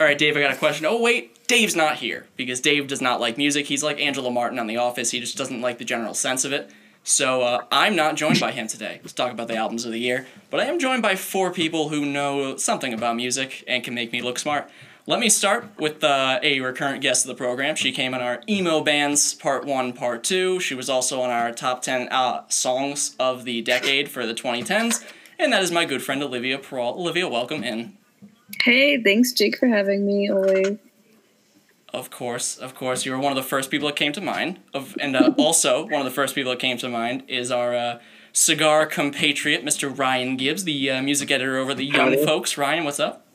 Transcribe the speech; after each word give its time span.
All 0.00 0.06
right, 0.06 0.18
Dave, 0.18 0.36
I 0.36 0.40
got 0.40 0.52
a 0.52 0.56
question. 0.56 0.86
Oh, 0.86 1.00
wait, 1.00 1.46
Dave's 1.46 1.76
not 1.76 1.96
here 1.96 2.26
because 2.36 2.60
Dave 2.60 2.88
does 2.88 3.00
not 3.00 3.20
like 3.20 3.38
music. 3.38 3.66
He's 3.66 3.84
like 3.84 4.00
Angela 4.00 4.28
Martin 4.28 4.58
on 4.58 4.66
The 4.66 4.76
Office. 4.76 5.12
He 5.12 5.20
just 5.20 5.36
doesn't 5.36 5.60
like 5.60 5.78
the 5.78 5.84
general 5.84 6.14
sense 6.14 6.44
of 6.44 6.52
it. 6.52 6.68
So 7.04 7.42
uh, 7.42 7.64
I'm 7.70 7.94
not 7.94 8.16
joined 8.16 8.40
by 8.40 8.50
him 8.50 8.66
today 8.66 9.00
to 9.06 9.14
talk 9.14 9.30
about 9.30 9.46
the 9.46 9.56
albums 9.56 9.84
of 9.84 9.92
the 9.92 10.00
year, 10.00 10.26
but 10.50 10.58
I 10.58 10.64
am 10.64 10.80
joined 10.80 11.02
by 11.02 11.14
four 11.14 11.52
people 11.52 11.90
who 11.90 12.04
know 12.04 12.56
something 12.56 12.92
about 12.92 13.14
music 13.14 13.62
and 13.68 13.84
can 13.84 13.94
make 13.94 14.10
me 14.10 14.20
look 14.20 14.38
smart. 14.38 14.68
Let 15.06 15.20
me 15.20 15.28
start 15.28 15.66
with 15.78 16.02
uh, 16.02 16.40
a 16.42 16.58
recurrent 16.60 17.02
guest 17.02 17.24
of 17.24 17.28
the 17.28 17.34
program. 17.34 17.76
She 17.76 17.92
came 17.92 18.14
on 18.14 18.22
our 18.22 18.40
emo 18.48 18.80
bands 18.80 19.34
part 19.34 19.64
one, 19.64 19.92
part 19.92 20.24
two. 20.24 20.58
She 20.58 20.74
was 20.74 20.88
also 20.88 21.20
on 21.20 21.30
our 21.30 21.52
top 21.52 21.82
ten 21.82 22.08
uh, 22.08 22.44
songs 22.48 23.14
of 23.20 23.44
the 23.44 23.60
decade 23.60 24.08
for 24.08 24.26
the 24.26 24.34
2010s, 24.34 25.04
and 25.38 25.52
that 25.52 25.62
is 25.62 25.70
my 25.70 25.84
good 25.84 26.02
friend 26.02 26.22
Olivia 26.22 26.58
Perreault. 26.58 26.96
Olivia, 26.96 27.28
welcome 27.28 27.62
in. 27.62 27.98
Hey, 28.64 29.02
thanks, 29.02 29.32
Jake, 29.32 29.58
for 29.58 29.66
having 29.66 30.06
me. 30.06 30.30
Always. 30.30 30.78
Of 31.92 32.10
course, 32.10 32.56
of 32.56 32.74
course, 32.74 33.04
you 33.04 33.12
were 33.12 33.18
one 33.18 33.30
of 33.30 33.36
the 33.36 33.42
first 33.42 33.70
people 33.70 33.88
that 33.88 33.96
came 33.96 34.12
to 34.14 34.22
mind. 34.22 34.58
Of 34.72 34.96
and 34.98 35.14
uh, 35.14 35.34
also 35.36 35.82
one 35.82 36.00
of 36.00 36.06
the 36.06 36.10
first 36.10 36.34
people 36.34 36.50
that 36.50 36.60
came 36.60 36.78
to 36.78 36.88
mind 36.88 37.24
is 37.28 37.50
our 37.50 37.74
uh, 37.74 38.00
cigar 38.32 38.86
compatriot, 38.86 39.62
Mr. 39.66 39.96
Ryan 39.96 40.38
Gibbs, 40.38 40.64
the 40.64 40.90
uh, 40.90 41.02
music 41.02 41.30
editor 41.30 41.58
over 41.58 41.74
the 41.74 41.84
Young 41.84 42.12
Howdy. 42.12 42.24
Folks. 42.24 42.56
Ryan, 42.56 42.84
what's 42.84 42.98
up? 42.98 43.26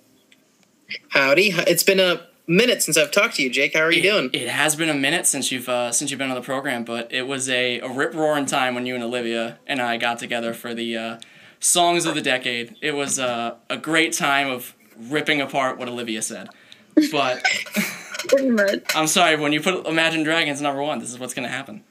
Howdy. 1.10 1.50
It's 1.68 1.84
been 1.84 2.00
a 2.00 2.26
minute 2.48 2.82
since 2.82 2.98
I've 2.98 3.12
talked 3.12 3.36
to 3.36 3.44
you, 3.44 3.52
Jake. 3.52 3.76
How 3.76 3.82
are 3.82 3.92
you 3.92 4.00
it, 4.00 4.02
doing? 4.02 4.30
It 4.34 4.50
has 4.50 4.76
been 4.76 4.90
a 4.90 4.96
minute 4.96 5.28
since 5.28 5.52
you've 5.52 5.70
uh, 5.70 5.92
since 5.92 6.10
you've 6.10 6.18
been 6.18 6.32
on 6.32 6.36
the 6.36 6.42
program, 6.42 6.84
but 6.84 7.14
it 7.14 7.28
was 7.28 7.48
a, 7.50 7.80
a 7.82 7.88
rip 7.88 8.16
roaring 8.16 8.48
time 8.48 8.74
when 8.74 8.88
you 8.88 8.96
and 8.96 9.04
Olivia 9.04 9.60
and 9.68 9.80
I 9.80 9.98
got 9.98 10.18
together 10.18 10.56
for 10.56 10.74
the 10.74 10.98
uh, 10.98 11.20
songs 11.60 12.08
of 12.08 12.16
the 12.16 12.22
decade. 12.22 12.76
It 12.82 12.96
was 12.96 13.20
uh, 13.20 13.58
a 13.70 13.78
great 13.78 14.14
time 14.14 14.50
of 14.50 14.74
ripping 15.00 15.42
apart 15.42 15.78
what 15.78 15.88
Olivia 15.88 16.22
said. 16.22 16.50
But 17.12 17.42
Pretty 18.28 18.50
much. 18.50 18.84
I'm 18.96 19.08
sorry 19.08 19.38
when 19.38 19.54
you 19.54 19.62
put 19.62 19.88
Imagine 19.88 20.24
Dragons 20.24 20.62
number 20.62 20.82
one. 20.84 21.00
This 21.00 21.10
is 21.12 21.20
what's 21.20 21.34
gonna 21.34 21.48
happen. 21.48 21.84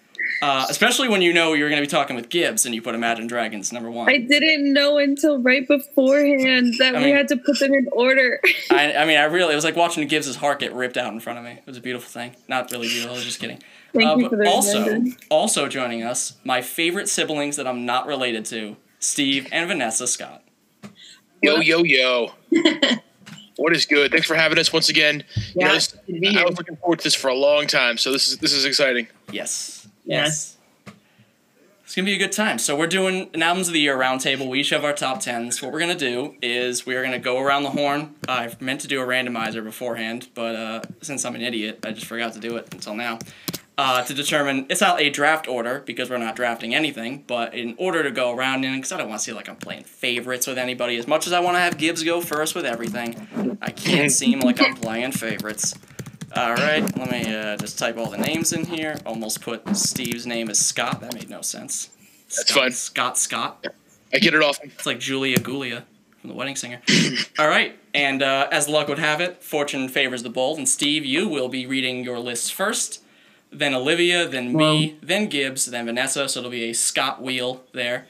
Uh, 0.42 0.66
especially 0.68 1.08
when 1.08 1.22
you 1.22 1.32
know 1.32 1.54
you're 1.54 1.70
gonna 1.70 1.80
be 1.80 1.86
talking 1.86 2.14
with 2.14 2.28
Gibbs 2.28 2.66
and 2.66 2.74
you 2.74 2.82
put 2.82 2.94
Imagine 2.94 3.26
Dragons 3.26 3.72
number 3.72 3.90
one. 3.90 4.08
I 4.10 4.18
didn't 4.18 4.72
know 4.72 4.98
until 4.98 5.40
right 5.40 5.66
beforehand 5.66 6.74
that 6.78 6.94
I 6.94 6.98
we 6.98 7.04
mean- 7.06 7.16
had 7.16 7.28
to 7.28 7.36
put 7.38 7.58
them 7.58 7.72
in 7.72 7.88
order. 7.92 8.38
I, 8.70 8.92
I 8.92 9.04
mean, 9.06 9.16
I 9.16 9.24
really, 9.24 9.52
it 9.52 9.56
was 9.56 9.64
like 9.64 9.74
watching 9.74 10.06
Gibbs's 10.06 10.36
heart 10.36 10.60
get 10.60 10.74
ripped 10.74 10.96
out 10.98 11.12
in 11.12 11.18
front 11.20 11.38
of 11.38 11.44
me. 11.46 11.52
It 11.52 11.66
was 11.66 11.78
a 11.78 11.80
beautiful 11.80 12.08
thing. 12.10 12.36
Not 12.46 12.70
really 12.70 12.88
beautiful, 12.88 13.12
I 13.12 13.16
was 13.16 13.24
just 13.24 13.40
kidding. 13.40 13.60
Thank 13.94 14.06
Uh, 14.10 14.16
you 14.16 14.22
but 14.24 14.30
for 14.30 14.36
the 14.36 14.48
also, 14.50 14.84
reminder. 14.84 15.16
also 15.30 15.66
joining 15.66 16.02
us, 16.02 16.34
my 16.44 16.60
favorite 16.60 17.08
siblings 17.08 17.56
that 17.56 17.66
I'm 17.66 17.86
not 17.86 18.06
related 18.06 18.44
to, 18.46 18.76
Steve 19.00 19.48
and 19.50 19.66
Vanessa 19.66 20.06
Scott. 20.06 20.42
Yo, 21.42 21.56
yo, 21.60 21.82
yo. 21.84 22.32
What 23.58 23.74
is 23.76 23.84
good? 23.86 24.10
Thanks 24.12 24.26
for 24.26 24.34
having 24.36 24.58
us 24.58 24.72
once 24.72 24.88
again. 24.88 25.24
You 25.54 25.60
know, 25.62 25.66
Yeah, 25.68 25.72
this- 25.74 25.88
good 25.88 26.14
to 26.14 26.20
be 26.20 26.38
I 26.38 26.44
was 26.44 26.56
looking 26.56 26.76
forward 26.76 27.00
to 27.00 27.04
this 27.04 27.14
for 27.14 27.28
a 27.28 27.34
long 27.34 27.66
time, 27.66 27.98
so 27.98 28.10
this 28.12 28.28
is 28.28 28.38
this 28.38 28.52
is 28.52 28.64
exciting. 28.64 29.08
Yes. 29.30 29.86
Yeah. 30.04 30.24
Yes. 30.24 30.54
It's 31.84 31.94
gonna 31.94 32.04
be 32.06 32.14
a 32.14 32.18
good 32.18 32.32
time. 32.32 32.58
So 32.58 32.76
we're 32.76 32.86
doing 32.86 33.30
an 33.32 33.42
albums 33.42 33.68
of 33.68 33.72
the 33.74 33.80
year 33.80 33.96
roundtable. 33.96 34.46
We 34.48 34.60
each 34.60 34.68
have 34.70 34.84
our 34.84 34.92
top 34.92 35.20
tens. 35.20 35.62
What 35.62 35.72
we're 35.72 35.80
gonna 35.80 35.94
do 35.94 36.34
is 36.42 36.84
we're 36.84 37.02
gonna 37.02 37.18
go 37.18 37.38
around 37.40 37.62
the 37.62 37.70
horn. 37.70 38.14
I 38.28 38.54
meant 38.60 38.82
to 38.82 38.88
do 38.88 39.00
a 39.00 39.06
randomizer 39.06 39.64
beforehand, 39.64 40.28
but 40.34 40.54
uh, 40.54 40.80
since 41.00 41.24
I'm 41.24 41.34
an 41.34 41.40
idiot, 41.40 41.78
I 41.86 41.92
just 41.92 42.04
forgot 42.06 42.34
to 42.34 42.40
do 42.40 42.56
it 42.56 42.68
until 42.74 42.94
now. 42.94 43.18
Uh, 43.78 44.02
to 44.02 44.12
determine 44.12 44.66
it's 44.68 44.80
not 44.80 45.00
a 45.00 45.08
draft 45.08 45.46
order 45.46 45.84
because 45.86 46.10
we're 46.10 46.18
not 46.18 46.34
drafting 46.34 46.74
anything, 46.74 47.22
but 47.28 47.54
in 47.54 47.76
order 47.78 48.02
to 48.02 48.10
go 48.10 48.34
around 48.34 48.64
in 48.64 48.74
because 48.74 48.90
I 48.90 48.96
don't 48.96 49.08
want 49.08 49.20
to 49.20 49.24
see 49.24 49.32
like 49.32 49.48
I'm 49.48 49.54
playing 49.54 49.84
favorites 49.84 50.48
with 50.48 50.58
anybody. 50.58 50.96
As 50.96 51.06
much 51.06 51.28
as 51.28 51.32
I 51.32 51.38
want 51.38 51.54
to 51.54 51.60
have 51.60 51.78
Gibbs 51.78 52.02
go 52.02 52.20
first 52.20 52.56
with 52.56 52.66
everything, 52.66 53.56
I 53.62 53.70
can't 53.70 54.10
seem 54.20 54.40
like 54.40 54.60
I'm 54.60 54.74
playing 54.74 55.12
favorites. 55.12 55.76
All 56.34 56.54
right, 56.54 56.82
let 56.98 57.08
me 57.08 57.32
uh, 57.32 57.56
just 57.56 57.78
type 57.78 57.96
all 57.96 58.10
the 58.10 58.18
names 58.18 58.52
in 58.52 58.66
here. 58.66 58.98
Almost 59.06 59.42
put 59.42 59.76
Steve's 59.76 60.26
name 60.26 60.50
as 60.50 60.58
Scott. 60.58 61.00
That 61.00 61.14
made 61.14 61.30
no 61.30 61.40
sense. 61.40 61.90
That's 62.24 62.50
Scott, 62.50 62.62
fine. 62.62 62.72
Scott 62.72 63.18
Scott. 63.18 63.66
I 64.12 64.18
get 64.18 64.34
it 64.34 64.42
off. 64.42 64.58
It's 64.62 64.86
like 64.86 64.98
Julia 64.98 65.38
Gulia 65.38 65.84
from 66.20 66.30
The 66.30 66.34
Wedding 66.34 66.56
Singer. 66.56 66.82
all 67.38 67.46
right, 67.46 67.78
and 67.94 68.22
uh, 68.22 68.48
as 68.50 68.68
luck 68.68 68.88
would 68.88 68.98
have 68.98 69.20
it, 69.20 69.40
fortune 69.40 69.88
favors 69.88 70.24
the 70.24 70.30
bold. 70.30 70.58
And 70.58 70.68
Steve, 70.68 71.04
you 71.04 71.28
will 71.28 71.48
be 71.48 71.64
reading 71.64 72.02
your 72.02 72.18
list 72.18 72.52
first, 72.52 73.02
then 73.50 73.74
Olivia, 73.74 74.28
then 74.28 74.52
me, 74.54 74.96
then 75.02 75.28
Gibbs, 75.28 75.66
then 75.66 75.86
Vanessa. 75.86 76.28
So 76.28 76.40
it'll 76.40 76.50
be 76.50 76.70
a 76.70 76.72
Scott 76.74 77.22
wheel 77.22 77.64
there. 77.72 78.06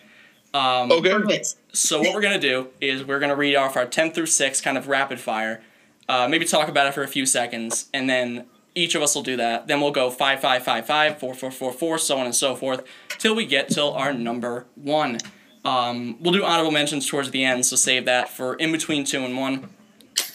Um, 0.55 0.91
Okay. 0.91 1.11
Perfect. 1.11 1.55
so 1.73 2.01
what 2.01 2.15
we're 2.15 2.23
gonna 2.23 2.39
do 2.41 2.69
is 2.81 3.05
we're 3.05 3.21
gonna 3.21 3.37
read 3.37 3.55
off 3.57 3.77
our 3.77 3.87
ten 3.87 4.11
through 4.13 4.27
six 4.27 4.61
kind 4.61 4.79
of 4.79 4.89
rapid 4.89 5.21
fire. 5.21 5.63
Uh, 6.09 6.27
maybe 6.27 6.45
talk 6.47 6.69
about 6.69 6.87
it 6.87 6.95
for 6.95 7.03
a 7.03 7.09
few 7.09 7.27
seconds, 7.27 7.89
and 7.93 8.09
then 8.09 8.47
each 8.75 8.95
of 8.95 9.03
us 9.03 9.15
will 9.15 9.23
do 9.23 9.37
that. 9.37 9.67
Then 9.67 9.81
we'll 9.81 9.91
go 9.91 10.09
five, 10.11 10.41
five, 10.41 10.63
five, 10.65 10.87
five, 10.87 11.19
four, 11.19 11.35
four, 11.35 11.51
four, 11.51 11.73
four, 11.73 11.99
so 11.99 12.17
on 12.19 12.25
and 12.25 12.35
so 12.35 12.55
forth, 12.57 12.83
till 13.19 13.35
we 13.37 13.45
get 13.45 13.69
till 13.69 13.93
our 13.93 14.13
number 14.15 14.65
one. 14.75 15.19
Um, 15.67 16.17
we'll 16.21 16.33
do 16.33 16.45
honorable 16.45 16.71
mentions 16.71 17.07
towards 17.07 17.31
the 17.31 17.45
end, 17.45 17.67
so 17.67 17.77
save 17.77 18.07
that 18.07 18.31
for 18.31 18.55
in 18.55 18.73
between 18.73 19.05
two 19.05 19.23
and 19.25 19.37
one. 19.37 19.69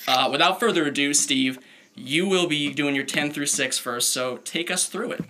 Uh, 0.08 0.30
without 0.32 0.60
further 0.60 0.86
ado, 0.86 1.14
Steve, 1.14 1.58
you 1.96 2.28
will 2.28 2.48
be 2.48 2.74
doing 2.74 2.96
your 2.96 3.06
ten 3.06 3.32
through 3.32 3.46
six 3.48 3.78
first. 3.78 4.12
So 4.12 4.38
take 4.38 4.72
us 4.72 4.88
through 4.88 5.12
it. 5.14 5.22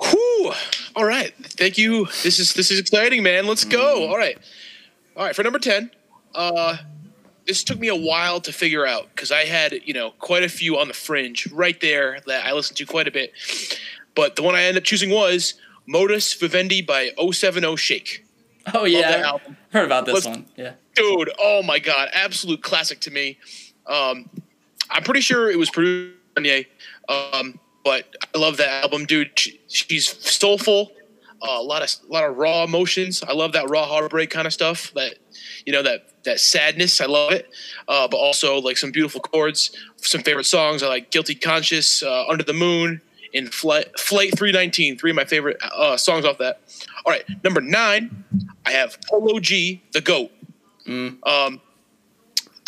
Whew. 0.00 0.52
All 0.94 1.04
right. 1.04 1.34
Thank 1.42 1.76
you. 1.78 2.06
This 2.22 2.38
is 2.38 2.54
this 2.54 2.70
is 2.70 2.78
exciting, 2.78 3.22
man. 3.22 3.46
Let's 3.46 3.64
go. 3.64 4.08
All 4.08 4.16
right. 4.16 4.38
All 5.16 5.24
right. 5.24 5.34
For 5.34 5.42
number 5.42 5.58
ten, 5.58 5.90
uh, 6.34 6.76
this 7.46 7.64
took 7.64 7.78
me 7.78 7.88
a 7.88 7.96
while 7.96 8.40
to 8.42 8.52
figure 8.52 8.86
out 8.86 9.08
because 9.14 9.32
I 9.32 9.44
had 9.44 9.72
you 9.84 9.94
know 9.94 10.10
quite 10.18 10.44
a 10.44 10.48
few 10.48 10.78
on 10.78 10.88
the 10.88 10.94
fringe 10.94 11.50
right 11.52 11.80
there 11.80 12.20
that 12.26 12.46
I 12.46 12.52
listened 12.52 12.76
to 12.78 12.86
quite 12.86 13.08
a 13.08 13.10
bit, 13.10 13.32
but 14.14 14.36
the 14.36 14.42
one 14.42 14.54
I 14.54 14.62
ended 14.62 14.82
up 14.82 14.84
choosing 14.84 15.10
was 15.10 15.54
Modus 15.86 16.34
Vivendi 16.34 16.82
by 16.82 17.10
070 17.32 17.76
Shake. 17.76 18.24
Oh 18.74 18.84
yeah, 18.84 19.38
heard 19.72 19.86
about 19.86 20.04
this 20.04 20.14
Let's- 20.14 20.26
one. 20.26 20.44
Yeah. 20.56 20.72
dude 20.94 21.30
oh 21.38 21.62
my 21.62 21.78
god 21.78 22.10
absolute 22.12 22.62
classic 22.62 23.00
to 23.00 23.10
me 23.10 23.38
um 23.86 24.28
i'm 24.90 25.02
pretty 25.02 25.20
sure 25.20 25.50
it 25.50 25.58
was 25.58 25.70
produced 25.70 26.16
by 26.34 26.42
Kanye, 26.42 26.66
um 27.08 27.58
but 27.84 28.04
i 28.34 28.38
love 28.38 28.56
that 28.58 28.84
album 28.84 29.04
dude. 29.04 29.38
She, 29.38 29.60
she's 29.68 30.08
soulful 30.08 30.92
uh, 31.40 31.58
a 31.58 31.62
lot 31.62 31.82
of 31.82 31.90
a 32.08 32.12
lot 32.12 32.24
of 32.24 32.36
raw 32.36 32.64
emotions. 32.64 33.22
I 33.22 33.32
love 33.32 33.52
that 33.52 33.70
raw 33.70 33.86
heartbreak 33.86 34.30
kind 34.30 34.46
of 34.46 34.52
stuff 34.52 34.92
that 34.94 35.14
you 35.64 35.72
know 35.72 35.82
that 35.82 36.24
that 36.24 36.40
sadness. 36.40 37.00
I 37.00 37.06
love 37.06 37.32
it. 37.32 37.48
Uh, 37.86 38.08
but 38.08 38.16
also 38.16 38.60
like 38.60 38.76
some 38.76 38.90
beautiful 38.90 39.20
chords 39.20 39.70
some 39.96 40.22
favorite 40.22 40.44
songs. 40.44 40.82
I 40.82 40.88
like 40.88 41.10
guilty 41.10 41.34
conscious 41.34 42.02
uh, 42.02 42.26
under 42.28 42.44
the 42.44 42.52
moon 42.52 43.00
and 43.34 43.52
flight 43.52 43.98
flight 43.98 44.36
319 44.36 44.98
three 44.98 45.10
of 45.10 45.16
my 45.16 45.24
favorite 45.24 45.58
uh, 45.62 45.96
songs 45.96 46.24
off 46.24 46.38
that. 46.38 46.60
All 47.04 47.12
right 47.12 47.24
number 47.44 47.60
nine 47.60 48.24
i 48.66 48.72
have 48.72 48.98
polo 49.08 49.38
g 49.38 49.82
the 49.92 50.00
goat. 50.00 50.30
Um, 50.88 51.60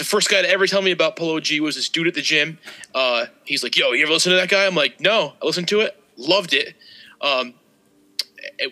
the 0.00 0.05
first 0.06 0.31
guy 0.31 0.41
to 0.41 0.49
ever 0.49 0.66
tell 0.66 0.81
me 0.81 0.93
about 0.93 1.15
Polo 1.15 1.41
G 1.41 1.61
was 1.61 1.77
this 1.77 1.91
dude 1.91 2.06
at 2.06 2.15
the 2.15 2.22
gym. 2.22 2.59
Uh, 2.94 3.27
he's 3.44 3.62
like, 3.62 3.77
"Yo, 3.77 3.93
you 3.93 4.03
ever 4.03 4.12
listen 4.12 4.31
to 4.31 4.37
that 4.37 4.49
guy?" 4.49 4.65
I'm 4.65 4.75
like, 4.75 4.99
"No, 4.99 5.34
I 5.41 5.47
listened 5.47 5.69
to 5.69 5.81
it, 5.81 5.94
loved 6.16 6.55
it." 6.55 6.75
Um, 7.21 7.53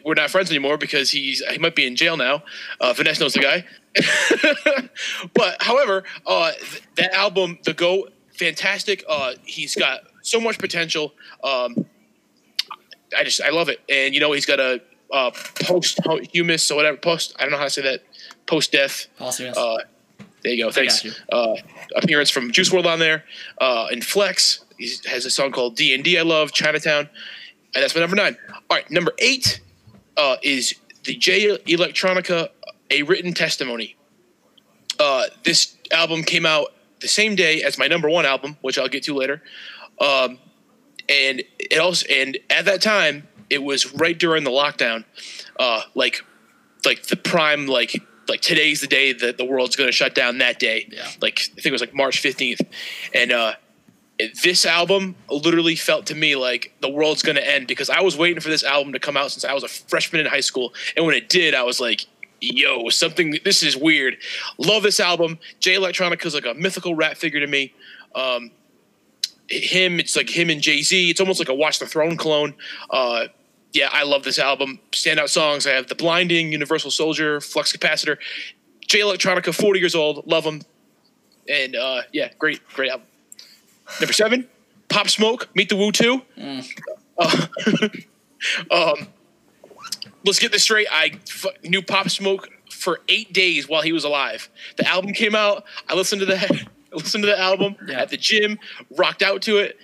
we're 0.06 0.14
not 0.14 0.30
friends 0.30 0.50
anymore 0.50 0.78
because 0.78 1.10
he's 1.10 1.44
he 1.46 1.58
might 1.58 1.76
be 1.76 1.86
in 1.86 1.96
jail 1.96 2.16
now. 2.16 2.44
Uh, 2.80 2.94
Vanessa 2.94 3.20
knows 3.20 3.34
the 3.34 3.40
guy, 3.40 3.66
but 5.34 5.62
however, 5.62 6.02
uh, 6.26 6.52
th- 6.52 6.82
that 6.96 7.12
album, 7.12 7.58
The 7.62 7.74
Goat, 7.74 8.10
fantastic. 8.32 9.04
Uh, 9.06 9.34
he's 9.44 9.74
got 9.74 10.00
so 10.22 10.40
much 10.40 10.58
potential. 10.58 11.12
Um, 11.44 11.84
I 13.14 13.22
just 13.22 13.42
I 13.42 13.50
love 13.50 13.68
it, 13.68 13.80
and 13.90 14.14
you 14.14 14.20
know 14.20 14.32
he's 14.32 14.46
got 14.46 14.60
a 14.60 14.80
uh, 15.12 15.30
post 15.60 16.00
humus 16.32 16.70
or 16.70 16.76
whatever 16.76 16.96
post. 16.96 17.36
I 17.38 17.42
don't 17.42 17.50
know 17.50 17.58
how 17.58 17.64
to 17.64 17.70
say 17.70 17.82
that 17.82 18.02
post 18.46 18.72
death. 18.72 19.08
Posthumous. 19.18 19.58
There 20.42 20.52
you 20.52 20.64
go. 20.64 20.70
Thanks. 20.70 21.04
you. 21.04 21.12
Uh, 21.30 21.56
appearance 21.96 22.30
from 22.30 22.52
Juice 22.52 22.70
WRLD 22.70 22.86
on 22.86 22.98
there. 22.98 23.24
Uh, 23.60 23.88
and 23.90 24.04
Flex 24.04 24.64
he 24.78 24.94
has 25.06 25.26
a 25.26 25.30
song 25.30 25.50
called 25.50 25.76
D 25.76 25.94
and 25.94 26.02
D. 26.02 26.18
I 26.18 26.22
love 26.22 26.52
Chinatown, 26.52 27.08
and 27.74 27.82
that's 27.82 27.94
my 27.94 28.00
number 28.00 28.16
nine. 28.16 28.36
All 28.48 28.76
right, 28.76 28.90
number 28.90 29.12
eight 29.18 29.60
uh, 30.16 30.36
is 30.42 30.74
the 31.04 31.16
Jay 31.16 31.56
Electronica, 31.66 32.48
a 32.90 33.02
written 33.02 33.34
testimony. 33.34 33.96
Uh, 34.98 35.24
this 35.44 35.76
album 35.92 36.22
came 36.22 36.46
out 36.46 36.72
the 37.00 37.08
same 37.08 37.34
day 37.34 37.62
as 37.62 37.78
my 37.78 37.86
number 37.86 38.08
one 38.08 38.24
album, 38.24 38.56
which 38.60 38.78
I'll 38.78 38.88
get 38.88 39.02
to 39.04 39.14
later. 39.14 39.42
Um, 40.00 40.38
and 41.08 41.42
it 41.58 41.78
also 41.78 42.06
and 42.08 42.38
at 42.50 42.64
that 42.66 42.80
time 42.80 43.26
it 43.50 43.62
was 43.62 43.92
right 43.94 44.18
during 44.18 44.44
the 44.44 44.50
lockdown, 44.50 45.04
uh, 45.58 45.82
like 45.94 46.24
like 46.84 47.04
the 47.04 47.16
prime 47.16 47.66
like 47.66 48.00
like 48.28 48.40
today's 48.40 48.80
the 48.80 48.86
day 48.86 49.12
that 49.12 49.38
the 49.38 49.44
world's 49.44 49.76
going 49.76 49.88
to 49.88 49.92
shut 49.92 50.14
down 50.14 50.38
that 50.38 50.58
day. 50.58 50.88
Yeah. 50.90 51.08
Like 51.20 51.40
I 51.40 51.54
think 51.54 51.66
it 51.66 51.72
was 51.72 51.80
like 51.80 51.94
March 51.94 52.20
fifteenth, 52.20 52.60
and 53.14 53.32
uh, 53.32 53.54
this 54.42 54.66
album 54.66 55.16
literally 55.30 55.76
felt 55.76 56.06
to 56.06 56.14
me 56.14 56.36
like 56.36 56.74
the 56.80 56.88
world's 56.88 57.22
going 57.22 57.36
to 57.36 57.48
end 57.48 57.66
because 57.66 57.90
I 57.90 58.00
was 58.00 58.16
waiting 58.16 58.40
for 58.40 58.48
this 58.48 58.64
album 58.64 58.92
to 58.92 58.98
come 58.98 59.16
out 59.16 59.30
since 59.30 59.44
I 59.44 59.52
was 59.52 59.64
a 59.64 59.68
freshman 59.68 60.20
in 60.20 60.26
high 60.26 60.40
school, 60.40 60.74
and 60.96 61.06
when 61.06 61.14
it 61.14 61.28
did, 61.28 61.54
I 61.54 61.62
was 61.62 61.80
like. 61.80 62.06
Yo, 62.40 62.88
something. 62.88 63.36
This 63.44 63.64
is 63.64 63.76
weird. 63.76 64.16
Love 64.58 64.84
this 64.84 65.00
album. 65.00 65.40
Jay 65.58 65.74
Electronica 65.74 66.24
is 66.24 66.34
like 66.34 66.46
a 66.46 66.54
mythical 66.54 66.94
rap 66.94 67.16
figure 67.16 67.40
to 67.40 67.48
me. 67.48 67.74
Um, 68.14 68.52
him. 69.48 69.98
It's 69.98 70.14
like 70.14 70.30
him 70.30 70.48
and 70.48 70.60
Jay 70.60 70.82
Z. 70.82 71.10
It's 71.10 71.18
almost 71.18 71.40
like 71.40 71.48
a 71.48 71.54
Watch 71.54 71.80
the 71.80 71.86
Throne 71.86 72.16
clone. 72.16 72.54
Uh, 72.90 73.26
yeah, 73.78 73.88
I 73.92 74.02
love 74.02 74.24
this 74.24 74.38
album. 74.38 74.80
Standout 74.92 75.28
songs. 75.28 75.66
I 75.66 75.70
have 75.70 75.86
The 75.86 75.94
Blinding, 75.94 76.50
Universal 76.52 76.90
Soldier, 76.90 77.40
Flux 77.40 77.72
Capacitor, 77.76 78.16
Jay 78.86 78.98
Electronica, 79.00 79.54
40 79.54 79.78
years 79.80 79.94
old. 79.94 80.26
Love 80.26 80.44
them. 80.44 80.62
And 81.48 81.76
uh, 81.76 82.02
yeah, 82.12 82.30
great, 82.38 82.60
great 82.74 82.90
album. 82.90 83.06
Number 84.00 84.12
seven, 84.12 84.48
Pop 84.88 85.08
Smoke, 85.08 85.48
Meet 85.54 85.68
the 85.68 85.76
Woo 85.76 85.92
2. 85.92 86.20
Uh, 87.18 87.46
um, 88.70 89.08
let's 90.24 90.38
get 90.38 90.52
this 90.52 90.64
straight. 90.64 90.88
I 90.90 91.12
f- 91.26 91.46
knew 91.62 91.82
Pop 91.82 92.10
Smoke 92.10 92.48
for 92.70 93.00
eight 93.08 93.32
days 93.32 93.68
while 93.68 93.82
he 93.82 93.92
was 93.92 94.04
alive. 94.04 94.48
The 94.76 94.86
album 94.88 95.12
came 95.12 95.34
out. 95.34 95.64
I 95.88 95.94
listened 95.94 96.20
to 96.20 96.26
the 96.26 96.36
I 96.36 96.68
listened 96.96 97.22
to 97.22 97.28
the 97.30 97.38
album 97.38 97.76
Yeah. 97.86 98.00
at 98.00 98.08
the 98.10 98.16
gym, 98.16 98.58
rocked 98.96 99.22
out 99.22 99.42
to 99.42 99.58
it. 99.58 99.78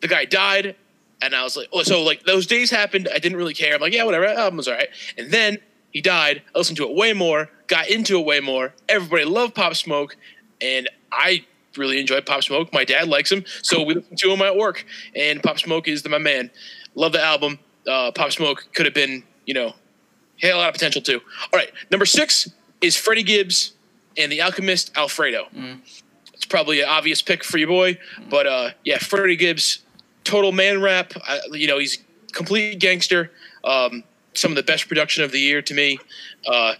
The 0.00 0.08
guy 0.08 0.24
died, 0.24 0.76
and 1.22 1.34
I 1.34 1.42
was 1.42 1.56
like, 1.56 1.68
oh, 1.72 1.82
so 1.82 2.02
like 2.02 2.24
those 2.24 2.46
days 2.46 2.70
happened. 2.70 3.08
I 3.12 3.18
didn't 3.18 3.38
really 3.38 3.54
care. 3.54 3.74
I'm 3.74 3.80
like, 3.80 3.92
yeah, 3.92 4.04
whatever. 4.04 4.26
Album 4.26 4.56
was 4.58 4.68
all 4.68 4.74
right. 4.74 4.88
And 5.16 5.30
then 5.30 5.58
he 5.90 6.00
died. 6.00 6.42
I 6.54 6.58
listened 6.58 6.76
to 6.78 6.88
it 6.88 6.94
way 6.94 7.12
more. 7.12 7.50
Got 7.66 7.88
into 7.88 8.18
it 8.18 8.26
way 8.26 8.40
more. 8.40 8.74
Everybody 8.88 9.24
loved 9.24 9.54
Pop 9.54 9.74
Smoke, 9.74 10.16
and 10.60 10.88
I 11.12 11.44
really 11.76 12.00
enjoy 12.00 12.20
Pop 12.20 12.42
Smoke. 12.42 12.72
My 12.72 12.84
dad 12.84 13.08
likes 13.08 13.30
him, 13.30 13.44
so 13.62 13.82
we 13.82 13.94
listen 13.94 14.16
to 14.16 14.30
him 14.32 14.42
at 14.42 14.56
work. 14.56 14.84
And 15.14 15.42
Pop 15.42 15.58
Smoke 15.58 15.88
is 15.88 16.02
the, 16.02 16.08
my 16.08 16.18
man. 16.18 16.50
Love 16.94 17.12
the 17.12 17.22
album. 17.22 17.58
Uh, 17.86 18.10
Pop 18.12 18.32
Smoke 18.32 18.66
could 18.74 18.86
have 18.86 18.94
been, 18.94 19.22
you 19.46 19.54
know, 19.54 19.74
had 20.40 20.52
a 20.52 20.56
lot 20.56 20.68
of 20.68 20.74
potential 20.74 21.02
too. 21.02 21.20
All 21.52 21.58
right, 21.58 21.70
number 21.90 22.06
six 22.06 22.50
is 22.80 22.96
Freddie 22.96 23.22
Gibbs 23.22 23.72
and 24.16 24.30
the 24.30 24.40
Alchemist 24.42 24.96
Alfredo. 24.96 25.48
It's 26.34 26.44
probably 26.44 26.80
an 26.80 26.88
obvious 26.88 27.22
pick 27.22 27.42
for 27.42 27.58
your 27.58 27.68
boy, 27.68 27.98
but 28.30 28.46
uh, 28.46 28.70
yeah, 28.84 28.98
Freddie 28.98 29.36
Gibbs, 29.36 29.80
total 30.28 30.52
man 30.52 30.80
rap. 30.80 31.12
I, 31.26 31.40
you 31.52 31.66
know, 31.66 31.78
he's 31.78 31.98
complete 32.32 32.78
gangster. 32.78 33.32
Um, 33.64 34.04
some 34.34 34.52
of 34.52 34.56
the 34.56 34.62
best 34.62 34.86
production 34.86 35.24
of 35.24 35.32
the 35.32 35.40
year 35.40 35.62
to 35.62 35.74
me. 35.74 35.98
Uh, 36.46 36.74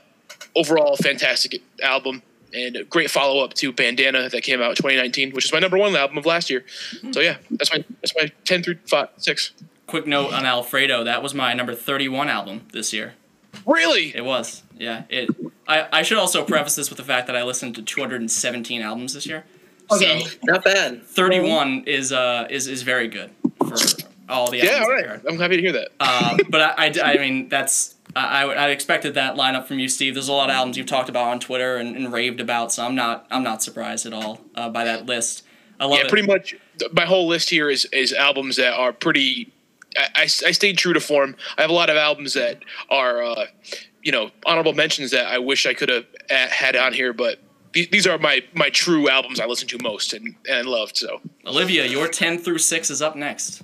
overall, 0.54 0.96
fantastic 0.96 1.62
album 1.82 2.22
and 2.54 2.76
a 2.76 2.84
great 2.84 3.10
follow 3.10 3.44
up 3.44 3.54
to 3.54 3.72
Bandana 3.72 4.28
that 4.28 4.42
came 4.42 4.62
out 4.62 4.70
in 4.70 4.76
2019, 4.76 5.32
which 5.32 5.44
is 5.44 5.52
my 5.52 5.58
number 5.58 5.76
one 5.76 5.94
album 5.96 6.16
of 6.18 6.26
last 6.26 6.48
year. 6.50 6.64
So 7.12 7.20
yeah, 7.20 7.38
that's 7.50 7.72
my 7.72 7.84
that's 8.00 8.14
my 8.16 8.30
10 8.44 8.62
through 8.62 8.78
five, 8.86 9.08
six. 9.16 9.52
Quick 9.86 10.06
note 10.06 10.32
on 10.32 10.44
Alfredo. 10.44 11.04
That 11.04 11.22
was 11.22 11.34
my 11.34 11.54
number 11.54 11.74
31 11.74 12.28
album 12.28 12.66
this 12.72 12.92
year. 12.92 13.14
Really? 13.66 14.14
It 14.14 14.24
was. 14.24 14.62
Yeah. 14.76 15.04
It. 15.08 15.30
I, 15.66 15.88
I 15.90 16.02
should 16.02 16.18
also 16.18 16.44
preface 16.44 16.76
this 16.76 16.90
with 16.90 16.98
the 16.98 17.04
fact 17.04 17.26
that 17.26 17.36
I 17.36 17.42
listened 17.42 17.74
to 17.76 17.82
217 17.82 18.82
albums 18.82 19.14
this 19.14 19.26
year. 19.26 19.44
Okay, 19.90 20.26
not 20.44 20.64
bad. 20.64 21.02
31 21.06 21.84
is 21.86 22.12
uh 22.12 22.46
is 22.50 22.68
is 22.68 22.82
very 22.82 23.08
good 23.08 23.30
for 23.68 24.02
all 24.28 24.50
the. 24.50 24.58
Yeah, 24.58 24.80
all 24.82 24.90
right. 24.90 25.20
I'm 25.28 25.38
happy 25.38 25.56
to 25.56 25.62
hear 25.62 25.72
that. 25.72 25.88
Um, 26.00 26.38
but 26.48 26.78
I, 26.78 26.86
I, 26.86 27.14
I 27.14 27.18
mean 27.18 27.48
that's 27.48 27.94
I, 28.14 28.44
I 28.44 28.52
I 28.52 28.68
expected 28.68 29.14
that 29.14 29.36
lineup 29.36 29.66
from 29.66 29.78
you, 29.78 29.88
Steve. 29.88 30.14
There's 30.14 30.28
a 30.28 30.32
lot 30.32 30.50
of 30.50 30.56
albums 30.56 30.76
you've 30.76 30.86
talked 30.86 31.08
about 31.08 31.28
on 31.28 31.40
Twitter 31.40 31.76
and, 31.76 31.96
and 31.96 32.12
raved 32.12 32.40
about, 32.40 32.72
so 32.72 32.84
I'm 32.84 32.94
not 32.94 33.26
I'm 33.30 33.42
not 33.42 33.62
surprised 33.62 34.06
at 34.06 34.12
all 34.12 34.40
uh, 34.54 34.68
by 34.68 34.84
that 34.84 35.06
list. 35.06 35.44
I 35.80 35.84
love 35.84 35.98
yeah, 35.98 36.04
it. 36.04 36.10
pretty 36.10 36.26
much. 36.26 36.56
My 36.92 37.04
whole 37.04 37.26
list 37.26 37.50
here 37.50 37.70
is 37.70 37.84
is 37.86 38.12
albums 38.12 38.56
that 38.56 38.74
are 38.74 38.92
pretty. 38.92 39.52
I, 39.96 40.08
I, 40.14 40.22
I 40.22 40.26
stayed 40.26 40.78
true 40.78 40.92
to 40.92 41.00
form. 41.00 41.36
I 41.56 41.62
have 41.62 41.70
a 41.70 41.74
lot 41.74 41.88
of 41.88 41.96
albums 41.96 42.34
that 42.34 42.62
are, 42.90 43.22
uh, 43.22 43.46
you 44.02 44.12
know, 44.12 44.30
honorable 44.44 44.74
mentions 44.74 45.12
that 45.12 45.26
I 45.26 45.38
wish 45.38 45.66
I 45.66 45.72
could 45.72 45.88
have 45.88 46.04
uh, 46.30 46.48
had 46.48 46.76
on 46.76 46.92
here, 46.92 47.12
but 47.12 47.40
these, 47.78 47.88
these 47.90 48.06
are 48.06 48.18
my 48.18 48.42
my 48.54 48.70
true 48.70 49.08
albums 49.08 49.38
I 49.38 49.46
listen 49.46 49.68
to 49.68 49.78
most 49.78 50.12
and 50.12 50.34
and 50.50 50.66
loved. 50.66 50.96
So 50.96 51.20
Olivia, 51.46 51.86
your 51.86 52.08
10 52.08 52.38
through 52.38 52.58
6 52.58 52.90
is 52.90 53.00
up 53.00 53.14
next. 53.14 53.62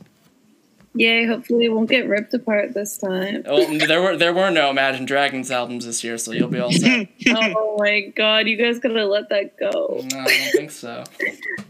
Yay, 0.96 1.26
hopefully 1.26 1.64
it 1.64 1.70
won't 1.70 1.90
get 1.90 2.06
ripped 2.06 2.32
apart 2.34 2.72
this 2.72 2.96
time. 2.96 3.42
Oh, 3.46 3.76
there 3.78 4.00
were 4.00 4.16
there 4.16 4.32
were 4.32 4.50
no 4.50 4.70
Imagine 4.70 5.04
Dragons 5.04 5.50
albums 5.50 5.84
this 5.86 6.04
year, 6.04 6.16
so 6.18 6.30
you'll 6.30 6.48
be 6.48 6.60
all 6.60 6.70
set. 6.70 7.08
oh 7.30 7.76
my 7.80 8.12
god, 8.14 8.46
you 8.46 8.56
guys 8.56 8.78
gotta 8.78 9.04
let 9.04 9.28
that 9.30 9.58
go. 9.58 10.00
no, 10.12 10.20
I 10.20 10.24
don't 10.24 10.52
think 10.52 10.70
so. 10.70 11.02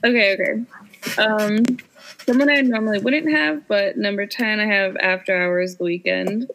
Okay, 0.05 0.35
okay. 0.35 1.23
Um, 1.23 1.65
someone 2.27 2.51
I 2.51 2.61
normally 2.61 2.99
wouldn't 2.99 3.31
have, 3.31 3.67
but 3.67 3.97
number 3.97 4.27
10, 4.27 4.61
I 4.61 4.67
have 4.67 4.99
After 4.99 5.35
Hours 5.35 5.77
The 5.77 5.85
Weeknd. 5.85 6.51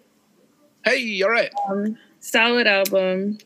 hey, 0.85 1.24
all 1.24 1.31
right. 1.31 1.51
Um, 1.68 1.97
solid 2.19 2.68
album. 2.68 3.39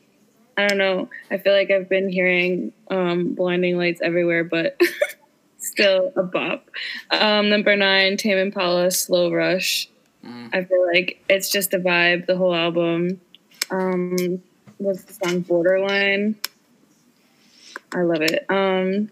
I 0.56 0.66
don't 0.68 0.78
know. 0.78 1.08
I 1.30 1.38
feel 1.38 1.52
like 1.52 1.70
I've 1.70 1.88
been 1.88 2.08
hearing 2.08 2.72
um, 2.90 3.34
Blinding 3.34 3.76
Lights 3.76 4.00
everywhere, 4.02 4.44
but 4.44 4.80
still 5.58 6.12
a 6.16 6.22
bop. 6.22 6.68
Um, 7.10 7.48
number 7.48 7.74
nine, 7.76 8.16
Tame 8.16 8.38
Impala, 8.38 8.90
Slow 8.90 9.32
Rush. 9.32 9.88
Mm. 10.24 10.50
I 10.54 10.64
feel 10.64 10.86
like 10.92 11.22
it's 11.28 11.50
just 11.50 11.74
a 11.74 11.78
vibe, 11.78 12.26
the 12.26 12.36
whole 12.36 12.54
album. 12.54 13.20
Um, 13.70 14.42
what's 14.78 15.02
the 15.04 15.14
song? 15.14 15.40
Borderline. 15.40 16.36
I 17.94 18.02
love 18.02 18.22
it. 18.22 18.44
Um, 18.48 19.10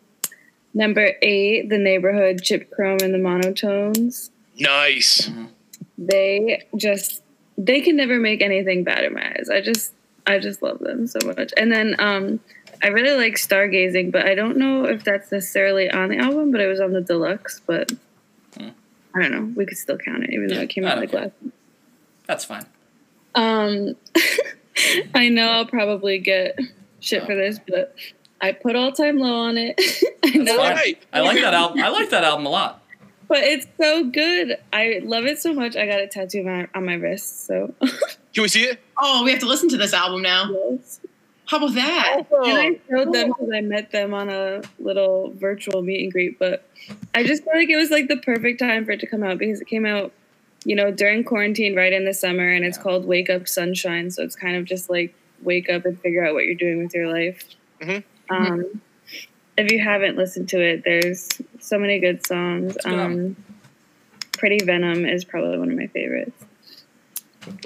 number 0.74 1.12
eight, 1.22 1.68
The 1.68 1.78
Neighborhood, 1.78 2.42
Chip 2.42 2.70
Chrome 2.70 2.98
and 3.02 3.14
the 3.14 3.18
Monotones 3.18 4.30
Nice. 4.58 5.30
they 5.98 6.64
just 6.76 7.22
they 7.58 7.80
can 7.80 7.96
never 7.96 8.18
make 8.18 8.42
anything 8.42 8.84
bad 8.84 9.04
in 9.04 9.14
my 9.14 9.34
eyes. 9.36 9.48
I 9.50 9.60
just 9.60 9.92
I 10.26 10.38
just 10.38 10.62
love 10.62 10.78
them 10.78 11.06
so 11.06 11.18
much. 11.26 11.52
And 11.56 11.70
then 11.72 11.96
um 11.98 12.40
I 12.82 12.88
really 12.88 13.16
like 13.16 13.34
Stargazing, 13.34 14.10
but 14.12 14.26
I 14.26 14.34
don't 14.34 14.56
know 14.56 14.84
if 14.86 15.04
that's 15.04 15.30
necessarily 15.30 15.90
on 15.90 16.08
the 16.08 16.18
album, 16.18 16.50
but 16.50 16.60
it 16.60 16.66
was 16.66 16.80
on 16.80 16.92
the 16.92 17.00
deluxe, 17.00 17.60
but 17.66 17.92
Hmm. 18.58 18.68
I 19.14 19.20
don't 19.22 19.30
know. 19.32 19.52
We 19.56 19.64
could 19.66 19.78
still 19.78 19.96
count 19.98 20.24
it 20.24 20.30
even 20.32 20.48
though 20.48 20.60
it 20.60 20.68
came 20.68 20.84
out 20.84 20.98
like 20.98 21.12
last. 21.12 21.32
That's 22.26 22.44
fine. 22.44 22.66
Um 23.34 23.96
I 25.14 25.28
know 25.28 25.48
I'll 25.48 25.66
probably 25.66 26.18
get 26.18 26.58
shit 27.00 27.24
for 27.26 27.34
this, 27.34 27.58
but 27.68 27.94
I 28.40 28.52
put 28.52 28.74
all 28.76 28.90
time 28.92 29.18
low 29.18 29.34
on 29.34 29.56
it. 29.58 29.74
I 30.24 30.30
That's 30.30 30.36
know 30.38 30.56
right. 30.58 31.00
I 31.12 31.20
like 31.20 31.40
that 31.40 31.54
album. 31.54 31.80
I 31.82 31.88
like 31.90 32.10
that 32.10 32.24
album 32.24 32.46
a 32.46 32.48
lot. 32.48 32.82
but 33.28 33.38
it's 33.38 33.66
so 33.80 34.04
good. 34.10 34.56
I 34.72 35.00
love 35.04 35.24
it 35.26 35.38
so 35.38 35.52
much. 35.52 35.76
I 35.76 35.86
got 35.86 36.00
it 36.00 36.10
tattooed 36.10 36.46
on 36.46 36.58
my, 36.58 36.68
on 36.74 36.84
my 36.86 36.94
wrist. 36.94 37.46
So 37.46 37.74
Can 38.34 38.42
we 38.42 38.48
see 38.48 38.62
it? 38.64 38.80
Oh, 38.98 39.22
we 39.24 39.30
have 39.30 39.40
to 39.40 39.46
listen 39.46 39.68
to 39.70 39.76
this 39.76 39.92
album 39.92 40.22
now. 40.22 40.50
yes. 40.70 41.00
How 41.46 41.58
about 41.58 41.74
that? 41.74 42.22
And 42.30 42.58
I 42.58 42.80
showed 42.88 43.12
them 43.12 43.28
because 43.28 43.50
I 43.52 43.60
met 43.60 43.90
them 43.90 44.14
on 44.14 44.30
a 44.30 44.62
little 44.78 45.32
virtual 45.36 45.82
meet 45.82 46.02
and 46.04 46.12
greet. 46.12 46.38
But 46.38 46.66
I 47.14 47.24
just 47.24 47.44
feel 47.44 47.52
like 47.54 47.68
it 47.68 47.76
was 47.76 47.90
like 47.90 48.08
the 48.08 48.16
perfect 48.16 48.58
time 48.58 48.86
for 48.86 48.92
it 48.92 49.00
to 49.00 49.06
come 49.06 49.22
out 49.22 49.36
because 49.38 49.60
it 49.60 49.66
came 49.66 49.84
out, 49.84 50.12
you 50.64 50.74
know, 50.76 50.90
during 50.90 51.24
quarantine, 51.24 51.74
right 51.76 51.92
in 51.92 52.04
the 52.06 52.14
summer, 52.14 52.48
and 52.48 52.64
it's 52.64 52.78
Yeah. 52.78 52.82
called 52.84 53.04
Wake 53.06 53.28
Up 53.28 53.46
Sunshine. 53.48 54.10
So 54.10 54.22
it's 54.22 54.36
kind 54.36 54.56
of 54.56 54.64
just 54.64 54.88
like 54.88 55.12
wake 55.42 55.68
up 55.68 55.84
and 55.84 56.00
figure 56.00 56.24
out 56.24 56.32
what 56.32 56.46
you're 56.46 56.54
doing 56.54 56.82
with 56.82 56.94
your 56.94 57.08
life. 57.12 57.44
Mhm. 57.82 58.02
Um, 58.30 58.80
if 59.58 59.70
you 59.70 59.80
haven't 59.80 60.16
listened 60.16 60.48
to 60.50 60.60
it, 60.62 60.84
there's 60.84 61.28
so 61.60 61.78
many 61.78 61.98
good 61.98 62.24
songs. 62.26 62.76
good. 62.82 62.92
Um, 62.94 63.36
Pretty 64.38 64.64
Venom 64.64 65.04
is 65.04 65.24
probably 65.24 65.58
one 65.58 65.70
of 65.70 65.76
my 65.76 65.88
favorites. 65.88 66.44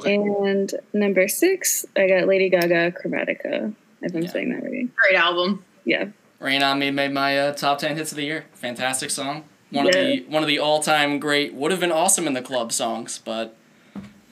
And 0.04 0.73
number 0.92 1.28
six, 1.28 1.85
I 1.97 2.06
got 2.09 2.26
Lady 2.28 2.49
Gaga 2.49 2.92
Chromatica. 2.92 3.75
If 4.02 4.14
I'm 4.14 4.23
Yeah. 4.23 4.30
saying 4.30 4.50
that 4.52 4.62
right. 4.68 4.88
Great 4.97 5.16
album. 5.16 5.64
Yeah. 5.85 6.06
Rain 6.38 6.62
on 6.62 6.78
Me 6.78 6.90
made 6.90 7.12
my 7.12 7.38
uh, 7.38 7.52
top 7.54 7.78
ten 7.78 7.97
hits 7.97 8.12
of 8.12 8.16
the 8.16 8.25
year. 8.25 8.45
Fantastic 8.52 9.11
song. 9.11 9.45
One 9.71 9.88
of 9.88 9.95
Yeah. 9.95 10.02
the 10.04 10.21
one 10.28 10.42
of 10.42 10.49
the 10.49 10.59
all 10.59 10.80
time 10.83 11.18
great. 11.18 11.54
Would 11.54 11.71
have 11.71 11.80
been 11.80 11.92
awesome 11.92 12.26
in 12.26 12.35
the 12.35 12.42
club 12.42 12.73
songs, 12.73 13.18
but 13.25 13.56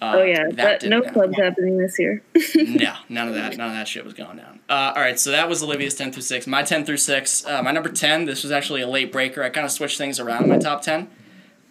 uh, 0.03 0.13
oh 0.17 0.23
yeah, 0.23 0.45
that 0.51 0.57
but 0.57 0.81
didn't 0.81 0.91
no 0.91 0.97
happen. 0.99 1.13
clubs 1.15 1.37
happening 1.39 1.79
this 1.79 1.99
year. 1.99 2.23
no, 2.55 2.93
none 3.09 3.29
of 3.29 3.35
that. 3.35 3.57
None 3.57 3.69
of 3.69 3.75
that 3.75 3.89
shit 3.89 4.05
was 4.05 4.13
going 4.15 4.37
down. 4.37 4.61
Uh, 4.69 4.93
all 4.95 5.03
right, 5.03 5.19
so 5.19 5.31
that 5.31 5.49
was 5.49 5.63
Olivia's 5.63 5.95
ten 5.95 6.13
through 6.13 6.23
six. 6.23 6.47
My 6.47 6.63
ten 6.63 6.85
through 6.85 6.99
six. 6.99 7.45
Uh, 7.47 7.63
my 7.63 7.73
number 7.73 7.89
ten. 7.89 8.27
This 8.27 8.43
was 8.43 8.53
actually 8.53 8.83
a 8.83 8.87
late 8.89 9.11
breaker. 9.11 9.43
I 9.43 9.49
kind 9.49 9.65
of 9.65 9.73
switched 9.73 9.97
things 9.99 10.21
around 10.21 10.45
in 10.45 10.51
my 10.51 10.59
top 10.59 10.83
ten. 10.83 11.09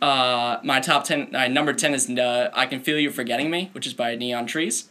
Uh, 0.04 0.60
my 0.64 0.82
top 0.82 1.06
ten. 1.06 1.34
Uh, 1.34 1.48
number 1.48 1.72
ten 1.72 1.94
is 1.94 2.10
uh, 2.10 2.50
"I 2.54 2.66
Can 2.66 2.82
Feel 2.82 3.00
You 3.00 3.10
Forgetting 3.10 3.50
Me," 3.50 3.70
which 3.72 3.88
is 3.88 3.94
by 3.94 4.16
Neon 4.16 4.46
Trees. 4.46 4.90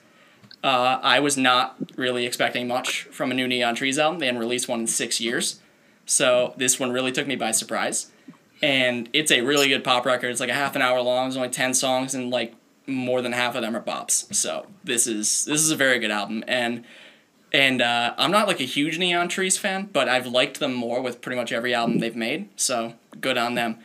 Uh, 0.65 0.99
I 1.03 1.21
was 1.21 1.37
not 1.37 1.77
really 1.97 2.25
expecting 2.25 2.67
much 2.67 3.03
from 3.11 3.31
a 3.31 3.35
new 3.35 3.47
Neon 3.47 3.75
Trees 3.75 3.99
album. 3.99 4.21
They 4.21 4.27
hadn't 4.27 4.41
released 4.41 4.69
one 4.69 4.81
in 4.81 4.87
six 4.87 5.21
years, 5.21 5.61
so 6.07 6.55
this 6.57 6.81
one 6.81 6.93
really 6.93 7.13
took 7.13 7.27
me 7.27 7.37
by 7.37 7.51
surprise. 7.51 8.11
And 8.63 9.11
it's 9.13 9.31
a 9.31 9.43
really 9.43 9.69
good 9.69 9.85
pop 9.85 10.07
record. 10.07 10.31
It's 10.31 10.41
like 10.41 10.49
a 10.49 10.55
half 10.55 10.77
an 10.77 10.81
hour 10.81 11.03
long. 11.03 11.27
There's 11.27 11.37
only 11.37 11.51
ten 11.51 11.75
songs, 11.75 12.15
and 12.15 12.31
like 12.31 12.55
more 12.87 13.21
than 13.21 13.33
half 13.33 13.55
of 13.55 13.61
them 13.61 13.77
are 13.77 13.83
bops. 13.83 14.35
So 14.35 14.65
this 14.83 15.07
is 15.07 15.45
this 15.45 15.61
is 15.61 15.71
a 15.71 15.77
very 15.77 15.99
good 15.99 16.11
album, 16.11 16.43
and 16.49 16.87
and 17.53 17.83
uh, 17.83 18.15
I'm 18.17 18.31
not 18.31 18.49
like 18.49 18.61
a 18.61 18.65
huge 18.65 18.99
Neon 18.99 19.29
Trees 19.29 19.59
fan, 19.59 19.91
but 19.93 20.09
I've 20.09 20.27
liked 20.27 20.59
them 20.59 20.73
more 20.73 21.03
with 21.03 21.21
pretty 21.21 21.37
much 21.37 21.53
every 21.53 21.75
album 21.75 21.99
they've 21.99 22.17
made. 22.17 22.49
So 22.57 22.95
good 23.21 23.37
on 23.37 23.57
them. 23.57 23.77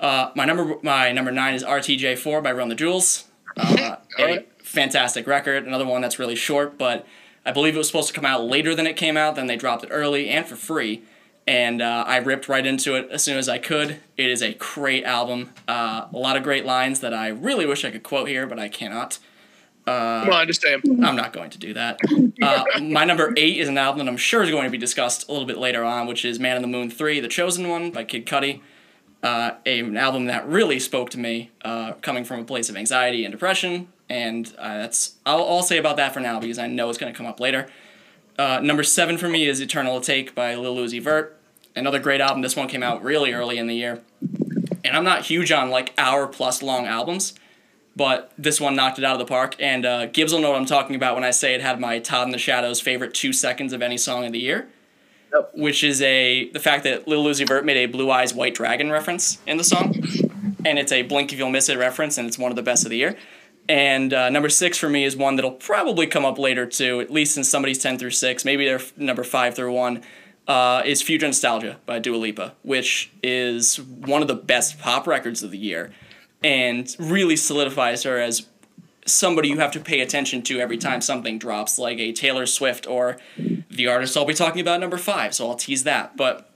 Uh, 0.00 0.30
my 0.34 0.44
number 0.44 0.76
my 0.82 1.12
number 1.12 1.30
nine 1.32 1.54
is 1.54 1.64
RTJ4 1.64 2.42
by 2.42 2.52
Run 2.52 2.68
the 2.68 2.74
Jewels. 2.74 3.24
Uh, 3.56 3.96
a 4.18 4.44
fantastic 4.62 5.26
record. 5.26 5.66
Another 5.66 5.86
one 5.86 6.00
that's 6.00 6.18
really 6.18 6.36
short, 6.36 6.78
but 6.78 7.06
I 7.44 7.50
believe 7.52 7.74
it 7.74 7.78
was 7.78 7.86
supposed 7.88 8.08
to 8.08 8.14
come 8.14 8.24
out 8.26 8.44
later 8.44 8.74
than 8.74 8.86
it 8.86 8.96
came 8.96 9.16
out. 9.16 9.34
Then 9.34 9.46
they 9.46 9.56
dropped 9.56 9.84
it 9.84 9.88
early 9.90 10.28
and 10.28 10.46
for 10.46 10.56
free. 10.56 11.02
and 11.46 11.80
uh, 11.80 12.04
I 12.06 12.18
ripped 12.18 12.48
right 12.48 12.64
into 12.66 12.94
it 12.94 13.08
as 13.10 13.22
soon 13.24 13.38
as 13.38 13.48
I 13.48 13.58
could. 13.58 13.98
It 14.16 14.30
is 14.30 14.42
a 14.42 14.52
great 14.54 15.04
album. 15.04 15.50
Uh, 15.66 16.06
a 16.12 16.16
lot 16.16 16.36
of 16.36 16.42
great 16.42 16.64
lines 16.66 17.00
that 17.00 17.14
I 17.14 17.28
really 17.28 17.64
wish 17.66 17.84
I 17.84 17.90
could 17.90 18.02
quote 18.02 18.28
here, 18.28 18.46
but 18.46 18.58
I 18.58 18.68
cannot. 18.68 19.18
On, 19.86 20.46
just 20.46 20.60
say 20.60 20.74
'em. 20.74 20.82
I'm 21.02 21.16
not 21.16 21.32
going 21.32 21.48
to 21.48 21.58
do 21.58 21.72
that. 21.72 21.98
Uh, 22.42 22.64
my 22.82 23.04
number 23.04 23.32
eight 23.38 23.56
is 23.56 23.68
an 23.70 23.78
album 23.78 24.04
that 24.04 24.10
I'm 24.10 24.18
sure 24.18 24.42
is 24.42 24.50
going 24.50 24.64
to 24.64 24.70
be 24.70 24.76
discussed 24.76 25.26
a 25.28 25.32
little 25.32 25.46
bit 25.46 25.56
later 25.56 25.82
on, 25.82 26.06
which 26.06 26.26
is 26.26 26.38
Man 26.38 26.56
in 26.56 26.60
the 26.62 26.68
Moon 26.68 26.90
3, 26.90 27.20
The 27.20 27.28
Chosen 27.28 27.68
One 27.68 27.90
by 27.90 28.04
Kid 28.04 28.26
Cudi. 28.26 28.60
Uh, 29.20 29.52
a, 29.66 29.80
an 29.80 29.96
album 29.96 30.26
that 30.26 30.46
really 30.46 30.78
spoke 30.78 31.10
to 31.10 31.18
me, 31.18 31.50
uh, 31.62 31.92
coming 31.94 32.24
from 32.24 32.40
a 32.40 32.44
place 32.44 32.68
of 32.70 32.76
anxiety 32.76 33.24
and 33.24 33.32
depression, 33.32 33.88
and 34.08 34.54
uh, 34.58 34.78
that's 34.78 35.16
I'll, 35.26 35.44
I'll 35.44 35.62
say 35.62 35.76
about 35.76 35.96
that 35.96 36.14
for 36.14 36.20
now 36.20 36.38
because 36.38 36.58
I 36.58 36.68
know 36.68 36.88
it's 36.88 36.98
going 36.98 37.12
to 37.12 37.16
come 37.16 37.26
up 37.26 37.40
later. 37.40 37.68
Uh, 38.38 38.60
number 38.62 38.84
seven 38.84 39.18
for 39.18 39.28
me 39.28 39.48
is 39.48 39.60
Eternal 39.60 39.98
Atake 39.98 40.34
by 40.34 40.54
Lil 40.54 40.76
Uzi 40.76 41.02
Vert. 41.02 41.36
Another 41.74 41.98
great 41.98 42.20
album. 42.20 42.42
This 42.42 42.54
one 42.54 42.68
came 42.68 42.84
out 42.84 43.02
really 43.02 43.32
early 43.32 43.58
in 43.58 43.66
the 43.66 43.74
year. 43.74 44.02
And 44.84 44.96
I'm 44.96 45.04
not 45.04 45.26
huge 45.26 45.50
on 45.50 45.70
like 45.70 45.92
hour 45.98 46.28
plus 46.28 46.62
long 46.62 46.86
albums, 46.86 47.34
but 47.96 48.32
this 48.38 48.60
one 48.60 48.76
knocked 48.76 48.98
it 48.98 49.04
out 49.04 49.14
of 49.14 49.18
the 49.18 49.24
park. 49.26 49.56
And 49.58 49.84
uh, 49.84 50.06
Gibbs 50.06 50.32
will 50.32 50.40
know 50.40 50.50
what 50.50 50.60
I'm 50.60 50.66
talking 50.66 50.94
about 50.94 51.16
when 51.16 51.24
I 51.24 51.30
say 51.32 51.54
it 51.54 51.60
had 51.60 51.80
my 51.80 51.98
Todd 51.98 52.28
in 52.28 52.30
the 52.30 52.38
Shadows 52.38 52.80
favorite 52.80 53.12
two 53.12 53.32
seconds 53.32 53.72
of 53.72 53.82
any 53.82 53.98
song 53.98 54.24
of 54.24 54.32
the 54.32 54.38
year. 54.38 54.68
Yep. 55.32 55.50
Which 55.54 55.84
is 55.84 56.00
a 56.02 56.48
the 56.50 56.60
fact 56.60 56.84
that 56.84 57.06
Lil 57.06 57.24
Uzi 57.24 57.46
Vert 57.46 57.64
made 57.64 57.76
a 57.76 57.86
Blue 57.86 58.10
Eyes 58.10 58.32
White 58.32 58.54
Dragon 58.54 58.90
reference 58.90 59.38
in 59.46 59.58
the 59.58 59.64
song, 59.64 59.94
and 60.64 60.78
it's 60.78 60.92
a 60.92 61.02
Blink 61.02 61.32
if 61.32 61.38
you'll 61.38 61.50
miss 61.50 61.68
it 61.68 61.76
reference, 61.76 62.16
and 62.16 62.26
it's 62.26 62.38
one 62.38 62.50
of 62.50 62.56
the 62.56 62.62
best 62.62 62.84
of 62.84 62.90
the 62.90 62.96
year. 62.96 63.16
And 63.68 64.14
uh, 64.14 64.30
number 64.30 64.48
six 64.48 64.78
for 64.78 64.88
me 64.88 65.04
is 65.04 65.16
one 65.16 65.36
that'll 65.36 65.50
probably 65.50 66.06
come 66.06 66.24
up 66.24 66.38
later 66.38 66.64
too, 66.64 67.00
at 67.00 67.10
least 67.10 67.36
in 67.36 67.44
somebody's 67.44 67.78
ten 67.78 67.98
through 67.98 68.12
six, 68.12 68.44
maybe 68.44 68.64
they're 68.64 68.76
f- 68.76 68.96
number 68.96 69.24
five 69.24 69.54
through 69.54 69.72
one. 69.72 70.02
Uh, 70.46 70.80
is 70.86 71.02
Future 71.02 71.26
Nostalgia 71.26 71.76
by 71.84 71.98
Dua 71.98 72.16
Lipa, 72.16 72.54
which 72.62 73.12
is 73.22 73.78
one 73.78 74.22
of 74.22 74.28
the 74.28 74.34
best 74.34 74.78
pop 74.78 75.06
records 75.06 75.42
of 75.42 75.50
the 75.50 75.58
year, 75.58 75.92
and 76.42 76.96
really 76.98 77.36
solidifies 77.36 78.04
her 78.04 78.18
as 78.18 78.46
somebody 79.04 79.48
you 79.50 79.58
have 79.58 79.72
to 79.72 79.80
pay 79.80 80.00
attention 80.00 80.40
to 80.44 80.58
every 80.58 80.78
time 80.78 81.02
something 81.02 81.38
drops, 81.38 81.78
like 81.78 81.98
a 81.98 82.12
Taylor 82.12 82.46
Swift 82.46 82.86
or 82.86 83.18
the 83.78 83.86
artist 83.86 84.16
I'll 84.16 84.26
be 84.26 84.34
talking 84.34 84.60
about 84.60 84.80
number 84.80 84.98
five. 84.98 85.34
So 85.34 85.48
I'll 85.48 85.56
tease 85.56 85.84
that, 85.84 86.16
but 86.16 86.50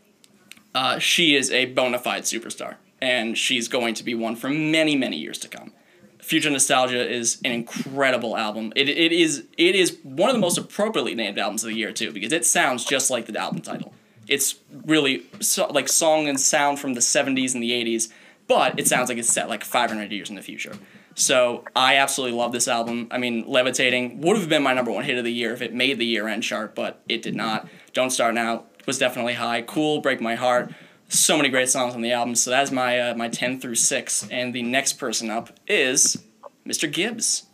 uh, 0.74 0.98
she 0.98 1.34
is 1.34 1.50
a 1.50 1.66
bona 1.66 1.98
fide 1.98 2.24
superstar, 2.24 2.74
and 3.00 3.38
she's 3.38 3.68
going 3.68 3.94
to 3.94 4.04
be 4.04 4.14
one 4.14 4.36
for 4.36 4.50
many, 4.50 4.96
many 4.96 5.16
years 5.16 5.38
to 5.38 5.48
come. 5.48 5.72
Future 6.18 6.50
Nostalgia 6.50 7.08
is 7.08 7.40
an 7.44 7.52
incredible 7.52 8.36
album. 8.36 8.72
It, 8.76 8.88
it 8.88 9.12
is 9.12 9.44
it 9.56 9.74
is 9.74 9.98
one 10.02 10.28
of 10.28 10.34
the 10.34 10.40
most 10.40 10.58
appropriately 10.58 11.14
named 11.14 11.38
albums 11.38 11.64
of 11.64 11.70
the 11.70 11.76
year 11.76 11.92
too 11.92 12.12
because 12.12 12.32
it 12.32 12.44
sounds 12.44 12.84
just 12.84 13.10
like 13.10 13.26
the 13.26 13.38
album 13.38 13.60
title. 13.60 13.94
It's 14.28 14.56
really 14.84 15.24
so, 15.40 15.66
like 15.68 15.88
song 15.88 16.28
and 16.28 16.38
sound 16.38 16.78
from 16.78 16.94
the 16.94 17.00
70s 17.00 17.54
and 17.54 17.62
the 17.62 17.70
80s, 17.70 18.12
but 18.46 18.78
it 18.78 18.86
sounds 18.86 19.08
like 19.08 19.18
it's 19.18 19.32
set 19.32 19.48
like 19.48 19.64
500 19.64 20.12
years 20.12 20.28
in 20.30 20.36
the 20.36 20.42
future. 20.42 20.76
So 21.14 21.64
I 21.76 21.96
absolutely 21.96 22.36
love 22.36 22.52
this 22.52 22.68
album. 22.68 23.08
I 23.10 23.18
mean, 23.18 23.44
Levitating 23.46 24.20
would 24.22 24.36
have 24.36 24.48
been 24.48 24.62
my 24.62 24.72
number 24.72 24.90
one 24.90 25.04
hit 25.04 25.18
of 25.18 25.24
the 25.24 25.32
year 25.32 25.52
if 25.52 25.62
it 25.62 25.74
made 25.74 25.98
the 25.98 26.06
year 26.06 26.28
end 26.28 26.42
chart, 26.42 26.74
but 26.74 27.02
it 27.08 27.22
did 27.22 27.34
not. 27.34 27.68
Don't 27.92 28.10
Start 28.10 28.34
Now 28.34 28.64
was 28.86 28.98
definitely 28.98 29.34
high. 29.34 29.62
Cool, 29.62 30.00
Break 30.00 30.20
My 30.20 30.34
Heart. 30.34 30.72
So 31.08 31.36
many 31.36 31.50
great 31.50 31.68
songs 31.68 31.94
on 31.94 32.00
the 32.00 32.12
album. 32.12 32.34
So 32.34 32.50
that's 32.50 32.70
my 32.70 32.98
uh, 32.98 33.14
my 33.14 33.28
10 33.28 33.60
through 33.60 33.74
6. 33.74 34.28
And 34.30 34.54
the 34.54 34.62
next 34.62 34.94
person 34.94 35.30
up 35.30 35.50
is 35.66 36.22
Mr. 36.66 36.90
Gibbs. 36.90 37.44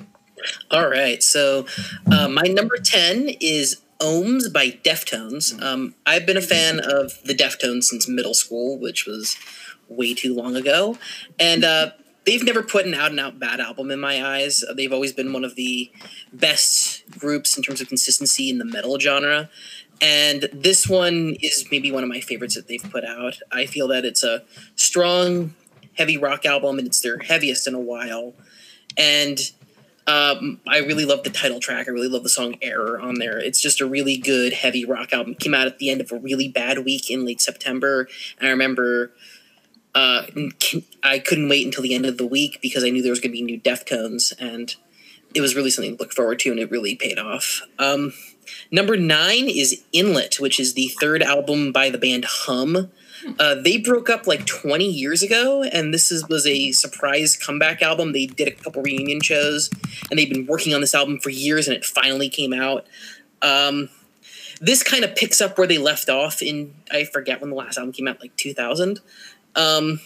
All 0.70 0.88
right. 0.88 1.22
So 1.22 1.66
uh, 2.10 2.28
my 2.28 2.42
number 2.42 2.76
10 2.76 3.28
is 3.40 3.82
Ohms 4.00 4.52
by 4.52 4.70
Deftones. 4.70 5.60
Um, 5.60 5.94
I've 6.06 6.24
been 6.24 6.36
a 6.36 6.42
fan 6.42 6.78
of 6.78 7.20
the 7.24 7.34
Deftones 7.34 7.84
since 7.84 8.08
middle 8.08 8.34
school, 8.34 8.78
which 8.78 9.06
was 9.06 9.36
way 9.88 10.14
too 10.14 10.34
long 10.34 10.54
ago. 10.54 10.96
And 11.40 11.64
uh, 11.64 11.90
they've 12.28 12.44
never 12.44 12.62
put 12.62 12.84
an 12.84 12.92
out 12.92 13.10
and 13.10 13.18
out 13.18 13.38
bad 13.38 13.58
album 13.58 13.90
in 13.90 13.98
my 13.98 14.22
eyes. 14.22 14.62
They've 14.76 14.92
always 14.92 15.14
been 15.14 15.32
one 15.32 15.46
of 15.46 15.54
the 15.54 15.90
best 16.30 17.02
groups 17.18 17.56
in 17.56 17.62
terms 17.62 17.80
of 17.80 17.88
consistency 17.88 18.50
in 18.50 18.58
the 18.58 18.66
metal 18.66 18.98
genre. 18.98 19.48
And 20.02 20.46
this 20.52 20.86
one 20.86 21.36
is 21.40 21.66
maybe 21.70 21.90
one 21.90 22.02
of 22.02 22.10
my 22.10 22.20
favorites 22.20 22.54
that 22.54 22.68
they've 22.68 22.82
put 22.82 23.02
out. 23.02 23.38
I 23.50 23.64
feel 23.64 23.88
that 23.88 24.04
it's 24.04 24.22
a 24.22 24.42
strong, 24.76 25.54
heavy 25.96 26.18
rock 26.18 26.44
album, 26.44 26.78
and 26.78 26.86
it's 26.86 27.00
their 27.00 27.18
heaviest 27.18 27.66
in 27.66 27.74
a 27.74 27.80
while. 27.80 28.34
And 28.98 29.40
um, 30.06 30.60
I 30.68 30.80
really 30.80 31.06
love 31.06 31.22
the 31.22 31.30
title 31.30 31.60
track. 31.60 31.88
I 31.88 31.92
really 31.92 32.08
love 32.08 32.24
the 32.24 32.28
song 32.28 32.56
Error 32.60 33.00
on 33.00 33.14
there. 33.14 33.38
It's 33.38 33.60
just 33.60 33.80
a 33.80 33.86
really 33.86 34.18
good, 34.18 34.52
heavy 34.52 34.84
rock 34.84 35.14
album. 35.14 35.32
It 35.32 35.40
came 35.40 35.54
out 35.54 35.66
at 35.66 35.78
the 35.78 35.88
end 35.88 36.02
of 36.02 36.12
a 36.12 36.18
really 36.18 36.48
bad 36.48 36.84
week 36.84 37.10
in 37.10 37.24
late 37.24 37.40
September. 37.40 38.06
And 38.38 38.48
I 38.48 38.50
remember 38.50 39.12
uh, 39.98 40.26
I 41.02 41.18
couldn't 41.18 41.48
wait 41.48 41.66
until 41.66 41.82
the 41.82 41.94
end 41.94 42.06
of 42.06 42.18
the 42.18 42.26
week 42.26 42.60
because 42.62 42.84
I 42.84 42.90
knew 42.90 43.02
there 43.02 43.10
was 43.10 43.20
going 43.20 43.32
to 43.32 43.38
be 43.38 43.42
new 43.42 43.60
Deftones. 43.60 44.32
And 44.38 44.74
it 45.34 45.40
was 45.40 45.56
really 45.56 45.70
something 45.70 45.96
to 45.96 46.02
look 46.02 46.12
forward 46.12 46.38
to, 46.40 46.50
and 46.50 46.60
it 46.60 46.70
really 46.70 46.94
paid 46.94 47.18
off. 47.18 47.62
Um, 47.78 48.12
Number 48.70 48.96
nine 48.96 49.48
is 49.48 49.82
Inlet, 49.92 50.40
which 50.40 50.58
is 50.58 50.74
the 50.74 50.88
third 51.00 51.22
album 51.22 51.72
by 51.72 51.90
the 51.90 51.98
band 51.98 52.24
Hum. 52.26 52.90
Uh, 53.38 53.56
they 53.56 53.76
broke 53.76 54.08
up 54.08 54.26
like 54.26 54.46
20 54.46 54.86
years 54.86 55.22
ago, 55.22 55.62
and 55.64 55.92
this 55.92 56.12
is, 56.12 56.28
was 56.28 56.46
a 56.46 56.72
surprise 56.72 57.36
comeback 57.36 57.82
album. 57.82 58.12
They 58.12 58.26
did 58.26 58.48
a 58.48 58.52
couple 58.52 58.82
reunion 58.82 59.20
shows, 59.20 59.70
and 60.10 60.18
they've 60.18 60.32
been 60.32 60.46
working 60.46 60.72
on 60.72 60.80
this 60.80 60.94
album 60.94 61.18
for 61.18 61.30
years, 61.30 61.66
and 61.66 61.76
it 61.76 61.84
finally 61.84 62.28
came 62.28 62.52
out. 62.52 62.86
Um, 63.42 63.90
this 64.60 64.82
kind 64.82 65.04
of 65.04 65.14
picks 65.14 65.40
up 65.40 65.58
where 65.58 65.66
they 65.66 65.78
left 65.78 66.08
off 66.08 66.42
in, 66.42 66.74
I 66.90 67.04
forget 67.04 67.40
when 67.40 67.50
the 67.50 67.56
last 67.56 67.76
album 67.76 67.92
came 67.92 68.08
out, 68.08 68.20
like 68.20 68.34
2000. 68.36 69.00
Um, 69.58 70.00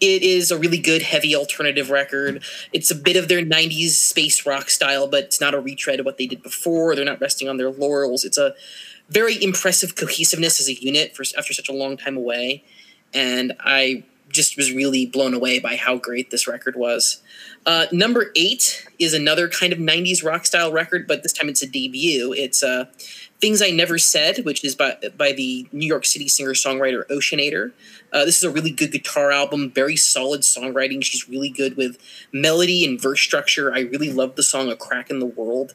it 0.00 0.22
is 0.22 0.50
a 0.50 0.58
really 0.58 0.78
good 0.78 1.02
heavy 1.02 1.34
alternative 1.34 1.90
record. 1.90 2.42
It's 2.72 2.90
a 2.90 2.94
bit 2.94 3.16
of 3.16 3.28
their 3.28 3.42
90s 3.42 3.90
space 3.90 4.46
rock 4.46 4.70
style, 4.70 5.08
but 5.08 5.24
it's 5.24 5.40
not 5.40 5.54
a 5.54 5.60
retread 5.60 6.00
of 6.00 6.06
what 6.06 6.18
they 6.18 6.26
did 6.26 6.42
before. 6.42 6.94
They're 6.94 7.04
not 7.04 7.20
resting 7.20 7.48
on 7.48 7.56
their 7.56 7.70
laurels. 7.70 8.24
It's 8.24 8.38
a 8.38 8.54
very 9.08 9.42
impressive 9.42 9.96
cohesiveness 9.96 10.60
as 10.60 10.68
a 10.68 10.74
unit 10.74 11.16
for 11.16 11.24
after 11.36 11.52
such 11.52 11.68
a 11.68 11.72
long 11.72 11.96
time 11.96 12.16
away. 12.16 12.64
And 13.14 13.54
I 13.60 14.04
just 14.28 14.56
was 14.56 14.72
really 14.72 15.06
blown 15.06 15.34
away 15.34 15.58
by 15.60 15.76
how 15.76 15.96
great 15.96 16.30
this 16.30 16.46
record 16.46 16.76
was. 16.76 17.22
Uh, 17.64 17.86
number 17.92 18.32
eight 18.36 18.86
is 18.98 19.14
another 19.14 19.48
kind 19.48 19.72
of 19.72 19.78
90s 19.78 20.24
rock 20.24 20.44
style 20.44 20.72
record, 20.72 21.06
but 21.06 21.22
this 21.22 21.32
time 21.32 21.48
it's 21.48 21.62
a 21.62 21.66
debut. 21.66 22.34
It's 22.36 22.62
uh, 22.62 22.86
Things 23.40 23.60
I 23.60 23.70
Never 23.70 23.98
Said, 23.98 24.44
which 24.44 24.64
is 24.64 24.74
by, 24.74 24.96
by 25.16 25.32
the 25.32 25.66
New 25.72 25.86
York 25.86 26.06
City 26.06 26.26
singer 26.28 26.52
songwriter 26.52 27.06
Oceanator. 27.08 27.72
Uh, 28.12 28.24
this 28.24 28.38
is 28.38 28.44
a 28.44 28.50
really 28.50 28.70
good 28.70 28.92
guitar 28.92 29.30
album, 29.30 29.70
very 29.70 29.96
solid 29.96 30.40
songwriting. 30.40 31.04
She's 31.04 31.28
really 31.28 31.50
good 31.50 31.76
with 31.76 31.98
melody 32.32 32.84
and 32.84 33.00
verse 33.00 33.20
structure. 33.20 33.74
I 33.74 33.80
really 33.80 34.10
love 34.10 34.36
the 34.36 34.42
song 34.42 34.70
A 34.70 34.76
Crack 34.76 35.10
in 35.10 35.18
the 35.18 35.26
World. 35.26 35.74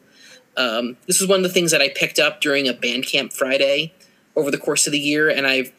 Um, 0.57 0.97
this 1.07 1.21
is 1.21 1.27
one 1.27 1.37
of 1.37 1.43
the 1.43 1.49
things 1.49 1.71
that 1.71 1.81
I 1.81 1.89
picked 1.89 2.19
up 2.19 2.41
during 2.41 2.67
a 2.67 2.73
Bandcamp 2.73 3.31
Friday 3.31 3.93
over 4.35 4.49
the 4.49 4.57
course 4.57 4.87
of 4.87 4.91
the 4.91 4.99
year, 4.99 5.29
and 5.29 5.45
I've 5.45 5.71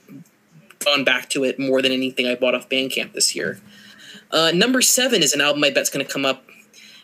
gone 0.78 1.04
back 1.04 1.28
to 1.30 1.44
it 1.44 1.58
more 1.58 1.82
than 1.82 1.92
anything 1.92 2.26
I 2.26 2.34
bought 2.36 2.54
off 2.54 2.68
Bandcamp 2.68 3.12
this 3.12 3.34
year. 3.34 3.60
Uh, 4.30 4.50
number 4.54 4.80
seven 4.80 5.22
is 5.22 5.32
an 5.34 5.40
album 5.40 5.62
I 5.64 5.70
bet's 5.70 5.90
going 5.90 6.04
to 6.04 6.10
come 6.10 6.24
up 6.24 6.44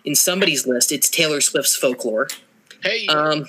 in 0.05 0.15
somebody's 0.15 0.67
list. 0.67 0.93
It's 0.93 1.11
Taylor 1.11 1.41
Swift's 1.41 1.77
Folklore. 1.77 2.29
Hey, 2.83 3.07
Um, 3.09 3.47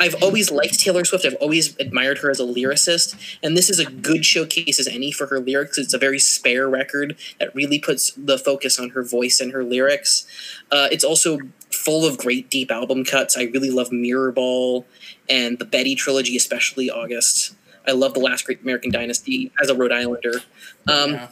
I've 0.00 0.20
always 0.22 0.50
liked 0.50 0.80
Taylor 0.80 1.04
Swift. 1.04 1.26
I've 1.26 1.34
always 1.34 1.76
admired 1.78 2.18
her 2.18 2.30
as 2.30 2.40
a 2.40 2.44
lyricist, 2.44 3.14
and 3.42 3.56
this 3.56 3.68
is 3.68 3.78
a 3.78 3.84
good 3.84 4.24
showcase 4.24 4.80
as 4.80 4.88
any 4.88 5.12
for 5.12 5.26
her 5.26 5.38
lyrics. 5.38 5.76
It's 5.76 5.92
a 5.92 5.98
very 5.98 6.18
spare 6.18 6.68
record 6.68 7.16
that 7.38 7.54
really 7.54 7.78
puts 7.78 8.10
the 8.16 8.38
focus 8.38 8.80
on 8.80 8.90
her 8.90 9.02
voice 9.02 9.40
and 9.40 9.52
her 9.52 9.62
lyrics. 9.62 10.26
Uh, 10.72 10.88
it's 10.90 11.04
also 11.04 11.38
full 11.70 12.06
of 12.06 12.16
great 12.18 12.50
deep 12.50 12.70
album 12.70 13.04
cuts. 13.04 13.36
I 13.36 13.42
really 13.44 13.70
love 13.70 13.92
Mirror 13.92 14.32
Ball 14.32 14.86
and 15.28 15.58
the 15.58 15.64
Betty 15.66 15.94
trilogy, 15.94 16.36
especially 16.36 16.90
August. 16.90 17.54
I 17.86 17.92
love 17.92 18.14
the 18.14 18.20
Last 18.20 18.46
Great 18.46 18.62
American 18.62 18.90
Dynasty 18.90 19.52
as 19.62 19.68
a 19.68 19.74
Rhode 19.74 19.92
Islander. 19.92 20.40
Um, 20.88 21.12
Yeah. 21.12 21.28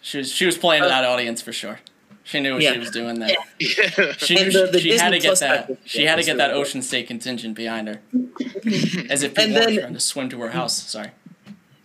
She 0.00 0.18
was 0.18 0.32
she 0.32 0.46
was 0.46 0.56
playing 0.56 0.82
to 0.84 0.88
that 0.88 1.04
audience 1.04 1.42
for 1.42 1.52
sure. 1.52 1.80
She 2.28 2.40
knew 2.40 2.54
what 2.54 2.62
Yeah. 2.62 2.74
she 2.74 2.78
was 2.78 2.90
doing 2.90 3.18
there. 3.20 3.30
yeah. 3.58 4.12
She, 4.18 4.36
And 4.38 4.52
the- 4.52 4.68
the 4.70 4.80
she 4.80 4.90
had 4.98 5.10
to 5.10 5.18
get 5.18 5.28
Plus 5.28 5.40
that. 5.40 5.70
She 5.86 6.04
had 6.04 6.16
to 6.16 6.22
get 6.22 6.36
that 6.36 6.52
Ocean 6.52 6.82
State 6.82 7.06
contingent 7.06 7.54
behind 7.54 7.88
her, 7.88 8.00
as 9.10 9.22
if 9.22 9.36
And 9.38 9.48
people 9.54 9.60
weren't 9.66 9.78
trying 9.80 9.94
to 9.94 10.00
swim 10.00 10.28
to 10.30 10.40
her 10.42 10.50
house. 10.50 10.76
Sorry. 10.90 11.10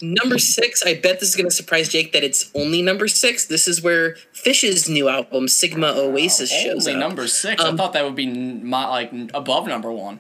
Number 0.01 0.37
six, 0.37 0.83
I 0.85 0.95
bet 0.95 1.21
this 1.21 1.29
is 1.29 1.35
going 1.37 1.47
to 1.49 1.55
surprise 1.55 1.87
Jake 1.87 2.11
that 2.11 2.25
it's 2.25 2.51
only 2.53 2.81
number 2.81 3.07
six. 3.07 3.45
This 3.45 3.69
is 3.69 3.81
where 3.81 4.15
Phish's 4.33 4.89
new 4.89 5.07
album, 5.07 5.47
Sigma 5.47 5.93
Oasis, 5.95 6.51
shows 6.51 6.85
Only 6.87 7.01
up. 7.01 7.07
number 7.09 7.25
six. 7.27 7.63
I 7.63 7.69
Um, 7.69 7.77
thought 7.77 7.93
that 7.93 8.03
would 8.03 8.15
be 8.15 8.27
n- 8.27 8.65
my, 8.65 8.85
like 8.85 9.11
above 9.33 9.65
number 9.67 9.91
one. 9.93 10.19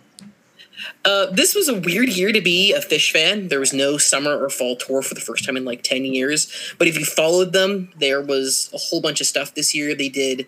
Uh, 1.05 1.27
this 1.27 1.55
was 1.55 1.67
a 1.67 1.79
weird 1.79 2.09
year 2.09 2.31
to 2.31 2.41
be 2.41 2.73
a 2.73 2.79
Phish 2.79 3.11
fan. 3.11 3.49
There 3.49 3.59
was 3.59 3.73
no 3.73 3.97
summer 3.97 4.37
or 4.37 4.49
fall 4.49 4.75
tour 4.75 5.01
for 5.01 5.13
the 5.13 5.21
first 5.21 5.45
time 5.45 5.57
in 5.57 5.65
like 5.65 5.83
10 5.83 6.05
years. 6.05 6.73
But 6.77 6.87
if 6.87 6.97
you 6.97 7.05
followed 7.05 7.53
them, 7.53 7.91
there 7.97 8.21
was 8.21 8.69
a 8.73 8.77
whole 8.77 9.01
bunch 9.01 9.21
of 9.21 9.27
stuff 9.27 9.53
this 9.53 9.75
year. 9.75 9.95
They 9.95 10.09
did 10.09 10.47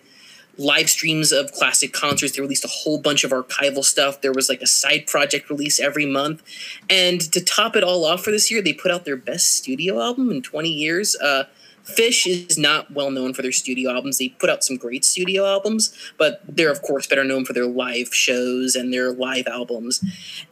live 0.57 0.89
streams 0.89 1.31
of 1.31 1.51
classic 1.51 1.91
concerts. 1.91 2.35
They 2.35 2.41
released 2.41 2.65
a 2.65 2.69
whole 2.69 2.99
bunch 2.99 3.23
of 3.23 3.31
archival 3.31 3.83
stuff. 3.83 4.21
There 4.21 4.31
was 4.31 4.49
like 4.49 4.61
a 4.61 4.67
side 4.67 5.07
project 5.07 5.49
release 5.49 5.79
every 5.79 6.05
month. 6.05 6.43
And 6.89 7.19
to 7.33 7.43
top 7.43 7.75
it 7.75 7.83
all 7.83 8.05
off 8.05 8.23
for 8.23 8.31
this 8.31 8.49
year, 8.49 8.61
they 8.61 8.73
put 8.73 8.91
out 8.91 9.05
their 9.05 9.17
best 9.17 9.57
studio 9.57 10.01
album 10.01 10.31
in 10.31 10.41
20 10.41 10.69
years. 10.69 11.15
Uh, 11.17 11.45
Phish 11.85 12.25
is 12.25 12.57
not 12.57 12.91
well 12.91 13.11
known 13.11 13.33
for 13.33 13.41
their 13.41 13.51
studio 13.51 13.91
albums. 13.91 14.17
They 14.17 14.29
put 14.29 14.49
out 14.49 14.63
some 14.63 14.77
great 14.77 15.05
studio 15.05 15.45
albums, 15.45 15.95
but 16.17 16.41
they're 16.47 16.71
of 16.71 16.81
course 16.81 17.05
better 17.05 17.23
known 17.23 17.45
for 17.45 17.53
their 17.53 17.67
live 17.67 18.13
shows 18.13 18.75
and 18.75 18.91
their 18.91 19.11
live 19.11 19.47
albums. 19.47 20.03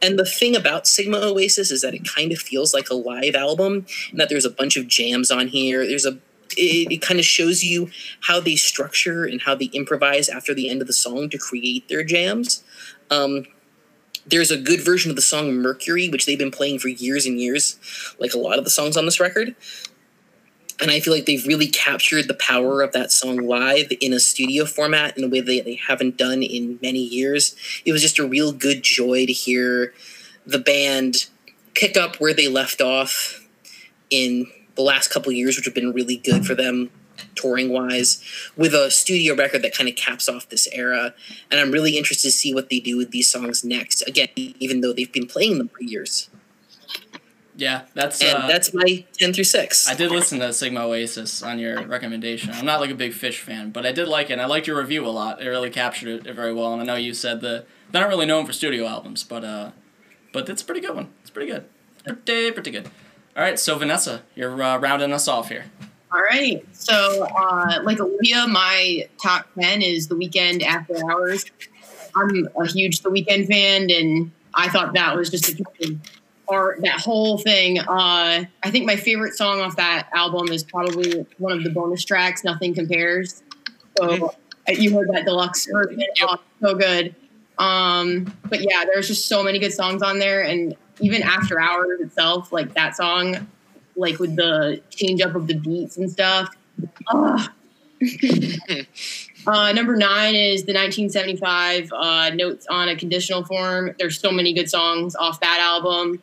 And 0.02 0.20
the 0.20 0.26
thing 0.26 0.56
about 0.56 0.88
Sigma 0.88 1.18
Oasis 1.18 1.72
is 1.72 1.82
that 1.82 1.96
it 1.96 2.08
kind 2.08 2.32
of 2.32 2.38
feels 2.38 2.74
like 2.74 2.90
a 2.90 2.96
live 2.96 3.36
album, 3.36 3.86
and 4.12 4.20
that 4.20 4.30
there's 4.30 4.46
a 4.46 4.52
bunch 4.52 4.78
of 4.78 4.88
jams 4.88 5.32
on 5.32 5.48
here. 5.48 5.86
There's 5.86 6.06
a 6.06 6.20
it, 6.56 6.92
it 6.92 7.02
kind 7.02 7.20
of 7.20 7.26
shows 7.26 7.64
you 7.64 7.90
how 8.22 8.40
they 8.40 8.56
structure 8.56 9.26
and 9.26 9.42
how 9.42 9.56
they 9.56 9.66
improvise 9.74 10.30
after 10.30 10.54
the 10.54 10.70
end 10.70 10.82
of 10.82 10.88
the 10.88 10.94
song 10.94 11.30
to 11.30 11.38
create 11.40 11.88
their 11.90 12.04
jams. 12.04 12.64
Um, 13.10 13.46
there's 14.28 14.52
a 14.52 14.58
good 14.58 14.80
version 14.80 15.10
of 15.10 15.16
the 15.16 15.22
song 15.22 15.56
Mercury, 15.56 16.10
which 16.10 16.28
they've 16.28 16.38
been 16.38 16.52
playing 16.52 16.80
for 16.80 16.90
years 16.90 17.26
and 17.26 17.40
years, 17.40 17.78
like 18.20 18.34
a 18.34 18.38
lot 18.38 18.60
of 18.60 18.64
the 18.64 18.70
songs 18.70 18.96
on 18.96 19.06
this 19.06 19.20
record 19.20 19.56
and 20.80 20.92
I 20.92 21.00
feel 21.00 21.14
like 21.14 21.26
they've 21.26 21.46
really 21.46 21.68
captured 21.68 22.28
the 22.28 22.34
power 22.34 22.82
of 22.82 22.92
that 22.94 23.12
song 23.12 23.38
live 23.38 23.92
in 24.02 24.14
a 24.14 24.20
studio 24.20 24.66
format 24.66 25.18
in 25.18 25.24
a 25.24 25.28
way 25.28 25.40
that 25.40 25.66
they 25.66 25.76
haven't 25.76 26.18
done 26.18 26.44
in 26.44 26.80
many 26.82 27.00
years. 27.00 27.56
It 27.86 27.92
was 27.92 28.02
just 28.02 28.20
a 28.20 28.28
real 28.28 28.52
good 28.52 28.84
joy 28.84 29.26
to 29.26 29.34
hear 29.34 29.94
the 30.46 30.60
band 30.60 31.28
pick 31.74 31.98
up 31.98 32.18
where 32.18 32.34
they 32.34 32.48
left 32.48 32.82
off 32.82 33.48
in 34.10 34.48
the 34.76 34.82
last 34.82 35.10
couple 35.10 35.32
years, 35.32 35.56
which 35.56 35.66
have 35.66 35.74
been 35.74 35.94
really 35.94 36.18
good 36.18 36.46
for 36.46 36.56
them 36.56 36.90
touring 37.36 37.70
wise, 37.70 38.24
with 38.56 38.74
a 38.74 38.92
studio 38.92 39.36
record 39.36 39.62
that 39.62 39.76
kind 39.76 39.90
of 39.90 39.96
caps 39.96 40.28
off 40.28 40.50
this 40.50 40.68
era. 40.72 41.14
And 41.52 41.60
I'm 41.60 41.72
really 41.72 41.98
interested 41.98 42.28
to 42.28 42.32
see 42.32 42.54
what 42.54 42.70
they 42.70 42.80
do 42.80 42.98
with 42.98 43.12
these 43.12 43.30
songs 43.30 43.64
next. 43.64 44.02
Again, 44.08 44.30
even 44.36 44.82
though 44.82 44.94
they've 44.94 45.12
been 45.12 45.28
playing 45.28 45.58
them 45.58 45.70
for 45.70 45.84
years. 45.84 46.30
Yeah, 47.56 47.82
that's 47.94 48.22
And 48.22 48.44
uh, 48.44 48.48
that's 48.48 48.74
my 48.74 49.06
10 49.20 49.34
through 49.34 49.44
6. 49.44 49.88
I 49.88 49.94
did 49.94 50.12
listen 50.12 50.40
to 50.40 50.52
Sigma 50.52 50.86
Oasis 50.86 51.44
on 51.44 51.60
your 51.60 51.86
recommendation. 51.86 52.52
I'm 52.52 52.66
not 52.66 52.80
like 52.80 52.90
a 52.90 52.96
big 52.96 53.12
Phish 53.12 53.40
fan, 53.40 53.70
but 53.70 53.86
I 53.86 53.92
did 53.92 54.08
like 54.08 54.30
it. 54.30 54.34
and 54.34 54.42
I 54.42 54.46
liked 54.46 54.66
your 54.66 54.80
review 54.80 55.06
a 55.06 55.10
lot. 55.10 55.42
It 55.42 55.48
really 55.48 55.70
captured 55.70 56.26
it 56.26 56.36
very 56.36 56.54
well. 56.54 56.74
And 56.74 56.82
I 56.82 56.86
know 56.86 56.96
you 56.96 57.14
said 57.14 57.42
that 57.42 57.66
they're 57.92 58.02
not 58.02 58.10
really 58.10 58.26
known 58.26 58.46
for 58.46 58.54
studio 58.54 58.88
albums, 58.88 59.24
but 59.24 59.44
uh, 59.44 59.72
but 60.32 60.50
it's 60.50 60.64
a 60.64 60.66
pretty 60.66 60.82
good 60.82 60.96
one. 60.96 61.10
It's 61.22 61.30
pretty 61.30 61.52
good. 61.52 61.66
Pretty 62.26 62.52
pretty 62.52 62.72
good. 62.72 62.90
All 63.36 63.44
right, 63.44 63.58
so 63.58 63.78
Vanessa, 63.78 64.22
you're 64.36 64.62
uh, 64.62 64.78
rounding 64.78 65.12
us 65.14 65.28
off 65.28 65.50
here. 65.50 65.66
All 66.12 66.22
right. 66.22 66.64
So, 66.74 67.26
uh, 67.26 67.80
like 67.84 68.00
Olivia, 68.00 68.46
my 68.48 69.08
top 69.22 69.48
10 69.60 69.82
is 69.82 70.08
The 70.08 70.16
Weeknd 70.16 70.62
After 70.64 70.94
Hours. 71.10 71.46
I'm 72.16 72.48
a 72.56 72.68
huge 72.68 73.00
The 73.00 73.10
Weeknd 73.10 73.48
fan, 73.48 73.90
and 73.90 74.32
I 74.54 74.70
thought 74.70 74.94
that 74.94 75.16
was 75.16 75.32
just 75.32 75.50
a 75.50 75.56
piece 75.56 75.90
of 75.90 75.96
art, 76.54 76.82
that 76.82 77.00
whole 77.00 77.38
thing. 77.38 77.80
Uh, 77.80 78.46
I 78.64 78.72
think 78.72 78.86
my 78.86 78.96
favorite 78.96 79.34
song 79.34 79.60
off 79.60 79.76
that 79.76 80.10
album 80.14 80.50
is 80.50 80.64
probably 80.64 81.26
one 81.38 81.52
of 81.52 81.64
the 81.64 81.70
bonus 81.70 82.06
tracks, 82.06 82.44
Nothing 82.44 82.74
Compares. 82.74 83.44
So, 83.98 84.34
uh, 84.68 84.72
you 84.72 84.96
heard 84.96 85.10
that 85.14 85.26
deluxe 85.26 85.66
version. 85.66 86.02
Oh, 86.22 86.38
so 86.62 86.76
good. 86.76 87.16
Um, 87.58 88.34
but 88.46 88.62
yeah, 88.62 88.86
there's 88.86 89.08
just 89.08 89.28
so 89.28 89.44
many 89.44 89.60
good 89.60 89.74
songs 89.74 90.02
on 90.02 90.20
there, 90.20 90.42
and 90.42 90.76
even 91.00 91.22
After 91.22 91.60
Hours 91.60 92.00
itself, 92.02 92.52
like 92.52 92.74
that 92.74 92.96
song, 92.96 93.48
like 93.96 94.20
with 94.20 94.36
the 94.36 94.82
change 94.90 95.22
up 95.22 95.36
of 95.36 95.48
the 95.48 95.56
beats 95.56 95.98
and 95.98 96.10
stuff. 96.10 96.56
Ugh. 97.08 97.50
uh, 99.48 99.72
number 99.72 99.96
nine 99.96 100.36
is 100.36 100.66
the 100.66 100.74
1975 100.74 101.92
uh, 101.94 102.30
Notes 102.32 102.68
on 102.70 102.90
a 102.90 102.96
Conditional 102.96 103.46
Form. 103.46 103.94
There's 103.98 104.20
so 104.20 104.32
many 104.32 104.54
good 104.54 104.70
songs 104.70 105.16
off 105.16 105.40
that 105.40 105.60
album. 105.62 106.22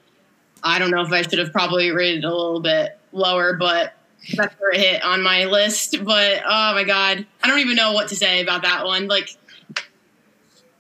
I 0.63 0.79
don't 0.79 0.91
know 0.91 1.01
if 1.03 1.11
I 1.13 1.23
should 1.23 1.39
have 1.39 1.53
probably 1.53 1.91
rated 1.91 2.25
it 2.25 2.27
a 2.27 2.35
little 2.35 2.61
bit 2.61 2.99
lower, 3.13 3.55
but 3.55 3.95
that's 4.37 4.55
where 4.61 4.73
it 4.73 4.81
hit 4.81 5.03
on 5.05 5.23
my 5.23 5.45
list. 5.47 5.97
But 6.05 6.43
oh 6.47 6.75
my 6.75 6.85
god, 6.85 7.27
I 7.43 7.49
don't 7.49 7.61
even 7.61 7.77
know 7.77 7.93
what 7.93 8.09
to 8.09 8.17
say 8.17 8.41
about 8.43 8.63
that 8.63 8.85
one. 8.85 9.09
Like, 9.09 9.29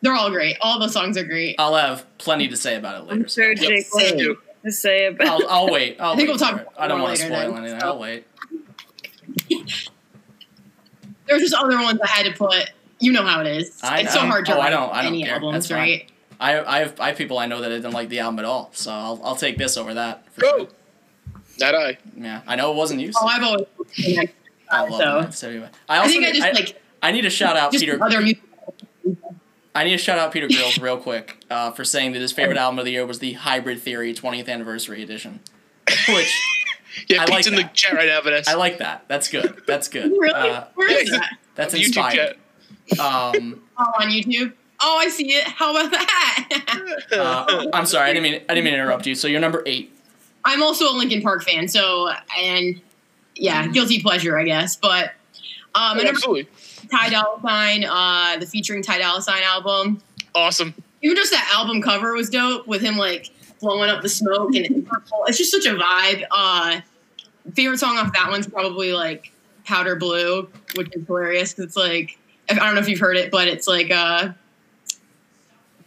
they're 0.02 0.14
all 0.14 0.30
great. 0.30 0.56
All 0.60 0.78
the 0.78 0.88
songs 0.88 1.16
are 1.16 1.24
great. 1.24 1.56
I'll 1.58 1.74
have 1.74 2.04
plenty 2.18 2.48
to 2.48 2.56
say 2.56 2.76
about 2.76 2.96
it 3.02 3.04
later. 3.04 3.22
I'm 3.22 3.28
sure 3.28 3.56
so- 3.56 3.66
Jake 3.68 3.86
will 3.92 4.36
to 4.64 4.70
say 4.72 5.06
about 5.06 5.26
I'll, 5.26 5.48
I'll 5.48 5.70
wait. 5.70 5.96
I'll 6.00 6.12
I 6.12 6.16
think 6.16 6.28
wait 6.28 6.38
we'll 6.38 6.38
talk 6.50 6.60
it. 6.60 6.66
I 6.78 6.86
don't 6.88 7.00
want 7.00 7.16
to 7.16 7.22
spoil 7.22 7.52
then, 7.52 7.56
anything. 7.64 7.80
so. 7.80 7.86
I'll 7.86 7.98
wait. 7.98 8.26
There's 11.26 11.42
just 11.42 11.54
other 11.54 11.76
ones 11.80 12.00
I 12.02 12.06
had 12.08 12.26
to 12.26 12.32
put. 12.32 12.70
You 12.98 13.12
know 13.12 13.22
how 13.24 13.40
it 13.40 13.46
is. 13.46 13.78
I- 13.82 14.00
it's 14.00 14.12
so 14.12 14.20
I- 14.20 14.26
hard 14.26 14.44
to 14.46 14.56
oh, 14.56 14.60
I 14.60 14.68
don't- 14.70 14.92
I 14.92 15.02
don't 15.02 15.14
any 15.14 15.24
care. 15.24 15.34
albums, 15.36 15.68
That's 15.68 15.68
fine. 15.68 16.02
Right? 16.40 16.56
I, 16.66 16.76
I 16.76 16.78
have 16.80 17.00
I 17.00 17.08
have 17.08 17.16
people 17.16 17.38
I 17.38 17.46
know 17.46 17.60
that 17.60 17.68
didn't 17.68 17.92
like 17.92 18.08
the 18.08 18.20
album 18.20 18.38
at 18.38 18.44
all, 18.44 18.70
so 18.72 18.90
I'll, 18.92 19.20
I'll 19.24 19.36
take 19.36 19.58
this 19.58 19.76
over 19.76 19.94
that. 19.94 20.24
For 20.32 20.40
Go. 20.40 20.58
sure. 20.58 20.68
Not 21.58 21.74
I. 21.74 21.98
Yeah, 22.16 22.42
I 22.46 22.56
know 22.56 22.72
it 22.72 22.76
wasn't 22.76 23.00
you. 23.00 23.12
Oh, 23.20 23.26
I've 23.26 23.42
always. 23.42 23.66
I 24.70 24.82
love 24.82 24.90
so 25.00 25.20
that. 25.22 25.34
So 25.34 25.48
anyway, 25.50 25.68
I 25.88 25.96
I 25.96 25.98
also 25.98 26.10
think 26.12 26.24
I 26.26 26.32
just 26.32 26.46
I, 26.46 26.52
like 26.52 26.82
I 27.02 27.12
need 27.12 27.22
to 27.22 27.30
shout 27.30 27.56
out 27.56 27.72
Peter. 27.72 28.02
other 28.02 28.20
music. 28.20 28.42
I 29.74 29.84
need 29.84 29.92
to 29.92 29.98
shout 29.98 30.18
out 30.18 30.32
Peter 30.32 30.48
Grills 30.48 30.78
real 30.78 30.96
quick 30.96 31.44
uh, 31.50 31.70
for 31.72 31.84
saying 31.84 32.12
that 32.12 32.20
his 32.20 32.32
favorite 32.32 32.56
album 32.58 32.78
of 32.78 32.84
the 32.84 32.90
year 32.92 33.06
was 33.06 33.18
the 33.20 33.34
Hybrid 33.34 33.80
Theory 33.80 34.12
20th 34.14 34.48
Anniversary 34.48 35.02
Edition, 35.02 35.40
which 36.08 36.34
Yeah, 37.08 37.22
I 37.22 37.26
Pete's 37.26 37.30
like 37.30 37.46
in 37.46 37.54
the 37.54 37.62
that. 37.62 37.74
chat 37.74 37.92
right 37.94 38.08
now, 38.08 38.20
Vanessa. 38.20 38.50
I 38.50 38.54
like 38.54 38.78
that. 38.78 39.04
That's 39.06 39.28
good. 39.28 39.62
That's 39.66 39.86
good. 39.88 40.10
Really? 40.10 40.32
Uh, 40.50 40.64
Where 40.74 40.90
is 41.02 41.10
that? 41.10 41.30
that's 41.54 41.74
YouTube 41.74 41.86
inspired. 41.86 42.36
chat. 42.88 43.00
Um, 43.00 43.62
Oh, 43.78 43.84
on 44.00 44.08
YouTube. 44.08 44.52
Oh, 44.82 44.96
I 44.98 45.08
see 45.08 45.32
it. 45.32 45.44
How 45.44 45.70
about 45.70 45.90
that? 45.90 47.04
uh, 47.12 47.66
I'm 47.72 47.86
sorry. 47.86 48.10
I 48.10 48.12
didn't 48.12 48.22
mean 48.22 48.42
I 48.48 48.54
didn't 48.54 48.64
mean 48.64 48.74
to 48.74 48.80
interrupt 48.80 49.06
you. 49.06 49.14
So 49.14 49.28
you're 49.28 49.40
number 49.40 49.62
eight. 49.66 49.94
I'm 50.44 50.62
also 50.62 50.90
a 50.90 50.94
Linkin 50.96 51.20
Park 51.20 51.42
fan, 51.42 51.68
so 51.68 52.10
and 52.38 52.80
yeah, 53.34 53.66
guilty 53.66 54.00
pleasure, 54.00 54.38
I 54.38 54.44
guess. 54.44 54.76
But 54.76 55.12
um, 55.74 55.98
Oh, 55.98 56.06
absolutely. 56.06 56.48
Ty 56.90 57.10
Dolla 57.10 57.40
Sign, 57.42 57.84
uh, 57.84 58.38
the 58.38 58.46
featuring 58.46 58.82
Ty 58.82 58.98
Dolla 58.98 59.22
Sign 59.22 59.42
album. 59.42 60.00
Awesome. 60.34 60.74
Even 61.02 61.16
just 61.16 61.30
that 61.30 61.50
album 61.54 61.82
cover 61.82 62.14
was 62.14 62.30
dope 62.30 62.66
with 62.66 62.80
him 62.80 62.96
like 62.96 63.30
blowing 63.60 63.90
up 63.90 64.02
the 64.02 64.08
smoke 64.08 64.54
and. 64.54 64.86
It's 65.26 65.38
just 65.38 65.50
such 65.50 65.66
a 65.66 65.74
vibe. 65.74 66.24
Uh, 66.30 66.80
favorite 67.54 67.78
song 67.78 67.96
off 67.98 68.12
that 68.14 68.30
one's 68.30 68.46
probably 68.46 68.92
like 68.92 69.32
Powder 69.64 69.96
Blue, 69.96 70.48
which 70.74 70.94
is 70.94 71.06
hilarious 71.06 71.52
because 71.52 71.66
it's 71.66 71.76
like 71.76 72.18
I 72.48 72.54
don't 72.54 72.74
know 72.74 72.80
if 72.80 72.88
you've 72.88 72.98
heard 72.98 73.16
it, 73.16 73.30
but 73.30 73.46
it's 73.48 73.68
like 73.68 73.90
uh, 73.90 74.30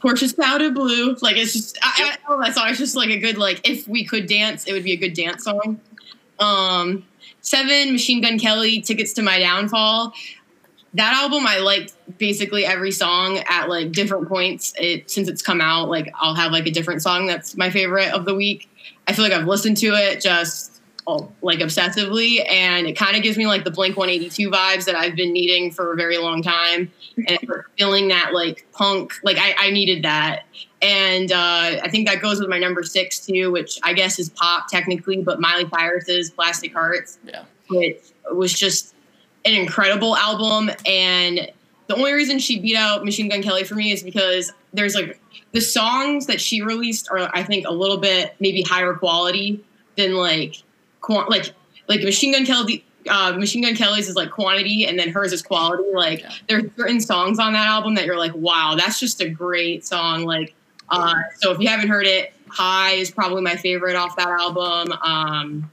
Porsche's 0.03 0.33
Powder 0.33 0.69
Blue. 0.69 1.15
Like 1.21 1.37
it's 1.37 1.53
just 1.53 1.77
I, 1.81 2.17
I 2.27 2.31
love 2.31 2.43
that 2.43 2.53
song. 2.53 2.67
It's 2.67 2.77
just 2.77 2.95
like 2.95 3.09
a 3.09 3.17
good 3.17 3.37
like 3.37 3.67
if 3.67 3.87
we 3.87 4.03
could 4.03 4.27
dance, 4.27 4.65
it 4.65 4.73
would 4.73 4.83
be 4.83 4.91
a 4.91 4.97
good 4.97 5.13
dance 5.13 5.45
song. 5.45 5.79
Um, 6.39 7.05
Seven, 7.41 7.93
Machine 7.93 8.21
Gun 8.21 8.37
Kelly, 8.37 8.81
Tickets 8.81 9.13
to 9.13 9.21
My 9.21 9.39
Downfall. 9.39 10.13
That 10.95 11.13
album, 11.13 11.47
I 11.47 11.59
liked 11.59 11.93
basically 12.17 12.65
every 12.65 12.91
song 12.91 13.39
at 13.49 13.69
like 13.69 13.93
different 13.93 14.27
points. 14.27 14.73
It 14.77 15.09
since 15.09 15.29
it's 15.29 15.41
come 15.41 15.61
out, 15.61 15.89
like 15.89 16.11
I'll 16.19 16.35
have 16.35 16.51
like 16.51 16.67
a 16.67 16.71
different 16.71 17.01
song 17.01 17.25
that's 17.25 17.55
my 17.55 17.69
favorite 17.69 18.11
of 18.13 18.25
the 18.25 18.35
week. 18.35 18.69
I 19.07 19.13
feel 19.13 19.23
like 19.23 19.33
I've 19.33 19.47
listened 19.47 19.77
to 19.77 19.87
it 19.87 20.21
just 20.21 20.72
oh, 21.07 21.31
like 21.41 21.59
obsessively, 21.59 22.47
and 22.49 22.87
it 22.87 22.93
kind 22.93 23.15
of 23.15 23.23
gives 23.23 23.37
me 23.37 23.47
like 23.47 23.63
the 23.63 23.71
Blink 23.71 23.97
182 23.97 24.49
vibes 24.49 24.85
that 24.85 24.95
I've 24.95 25.15
been 25.15 25.33
needing 25.33 25.71
for 25.71 25.93
a 25.93 25.95
very 25.95 26.17
long 26.17 26.41
time, 26.41 26.91
and 27.27 27.39
feeling 27.77 28.07
that 28.09 28.33
like 28.33 28.65
punk, 28.73 29.13
like 29.23 29.37
I, 29.37 29.53
I 29.57 29.69
needed 29.71 30.03
that. 30.03 30.43
And 30.81 31.31
uh, 31.31 31.79
I 31.81 31.87
think 31.89 32.07
that 32.09 32.21
goes 32.21 32.39
with 32.41 32.49
my 32.49 32.59
number 32.59 32.83
six 32.83 33.25
too, 33.25 33.51
which 33.51 33.79
I 33.83 33.93
guess 33.93 34.19
is 34.19 34.29
pop 34.29 34.67
technically, 34.69 35.21
but 35.21 35.39
Miley 35.39 35.65
Cyrus's 35.69 36.29
Plastic 36.29 36.73
Hearts 36.73 37.19
Yeah. 37.23 37.43
which 37.69 38.01
was 38.31 38.51
just 38.53 38.93
an 39.45 39.53
incredible 39.53 40.17
album. 40.17 40.69
And 40.85 41.49
the 41.87 41.95
only 41.95 42.11
reason 42.11 42.37
she 42.37 42.59
beat 42.59 42.75
out 42.75 43.05
Machine 43.05 43.29
Gun 43.29 43.41
Kelly 43.41 43.63
for 43.63 43.75
me 43.75 43.93
is 43.93 44.03
because 44.03 44.51
there's 44.73 44.93
like 44.95 45.21
the 45.53 45.61
songs 45.61 46.25
that 46.25 46.41
she 46.41 46.61
released 46.61 47.07
are, 47.11 47.29
I 47.33 47.43
think, 47.43 47.65
a 47.65 47.71
little 47.71 47.97
bit 47.97 48.35
maybe 48.41 48.61
higher 48.61 48.93
quality 48.93 49.63
than 49.95 50.15
like 50.15 50.63
like 51.09 51.53
like 51.87 52.01
Machine 52.03 52.31
Gun 52.33 52.45
Kelly. 52.45 52.85
Uh, 53.09 53.33
Machine 53.33 53.61
Gun 53.63 53.75
Kelly's 53.75 54.07
is 54.07 54.15
like 54.15 54.31
quantity, 54.31 54.85
and 54.85 54.97
then 54.97 55.09
hers 55.09 55.33
is 55.33 55.41
quality. 55.41 55.83
Like 55.93 56.21
Yeah. 56.21 56.31
there's 56.47 56.63
certain 56.77 57.01
songs 57.01 57.37
on 57.39 57.51
that 57.53 57.67
album 57.67 57.95
that 57.95 58.05
you're 58.05 58.17
like, 58.17 58.33
wow, 58.33 58.75
that's 58.77 58.99
just 58.99 59.19
a 59.21 59.27
great 59.29 59.85
song. 59.85 60.23
Like, 60.23 60.55
uh, 60.89 61.13
so 61.39 61.51
if 61.51 61.59
you 61.59 61.67
haven't 61.67 61.89
heard 61.89 62.07
it, 62.07 62.33
High 62.49 62.91
is 62.93 63.11
probably 63.11 63.41
my 63.41 63.55
favorite 63.57 63.95
off 63.97 64.15
that 64.15 64.29
album. 64.29 64.93
Um, 65.03 65.69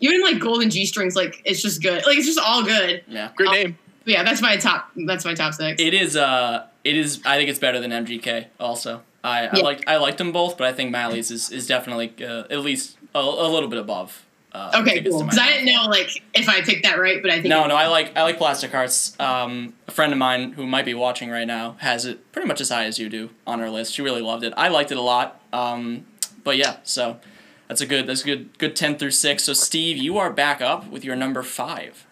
even 0.00 0.22
like 0.22 0.38
Golden 0.38 0.70
G 0.70 0.86
Strings, 0.86 1.14
like 1.16 1.42
it's 1.44 1.60
just 1.60 1.82
good. 1.82 2.04
Like 2.06 2.16
it's 2.16 2.26
just 2.26 2.38
all 2.38 2.62
good. 2.64 3.02
Yeah. 3.08 3.30
Great 3.36 3.48
Uh, 3.48 3.52
name. 3.52 3.78
Yeah, 4.06 4.22
that's 4.22 4.40
my 4.42 4.56
top. 4.56 4.90
That's 5.06 5.24
my 5.24 5.34
top 5.34 5.54
six. 5.54 5.80
It 5.80 5.92
is. 5.94 6.16
Uh, 6.16 6.66
it 6.82 6.96
is. 6.96 7.20
I 7.26 7.36
think 7.36 7.48
it's 7.50 7.58
better 7.58 7.80
than 7.80 7.90
MGK. 7.90 8.46
Also, 8.60 9.02
I, 9.22 9.46
I 9.48 9.50
Yeah. 9.56 9.62
like 9.62 9.84
I 9.86 9.96
liked 9.96 10.18
them 10.18 10.30
both, 10.32 10.56
but 10.58 10.66
I 10.66 10.72
think 10.72 10.90
Miley's 10.90 11.30
is 11.30 11.50
is 11.50 11.66
definitely 11.66 12.12
uh, 12.24 12.44
at 12.50 12.60
least 12.60 12.96
a, 13.14 13.18
a 13.20 13.48
little 13.48 13.68
bit 13.68 13.78
above 13.78 14.23
Uh, 14.54 14.70
Okay, 14.82 15.02
cool. 15.02 15.22
Because 15.24 15.38
I 15.38 15.48
didn't 15.48 15.66
know 15.66 15.86
like 15.88 16.22
if 16.32 16.48
I 16.48 16.60
picked 16.60 16.84
that 16.84 16.98
right, 16.98 17.20
but 17.20 17.30
I 17.30 17.34
think 17.34 17.46
No, 17.46 17.66
no, 17.66 17.74
I 17.74 17.88
like 17.88 18.16
I 18.16 18.22
like 18.22 18.38
Plastic 18.38 18.70
Hearts. 18.70 19.18
Um, 19.18 19.74
a 19.88 19.90
friend 19.90 20.12
of 20.12 20.18
mine 20.18 20.52
who 20.52 20.64
might 20.66 20.84
be 20.84 20.94
watching 20.94 21.28
right 21.30 21.46
now 21.46 21.76
has 21.80 22.04
it 22.06 22.30
pretty 22.32 22.46
much 22.46 22.60
as 22.60 22.68
high 22.68 22.84
as 22.84 22.98
you 22.98 23.08
do 23.08 23.30
on 23.46 23.58
her 23.58 23.68
list. 23.68 23.92
She 23.94 24.02
really 24.02 24.22
loved 24.22 24.44
it. 24.44 24.52
I 24.56 24.68
liked 24.68 24.92
it 24.92 24.96
a 24.96 25.02
lot. 25.02 25.40
Um, 25.52 26.06
but 26.44 26.56
yeah, 26.56 26.76
so 26.84 27.18
that's 27.66 27.80
a 27.80 27.86
good 27.86 28.06
that's 28.06 28.22
a 28.22 28.24
good 28.26 28.56
good 28.58 28.76
ten 28.76 28.96
through 28.96 29.10
six. 29.10 29.42
So 29.44 29.54
Steve, 29.54 29.96
you 29.96 30.18
are 30.18 30.30
back 30.30 30.60
up 30.60 30.88
with 30.88 31.04
your 31.04 31.16
number 31.16 31.42
five. 31.42 32.06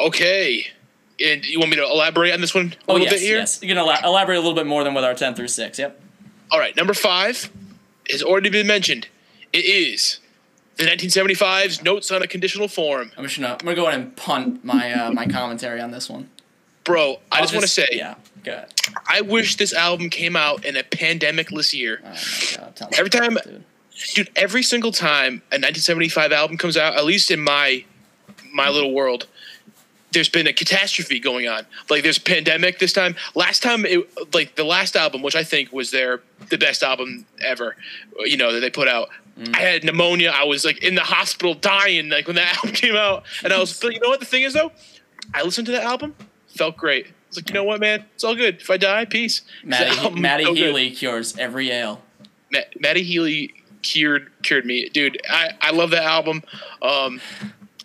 Okay. 0.00 0.66
And 1.20 1.44
you 1.44 1.58
want 1.58 1.70
me 1.70 1.76
to 1.78 1.82
elaborate 1.84 2.32
on 2.32 2.40
this 2.40 2.54
one 2.54 2.74
a 2.86 2.90
Oh 2.90 2.92
little 2.92 3.06
yes, 3.06 3.14
bit 3.14 3.22
here? 3.22 3.38
yes. 3.38 3.60
You 3.60 3.66
can 3.66 3.76
ela- 3.78 3.98
elaborate 4.04 4.36
a 4.36 4.40
little 4.40 4.54
bit 4.54 4.66
more 4.66 4.84
than 4.84 4.94
with 4.94 5.02
our 5.02 5.14
ten 5.14 5.34
through 5.34 5.48
six. 5.48 5.76
Yep. 5.80 6.00
All 6.52 6.60
right, 6.60 6.76
number 6.76 6.94
five 6.94 7.50
has 8.08 8.22
already 8.22 8.50
been 8.50 8.68
mentioned. 8.68 9.08
It 9.52 9.64
is 9.64 10.20
the 10.78 10.84
1975's 10.84 11.82
Notes 11.82 12.10
on 12.10 12.22
a 12.22 12.26
Conditional 12.26 12.68
Form. 12.68 13.10
I'm 13.16 13.24
just 13.24 13.36
gonna 13.38 13.52
I'm 13.52 13.58
gonna 13.58 13.74
go 13.74 13.86
ahead 13.88 14.00
and 14.00 14.16
punt 14.16 14.64
my 14.64 14.92
uh, 14.92 15.10
my 15.10 15.26
commentary 15.26 15.80
on 15.80 15.90
this 15.90 16.08
one. 16.08 16.30
Bro, 16.84 17.18
I 17.30 17.36
I'll 17.36 17.42
just 17.42 17.52
want 17.52 17.64
to 17.64 17.68
say, 17.68 17.86
yeah. 17.92 18.14
Good. 18.44 18.64
I 19.06 19.20
wish 19.20 19.56
this 19.56 19.74
album 19.74 20.08
came 20.08 20.36
out 20.36 20.64
in 20.64 20.76
a 20.76 20.82
pandemic-less 20.82 21.74
year. 21.74 22.00
Oh 22.02 22.08
my 22.08 22.70
god. 22.80 22.94
Every 22.96 23.10
time- 23.10 23.36
it, 23.36 23.44
dude. 23.44 23.64
Dude, 24.14 24.30
every 24.36 24.62
single 24.62 24.92
time 24.92 25.42
a 25.50 25.58
1975 25.58 26.30
album 26.30 26.56
comes 26.56 26.76
out, 26.76 26.96
at 26.96 27.04
least 27.04 27.32
in 27.32 27.40
my 27.40 27.84
my 28.52 28.68
little 28.68 28.92
world, 28.92 29.26
there's 30.12 30.28
been 30.28 30.46
a 30.46 30.52
catastrophe 30.52 31.18
going 31.18 31.48
on. 31.48 31.66
Like 31.90 32.04
there's 32.04 32.18
a 32.18 32.22
pandemic 32.22 32.78
this 32.78 32.92
time. 32.92 33.16
Last 33.34 33.60
time 33.62 33.84
it 33.84 34.08
like 34.32 34.54
the 34.54 34.62
last 34.64 34.94
album, 34.94 35.20
which 35.22 35.34
I 35.34 35.42
think 35.42 35.72
was 35.72 35.90
their 35.90 36.22
the 36.48 36.56
best 36.58 36.84
album 36.84 37.26
ever, 37.44 37.74
you 38.20 38.36
know, 38.36 38.52
that 38.52 38.60
they 38.60 38.70
put 38.70 38.86
out. 38.86 39.08
I 39.54 39.60
had 39.60 39.84
pneumonia. 39.84 40.30
I 40.34 40.44
was 40.44 40.64
like 40.64 40.82
in 40.82 40.94
the 40.94 41.02
hospital 41.02 41.54
dying 41.54 42.08
like 42.08 42.26
when 42.26 42.36
that 42.36 42.56
album 42.64 42.72
came 42.72 42.96
out. 42.96 43.24
And 43.44 43.52
I 43.52 43.58
was 43.58 43.78
but 43.78 43.92
you 43.94 44.00
know 44.00 44.08
what 44.08 44.20
the 44.20 44.26
thing 44.26 44.42
is 44.42 44.52
though? 44.54 44.72
I 45.34 45.42
listened 45.42 45.66
to 45.66 45.72
that 45.72 45.84
album, 45.84 46.14
felt 46.48 46.76
great. 46.76 47.08
It's 47.28 47.36
like, 47.36 47.48
you 47.48 47.54
know 47.54 47.64
what, 47.64 47.78
man? 47.80 48.04
It's 48.14 48.24
all 48.24 48.34
good. 48.34 48.56
If 48.62 48.70
I 48.70 48.78
die, 48.78 49.04
peace. 49.04 49.42
The 49.62 49.68
Matty, 49.68 49.98
album's 49.98 50.20
Matty 50.22 50.44
so 50.44 50.54
good. 50.54 50.58
Healy 50.58 50.90
cures 50.90 51.36
every 51.36 51.70
ail. 51.70 52.00
Ma- 52.50 52.60
Matty 52.80 53.02
Healy 53.02 53.54
cured 53.82 54.30
cured 54.42 54.64
me, 54.64 54.88
dude. 54.88 55.20
I, 55.28 55.50
I 55.60 55.70
love 55.72 55.90
that 55.90 56.04
album. 56.04 56.42
Um, 56.80 57.20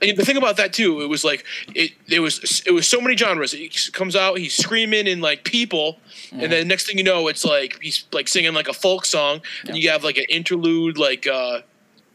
and 0.09 0.17
the 0.17 0.25
thing 0.25 0.37
about 0.37 0.57
that 0.57 0.73
too, 0.73 1.01
it 1.01 1.07
was 1.09 1.23
like 1.23 1.45
it 1.75 1.91
it 2.09 2.19
was 2.19 2.61
it 2.65 2.71
was 2.71 2.87
so 2.87 2.99
many 3.01 3.15
genres. 3.17 3.51
He 3.51 3.69
comes 3.91 4.15
out, 4.15 4.37
he's 4.37 4.53
screaming 4.55 5.07
and 5.07 5.21
like 5.21 5.43
people, 5.43 5.99
and 6.31 6.51
then 6.51 6.67
next 6.67 6.87
thing 6.87 6.97
you 6.97 7.03
know, 7.03 7.27
it's 7.27 7.43
like 7.45 7.79
he's 7.81 8.05
like 8.11 8.27
singing 8.27 8.53
like 8.53 8.67
a 8.67 8.73
folk 8.73 9.05
song, 9.05 9.41
and 9.67 9.77
you 9.77 9.89
have 9.89 10.03
like 10.03 10.17
an 10.17 10.25
interlude, 10.29 10.97
like 10.97 11.25
uh, 11.27 11.61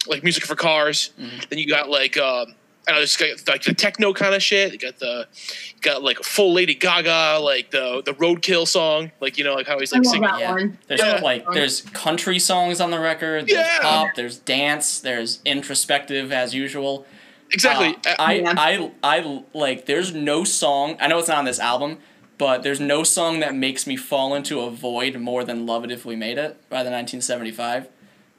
like 0.07 0.23
music 0.23 0.45
for 0.45 0.55
cars. 0.57 1.11
Then 1.49 1.59
you 1.59 1.67
got 1.67 1.89
like. 1.89 2.17
Uh, 2.17 2.47
I 2.87 2.93
don't 2.93 3.01
know, 3.01 3.03
it's 3.03 3.19
got 3.19 3.29
like 3.53 3.63
the 3.65 3.75
techno 3.75 4.15
kind 4.15 4.35
of 4.35 4.43
shit. 4.43 4.73
You 4.73 4.79
got 4.79 4.99
the, 4.99 5.27
you 5.75 5.81
got 5.83 6.03
like 6.03 6.21
a 6.21 6.23
full 6.23 6.55
Lady 6.55 6.75
Gaga, 6.75 7.39
like 7.39 7.71
the 7.71 8.01
the 8.03 8.15
Roadkill 8.15 8.67
song, 8.67 9.13
like 9.21 9.37
you 9.37 9.45
know, 9.45 9.53
like 9.53 9.67
how 9.67 9.79
he's 9.79 9.93
I 9.93 9.99
like 9.99 10.07
love 10.07 10.11
singing. 10.15 10.29
that 10.31 10.41
Yeah. 10.41 10.51
one. 10.53 10.79
There's 10.87 11.01
Yeah. 11.03 11.21
like 11.23 11.45
there's 11.53 11.83
country 11.83 12.39
songs 12.39 12.81
on 12.81 12.91
the 12.91 12.99
record. 12.99 13.47
There's 13.47 13.59
Yeah. 13.59 13.79
pop. 13.83 14.15
There's 14.17 14.39
dance. 14.39 15.01
There's 15.01 15.41
introspective 15.45 16.33
as 16.33 16.55
usual. 16.55 17.05
Exactly. 17.53 17.97
Uh, 18.07 18.11
Uh, 18.11 18.15
I, 18.19 18.91
I 19.03 19.19
I 19.21 19.43
like. 19.55 19.87
There's 19.87 20.13
no 20.15 20.45
song. 20.45 20.97
I 21.01 21.09
know 21.09 21.19
it's 21.19 21.29
not 21.29 21.39
on 21.39 21.45
this 21.45 21.59
album, 21.61 21.99
but 22.37 22.63
there's 22.63 22.81
no 22.81 23.03
song 23.03 23.41
that 23.41 23.55
makes 23.55 23.87
me 23.87 23.97
fall 23.97 24.35
into 24.35 24.61
a 24.61 24.71
void 24.71 25.17
more 25.19 25.45
than 25.45 25.67
"Love 25.67 25.85
It 25.85 25.91
If 25.91 26.05
We 26.05 26.17
Made 26.17 26.39
It" 26.39 26.57
by 26.69 26.83
the 26.83 26.91
1975. 26.91 27.89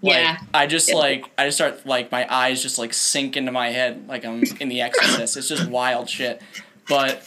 Like, 0.01 0.13
Yeah. 0.15 0.37
I 0.53 0.67
just 0.67 0.89
Yeah. 0.89 0.95
like 0.95 1.25
I 1.37 1.45
just 1.45 1.57
start 1.57 1.85
like 1.85 2.11
my 2.11 2.25
eyes 2.33 2.61
just 2.61 2.77
like 2.77 2.93
sink 2.93 3.35
into 3.35 3.51
my 3.51 3.69
head 3.69 4.07
like 4.07 4.23
I'm 4.25 4.43
in 4.59 4.69
The 4.69 4.81
Exorcist. 4.81 5.35
it's 5.37 5.49
just 5.49 5.67
wild 5.69 6.09
shit. 6.09 6.41
But 6.87 7.23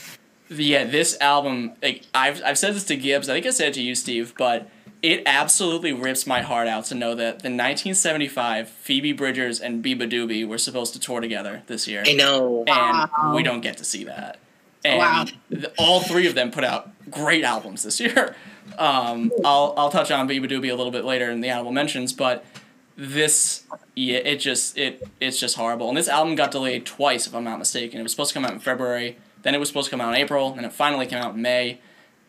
yeah, 0.48 0.84
this 0.84 1.16
album 1.20 1.72
like 1.82 2.02
I've 2.14 2.42
I've 2.44 2.58
said 2.58 2.74
this 2.74 2.84
to 2.84 2.96
Gibbs. 2.96 3.28
I 3.28 3.34
think 3.34 3.46
I 3.46 3.50
said 3.50 3.68
it 3.68 3.74
to 3.74 3.82
you, 3.82 3.94
Steve. 3.94 4.32
But 4.38 4.68
it 5.02 5.22
absolutely 5.26 5.92
rips 5.92 6.26
my 6.26 6.40
heart 6.42 6.68
out 6.68 6.84
to 6.86 6.94
know 6.94 7.14
that 7.14 7.40
the 7.40 7.48
1975 7.48 8.68
Phoebe 8.68 9.12
Bridgers 9.12 9.60
and 9.60 9.84
Beabadoobee 9.84 10.46
were 10.46 10.58
supposed 10.58 10.92
to 10.94 11.00
tour 11.00 11.20
together 11.20 11.62
this 11.66 11.88
year, 11.88 12.04
I 12.06 12.12
know. 12.14 12.64
and 12.66 13.10
Wow. 13.10 13.32
we 13.34 13.42
don't 13.42 13.60
get 13.60 13.78
to 13.78 13.84
see 13.84 14.04
that. 14.04 14.38
And 14.84 14.98
Wow. 14.98 15.24
th- 15.50 15.66
all 15.78 16.00
three 16.00 16.26
of 16.26 16.34
them 16.34 16.50
put 16.50 16.64
out 16.64 16.90
great 17.10 17.44
albums 17.44 17.82
this 17.82 18.00
year. 18.00 18.34
Um, 18.78 19.30
I'll 19.44 19.74
I'll 19.76 19.90
touch 19.90 20.10
on 20.12 20.26
Beabadoobee 20.28 20.70
a 20.70 20.74
little 20.76 20.92
bit 20.92 21.04
later 21.04 21.28
in 21.30 21.40
the 21.40 21.50
honorable 21.50 21.72
mentions, 21.72 22.12
but 22.12 22.44
this 22.96 23.64
yeah 23.96 24.18
it 24.18 24.36
just 24.36 24.78
it 24.78 25.06
it's 25.20 25.38
just 25.38 25.56
horrible 25.56 25.88
and 25.88 25.96
this 25.96 26.08
album 26.08 26.36
got 26.36 26.50
delayed 26.52 26.84
twice 26.86 27.26
if 27.26 27.34
i'm 27.34 27.42
not 27.44 27.58
mistaken 27.58 27.98
it 27.98 28.02
was 28.02 28.12
supposed 28.12 28.28
to 28.30 28.34
come 28.34 28.44
out 28.44 28.52
in 28.52 28.60
february 28.60 29.16
then 29.42 29.54
it 29.54 29.58
was 29.58 29.68
supposed 29.68 29.86
to 29.86 29.90
come 29.90 30.00
out 30.00 30.10
in 30.14 30.20
april 30.20 30.52
and 30.56 30.64
it 30.66 30.72
finally 30.72 31.06
came 31.06 31.18
out 31.18 31.34
in 31.34 31.40
may 31.42 31.78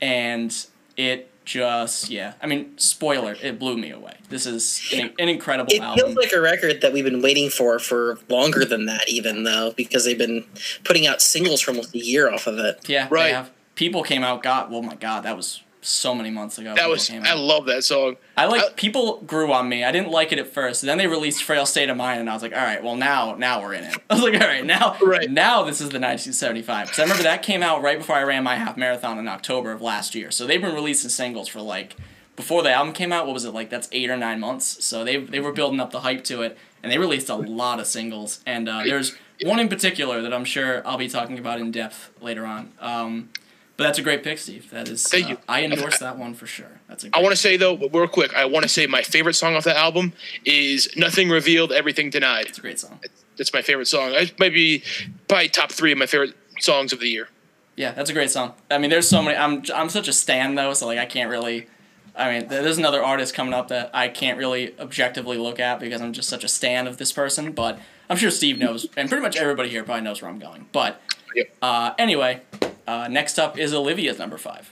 and 0.01 0.65
it 0.97 1.29
just 1.45 2.09
yeah 2.09 2.33
i 2.41 2.47
mean 2.47 2.77
spoiler 2.77 3.35
it 3.41 3.57
blew 3.59 3.77
me 3.77 3.89
away 3.91 4.15
this 4.29 4.45
is 4.45 4.87
an, 4.93 5.11
an 5.19 5.27
incredible 5.29 5.71
It 5.73 5.81
album 5.81 6.05
feels 6.13 6.15
like 6.17 6.31
a 6.33 6.39
record 6.41 6.81
that 6.81 6.93
we've 6.93 7.03
been 7.03 7.21
waiting 7.21 7.49
for 7.49 7.79
for 7.79 8.19
longer 8.29 8.63
than 8.65 8.85
that, 8.85 9.09
even 9.09 9.43
though 9.43 9.73
because 9.75 10.05
they've 10.05 10.17
been 10.17 10.45
putting 10.83 11.07
out 11.07 11.21
singles 11.21 11.61
for 11.61 11.71
almost 11.71 11.93
a 11.95 11.99
year 11.99 12.31
off 12.31 12.47
of 12.47 12.59
it. 12.59 12.87
yeah 12.87 13.07
Right. 13.09 13.23
they 13.29 13.33
have 13.33 13.51
people 13.75 14.03
came 14.03 14.23
out 14.23 14.43
got 14.43 14.69
well 14.69 14.79
oh 14.79 14.83
my 14.83 14.95
god 14.95 15.23
that 15.23 15.35
was 15.35 15.62
so 15.85 16.15
many 16.15 16.29
months 16.29 16.57
ago 16.57 16.73
that 16.75 16.89
was 16.89 17.09
I 17.11 17.33
love 17.33 17.65
that 17.65 17.83
song. 17.83 18.15
I 18.37 18.45
like 18.45 18.61
I- 18.63 18.69
people 18.75 19.21
grew 19.21 19.51
on 19.53 19.67
me. 19.69 19.83
I 19.83 19.91
didn't 19.91 20.09
like 20.11 20.31
it 20.31 20.39
at 20.39 20.47
first. 20.47 20.81
Then 20.81 20.97
they 20.97 21.07
released 21.07 21.43
Frail 21.43 21.65
State 21.65 21.89
of 21.89 21.97
Mind, 21.97 22.19
and 22.21 22.29
I 22.29 22.33
was 22.33 22.41
like, 22.41 22.53
all 22.53 22.63
right, 22.63 22.83
well 22.83 22.95
now 22.95 23.35
now 23.35 23.61
we're 23.61 23.73
in 23.73 23.83
it. 23.83 23.95
I 24.09 24.13
was 24.15 24.23
like, 24.23 24.33
all 24.41 24.47
right, 24.47 24.65
now 24.65 24.97
Right. 25.01 25.29
now 25.29 25.63
this 25.63 25.75
is 25.81 25.89
the 25.89 25.99
1975. 25.99 26.87
Because 26.87 26.99
I 26.99 27.03
remember 27.03 27.23
that 27.23 27.43
came 27.43 27.61
out 27.63 27.81
right 27.81 27.97
before 27.97 28.15
I 28.15 28.23
ran 28.23 28.43
my 28.43 28.55
half 28.55 28.77
marathon 28.77 29.19
in 29.19 29.27
October 29.27 29.71
of 29.71 29.81
last 29.81 30.15
year. 30.15 30.31
So 30.31 30.47
they've 30.47 30.61
been 30.61 30.73
releasing 30.75 31.09
singles 31.09 31.47
for 31.47 31.61
like 31.61 31.95
before 32.35 32.63
the 32.63 32.71
album 32.71 32.93
came 32.93 33.11
out. 33.13 33.25
What 33.27 33.33
was 33.33 33.45
it 33.45 33.53
like? 33.53 33.69
That's 33.69 33.87
eight 33.91 34.09
or 34.09 34.17
nine 34.17 34.39
months. 34.39 34.83
So 34.85 35.03
they 35.03 35.17
they 35.17 35.39
were 35.39 35.51
building 35.51 35.79
up 35.79 35.91
the 35.91 35.99
hype 35.99 36.23
to 36.25 36.41
it, 36.41 36.57
and 36.81 36.91
they 36.91 36.97
released 36.97 37.29
a 37.29 37.35
lot 37.35 37.79
of 37.79 37.87
singles. 37.87 38.39
And 38.45 38.67
uh, 38.69 38.83
there's 38.83 39.15
one 39.43 39.59
in 39.59 39.67
particular 39.69 40.21
that 40.21 40.33
I'm 40.33 40.45
sure 40.45 40.81
I'll 40.87 40.97
be 40.97 41.09
talking 41.09 41.37
about 41.37 41.59
in 41.59 41.71
depth 41.71 42.09
later 42.21 42.45
on. 42.45 42.71
Um, 42.79 43.29
but 43.75 43.85
that's 43.85 43.97
a 43.97 44.03
great 44.03 44.23
pick, 44.23 44.37
Steve. 44.37 44.69
That 44.69 44.87
is. 44.87 45.07
Thank 45.07 45.25
uh, 45.25 45.29
you. 45.29 45.37
I 45.47 45.63
endorse 45.63 45.97
that 45.99 46.17
one 46.17 46.35
for 46.35 46.45
sure. 46.45 46.79
That's 46.87 47.03
a. 47.03 47.07
I 47.07 47.09
Great 47.09 47.19
I 47.19 47.23
want 47.23 47.33
to 47.33 47.41
say 47.41 47.57
though, 47.57 47.75
real 47.75 48.07
quick, 48.07 48.33
I 48.35 48.45
want 48.45 48.63
to 48.63 48.69
say 48.69 48.85
my 48.85 49.01
favorite 49.01 49.33
song 49.33 49.55
off 49.55 49.63
that 49.63 49.77
album 49.77 50.13
is 50.45 50.89
"Nothing 50.95 51.29
Revealed, 51.29 51.71
Everything 51.71 52.09
Denied." 52.09 52.47
It's 52.47 52.59
a 52.59 52.61
great 52.61 52.79
song. 52.79 52.99
That's 53.37 53.51
my 53.51 53.63
favorite 53.63 53.87
song. 53.87 54.11
It 54.13 54.39
might 54.39 54.53
be 54.53 54.83
probably 55.27 55.49
top 55.49 55.71
three 55.71 55.91
of 55.91 55.97
my 55.97 56.05
favorite 56.05 56.35
songs 56.59 56.93
of 56.93 56.99
the 56.99 57.07
year. 57.07 57.29
Yeah, 57.75 57.91
that's 57.93 58.11
a 58.11 58.13
great 58.13 58.29
song. 58.29 58.53
I 58.69 58.77
mean, 58.77 58.91
there's 58.91 59.07
so 59.07 59.23
many. 59.23 59.35
I'm 59.35 59.63
I'm 59.73 59.89
such 59.89 60.07
a 60.07 60.13
stan 60.13 60.53
though, 60.53 60.73
so 60.73 60.85
like 60.85 60.99
I 60.99 61.05
can't 61.05 61.29
really. 61.29 61.67
I 62.15 62.31
mean, 62.31 62.47
there's 62.47 62.77
another 62.77 63.03
artist 63.03 63.33
coming 63.33 63.55
up 63.55 63.69
that 63.69 63.89
I 63.91 64.07
can't 64.07 64.37
really 64.37 64.79
objectively 64.79 65.35
look 65.35 65.59
at 65.59 65.79
because 65.79 65.99
I'm 65.99 66.13
just 66.13 66.29
such 66.29 66.43
a 66.43 66.47
stan 66.47 66.85
of 66.85 66.97
this 66.97 67.11
person. 67.11 67.53
But 67.53 67.79
I'm 68.07 68.17
sure 68.17 68.29
Steve 68.29 68.59
knows, 68.59 68.85
and 68.95 69.09
pretty 69.09 69.23
much 69.23 69.35
everybody 69.35 69.69
here 69.69 69.83
probably 69.83 70.03
knows 70.03 70.21
where 70.21 70.29
I'm 70.29 70.37
going. 70.37 70.67
But 70.71 71.01
Yep. 71.35 71.55
uh, 71.61 71.93
anyway, 71.97 72.41
uh, 72.87 73.07
next 73.07 73.39
up 73.39 73.57
is 73.57 73.73
Olivia's 73.73 74.19
number 74.19 74.37
five. 74.37 74.71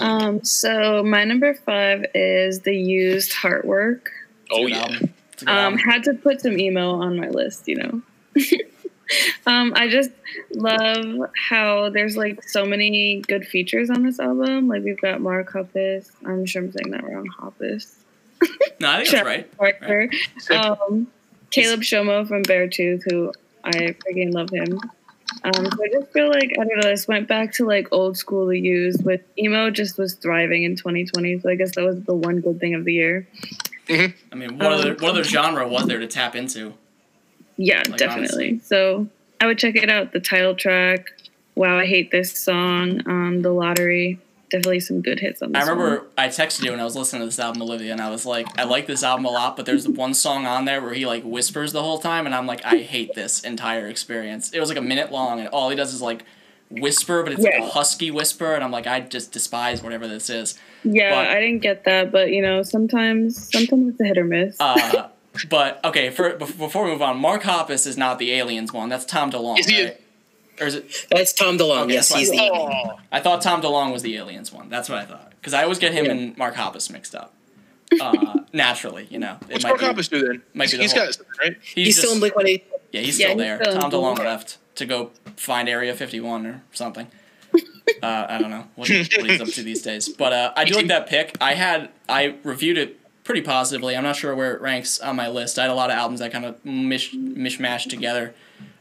Um, 0.00 0.44
so 0.44 1.02
my 1.02 1.24
number 1.24 1.54
five 1.54 2.04
is 2.14 2.60
the 2.60 2.76
used 2.76 3.32
heartwork. 3.32 4.08
Oh 4.50 4.66
yeah, 4.66 4.82
album. 4.82 5.14
It's 5.32 5.42
a 5.42 5.46
good 5.46 5.52
Um, 5.52 5.78
had 5.78 6.04
to 6.04 6.14
put 6.14 6.40
some 6.40 6.58
emo 6.58 7.00
on 7.00 7.16
my 7.16 7.28
list, 7.28 7.66
you 7.68 7.76
know. 7.76 8.02
um, 9.46 9.72
I 9.74 9.88
just 9.88 10.10
love 10.50 11.30
how 11.48 11.90
there's 11.90 12.16
like 12.16 12.42
so 12.42 12.64
many 12.64 13.22
good 13.26 13.46
features 13.46 13.90
on 13.90 14.02
this 14.02 14.20
album. 14.20 14.68
Like 14.68 14.82
we've 14.82 15.00
got 15.00 15.20
Mark 15.20 15.52
Hoppus. 15.52 16.10
I'm 16.24 16.44
sure 16.46 16.62
I'm 16.62 16.72
saying 16.72 16.90
that 16.90 17.04
wrong. 17.04 17.28
Hoppus. 17.38 17.94
No, 18.80 18.90
I 18.90 18.98
think 18.98 19.10
that's 19.10 19.24
right. 19.24 19.56
Parker. 19.56 20.10
Um, 20.50 21.06
Caleb 21.50 21.80
Shomo 21.80 22.26
from 22.26 22.42
Beartooth, 22.42 23.02
who 23.08 23.32
I 23.66 23.94
freaking 24.06 24.32
love 24.32 24.50
him. 24.50 24.78
Um, 25.44 25.52
so 25.70 25.84
I 25.84 25.88
just 25.92 26.12
feel 26.12 26.28
like 26.28 26.52
I 26.58 26.64
don't 26.64 26.76
know. 26.78 26.88
This 26.88 27.06
went 27.08 27.28
back 27.28 27.52
to 27.54 27.66
like 27.66 27.88
old 27.92 28.16
school 28.16 28.46
to 28.48 28.56
use, 28.56 28.96
but 28.96 29.22
emo 29.38 29.70
just 29.70 29.98
was 29.98 30.14
thriving 30.14 30.62
in 30.64 30.76
2020. 30.76 31.40
So 31.40 31.50
I 31.50 31.54
guess 31.56 31.74
that 31.74 31.84
was 31.84 32.00
the 32.04 32.14
one 32.14 32.40
good 32.40 32.60
thing 32.60 32.74
of 32.74 32.84
the 32.84 32.94
year. 32.94 33.26
I 33.88 34.12
mean, 34.34 34.58
what 34.58 34.66
Um, 34.72 34.72
other 34.80 34.94
what 34.94 35.10
other 35.10 35.24
genre 35.24 35.66
was 35.68 35.86
there 35.86 35.98
to 35.98 36.06
tap 36.06 36.34
into? 36.36 36.74
Yeah, 37.56 37.78
Like, 37.88 37.96
definitely. 37.98 38.48
honestly. 38.48 38.60
So 38.64 39.08
I 39.40 39.46
would 39.46 39.58
check 39.58 39.76
it 39.76 39.88
out. 39.90 40.12
The 40.12 40.20
title 40.20 40.54
track. 40.54 41.12
Wow, 41.54 41.78
I 41.78 41.86
hate 41.86 42.10
this 42.10 42.32
song. 42.38 43.00
Um, 43.06 43.42
the 43.42 43.50
lottery. 43.50 44.18
Definitely 44.50 44.80
some 44.80 45.00
good 45.02 45.18
hits 45.20 45.42
on 45.42 45.52
this. 45.52 45.62
I 45.64 45.68
remember 45.70 45.98
one. 45.98 46.06
I 46.16 46.28
texted 46.28 46.62
you 46.64 46.70
when 46.70 46.80
I 46.80 46.84
was 46.84 46.94
listening 46.96 47.20
to 47.22 47.26
this 47.26 47.38
album, 47.40 47.62
Olivia, 47.62 47.92
and 47.92 48.00
I 48.00 48.10
was 48.10 48.24
like, 48.24 48.46
I 48.58 48.64
like 48.64 48.86
this 48.86 49.02
album 49.02 49.24
a 49.24 49.30
lot, 49.30 49.56
but 49.56 49.66
there's 49.66 49.88
one 49.88 50.14
song 50.14 50.46
on 50.46 50.64
there 50.66 50.80
where 50.80 50.94
he 50.94 51.04
like 51.06 51.24
whispers 51.24 51.72
the 51.72 51.82
whole 51.82 51.98
time, 51.98 52.26
and 52.26 52.34
I'm 52.34 52.46
like, 52.46 52.64
I 52.64 52.78
hate 52.78 53.14
this 53.14 53.42
entire 53.42 53.88
experience. 53.88 54.52
It 54.52 54.60
was 54.60 54.68
like 54.68 54.78
a 54.78 54.82
minute 54.82 55.10
long, 55.10 55.40
and 55.40 55.48
all 55.48 55.68
he 55.70 55.76
does 55.76 55.92
is 55.92 56.00
like 56.00 56.24
whisper, 56.70 57.22
but 57.22 57.32
it's 57.32 57.42
like 57.42 57.54
a 57.54 57.66
husky 57.66 58.10
whisper, 58.10 58.54
and 58.54 58.62
I'm 58.62 58.70
like, 58.72 58.86
I 58.86 59.00
just 59.00 59.32
despise 59.32 59.82
whatever 59.82 60.06
this 60.06 60.30
is. 60.30 60.58
Yeah, 60.84 61.10
but- 61.10 61.28
I 61.28 61.40
didn't 61.40 61.62
get 61.62 61.84
that, 61.84 62.12
but 62.12 62.30
you 62.30 62.42
know, 62.42 62.62
sometimes 62.62 63.50
sometimes 63.52 63.90
it's 63.90 64.00
a 64.00 64.04
hit 64.04 64.18
or 64.18 64.24
miss. 64.24 64.56
Uh, 64.60 65.08
but 65.50 65.84
okay, 65.84 66.10
for 66.10 66.34
before 66.36 66.84
we 66.84 66.90
move 66.90 67.02
on, 67.02 67.18
Mark 67.18 67.42
Hoppus 67.42 67.86
is 67.86 67.96
not 67.96 68.18
the 68.18 68.32
aliens 68.32 68.72
one. 68.72 68.88
That's 68.88 69.04
Tom 69.04 69.30
DeLonge, 69.30 69.58
Is 69.60 69.66
he 69.66 69.80
a- 69.80 69.84
right? 69.86 70.00
Or 70.60 70.66
is 70.66 70.74
it? 70.76 71.06
That's 71.10 71.32
Tom 71.32 71.58
DeLonge. 71.58 71.84
Okay, 71.84 71.94
yes, 71.94 72.12
he's 72.12 72.30
the. 72.30 72.38
fine. 72.38 72.50
Oh, 72.52 72.98
I 73.12 73.20
thought 73.20 73.42
Tom 73.42 73.60
DeLonge 73.62 73.92
was 73.92 74.02
the 74.02 74.16
aliens 74.16 74.52
one. 74.52 74.68
That's 74.68 74.88
what 74.88 74.98
I 74.98 75.04
thought. 75.04 75.30
Because 75.40 75.54
I 75.54 75.62
always 75.62 75.78
get 75.78 75.92
him 75.92 76.06
Yeah. 76.06 76.12
and 76.12 76.36
Mark 76.38 76.54
Hoppus 76.54 76.90
mixed 76.90 77.14
up. 77.14 77.32
Uh, 78.00 78.40
naturally, 78.52 79.06
you 79.10 79.18
know. 79.18 79.36
It 79.48 79.52
what's 79.52 79.64
might 79.64 79.80
Mark 79.80 79.80
be- 79.96 80.02
Hoppus 80.02 80.10
do 80.10 80.20
then? 80.26 80.42
might 80.54 80.64
He's, 80.64 80.72
be 80.72 80.76
the 80.78 80.82
he's 80.82 80.92
whole- 80.92 81.04
got 81.04 81.14
something, 81.14 81.32
right? 81.40 81.56
He's, 81.62 81.86
He's 81.86 81.98
still 81.98 82.10
in 82.10 82.14
just- 82.14 82.20
Blink 82.20 82.36
One 82.36 82.46
Eighty. 82.48 82.64
Yeah, 82.92 83.00
he's 83.02 83.18
Yeah, 83.18 83.26
still 83.28 83.38
he's 83.38 83.46
there. 83.46 83.58
still 83.62 83.80
Tom 83.80 83.90
Blink. 83.90 84.18
DeLonge 84.18 84.24
left 84.24 84.58
to 84.76 84.86
go 84.86 85.10
find 85.36 85.68
Area 85.68 85.94
51 85.94 86.46
or 86.46 86.62
something. 86.72 87.06
Uh, 88.02 88.26
I 88.28 88.38
don't 88.38 88.50
know 88.50 88.66
what, 88.74 88.88
he, 88.88 88.98
what 88.98 89.30
he's 89.30 89.40
up 89.40 89.46
to 89.48 89.62
these 89.62 89.80
days. 89.80 90.08
But 90.08 90.32
uh, 90.32 90.52
I 90.56 90.64
do 90.64 90.74
like 90.74 90.88
that 90.88 91.06
pick. 91.08 91.36
I 91.40 91.54
had 91.54 91.88
I 92.08 92.34
reviewed 92.42 92.76
it 92.76 92.98
pretty 93.22 93.42
positively. 93.42 93.96
I'm 93.96 94.02
not 94.02 94.16
sure 94.16 94.34
where 94.34 94.54
it 94.54 94.60
ranks 94.60 94.98
on 94.98 95.14
my 95.14 95.28
list. 95.28 95.56
I 95.56 95.62
had 95.62 95.70
a 95.70 95.74
lot 95.74 95.90
of 95.90 95.96
albums 95.96 96.18
that 96.18 96.32
kind 96.32 96.44
of 96.44 96.62
mish 96.64 97.14
mishmashed 97.14 97.88
together. 97.88 98.34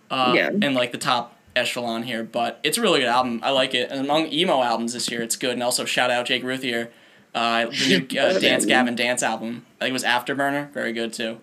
Uh, 0.10 0.34
Yeah. 0.36 0.50
in 0.50 0.74
like 0.74 0.92
the 0.92 0.98
top 0.98 1.35
echelon 1.56 2.04
here, 2.04 2.24
but 2.24 2.60
it's 2.64 2.78
a 2.78 2.82
really 2.82 3.00
good 3.00 3.10
album. 3.10 3.40
I 3.44 3.52
like 3.52 3.74
it. 3.74 3.90
And 3.92 4.00
among 4.02 4.28
emo 4.32 4.62
albums 4.62 4.94
this 4.94 5.10
year, 5.10 5.22
it's 5.22 5.36
good. 5.36 5.52
And 5.52 5.64
also 5.64 5.86
shout 5.86 6.12
out 6.12 6.26
Jake 6.26 6.44
Ruthier, 6.44 6.92
uh, 7.34 7.66
the 7.68 8.08
new 8.12 8.20
uh, 8.20 8.40
Dance 8.40 8.66
Gavin 8.66 8.96
Dance 8.96 9.24
album. 9.24 9.66
I 9.80 9.86
think 9.86 9.90
it 9.92 9.94
was 9.94 10.04
Afterburner. 10.04 10.72
Very 10.72 10.94
good 10.94 11.14
too. 11.14 11.40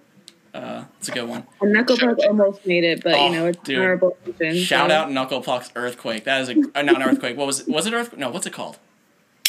Uh, 0.55 0.85
it's 0.98 1.09
a 1.09 1.12
good 1.12 1.27
one. 1.29 1.46
And 1.62 1.72
Knuckle 1.72 1.96
Puck 1.96 2.18
almost 2.27 2.66
made 2.66 2.85
it, 2.85 3.03
but 3.03 3.14
Oh, 3.14 3.27
you 3.27 3.33
know 3.33 3.46
it's 3.46 3.59
dude. 3.62 3.79
honorable 3.79 4.16
mention. 4.38 4.62
Shout 4.62 4.90
so- 4.90 4.96
out 4.96 5.11
Knuckle 5.11 5.40
Puck's 5.40 5.72
Earthquake. 5.75 6.25
That 6.25 6.42
is 6.42 6.51
a 6.51 6.57
uh, 6.75 6.83
not 6.83 6.96
an 6.96 7.03
earthquake. 7.03 7.37
What 7.38 7.46
was 7.46 7.61
it? 7.61 7.68
Was 7.68 7.87
it 7.87 7.94
earthquake? 7.94 8.18
No, 8.20 8.29
what's 8.31 8.46
it 8.46 8.53
called? 8.53 8.79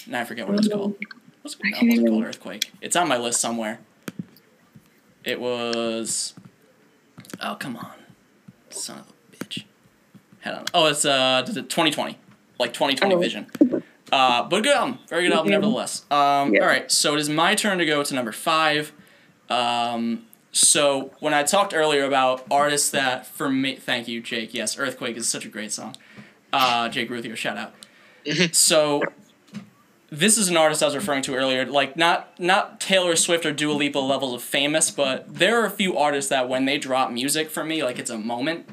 No, 0.08 0.20
I 0.20 0.24
forget 0.24 0.48
what 0.48 0.58
it's 0.58 0.68
called. 0.70 0.96
What's 1.42 1.56
it, 1.56 1.62
no, 1.66 1.78
can't 1.78 1.94
it 1.94 2.08
called 2.08 2.24
Earthquake. 2.24 2.72
It's 2.82 2.96
on 2.96 3.10
my 3.10 3.18
list 3.18 3.42
somewhere. 3.42 3.80
It 5.26 5.42
was. 5.42 6.34
Oh 7.42 7.56
come 7.60 7.76
on, 7.76 7.92
son 8.70 9.00
of 9.00 9.08
a 9.10 9.36
bitch. 9.44 9.64
Head 10.44 10.56
on. 10.56 10.66
Oh, 10.74 10.86
it's 10.88 11.06
uh 11.06 11.44
2020, 11.46 12.18
like 12.60 12.74
2020 12.74 13.16
Oh. 13.16 13.18
Vision. 13.20 13.48
Uh, 14.12 14.44
but 14.44 14.58
a 14.60 14.62
good 14.62 14.76
album, 14.76 15.00
very 15.08 15.24
good 15.24 15.34
album 15.34 15.52
Yeah. 15.52 15.58
nevertheless. 15.58 16.04
Um, 16.12 16.54
Yeah. 16.54 16.62
all 16.62 16.68
right, 16.68 16.92
so 16.92 17.14
it 17.16 17.20
is 17.20 17.30
my 17.30 17.56
turn 17.56 17.78
to 17.80 17.86
go 17.86 18.04
to 18.04 18.14
number 18.14 18.32
five. 18.32 18.92
Um, 19.50 20.24
so 20.52 21.12
when 21.20 21.34
I 21.34 21.44
talked 21.44 21.74
earlier 21.74 22.04
about 22.06 22.46
artists 22.52 22.90
that 22.92 23.26
for 23.26 23.50
me, 23.50 23.76
thank 23.76 24.08
you, 24.08 24.22
Jake. 24.22 24.54
Yes, 24.54 24.78
Earthquake 24.78 25.18
is 25.18 25.28
such 25.28 25.46
a 25.46 25.50
great 25.50 25.72
song. 25.72 25.96
Uh, 26.52 26.90
Jake 26.90 27.10
Ruthier, 27.10 27.36
shout 27.36 27.58
out. 27.58 27.74
so 28.52 29.02
this 30.12 30.38
is 30.38 30.50
an 30.50 30.58
artist 30.58 30.84
I 30.84 30.86
was 30.86 30.96
referring 30.96 31.24
to 31.24 31.36
earlier, 31.36 31.66
like 31.66 31.98
not 31.98 32.38
not 32.40 32.80
Taylor 32.80 33.16
Swift 33.16 33.46
or 33.46 33.52
Dua 33.54 33.74
Lipa 33.74 33.98
levels 34.00 34.34
of 34.36 34.44
famous, 34.44 34.92
but 34.92 35.34
there 35.34 35.60
are 35.62 35.66
a 35.66 35.72
few 35.72 35.98
artists 35.98 36.30
that 36.30 36.48
when 36.48 36.66
they 36.66 36.78
drop 36.78 37.10
music 37.12 37.50
for 37.50 37.64
me, 37.64 37.84
like 37.84 37.98
it's 37.98 38.12
a 38.12 38.18
moment, 38.20 38.70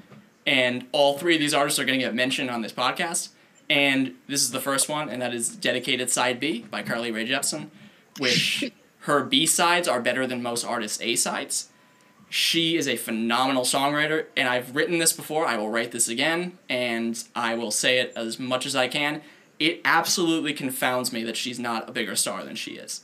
and 0.50 0.84
all 0.90 1.16
three 1.16 1.36
of 1.36 1.40
these 1.40 1.54
artists 1.54 1.78
are 1.78 1.84
going 1.84 2.00
to 2.00 2.04
get 2.04 2.12
mentioned 2.12 2.50
on 2.50 2.60
this 2.60 2.72
podcast. 2.72 3.28
And 3.70 4.14
this 4.26 4.42
is 4.42 4.50
the 4.50 4.58
first 4.58 4.88
one, 4.88 5.08
and 5.08 5.22
that 5.22 5.32
is 5.32 5.48
Dedicated 5.48 6.10
Side 6.10 6.40
B 6.40 6.66
by 6.68 6.82
Carly 6.82 7.12
Rae 7.12 7.24
Jepsen, 7.24 7.68
which 8.18 8.72
her 9.02 9.22
B 9.22 9.46
sides 9.46 9.86
are 9.86 10.00
better 10.00 10.26
than 10.26 10.42
most 10.42 10.64
artists' 10.64 11.00
A 11.00 11.14
sides. 11.14 11.68
She 12.28 12.76
is 12.76 12.88
a 12.88 12.96
phenomenal 12.96 13.62
songwriter, 13.62 14.26
and 14.36 14.48
I've 14.48 14.74
written 14.74 14.98
this 14.98 15.12
before. 15.12 15.46
I 15.46 15.56
will 15.56 15.70
write 15.70 15.92
this 15.92 16.08
again, 16.08 16.58
and 16.68 17.22
I 17.36 17.54
will 17.54 17.70
say 17.70 18.00
it 18.00 18.12
as 18.16 18.40
much 18.40 18.66
as 18.66 18.74
I 18.74 18.88
can. 18.88 19.22
It 19.60 19.80
absolutely 19.84 20.52
confounds 20.52 21.12
me 21.12 21.22
that 21.22 21.36
she's 21.36 21.60
not 21.60 21.88
a 21.88 21.92
bigger 21.92 22.16
star 22.16 22.42
than 22.42 22.56
she 22.56 22.72
is. 22.72 23.02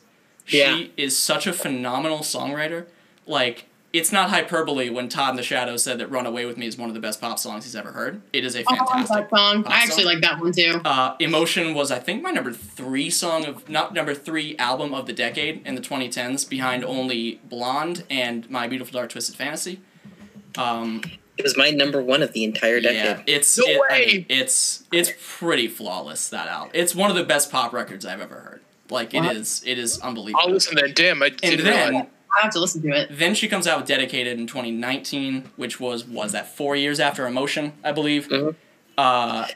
Yeah. 0.49 0.77
She 0.77 0.93
is 0.97 1.17
such 1.17 1.47
a 1.47 1.53
phenomenal 1.53 2.21
songwriter. 2.21 2.87
Like, 3.25 3.67
it's 3.99 4.13
not 4.13 4.31
hyperbole 4.31 4.91
when 4.91 5.09
Todd 5.09 5.31
in 5.31 5.37
the 5.37 5.43
Shadow 5.43 5.77
said 5.77 5.99
that 5.99 6.09
Run 6.11 6.27
Away 6.27 6.45
With 6.47 6.57
Me 6.57 6.67
is 6.67 6.77
one 6.79 6.89
of 6.89 6.95
the 6.95 7.01
best 7.01 7.21
pop 7.21 7.39
songs 7.39 7.65
he's 7.65 7.77
ever 7.77 7.93
heard. 7.93 8.21
It 8.33 8.45
is 8.45 8.55
a 8.57 8.61
Oh, 8.61 8.65
I 8.69 8.75
like 8.75 8.89
fantastic 8.89 9.31
that 9.31 9.39
song. 9.39 9.63
pop 9.65 9.73
I 9.73 9.77
actually 9.83 10.03
song. 10.05 10.13
like 10.13 10.23
that 10.23 10.41
one 10.41 10.53
too. 10.53 10.81
Uh, 10.85 11.17
Emotion 11.21 11.75
was, 11.75 11.91
I 11.91 11.99
think, 11.99 12.23
my 12.23 12.31
number 12.31 12.53
three 12.53 13.11
song 13.11 13.45
of 13.45 13.69
not 13.69 13.95
number 13.95 14.15
three 14.15 14.57
album 14.59 14.93
of 14.95 15.07
the 15.07 15.13
decade 15.13 15.67
in 15.67 15.75
the 15.75 15.81
2010s, 15.81 16.49
behind 16.49 16.85
only 16.85 17.41
Blonde 17.49 18.05
and 18.11 18.49
My 18.51 18.67
Beautiful 18.67 18.99
Dark 18.99 19.11
Twisted 19.11 19.37
Fantasy. 19.37 19.81
Um, 20.57 21.03
It 21.39 21.43
was 21.43 21.57
my 21.57 21.71
number 21.71 22.01
one 22.03 22.23
of 22.23 22.33
the 22.33 22.45
entire 22.45 22.81
decade. 22.81 22.97
yeah, 23.29 23.35
it's 23.37 23.59
No 23.59 23.65
it- 23.67 23.81
I 23.91 23.99
mean, 24.07 24.27
it's 24.31 24.85
it's 24.91 25.13
pretty 25.39 25.69
flawless 25.69 26.29
that 26.31 26.49
album. 26.49 26.71
It's 26.73 26.95
one 26.95 27.11
of 27.11 27.17
the 27.17 27.25
best 27.25 27.51
pop 27.53 27.73
records 27.75 28.07
I've 28.07 28.21
ever 28.23 28.37
heard. 28.37 28.61
Like 28.89 29.13
it 29.15 29.21
What? 29.21 29.37
is, 29.37 29.63
it 29.67 29.79
is 29.79 29.99
unbelievable. 30.01 30.41
I'll 30.45 30.51
listen 30.53 30.77
then. 30.77 30.93
Damn, 30.95 31.23
I 31.23 31.27
and 31.27 31.37
didn't 31.41 31.65
then 31.65 31.89
realize. 31.91 32.07
I 32.35 32.43
have 32.43 32.53
to 32.53 32.61
listen 32.61 32.83
to 32.83 32.89
it. 32.89 33.09
then 33.11 33.35
she 33.35 33.49
comes 33.49 33.67
out 33.67 33.79
with 33.79 33.87
Dedicated 33.87 34.39
in 34.39 34.47
2019, 34.47 35.51
which 35.57 35.81
was 35.81 36.05
was 36.05 36.33
that 36.33 36.55
four 36.57 36.77
years 36.77 37.01
after 37.01 37.27
Emotion, 37.27 37.73
I 37.85 37.93
believe. 37.93 38.29
Mhm. 38.29 38.55
Uh, 38.99 39.47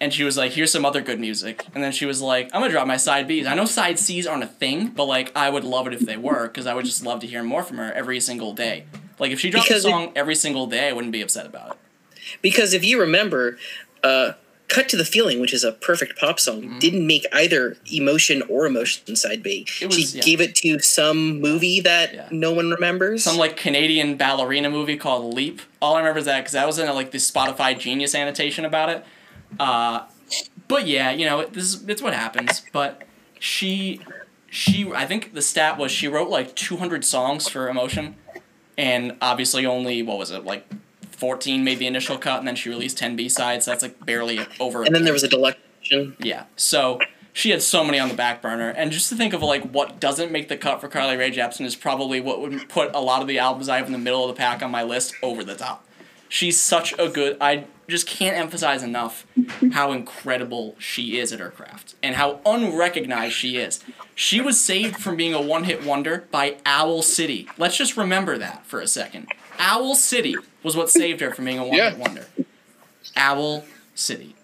and 0.00 0.12
she 0.14 0.22
was 0.22 0.36
like, 0.36 0.52
"Here's 0.52 0.70
some 0.70 0.84
other 0.84 1.00
good 1.00 1.18
music." 1.18 1.64
And 1.74 1.82
then 1.82 1.90
she 1.92 2.06
was 2.06 2.20
like, 2.22 2.50
"I'm 2.54 2.60
gonna 2.60 2.72
drop 2.72 2.86
my 2.86 2.96
side 2.96 3.28
Bs. 3.28 3.46
I 3.46 3.54
know 3.54 3.64
side 3.64 3.98
Cs 3.98 4.26
aren't 4.26 4.44
a 4.44 4.46
thing, 4.48 4.88
but 4.88 5.04
like 5.06 5.32
I 5.36 5.50
would 5.50 5.64
love 5.64 5.86
it 5.88 5.92
if 5.94 6.00
they 6.00 6.16
were, 6.16 6.46
because 6.48 6.66
I 6.66 6.74
would 6.74 6.84
just 6.84 7.04
love 7.04 7.20
to 7.20 7.26
hear 7.26 7.42
more 7.42 7.62
from 7.64 7.78
her 7.78 7.92
every 7.92 8.20
single 8.20 8.52
day. 8.52 8.84
Like 9.18 9.32
if 9.32 9.40
she 9.40 9.50
dropped 9.50 9.68
Because 9.68 9.84
a 9.84 9.88
it- 9.88 9.90
song 9.90 10.12
every 10.14 10.34
single 10.36 10.66
day, 10.66 10.88
I 10.88 10.92
wouldn't 10.92 11.12
be 11.12 11.22
upset 11.22 11.46
about 11.46 11.72
it. 11.72 11.76
Because 12.42 12.72
if 12.74 12.84
you 12.84 13.00
remember, 13.00 13.58
uh, 14.04 14.32
Cut 14.68 14.88
to 14.90 14.96
the 14.96 15.04
Feeling, 15.04 15.40
which 15.40 15.54
is 15.54 15.64
a 15.64 15.72
perfect 15.72 16.18
pop 16.18 16.38
song, 16.38 16.78
didn't 16.78 17.06
make 17.06 17.24
either 17.32 17.76
Emotion 17.90 18.42
or 18.50 18.66
Emotion 18.66 19.16
Side 19.16 19.42
B. 19.42 19.64
Mm-hmm. 19.66 19.86
Was- 19.88 19.96
she 19.96 20.18
yeah. 20.18 20.22
gave 20.22 20.40
it 20.42 20.54
to 20.56 20.78
some 20.80 21.40
movie 21.40 21.80
that 21.80 22.12
Yeah. 22.14 22.28
no 22.30 22.52
one 22.52 22.70
remembers. 22.70 23.24
Some 23.24 23.38
like 23.38 23.56
Canadian 23.56 24.16
ballerina 24.16 24.68
movie 24.70 24.96
called 24.98 25.32
Leap. 25.34 25.62
All 25.80 25.94
I 25.94 26.00
remember 26.00 26.18
is 26.18 26.26
that 26.26 26.40
because 26.40 26.52
that 26.52 26.66
was 26.66 26.78
in 26.78 26.86
a, 26.86 26.92
like 26.92 27.10
the 27.12 27.18
Spotify 27.18 27.78
Genius 27.78 28.14
annotation 28.14 28.64
about 28.66 28.90
it. 28.90 29.04
Uh, 29.58 30.02
but 30.68 30.86
yeah, 30.86 31.10
you 31.10 31.24
know, 31.24 31.46
this 31.46 31.64
is 31.64 31.88
it's 31.88 32.02
what 32.02 32.12
happens. 32.12 32.62
But 32.70 33.02
she, 33.38 34.00
she, 34.50 34.92
I 34.92 35.06
think 35.06 35.32
the 35.32 35.40
stat 35.42 35.78
was 35.78 35.90
she 35.90 36.08
wrote 36.08 36.28
like 36.28 36.54
200 36.54 37.04
songs 37.06 37.48
for 37.48 37.68
Emotion, 37.70 38.16
and 38.76 39.16
obviously 39.22 39.64
only 39.64 40.02
what 40.02 40.18
was 40.18 40.30
it 40.30 40.44
like. 40.44 40.68
14 41.18 41.62
made 41.64 41.78
the 41.78 41.86
initial 41.86 42.16
cut 42.18 42.38
and 42.38 42.48
then 42.48 42.56
she 42.56 42.68
released 42.68 42.96
10 42.98 43.16
b-sides 43.16 43.64
so 43.64 43.70
that's 43.72 43.82
like 43.82 44.04
barely 44.06 44.40
over 44.60 44.82
and 44.82 44.94
then 44.94 45.04
there 45.04 45.12
was 45.12 45.24
a 45.24 45.28
deluxe 45.28 45.58
edition. 45.80 46.16
yeah. 46.20 46.44
So 46.56 47.00
she 47.32 47.50
had 47.50 47.62
so 47.62 47.84
many 47.84 48.00
on 48.00 48.08
the 48.08 48.16
back 48.16 48.42
burner, 48.42 48.70
and 48.70 48.90
just 48.90 49.08
to 49.10 49.14
think 49.14 49.32
of 49.32 49.42
like 49.42 49.62
what 49.70 50.00
doesn't 50.00 50.32
make 50.32 50.48
the 50.48 50.56
cut 50.56 50.80
for 50.80 50.88
Carly 50.88 51.16
Rae 51.16 51.30
Jepsen 51.30 51.64
is 51.64 51.76
probably 51.76 52.20
what 52.20 52.40
would 52.40 52.68
put 52.68 52.92
a 52.94 53.00
lot 53.00 53.22
of 53.22 53.28
the 53.28 53.38
albums 53.38 53.68
I 53.68 53.76
have 53.76 53.86
in 53.86 53.92
the 53.92 53.98
middle 53.98 54.28
of 54.28 54.34
the 54.34 54.38
pack 54.38 54.60
on 54.62 54.72
my 54.72 54.82
list 54.82 55.14
over 55.22 55.44
the 55.44 55.54
top. 55.54 55.84
She's 56.28 56.60
such 56.60 56.94
a 56.98 57.08
good. 57.08 57.36
I 57.40 57.64
just 57.86 58.06
can't 58.06 58.36
emphasize 58.36 58.82
enough 58.82 59.24
how 59.72 59.92
incredible 59.92 60.74
she 60.78 61.18
is 61.18 61.32
at 61.32 61.40
her 61.40 61.50
craft 61.50 61.94
and 62.02 62.16
how 62.16 62.40
unrecognized 62.44 63.34
she 63.34 63.56
is. 63.56 63.82
She 64.14 64.40
was 64.40 64.60
saved 64.60 64.96
from 64.96 65.16
being 65.16 65.32
a 65.32 65.40
one-hit 65.40 65.84
wonder 65.84 66.26
by 66.30 66.56
Owl 66.66 67.02
City. 67.02 67.48
Let's 67.56 67.76
just 67.76 67.96
remember 67.96 68.36
that 68.36 68.66
for 68.66 68.80
a 68.80 68.86
second. 68.88 69.28
Owl 69.58 69.94
City 69.94 70.36
was 70.62 70.76
what 70.76 70.90
saved 70.90 71.20
her 71.20 71.32
from 71.32 71.44
being 71.46 71.58
a 71.58 71.62
one-hit 71.64 71.78
Yeah. 71.78 71.94
wonder. 71.98 72.26
Owl 73.16 73.64
City. 73.94 74.34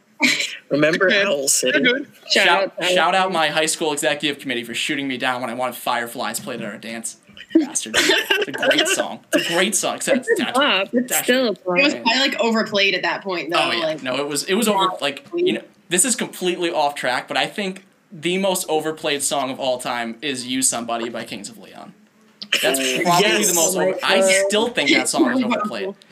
Remember 0.71 1.07
Okay. 1.07 1.23
Owl 1.25 1.49
City? 1.49 1.81
good. 1.81 2.07
Shout, 2.31 2.45
Shout, 2.47 2.73
out, 2.79 2.85
shout 2.91 3.15
out 3.15 3.33
my 3.33 3.49
high 3.49 3.67
school 3.67 3.93
executive 3.93 4.41
committee 4.41 4.65
for 4.65 4.75
shooting 4.75 5.07
me 5.09 5.17
down 5.19 5.41
when 5.41 5.51
I 5.51 5.55
wanted 5.55 5.77
Fireflies 5.77 6.41
played 6.41 6.61
at 6.63 6.67
our 6.71 6.79
dance. 6.79 7.19
Bastards. 7.55 7.99
It's 8.01 8.49
a 8.49 8.53
great 8.53 8.89
song. 8.89 9.21
It's 9.33 9.49
a 9.49 9.53
great 9.55 9.75
song. 9.77 9.97
Except 9.97 10.27
it's 10.29 10.41
not- 10.41 10.55
Pop. 10.55 10.89
It's 10.93 11.17
still 11.19 11.49
a 11.49 11.51
It 11.53 11.59
was 11.85 11.95
probably 11.95 12.19
like 12.19 12.41
overplayed 12.41 12.95
at 12.95 13.03
that 13.03 13.23
point 13.23 13.51
though. 13.53 13.59
Oh 13.61 13.71
yeah. 13.71 13.85
Like 13.87 14.03
No, 14.03 14.17
it 14.17 14.27
was 14.27 14.45
it 14.45 14.55
was 14.55 14.67
over 14.67 14.89
like 15.01 15.25
you 15.35 15.53
know 15.55 15.63
this 15.89 16.05
is 16.05 16.17
completely 16.17 16.71
off 16.73 16.95
track, 16.97 17.29
but 17.29 17.37
I 17.37 17.47
think 17.47 17.85
the 18.11 18.39
most 18.39 18.67
overplayed 18.69 19.23
song 19.23 19.51
of 19.51 19.61
all 19.61 19.79
time 19.79 20.17
is 20.23 20.47
"Use 20.47 20.69
Somebody" 20.69 21.09
by 21.09 21.25
Kings 21.25 21.49
of 21.49 21.59
Leon. 21.59 21.93
That's 22.63 22.79
probably 23.03 23.29
Yes. 23.29 23.49
the 23.49 23.55
most 23.55 23.77
Oh 23.77 23.81
over. 23.83 23.99
I 24.03 24.21
still 24.49 24.69
think 24.69 24.91
that 24.91 25.09
song 25.09 25.37
is 25.37 25.43
overplayed. 25.45 25.95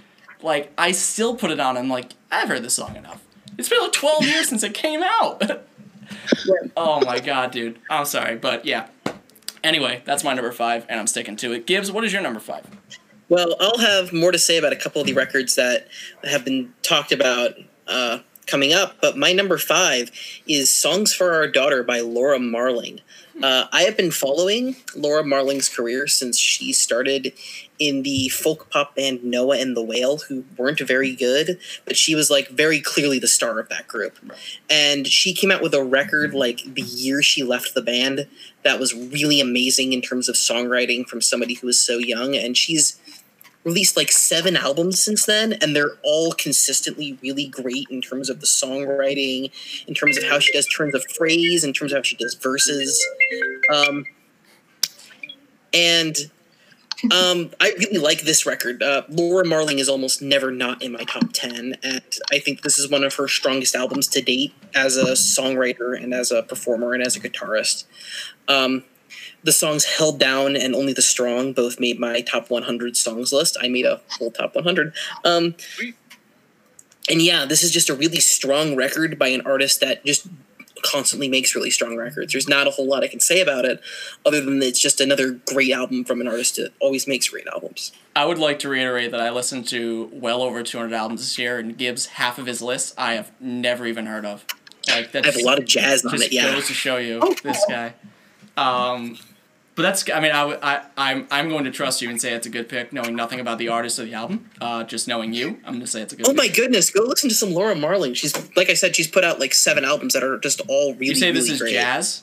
Like 0.44 0.72
I 0.76 0.90
still 0.90 1.36
put 1.36 1.52
it 1.52 1.60
on 1.60 1.76
and 1.76 1.88
like 1.88 2.14
I've 2.32 2.48
heard 2.48 2.64
this 2.64 2.74
song 2.74 2.96
enough. 2.96 3.22
It's 3.58 3.68
been 3.68 3.80
like 3.80 3.92
twelve 3.92 4.24
years 4.24 4.48
since 4.48 4.64
it 4.64 4.74
came 4.74 5.00
out. 5.04 5.40
oh 6.76 7.00
my 7.04 7.20
god, 7.20 7.52
dude. 7.52 7.78
I'm 7.88 8.04
sorry, 8.06 8.34
but 8.36 8.64
yeah. 8.64 8.88
Anyway, 9.62 10.02
that's 10.04 10.24
my 10.24 10.34
number 10.34 10.50
five, 10.50 10.84
and 10.88 10.98
I'm 10.98 11.06
sticking 11.06 11.36
to 11.36 11.52
it. 11.52 11.64
Gibbs, 11.68 11.92
what 11.92 12.02
is 12.02 12.12
your 12.12 12.22
number 12.22 12.40
five? 12.40 12.66
Well, 13.28 13.54
I'll 13.60 13.78
have 13.78 14.12
more 14.12 14.32
to 14.32 14.38
say 14.38 14.58
about 14.58 14.72
a 14.72 14.76
couple 14.76 15.00
of 15.00 15.06
the 15.06 15.12
records 15.14 15.54
that 15.54 15.86
have 16.24 16.44
been 16.44 16.74
talked 16.82 17.12
about 17.12 17.52
uh, 17.86 18.18
coming 18.48 18.72
up, 18.72 18.96
but 19.00 19.16
my 19.16 19.32
number 19.32 19.58
five 19.58 20.10
is 20.48 20.74
Songs 20.74 21.14
for 21.14 21.32
Our 21.34 21.46
Daughter 21.46 21.84
by 21.84 22.00
Laura 22.00 22.40
Marling. 22.40 23.00
Uh, 23.42 23.66
I 23.72 23.82
have 23.82 23.96
been 23.96 24.12
following 24.12 24.76
Laura 24.94 25.24
Marling's 25.24 25.68
career 25.68 26.06
since 26.06 26.38
she 26.38 26.72
started 26.72 27.32
in 27.80 28.04
the 28.04 28.28
folk 28.28 28.70
pop 28.70 28.94
band 28.94 29.24
Noah 29.24 29.58
and 29.58 29.76
the 29.76 29.82
Whale, 29.82 30.18
who 30.18 30.44
weren't 30.56 30.78
very 30.78 31.16
good, 31.16 31.58
but 31.84 31.96
she 31.96 32.14
was 32.14 32.30
like 32.30 32.48
very 32.50 32.80
clearly 32.80 33.18
the 33.18 33.26
star 33.26 33.58
of 33.58 33.68
that 33.68 33.88
group. 33.88 34.16
And 34.70 35.08
she 35.08 35.34
came 35.34 35.50
out 35.50 35.60
with 35.60 35.74
a 35.74 35.82
record 35.82 36.34
like 36.34 36.60
the 36.64 36.82
year 36.82 37.20
she 37.20 37.42
left 37.42 37.74
the 37.74 37.82
band 37.82 38.28
that 38.62 38.78
was 38.78 38.94
really 38.94 39.40
amazing 39.40 39.92
in 39.92 40.02
terms 40.02 40.28
of 40.28 40.36
songwriting 40.36 41.04
from 41.04 41.20
somebody 41.20 41.54
who 41.54 41.66
was 41.66 41.80
so 41.80 41.98
young. 41.98 42.36
And 42.36 42.56
she's 42.56 43.00
released 43.64 43.96
like 43.96 44.10
seven 44.10 44.56
albums 44.56 45.00
since 45.00 45.26
then, 45.26 45.54
and 45.54 45.74
they're 45.74 45.96
all 46.02 46.32
consistently 46.32 47.18
really 47.22 47.46
great 47.46 47.86
in 47.90 48.00
terms 48.00 48.28
of 48.28 48.40
the 48.40 48.46
songwriting, 48.46 49.50
in 49.86 49.94
terms 49.94 50.18
of 50.18 50.24
how 50.24 50.38
she 50.38 50.52
does 50.52 50.66
turns 50.66 50.94
of 50.94 51.04
phrase, 51.04 51.64
in 51.64 51.72
terms 51.72 51.92
of 51.92 51.98
how 51.98 52.02
she 52.02 52.16
does 52.16 52.34
verses. 52.34 53.04
Um, 53.72 54.06
and 55.72 56.16
um, 57.10 57.50
I 57.60 57.72
really 57.78 57.98
like 57.98 58.22
this 58.22 58.46
record. 58.46 58.82
Uh, 58.82 59.02
Laura 59.08 59.44
Marling 59.44 59.78
is 59.78 59.88
almost 59.88 60.22
never 60.22 60.52
not 60.52 60.82
in 60.82 60.92
my 60.92 61.04
top 61.04 61.32
10, 61.32 61.76
and 61.82 62.02
I 62.30 62.38
think 62.38 62.62
this 62.62 62.78
is 62.78 62.88
one 62.88 63.02
of 63.02 63.14
her 63.14 63.26
strongest 63.26 63.74
albums 63.74 64.06
to 64.08 64.22
date 64.22 64.52
as 64.74 64.96
a 64.96 65.12
songwriter 65.12 66.00
and 66.00 66.14
as 66.14 66.30
a 66.30 66.42
performer 66.42 66.94
and 66.94 67.04
as 67.04 67.16
a 67.16 67.20
guitarist. 67.20 67.84
Um, 68.46 68.84
the 69.44 69.52
songs 69.52 69.84
Held 69.84 70.18
Down 70.18 70.56
and 70.56 70.74
Only 70.74 70.92
the 70.92 71.02
Strong 71.02 71.52
both 71.52 71.80
made 71.80 71.98
my 71.98 72.20
top 72.20 72.50
100 72.50 72.96
songs 72.96 73.32
list. 73.32 73.56
I 73.60 73.68
made 73.68 73.86
a 73.86 74.00
whole 74.18 74.30
top 74.30 74.54
100. 74.54 74.92
Um, 75.24 75.54
and 77.10 77.20
yeah, 77.20 77.44
this 77.44 77.62
is 77.62 77.72
just 77.72 77.90
a 77.90 77.94
really 77.94 78.20
strong 78.20 78.76
record 78.76 79.18
by 79.18 79.28
an 79.28 79.40
artist 79.42 79.80
that 79.80 80.04
just 80.04 80.28
constantly 80.82 81.28
makes 81.28 81.54
really 81.54 81.70
strong 81.70 81.96
records. 81.96 82.32
There's 82.32 82.48
not 82.48 82.66
a 82.66 82.70
whole 82.70 82.86
lot 82.86 83.02
I 83.02 83.08
can 83.08 83.20
say 83.20 83.40
about 83.40 83.64
it, 83.64 83.80
other 84.26 84.40
than 84.40 84.62
it's 84.62 84.80
just 84.80 85.00
another 85.00 85.32
great 85.32 85.72
album 85.72 86.04
from 86.04 86.20
an 86.20 86.28
artist 86.28 86.56
that 86.56 86.72
always 86.80 87.06
makes 87.06 87.28
great 87.28 87.46
albums. 87.46 87.92
I 88.14 88.24
would 88.24 88.38
like 88.38 88.58
to 88.60 88.68
reiterate 88.68 89.10
that 89.12 89.20
I 89.20 89.30
listened 89.30 89.68
to 89.68 90.10
well 90.12 90.42
over 90.42 90.62
200 90.62 90.94
albums 90.94 91.20
this 91.20 91.38
year, 91.38 91.58
and 91.58 91.76
Gibbs 91.76 92.06
half 92.06 92.38
of 92.38 92.46
his 92.46 92.60
list 92.60 92.94
I 92.98 93.14
have 93.14 93.30
never 93.40 93.86
even 93.86 94.06
heard 94.06 94.24
of. 94.24 94.44
Like 94.88 95.14
I 95.14 95.24
have 95.24 95.36
a 95.36 95.44
lot 95.44 95.58
of 95.58 95.64
jazz 95.64 96.04
on 96.04 96.20
it. 96.20 96.32
Yeah, 96.32 96.52
goes 96.52 96.66
to 96.66 96.74
show 96.74 96.96
you 96.96 97.20
this 97.42 97.64
guy. 97.68 97.94
Um, 98.56 99.16
but 99.74 99.82
that's 99.82 100.08
I 100.10 100.20
mean 100.20 100.32
I, 100.32 100.40
w- 100.40 100.58
I 100.62 100.82
I'm 100.96 101.26
I'm 101.30 101.48
going 101.48 101.64
to 101.64 101.70
trust 101.70 102.02
you 102.02 102.10
and 102.10 102.20
say 102.20 102.32
it's 102.34 102.46
a 102.46 102.50
good 102.50 102.68
pick, 102.68 102.92
knowing 102.92 103.16
nothing 103.16 103.40
about 103.40 103.58
the 103.58 103.68
artist 103.68 103.98
or 103.98 104.04
the 104.04 104.14
album. 104.14 104.50
Uh, 104.60 104.84
just 104.84 105.08
knowing 105.08 105.32
you, 105.32 105.58
I'm 105.64 105.74
going 105.74 105.80
to 105.80 105.86
say 105.86 106.02
it's 106.02 106.12
a 106.12 106.16
good. 106.16 106.28
Oh 106.28 106.34
my 106.34 106.48
goodness, 106.48 106.90
go 106.90 107.02
listen 107.04 107.28
to 107.30 107.34
some 107.34 107.52
Laura 107.52 107.74
Marling. 107.74 108.14
She's 108.14 108.34
like 108.56 108.68
I 108.70 108.74
said, 108.74 108.94
she's 108.96 109.08
put 109.08 109.24
out 109.24 109.40
like 109.40 109.54
seven 109.54 109.84
albums 109.84 110.12
that 110.14 110.22
are 110.22 110.38
just 110.38 110.60
all 110.68 110.92
really. 110.94 111.06
You 111.08 111.14
say 111.14 111.30
this 111.32 111.44
really 111.44 111.54
is 111.54 111.60
great. 111.60 111.72
jazz? 111.72 112.22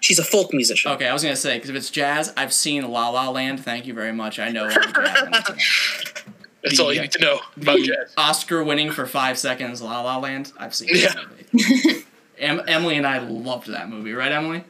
She's 0.00 0.18
a 0.18 0.24
folk 0.24 0.52
musician. 0.52 0.90
Okay, 0.92 1.06
I 1.08 1.12
was 1.12 1.22
gonna 1.22 1.36
say 1.36 1.56
because 1.56 1.70
if 1.70 1.76
it's 1.76 1.90
jazz, 1.90 2.32
I've 2.36 2.52
seen 2.52 2.88
La 2.90 3.08
La 3.10 3.28
Land. 3.30 3.64
Thank 3.64 3.86
you 3.86 3.94
very 3.94 4.12
much. 4.12 4.38
I 4.38 4.48
know 4.50 4.64
all 4.68 4.68
the 4.70 4.92
jazz. 4.92 5.22
in 5.22 5.34
it. 5.34 6.24
That's 6.62 6.76
The, 6.76 6.82
all 6.84 6.92
you 6.92 7.00
uh, 7.00 7.02
need 7.02 7.12
to 7.12 7.18
know 7.20 7.40
about 7.56 7.78
jazz. 7.80 8.12
Oscar 8.16 8.62
winning 8.62 8.92
for 8.92 9.06
five 9.06 9.36
seconds 9.38 9.82
La 9.82 10.00
La 10.02 10.16
Land. 10.18 10.52
I've 10.58 10.74
seen 10.74 10.90
Yeah. 10.92 11.12
that 11.14 11.26
movie. 11.52 12.04
em- 12.38 12.62
Emily 12.68 12.96
and 12.96 13.06
I 13.06 13.18
loved 13.18 13.66
that 13.68 13.88
movie, 13.88 14.12
right, 14.12 14.30
Emily? 14.30 14.62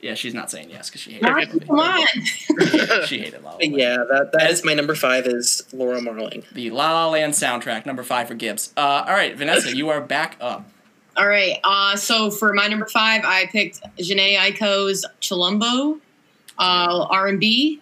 Yeah, 0.00 0.14
she's 0.14 0.32
not 0.34 0.48
saying 0.50 0.70
yes 0.70 0.88
because 0.88 1.00
she 1.00 1.12
hated 1.12 1.24
Mark, 1.24 1.50
that 1.50 1.66
come 1.66 1.80
on. 1.80 3.04
She 3.06 3.18
hated 3.18 3.42
La 3.42 3.50
La 3.50 3.56
But 3.58 3.62
Land. 3.66 3.76
yeah, 3.78 3.96
that 3.96 4.30
that 4.32 4.50
is 4.50 4.64
my 4.64 4.74
number 4.74 4.94
five 4.94 5.26
is 5.26 5.62
Laura 5.72 6.00
Marling. 6.00 6.44
The 6.52 6.70
La 6.70 6.92
La 6.92 7.08
Land 7.10 7.32
soundtrack, 7.34 7.84
number 7.84 8.02
five 8.04 8.28
for 8.28 8.34
Gibbs. 8.34 8.72
Uh, 8.76 9.04
all 9.06 9.14
right, 9.14 9.36
Vanessa, 9.36 9.74
you 9.76 9.88
are 9.88 10.00
back 10.00 10.36
up. 10.40 10.68
All 11.16 11.26
right. 11.26 11.58
Uh, 11.64 11.96
so 11.96 12.30
for 12.30 12.54
my 12.54 12.68
number 12.68 12.86
five, 12.86 13.22
I 13.24 13.46
picked 13.46 13.80
Jhené 13.98 14.36
Aiko's 14.36 15.04
Chilombo, 15.20 15.98
uh, 16.58 17.06
R&B. 17.10 17.80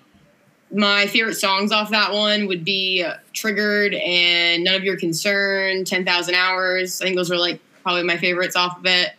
My 0.73 1.07
favorite 1.09 1.35
songs 1.35 1.71
off 1.71 1.91
that 1.91 2.13
one 2.15 2.47
would 2.47 2.65
be 2.65 3.05
uh, 3.05 3.17
Triggered 3.35 3.93
and 3.95 4.65
None 4.65 4.75
of 4.75 4.85
Your 4.85 4.97
Concern, 4.97 5.85
10,000 5.85 6.35
Hours. 6.35 7.03
I 7.03 7.05
think 7.05 7.17
those 7.17 7.29
were 7.29 7.37
like 7.37 7.61
probably 7.83 8.05
my 8.05 8.17
favorites 8.17 8.57
off 8.57 8.79
of 8.79 8.87
it. 8.87 9.11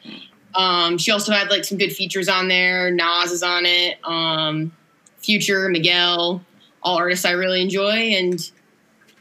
Um, 0.55 0.97
she 0.97 1.11
also 1.11 1.31
had 1.31 1.49
like 1.49 1.65
some 1.65 1.77
good 1.77 1.91
features 1.93 2.29
on 2.29 2.47
there. 2.47 2.91
Nas 2.91 3.31
is 3.31 3.43
on 3.43 3.65
it. 3.65 3.99
Um, 4.03 4.71
Future, 5.19 5.69
Miguel, 5.69 6.43
all 6.81 6.97
artists 6.97 7.25
I 7.25 7.31
really 7.31 7.61
enjoy. 7.61 7.91
And 7.91 8.51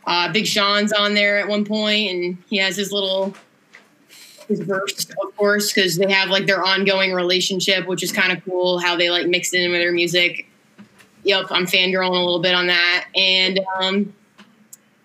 uh, 0.07 0.33
Big 0.33 0.47
Sean's 0.47 0.93
on 0.93 1.15
there 1.15 1.39
at 1.39 1.49
one 1.49 1.65
point, 1.65 2.11
and 2.11 2.39
he 2.49 2.59
has 2.59 2.77
his 2.77 2.93
little 2.93 3.35
his 4.49 4.61
verse, 4.61 5.07
of 5.23 5.37
course, 5.37 5.73
because 5.73 5.97
they 5.97 6.11
have 6.13 6.29
like 6.29 6.47
their 6.47 6.65
ongoing 6.65 7.13
relationship, 7.13 7.87
which 7.87 8.03
is 8.03 8.13
kind 8.13 8.37
of 8.37 8.45
cool 8.45 8.79
how 8.79 8.97
they 8.97 9.11
like 9.11 9.27
mix 9.27 9.53
it 9.53 9.63
in 9.63 9.73
with 9.73 9.81
their 9.81 9.93
music. 9.93 10.49
Yep, 11.25 11.47
I'm 11.51 11.67
fangirling 11.67 12.11
a 12.11 12.25
little 12.25 12.41
bit 12.41 12.55
on 12.55 12.69
that. 12.69 13.07
And 13.17 13.61
um, 13.81 14.15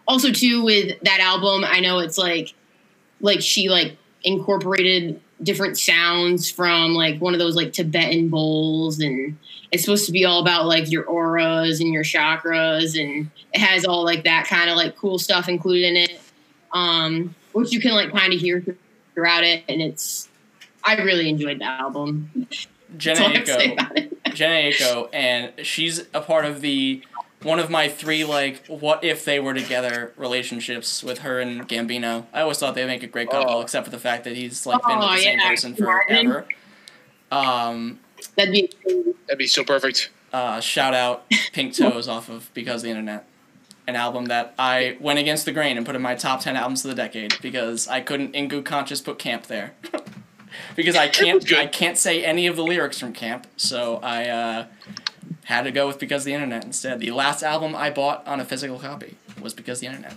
also 0.07 0.31
too 0.31 0.63
with 0.63 0.99
that 1.01 1.19
album, 1.19 1.63
I 1.65 1.79
know 1.79 1.99
it's 1.99 2.17
like 2.17 2.53
like 3.21 3.41
she 3.41 3.69
like 3.69 3.97
incorporated 4.23 5.19
different 5.43 5.77
sounds 5.77 6.49
from 6.49 6.93
like 6.93 7.19
one 7.19 7.33
of 7.33 7.39
those 7.39 7.55
like 7.55 7.73
Tibetan 7.73 8.29
bowls 8.29 8.99
and 8.99 9.37
it's 9.71 9.83
supposed 9.83 10.05
to 10.05 10.11
be 10.11 10.25
all 10.25 10.41
about 10.41 10.65
like 10.65 10.91
your 10.91 11.05
auras 11.05 11.79
and 11.79 11.93
your 11.93 12.03
chakras 12.03 12.99
and 12.99 13.29
it 13.53 13.59
has 13.59 13.85
all 13.85 14.03
like 14.03 14.23
that 14.25 14.45
kind 14.47 14.69
of 14.69 14.75
like 14.75 14.95
cool 14.97 15.17
stuff 15.17 15.47
included 15.47 15.85
in 15.85 15.97
it. 15.97 16.21
Um, 16.73 17.35
which 17.53 17.71
you 17.71 17.81
can 17.81 17.91
like 17.91 18.11
kind 18.11 18.33
of 18.33 18.39
hear 18.39 18.63
throughout 19.13 19.43
it 19.43 19.63
and 19.67 19.81
it's 19.81 20.29
I 20.83 20.95
really 21.01 21.29
enjoyed 21.29 21.59
the 21.59 21.65
album. 21.65 22.29
Jhené 22.97 23.03
That's 23.03 23.19
all 23.19 23.27
I 23.27 23.31
have 23.31 23.45
to 23.45 23.53
say 23.53 23.75
Aiko. 23.75 24.17
Jhené 24.25 24.69
Aiko, 24.69 25.09
and 25.13 25.53
she's 25.65 26.05
a 26.13 26.21
part 26.21 26.45
of 26.45 26.61
the 26.61 27.03
one 27.43 27.59
of 27.59 27.69
my 27.69 27.87
three 27.89 28.23
like 28.23 28.65
what 28.67 29.03
if 29.03 29.25
they 29.25 29.39
were 29.39 29.53
together 29.53 30.13
relationships 30.17 31.03
with 31.03 31.19
her 31.19 31.39
and 31.39 31.67
Gambino. 31.67 32.25
I 32.33 32.41
always 32.41 32.57
thought 32.59 32.75
they'd 32.75 32.85
make 32.85 33.03
a 33.03 33.07
great 33.07 33.29
couple, 33.29 33.55
Oh. 33.55 33.61
except 33.61 33.85
for 33.85 33.91
the 33.91 33.99
fact 33.99 34.23
that 34.25 34.35
he's 34.35 34.65
like 34.65 34.81
been 34.85 34.97
with 34.99 35.07
Oh, 35.07 35.11
the 35.15 35.21
same 35.21 35.39
yeah, 35.39 35.49
person 35.49 35.75
forever. 35.75 36.45
Um, 37.31 37.99
That'd 38.35 38.51
be 38.53 38.69
That'd 39.27 39.37
be 39.37 39.47
so 39.47 39.63
perfect. 39.63 40.09
uh, 40.33 40.59
shout 40.59 40.93
out 40.93 41.25
Pink 41.53 41.73
Toes 41.77 42.07
off 42.07 42.29
of 42.29 42.49
Because 42.53 42.81
of 42.81 42.83
the 42.83 42.89
Internet. 42.89 43.25
An 43.87 43.95
album 43.95 44.25
that 44.25 44.53
I 44.59 44.95
went 44.99 45.17
against 45.19 45.45
the 45.45 45.51
grain 45.51 45.75
and 45.75 45.85
put 45.85 45.95
in 45.95 46.01
my 46.01 46.13
top 46.15 46.41
10 46.41 46.55
albums 46.55 46.85
of 46.85 46.89
the 46.89 46.95
decade 46.95 47.33
because 47.41 47.87
I 47.87 47.99
couldn't, 47.99 48.35
in 48.35 48.47
good 48.47 48.63
conscience, 48.63 49.01
put 49.01 49.17
Camp 49.17 49.47
there. 49.47 49.73
because 50.75 50.95
I 50.95 51.07
can't. 51.07 51.51
I 51.53 51.65
can't 51.65 51.97
say 51.97 52.23
any 52.23 52.45
of 52.45 52.55
the 52.55 52.63
lyrics 52.63 52.99
from 52.99 53.11
Camp, 53.11 53.47
so 53.57 53.99
I 54.03 54.27
uh, 54.29 54.65
had 55.45 55.63
to 55.63 55.71
go 55.71 55.87
with 55.87 55.99
Because 55.99 56.21
of 56.23 56.25
the 56.25 56.33
Internet 56.33 56.63
instead. 56.65 56.99
The 56.99 57.11
last 57.11 57.43
album 57.43 57.75
I 57.75 57.89
bought 57.89 58.25
on 58.27 58.39
a 58.39 58.45
physical 58.45 58.79
copy 58.79 59.15
was 59.41 59.53
Because 59.53 59.77
of 59.79 59.81
the 59.81 59.87
Internet. 59.87 60.13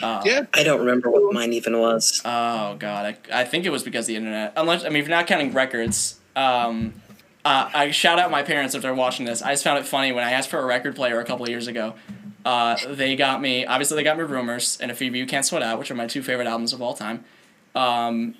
Uh, 0.00 0.22
Yeah. 0.24 0.42
I 0.54 0.62
don't 0.62 0.80
remember 0.80 1.10
what 1.10 1.32
mine 1.32 1.52
even 1.52 1.78
was. 1.78 2.22
Oh 2.24 2.76
god, 2.78 3.16
I, 3.30 3.40
I 3.40 3.44
think 3.44 3.64
it 3.66 3.70
was 3.70 3.82
because 3.82 4.04
of 4.04 4.08
the 4.08 4.16
internet. 4.16 4.54
Unless 4.56 4.84
I 4.84 4.88
mean, 4.88 5.02
if 5.02 5.08
you're 5.08 5.16
not 5.16 5.26
counting 5.26 5.52
records, 5.52 6.18
um, 6.34 6.94
uh, 7.44 7.68
I 7.74 7.90
shout 7.90 8.18
out 8.18 8.30
my 8.30 8.42
parents 8.42 8.74
if 8.74 8.80
they're 8.82 8.94
watching 8.94 9.26
this. 9.26 9.42
I 9.42 9.52
just 9.52 9.64
found 9.64 9.78
it 9.78 9.86
funny 9.86 10.10
when 10.12 10.24
I 10.24 10.30
asked 10.32 10.48
for 10.48 10.58
a 10.60 10.64
record 10.64 10.96
player 10.96 11.20
a 11.20 11.24
couple 11.26 11.44
of 11.44 11.50
years 11.50 11.66
ago. 11.66 11.94
Uh, 12.44 12.76
they 12.88 13.16
got 13.16 13.42
me. 13.42 13.66
Obviously, 13.66 13.96
they 13.96 14.02
got 14.02 14.16
me 14.16 14.24
Rumors 14.24 14.78
and 14.80 14.90
A 14.90 14.94
Fever 14.94 15.16
You 15.16 15.26
Can't 15.26 15.44
Sweat 15.44 15.62
Out, 15.62 15.78
which 15.78 15.90
are 15.90 15.94
my 15.94 16.06
two 16.06 16.22
favorite 16.22 16.46
albums 16.46 16.72
of 16.72 16.80
all 16.80 16.94
time. 16.94 17.24
Um, 17.74 18.34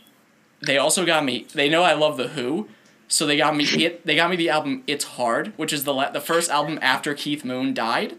they 0.64 0.78
also 0.78 1.04
got 1.04 1.22
me. 1.24 1.46
They 1.52 1.68
know 1.68 1.82
I 1.82 1.92
love 1.92 2.16
the 2.16 2.28
Who, 2.28 2.68
so 3.12 3.26
they 3.26 3.36
got 3.36 3.54
me. 3.54 3.64
It. 3.64 4.06
They 4.06 4.16
got 4.16 4.30
me 4.30 4.36
the 4.36 4.48
album 4.48 4.84
It's 4.86 5.04
Hard, 5.04 5.52
which 5.58 5.70
is 5.70 5.84
the 5.84 5.92
la- 5.92 6.10
the 6.10 6.20
first 6.20 6.50
album 6.50 6.78
after 6.80 7.12
Keith 7.12 7.44
Moon 7.44 7.74
died. 7.74 8.16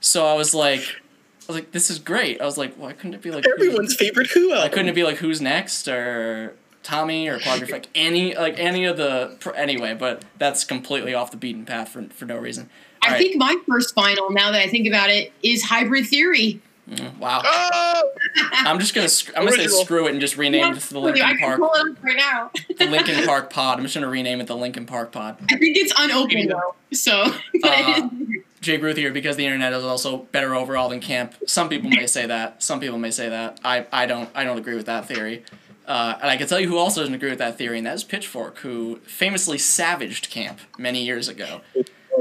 So 0.00 0.26
I 0.26 0.32
was 0.32 0.54
like, 0.54 0.80
I 0.80 1.44
was 1.48 1.56
like, 1.56 1.72
this 1.72 1.90
is 1.90 1.98
great. 1.98 2.40
I 2.40 2.46
was 2.46 2.56
like, 2.56 2.74
why 2.76 2.94
couldn't 2.94 3.12
it 3.12 3.20
be 3.20 3.30
like 3.30 3.44
Everyone's 3.46 3.94
favorite 3.94 4.30
Who 4.30 4.52
album. 4.52 4.62
Like, 4.62 4.72
couldn't 4.72 4.88
it 4.88 4.94
be 4.94 5.04
like 5.04 5.18
Who's 5.18 5.42
Next 5.42 5.86
or 5.86 6.56
Tommy 6.82 7.28
or 7.28 7.38
Quadrif 7.40 7.70
like 7.70 7.88
any 7.94 8.34
like 8.34 8.58
any 8.58 8.86
of 8.86 8.96
the 8.96 9.36
anyway? 9.54 9.92
But 9.92 10.24
that's 10.38 10.64
completely 10.64 11.12
off 11.12 11.30
the 11.30 11.36
beaten 11.36 11.66
path 11.66 11.90
for 11.90 12.02
for 12.04 12.24
no 12.24 12.38
reason. 12.38 12.70
I 13.02 13.06
All 13.08 13.12
right. 13.12 13.18
think 13.18 13.36
my 13.36 13.54
first 13.68 13.94
final, 13.94 14.30
now 14.30 14.50
that 14.50 14.62
I 14.62 14.68
think 14.68 14.86
about 14.86 15.10
it, 15.10 15.30
is 15.42 15.64
Hybrid 15.64 16.06
Theory. 16.06 16.62
Mm, 16.90 17.18
wow. 17.18 17.42
Oh, 17.74 18.12
I'm 18.52 18.78
just 18.80 18.94
gonna 18.94 19.08
sc- 19.08 19.30
I'm 19.36 19.44
gonna 19.46 19.56
say 19.56 19.66
screw 19.68 20.06
it 20.06 20.12
and 20.12 20.20
just 20.20 20.36
rename 20.36 20.72
it 20.74 20.80
to 20.80 20.94
the 20.94 21.00
I 21.00 21.02
Linkin 21.04 21.22
can 21.24 21.38
Park 21.38 21.58
pull 21.60 21.72
it 21.74 21.90
up 21.90 22.02
right 22.04 22.16
now. 22.16 22.50
the 22.78 22.86
Linkin 22.86 23.24
Park 23.26 23.50
Pod. 23.50 23.78
I'm 23.78 23.84
just 23.84 23.94
gonna 23.94 24.08
rename 24.08 24.40
it 24.40 24.46
the 24.46 24.56
Linkin 24.56 24.86
Park 24.86 25.12
Pod. 25.12 25.36
I 25.50 25.56
think 25.56 25.76
it's 25.76 25.92
unopened 25.98 26.50
though. 26.50 26.74
So, 26.92 27.32
but 27.60 27.70
Uh, 27.70 27.84
it 27.96 28.04
is- 28.36 28.42
Jay 28.60 28.78
Ruth 28.78 28.96
here 28.96 29.12
because 29.12 29.36
the 29.36 29.44
internet 29.44 29.72
is 29.72 29.82
also 29.84 30.18
better 30.18 30.54
overall 30.54 30.88
than 30.88 31.00
camp. 31.00 31.34
Some 31.46 31.68
people 31.68 31.90
may 31.90 32.06
say 32.06 32.26
that. 32.26 32.62
Some 32.62 32.78
people 32.80 32.98
may 32.98 33.10
say 33.10 33.28
that. 33.28 33.58
I, 33.64 33.86
I 33.92 34.06
don't 34.06 34.28
I 34.34 34.44
don't 34.44 34.58
agree 34.58 34.74
with 34.76 34.86
that 34.86 35.06
theory. 35.06 35.44
Uh, 35.86 36.14
and 36.22 36.30
I 36.30 36.36
can 36.36 36.46
tell 36.46 36.60
you 36.60 36.68
who 36.68 36.78
also 36.78 37.00
doesn't 37.00 37.14
agree 37.14 37.30
with 37.30 37.40
that 37.40 37.58
theory, 37.58 37.78
and 37.78 37.86
that 37.88 37.94
is 37.94 38.04
Pitchfork, 38.04 38.58
who 38.58 38.96
famously 39.04 39.58
savaged 39.58 40.30
camp 40.30 40.60
many 40.78 41.04
years 41.04 41.28
ago. 41.28 41.60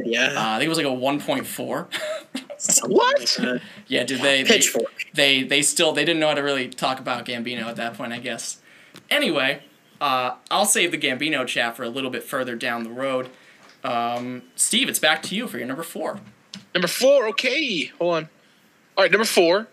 yeah. 0.03 0.33
Uh, 0.35 0.55
I 0.55 0.57
think 0.57 0.65
it 0.65 0.69
was 0.69 0.77
like 0.79 0.87
a 0.87 0.89
1.4. 0.89 1.87
What? 2.85 3.37
like 3.39 3.61
yeah, 3.87 4.03
did 4.03 4.21
they, 4.21 4.43
they 4.43 4.61
they 5.13 5.43
they 5.43 5.61
still 5.61 5.93
they 5.93 6.05
didn't 6.05 6.19
know 6.19 6.27
how 6.27 6.35
to 6.35 6.41
really 6.41 6.69
talk 6.69 6.99
about 6.99 7.25
Gambino 7.25 7.63
at 7.63 7.75
that 7.77 7.95
point, 7.95 8.13
I 8.13 8.19
guess. 8.19 8.61
Anyway, 9.09 9.63
uh, 9.99 10.35
I'll 10.49 10.65
save 10.65 10.91
the 10.91 10.97
Gambino 10.97 11.45
chat 11.47 11.75
for 11.75 11.83
a 11.83 11.89
little 11.89 12.11
bit 12.11 12.23
further 12.23 12.55
down 12.55 12.83
the 12.83 12.91
road. 12.91 13.29
Um, 13.83 14.43
Steve, 14.55 14.89
it's 14.89 14.99
back 14.99 15.23
to 15.23 15.35
you 15.35 15.47
for 15.47 15.57
your 15.57 15.67
number 15.67 15.83
four. 15.83 16.19
number 16.73 16.87
four. 16.87 17.27
Okay, 17.29 17.85
hold 17.97 18.15
on. 18.15 18.29
All 18.97 19.03
right, 19.03 19.11
number 19.11 19.25
four. 19.25 19.67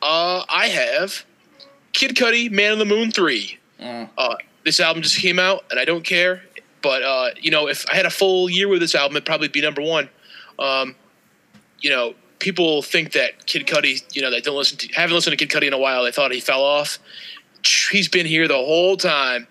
Uh, 0.00 0.44
I 0.48 0.68
have 0.68 1.24
Kid 1.92 2.16
Cudi, 2.16 2.50
Man 2.50 2.72
on 2.72 2.78
the 2.78 2.84
Moon 2.84 3.10
three. 3.10 3.58
Mm. 3.80 4.08
Uh, 4.16 4.36
this 4.64 4.80
album 4.80 5.02
just 5.02 5.18
came 5.18 5.38
out, 5.38 5.64
and 5.70 5.78
I 5.78 5.84
don't 5.84 6.04
care. 6.04 6.42
But 6.82 7.02
uh, 7.02 7.30
you 7.40 7.50
know, 7.50 7.68
if 7.68 7.86
I 7.90 7.96
had 7.96 8.06
a 8.06 8.10
full 8.10 8.48
year 8.48 8.68
with 8.68 8.80
this 8.80 8.94
album, 8.94 9.16
it'd 9.16 9.26
probably 9.26 9.48
be 9.48 9.60
number 9.60 9.82
one. 9.82 10.08
Um, 10.58 10.96
you 11.80 11.90
know, 11.90 12.14
people 12.38 12.82
think 12.82 13.12
that 13.12 13.46
Kid 13.46 13.66
Cudi, 13.66 14.02
you 14.14 14.22
know, 14.22 14.30
that 14.30 14.44
don't 14.44 14.56
listen 14.56 14.78
to, 14.78 14.88
haven't 14.94 15.14
listened 15.14 15.38
to 15.38 15.46
Kid 15.46 15.54
Cudi 15.54 15.66
in 15.66 15.72
a 15.72 15.78
while, 15.78 16.04
they 16.04 16.12
thought 16.12 16.32
he 16.32 16.40
fell 16.40 16.62
off. 16.62 16.98
He's 17.90 18.08
been 18.08 18.26
here 18.26 18.46
the 18.46 18.54
whole 18.54 18.96
time. 18.96 19.46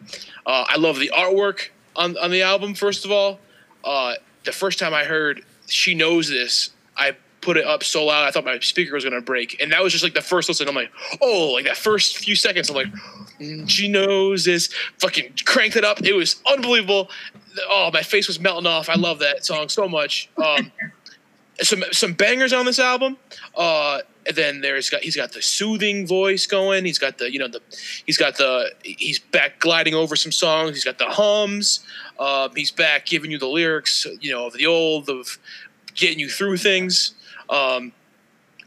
Uh, 0.46 0.66
I 0.68 0.78
love 0.78 1.00
the 1.00 1.12
artwork 1.16 1.70
on 1.96 2.18
on 2.18 2.32
the 2.32 2.44
album. 2.44 2.76
First 2.76 3.06
of 3.06 3.12
all, 3.12 3.40
uh, 3.84 4.14
the 4.44 4.52
first 4.52 4.78
time 4.78 4.94
I 4.94 5.04
heard 5.06 5.44
"She 5.68 5.96
Knows 5.96 6.30
This," 6.30 6.70
I 6.96 7.16
put 7.42 7.58
it 7.58 7.66
up 7.66 7.84
so 7.84 8.06
loud 8.06 8.26
I 8.26 8.32
thought 8.32 8.46
my 8.46 8.60
speaker 8.60 8.94
was 8.94 9.04
gonna 9.04 9.22
break, 9.22 9.60
and 9.62 9.72
that 9.72 9.82
was 9.82 9.92
just 9.92 10.04
like 10.04 10.14
the 10.14 10.22
first 10.22 10.48
listen. 10.48 10.68
I'm 10.68 10.76
like, 10.76 10.92
oh, 11.22 11.52
like 11.54 11.66
that 11.66 11.78
first 11.78 12.18
few 12.18 12.36
seconds, 12.36 12.70
I'm 12.70 12.76
like, 12.76 12.94
mm, 13.40 13.68
she 13.70 13.88
knows 13.88 14.46
this. 14.46 14.70
Fucking 15.00 15.34
cranked 15.46 15.76
it 15.76 15.84
up. 15.84 16.02
It 16.04 16.14
was 16.14 16.42
unbelievable. 16.52 17.10
Oh, 17.70 17.90
my 17.92 18.04
face 18.04 18.28
was 18.28 18.40
melting 18.40 18.68
off. 18.68 18.90
I 18.90 18.96
love 18.96 19.20
that 19.20 19.46
song 19.46 19.70
so 19.70 19.88
much. 19.88 20.30
Um, 20.38 20.72
some 21.62 21.84
some 21.92 22.14
bangers 22.14 22.54
on 22.54 22.66
this 22.66 22.80
album. 22.80 23.18
Uh, 23.56 24.00
and 24.26 24.36
then 24.36 24.62
there's 24.62 24.90
got 24.90 25.02
he's 25.02 25.16
got 25.16 25.34
the 25.34 25.42
soothing 25.42 26.08
voice 26.08 26.46
going. 26.46 26.86
He's 26.86 27.00
got 27.00 27.18
the 27.18 27.32
you 27.32 27.40
know 27.40 27.48
the 27.48 27.62
he's 28.06 28.18
got 28.18 28.38
the 28.38 28.72
he's 28.84 29.20
back 29.20 29.60
gliding 29.60 29.94
over 29.94 30.16
some 30.16 30.32
songs. 30.32 30.72
He's 30.72 30.86
got 30.86 30.98
the 30.98 31.06
hums. 31.06 31.82
Um, 32.20 32.52
he's 32.56 32.72
back 32.72 33.06
giving 33.06 33.32
you 33.32 33.38
the 33.38 33.48
lyrics 33.48 34.08
you 34.22 34.32
know 34.32 34.48
of 34.48 34.54
the 34.54 34.66
old 34.66 35.10
of 35.10 35.38
getting 35.96 36.20
you 36.20 36.30
through 36.30 36.58
things. 36.58 37.14
Um, 37.50 37.92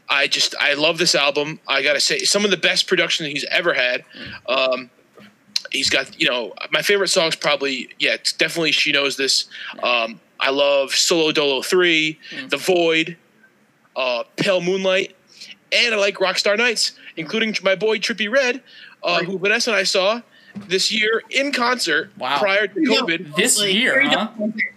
I 0.09 0.27
just 0.27 0.55
I 0.59 0.73
love 0.73 0.97
this 0.97 1.15
album. 1.15 1.59
I 1.67 1.81
gotta 1.81 1.99
say 1.99 2.19
some 2.19 2.45
of 2.45 2.51
the 2.51 2.57
best 2.57 2.87
production 2.87 3.25
that 3.25 3.31
he's 3.31 3.45
ever 3.45 3.73
had. 3.73 4.05
Um, 4.47 4.89
he's 5.71 5.89
got 5.89 6.19
you 6.19 6.29
know 6.29 6.53
my 6.71 6.81
favorite 6.81 7.09
songs 7.09 7.35
probably 7.35 7.89
yeah 7.99 8.17
definitely 8.37 8.71
she 8.71 8.91
knows 8.91 9.17
this. 9.17 9.45
Um, 9.81 10.19
I 10.39 10.49
love 10.51 10.91
Solo 10.93 11.31
Dolo 11.31 11.61
3, 11.61 12.19
The 12.49 12.57
Void, 12.57 13.17
uh, 13.95 14.23
Pale 14.35 14.61
Moonlight, 14.61 15.15
and 15.71 15.95
I 15.95 15.97
like 15.97 16.15
Rockstar 16.17 16.57
Knights, 16.57 16.91
including 17.15 17.55
my 17.63 17.75
boy 17.75 17.97
Trippie 17.97 18.31
Redd, 18.31 18.61
uh, 19.03 19.23
who 19.23 19.37
Vanessa 19.39 19.71
and 19.71 19.79
I 19.79 19.83
saw 19.83 20.21
this 20.67 20.91
year 20.91 21.21
in 21.31 21.51
concert 21.51 22.11
Wow. 22.17 22.39
prior 22.39 22.67
to 22.67 22.73
No. 22.79 23.01
COVID. 23.03 23.35
This 23.35 23.59
Like, 23.59 23.73
year, 23.73 24.01
huh? 24.07 24.29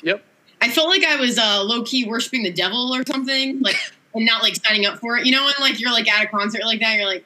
Yep. 0.02 0.24
I 0.62 0.68
felt 0.70 0.88
like 0.88 1.04
I 1.04 1.16
was 1.16 1.38
uh, 1.38 1.62
low 1.62 1.82
key 1.82 2.04
worshiping 2.04 2.42
the 2.42 2.52
devil 2.52 2.94
or 2.94 3.02
something, 3.06 3.61
like, 3.61 3.76
and 4.14 4.26
not 4.26 4.42
like 4.42 4.56
signing 4.56 4.84
up 4.84 4.98
for 4.98 5.16
it. 5.16 5.24
You 5.24 5.32
know, 5.32 5.44
when 5.44 5.54
like 5.61 5.80
you're 5.80 5.92
like 5.92 6.06
at 6.11 6.24
a 6.24 6.28
concert 6.28 6.62
like 6.64 6.80
that, 6.80 6.96
you're 6.96 7.06
like, 7.06 7.24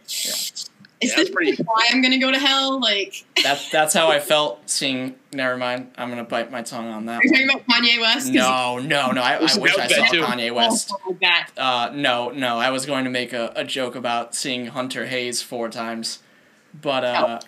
is 1.00 1.10
Yeah, 1.10 1.16
this 1.16 1.30
pretty- 1.30 1.56
why 1.62 1.86
I'm 1.90 2.00
gonna 2.02 2.18
go 2.18 2.30
to 2.30 2.38
hell? 2.38 2.80
Like, 2.80 3.24
That's 3.42 3.68
that's 3.70 3.92
how 3.94 4.08
I 4.08 4.20
felt 4.20 4.68
seeing. 4.70 5.16
Never 5.32 5.56
mind. 5.56 5.90
I'm 5.98 6.08
gonna 6.08 6.24
bite 6.24 6.50
my 6.50 6.62
tongue 6.62 6.88
on 6.88 7.06
that. 7.06 7.20
are 7.20 7.24
you 7.24 7.30
One. 7.32 7.48
talking 7.48 7.64
about 7.66 7.82
Kanye 7.82 8.00
West? 8.00 8.32
No, 8.32 8.78
no, 8.78 9.10
no. 9.10 9.20
I, 9.22 9.34
I 9.36 9.40
wish 9.40 9.56
I 9.56 9.86
was 9.86 9.94
saw 9.94 10.06
too. 10.06 10.22
Kanye 10.22 10.54
West. 10.54 10.92
Oh. 10.92 11.60
Uh, 11.62 11.90
no, 11.94 12.30
no. 12.30 12.58
I 12.58 12.70
was 12.70 12.86
going 12.86 13.04
to 13.04 13.10
make 13.10 13.32
a, 13.32 13.52
a 13.56 13.64
joke 13.64 13.94
about 13.96 14.34
seeing 14.34 14.66
Hunter 14.66 15.06
Hayes 15.06 15.42
four 15.42 15.68
times, 15.68 16.20
but 16.80 17.04
uh, 17.04 17.40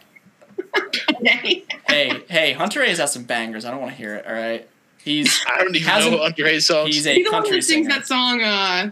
Okay. 1.21 1.65
hey, 1.89 2.25
hey, 2.29 2.53
Hunter 2.53 2.85
Hayes 2.85 2.99
has 2.99 3.13
some 3.13 3.25
bangers. 3.25 3.65
I 3.65 3.71
don't 3.71 3.81
want 3.81 3.93
to 3.93 3.97
hear 3.97 4.15
it. 4.17 4.27
All 4.27 4.33
right, 4.35 4.69
he's 5.03 5.45
I 5.47 5.59
don't 5.63 5.75
even 5.75 5.89
Hasn't- 5.89 6.13
know 6.13 6.23
Hunter 6.23 6.47
Hayes 6.47 6.67
songs. 6.67 6.95
he's 6.95 7.07
a 7.07 7.15
He's 7.15 7.27
the 7.27 7.33
one 7.33 7.45
who 7.45 7.61
sings 7.61 7.87
singer. 7.87 7.89
that 7.91 8.07
song. 8.07 8.43
Uh, 8.43 8.91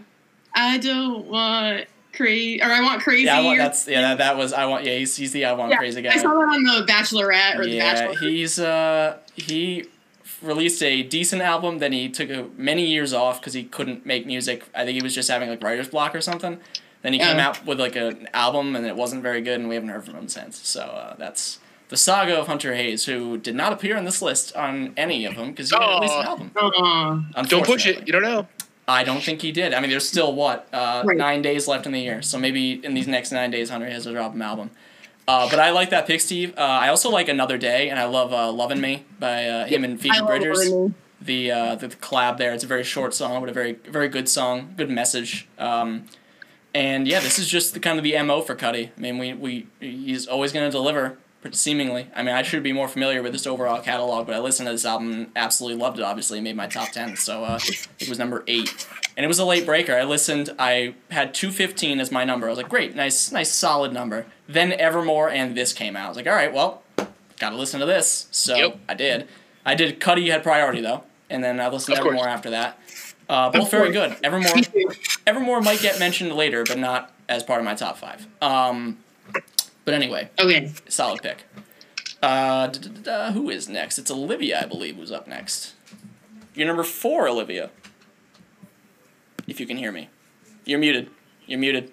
I 0.53 0.77
don't 0.77 1.25
want 1.27 1.85
crazy, 2.15 2.61
or 2.61 2.65
I 2.65 2.81
want 2.81 3.01
crazy. 3.01 3.25
Yeah, 3.25 3.39
I 3.39 3.41
want, 3.41 3.57
that's 3.57 3.87
yeah. 3.87 4.01
That, 4.01 4.17
that 4.19 4.37
was 4.37 4.53
I 4.53 4.65
want. 4.65 4.85
Yeah, 4.85 4.97
he's 4.97 5.15
he's 5.15 5.31
the 5.31 5.45
I 5.45 5.53
want 5.53 5.71
Yeah, 5.71 5.77
crazy 5.77 6.01
guy. 6.01 6.13
I 6.13 6.17
saw 6.17 6.29
that 6.29 6.47
on 6.47 6.63
the 6.63 6.85
Bachelorette 6.91 7.57
or 7.57 7.63
the 7.63 7.71
yeah, 7.71 7.93
Bachelor. 7.93 8.19
he's 8.19 8.59
uh 8.59 9.17
he 9.35 9.85
released 10.41 10.81
a 10.83 11.03
decent 11.03 11.41
album. 11.41 11.79
Then 11.79 11.91
he 11.91 12.09
took 12.09 12.29
a, 12.29 12.47
many 12.57 12.85
years 12.85 13.13
off 13.13 13.39
because 13.39 13.53
he 13.53 13.63
couldn't 13.63 14.05
make 14.05 14.25
music. 14.25 14.63
I 14.73 14.85
think 14.85 14.95
he 14.95 15.03
was 15.03 15.15
just 15.15 15.29
having 15.29 15.49
like 15.49 15.63
writer's 15.63 15.89
block 15.89 16.15
or 16.15 16.21
something. 16.21 16.59
Then 17.01 17.13
he 17.13 17.19
came 17.19 17.37
out 17.37 17.63
with 17.67 17.79
like 17.79 17.95
an 17.95 18.27
album 18.33 18.75
and 18.75 18.83
it 18.85 18.95
wasn't 18.95 19.21
very 19.21 19.41
good, 19.41 19.59
and 19.59 19.69
we 19.69 19.75
haven't 19.75 19.89
heard 19.89 20.05
from 20.05 20.15
him 20.15 20.27
since. 20.27 20.67
So 20.67 20.81
uh, 20.81 21.15
that's 21.17 21.59
the 21.89 21.97
saga 21.97 22.39
of 22.39 22.47
Hunter 22.47 22.73
Hayes, 22.73 23.05
who 23.05 23.37
did 23.37 23.53
not 23.53 23.71
appear 23.71 23.95
on 23.95 24.05
this 24.05 24.23
list 24.23 24.55
on 24.55 24.93
any 24.97 25.25
of 25.25 25.35
them 25.35 25.51
because 25.51 25.69
he 25.69 25.77
didn't 25.77 25.95
release 25.95 26.11
an 26.11 26.25
album. 26.25 26.51
Aw. 26.55 27.43
don't 27.43 27.65
push 27.65 27.85
it. 27.85 28.07
You 28.07 28.13
don't 28.13 28.23
know. 28.23 28.47
I 28.87 29.03
don't 29.03 29.21
think 29.23 29.41
he 29.41 29.51
did. 29.51 29.73
I 29.73 29.79
mean, 29.79 29.89
there's 29.89 30.07
still 30.07 30.33
what 30.33 30.67
uh, 30.71 31.03
Right. 31.05 31.17
nine 31.17 31.41
days 31.41 31.67
left 31.67 31.85
in 31.85 31.91
the 31.91 31.99
year, 32.01 32.21
so 32.21 32.37
maybe 32.37 32.73
in 32.85 32.93
these 32.93 33.07
next 33.07 33.31
nine 33.31 33.49
days, 33.51 33.69
Hunter 33.69 33.89
has 33.89 34.03
to 34.03 34.11
drop 34.11 34.33
an 34.35 34.41
album. 34.41 34.69
Uh, 35.27 35.49
but 35.49 35.59
I 35.59 35.71
like 35.71 35.89
that 35.89 36.05
pick, 36.05 36.21
Steve. 36.21 36.53
Uh, 36.55 36.61
I 36.61 36.89
also 36.89 37.09
like 37.09 37.27
Another 37.27 37.57
Day, 37.57 37.89
and 37.89 37.99
I 37.99 38.05
love 38.05 38.31
uh, 38.31 38.51
"Loving 38.51 38.79
Me" 38.79 39.05
by 39.19 39.47
uh, 39.47 39.65
him 39.65 39.83
and 39.83 39.99
Phoebe 39.99 40.21
Bridgers. 40.27 40.71
The, 41.19 41.51
uh, 41.51 41.75
the 41.75 41.87
the 41.87 41.95
collab 41.95 42.37
there. 42.37 42.53
It's 42.53 42.63
a 42.63 42.67
very 42.67 42.83
short 42.83 43.15
song, 43.15 43.39
but 43.41 43.49
a 43.49 43.53
very 43.53 43.73
very 43.73 44.07
good 44.07 44.29
song, 44.29 44.75
good 44.77 44.91
message. 44.91 45.47
Um, 45.57 46.05
and 46.75 47.07
yeah, 47.07 47.21
this 47.21 47.39
is 47.39 47.47
just 47.47 47.73
the 47.73 47.79
kind 47.79 47.97
of 47.97 48.03
the 48.03 48.21
mo 48.21 48.41
for 48.41 48.53
Cudi. 48.53 48.91
I 48.95 49.01
mean, 49.01 49.17
we, 49.17 49.33
we 49.33 49.67
he's 49.79 50.27
always 50.27 50.51
going 50.51 50.67
to 50.67 50.71
deliver. 50.71 51.17
Seemingly, 51.53 52.07
I 52.15 52.23
mean, 52.23 52.33
I 52.33 52.41
should 52.41 52.63
be 52.63 52.73
more 52.73 52.87
familiar 52.87 53.21
with 53.21 53.33
this 53.33 53.45
overall 53.45 53.81
catalog, 53.81 54.25
but 54.25 54.35
I 54.35 54.39
listened 54.39 54.67
to 54.67 54.71
this 54.71 54.85
album, 54.85 55.11
and 55.11 55.27
absolutely 55.35 55.79
loved 55.81 55.99
it. 55.99 56.03
Obviously, 56.03 56.39
it 56.39 56.41
made 56.41 56.55
my 56.55 56.67
top 56.67 56.89
ten, 56.91 57.15
so 57.15 57.43
uh, 57.43 57.59
it 57.99 58.09
was 58.09 58.17
number 58.17 58.43
eight 58.47 58.87
and 59.17 59.23
it 59.23 59.27
was 59.27 59.39
a 59.39 59.45
late 59.45 59.65
breaker. 59.65 59.93
I 59.95 60.03
listened. 60.03 60.49
I 60.59 60.95
had 61.11 61.33
two 61.33 61.51
fifteen 61.51 61.99
as 61.99 62.11
my 62.11 62.23
number. 62.25 62.47
I 62.47 62.49
was 62.49 62.57
like, 62.57 62.69
great, 62.69 62.95
nice, 62.95 63.31
nice, 63.31 63.51
solid 63.51 63.93
number. 63.93 64.25
Then 64.47 64.73
Evermore 64.73 65.29
and 65.29 65.55
this 65.55 65.73
came 65.73 65.95
out. 65.95 66.05
I 66.05 66.07
was 66.09 66.17
like, 66.17 66.27
all 66.27 66.33
right, 66.33 66.53
well, 66.53 66.83
gotta 67.39 67.55
listen 67.55 67.79
to 67.79 67.85
this. 67.85 68.27
So 68.31 68.55
Yep. 68.55 68.79
I 68.89 68.93
did. 68.93 69.27
I 69.65 69.75
did. 69.75 69.99
Cudi 69.99 70.29
had 70.29 70.43
priority 70.43 70.81
though, 70.81 71.03
and 71.29 71.43
then 71.43 71.59
I 71.59 71.69
listened 71.69 71.95
to 71.95 72.01
course. 72.01 72.13
Evermore 72.13 72.27
after 72.27 72.49
that. 72.51 72.79
Uh, 73.27 73.49
both 73.49 73.71
very 73.71 73.91
good. 73.91 74.15
Evermore, 74.23 74.53
Evermore 75.25 75.61
might 75.61 75.79
get 75.79 75.97
mentioned 75.97 76.33
later, 76.33 76.63
but 76.63 76.77
not 76.77 77.11
as 77.27 77.41
part 77.41 77.59
of 77.59 77.65
my 77.65 77.73
top 77.73 77.97
five. 77.97 78.27
Um, 78.39 78.99
but 79.85 79.93
anyway, 79.93 80.29
Okay. 80.39 80.71
solid 80.89 81.21
pick. 81.21 81.43
Uh, 82.21 82.67
da, 82.67 82.79
da, 82.79 82.89
da, 82.89 83.01
da, 83.01 83.31
who 83.31 83.49
is 83.49 83.69
next? 83.69 83.97
It's 83.99 84.09
Olivia, 84.11 84.61
I 84.61 84.65
believe, 84.65 84.95
who's 84.95 85.11
up 85.11 85.27
next. 85.27 85.73
You're 86.55 86.67
number 86.67 86.83
four, 86.83 87.27
Olivia. 87.27 87.69
If 89.47 89.59
you 89.59 89.67
can 89.67 89.77
hear 89.77 89.91
me. 89.91 90.09
You're 90.65 90.79
muted. 90.79 91.09
You're 91.45 91.59
muted. 91.59 91.91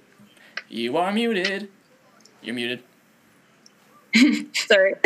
You 0.68 0.96
are 0.96 1.12
muted. 1.12 1.68
You're 2.42 2.54
muted. 2.54 2.82
Sorry. 4.54 4.94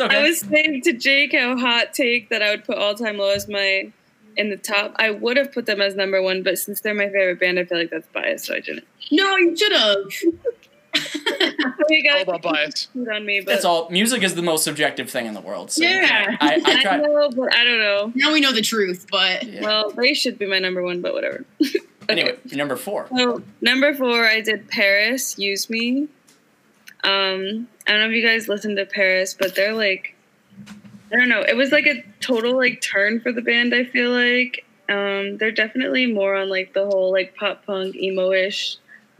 Okay. 0.00 0.16
I 0.18 0.22
was 0.22 0.40
saying 0.40 0.82
to 0.82 0.92
Jake 0.92 1.34
how 1.34 1.56
hot 1.56 1.92
take 1.94 2.28
that 2.30 2.42
I 2.42 2.50
would 2.50 2.64
put 2.64 2.78
all 2.78 2.94
time 2.94 3.18
low 3.18 3.30
as 3.30 3.48
my 3.48 3.90
in 4.36 4.50
the 4.50 4.56
top. 4.56 4.94
I 4.96 5.10
would 5.10 5.36
have 5.36 5.52
put 5.52 5.66
them 5.66 5.80
as 5.80 5.94
number 5.96 6.22
one, 6.22 6.42
but 6.42 6.58
since 6.58 6.80
they're 6.80 6.94
my 6.94 7.06
favorite 7.08 7.40
band, 7.40 7.58
I 7.58 7.64
feel 7.64 7.78
like 7.78 7.90
that's 7.90 8.06
biased, 8.08 8.46
so 8.46 8.54
I 8.54 8.60
didn't. 8.60 8.86
No, 9.10 9.36
you 9.36 9.56
should 9.56 9.72
have. 9.72 9.98
You 11.90 12.12
All 12.14 12.22
about 12.22 12.42
bias. 12.42 12.88
on 12.94 13.26
me, 13.26 13.40
but 13.40 13.52
That's 13.52 13.64
all. 13.64 13.90
Music 13.90 14.22
is 14.22 14.36
the 14.36 14.42
most 14.42 14.62
subjective 14.64 15.10
thing 15.10 15.26
in 15.26 15.34
the 15.34 15.40
world. 15.40 15.72
So 15.72 15.82
Yeah. 15.82 16.36
I, 16.40 16.60
I 16.64 16.88
I 16.88 16.96
know, 16.98 17.30
but 17.30 17.52
I 17.52 17.64
don't 17.64 17.80
know. 17.80 18.12
now 18.14 18.32
we 18.32 18.40
know 18.40 18.52
the 18.52 18.62
truth, 18.62 19.06
but 19.10 19.42
Yeah. 19.42 19.62
Well, 19.62 19.90
they 19.90 20.14
should 20.14 20.38
be 20.38 20.46
my 20.46 20.60
number 20.60 20.82
one, 20.82 21.00
but 21.00 21.12
whatever. 21.12 21.44
Anyway, 22.06 22.36
number 22.52 22.76
four. 22.76 23.08
So 23.16 23.42
number 23.62 23.94
four, 23.94 24.26
I 24.26 24.42
did 24.42 24.68
Paris. 24.68 25.38
Use 25.38 25.70
me. 25.70 26.08
Um, 27.02 27.66
I 27.86 27.92
don't 27.92 28.00
know 28.00 28.06
if 28.08 28.12
you 28.12 28.22
guys 28.22 28.46
listened 28.46 28.76
to 28.76 28.84
Paris, 28.84 29.32
but 29.32 29.54
they're 29.54 29.72
like, 29.72 30.14
I 31.10 31.16
don't 31.16 31.30
know. 31.30 31.40
It 31.40 31.56
was 31.56 31.72
like 31.72 31.86
a 31.86 32.04
total 32.20 32.56
like 32.56 32.82
turn 32.82 33.20
for 33.20 33.32
the 33.32 33.40
band. 33.40 33.74
I 33.74 33.84
feel 33.84 34.10
like 34.10 34.66
um, 34.90 35.38
they're 35.38 35.50
definitely 35.50 36.04
more 36.04 36.34
on 36.34 36.50
like 36.50 36.74
the 36.74 36.84
whole 36.84 37.10
like 37.10 37.34
pop 37.36 37.64
punk 37.64 37.96
emo-ish 37.96 38.76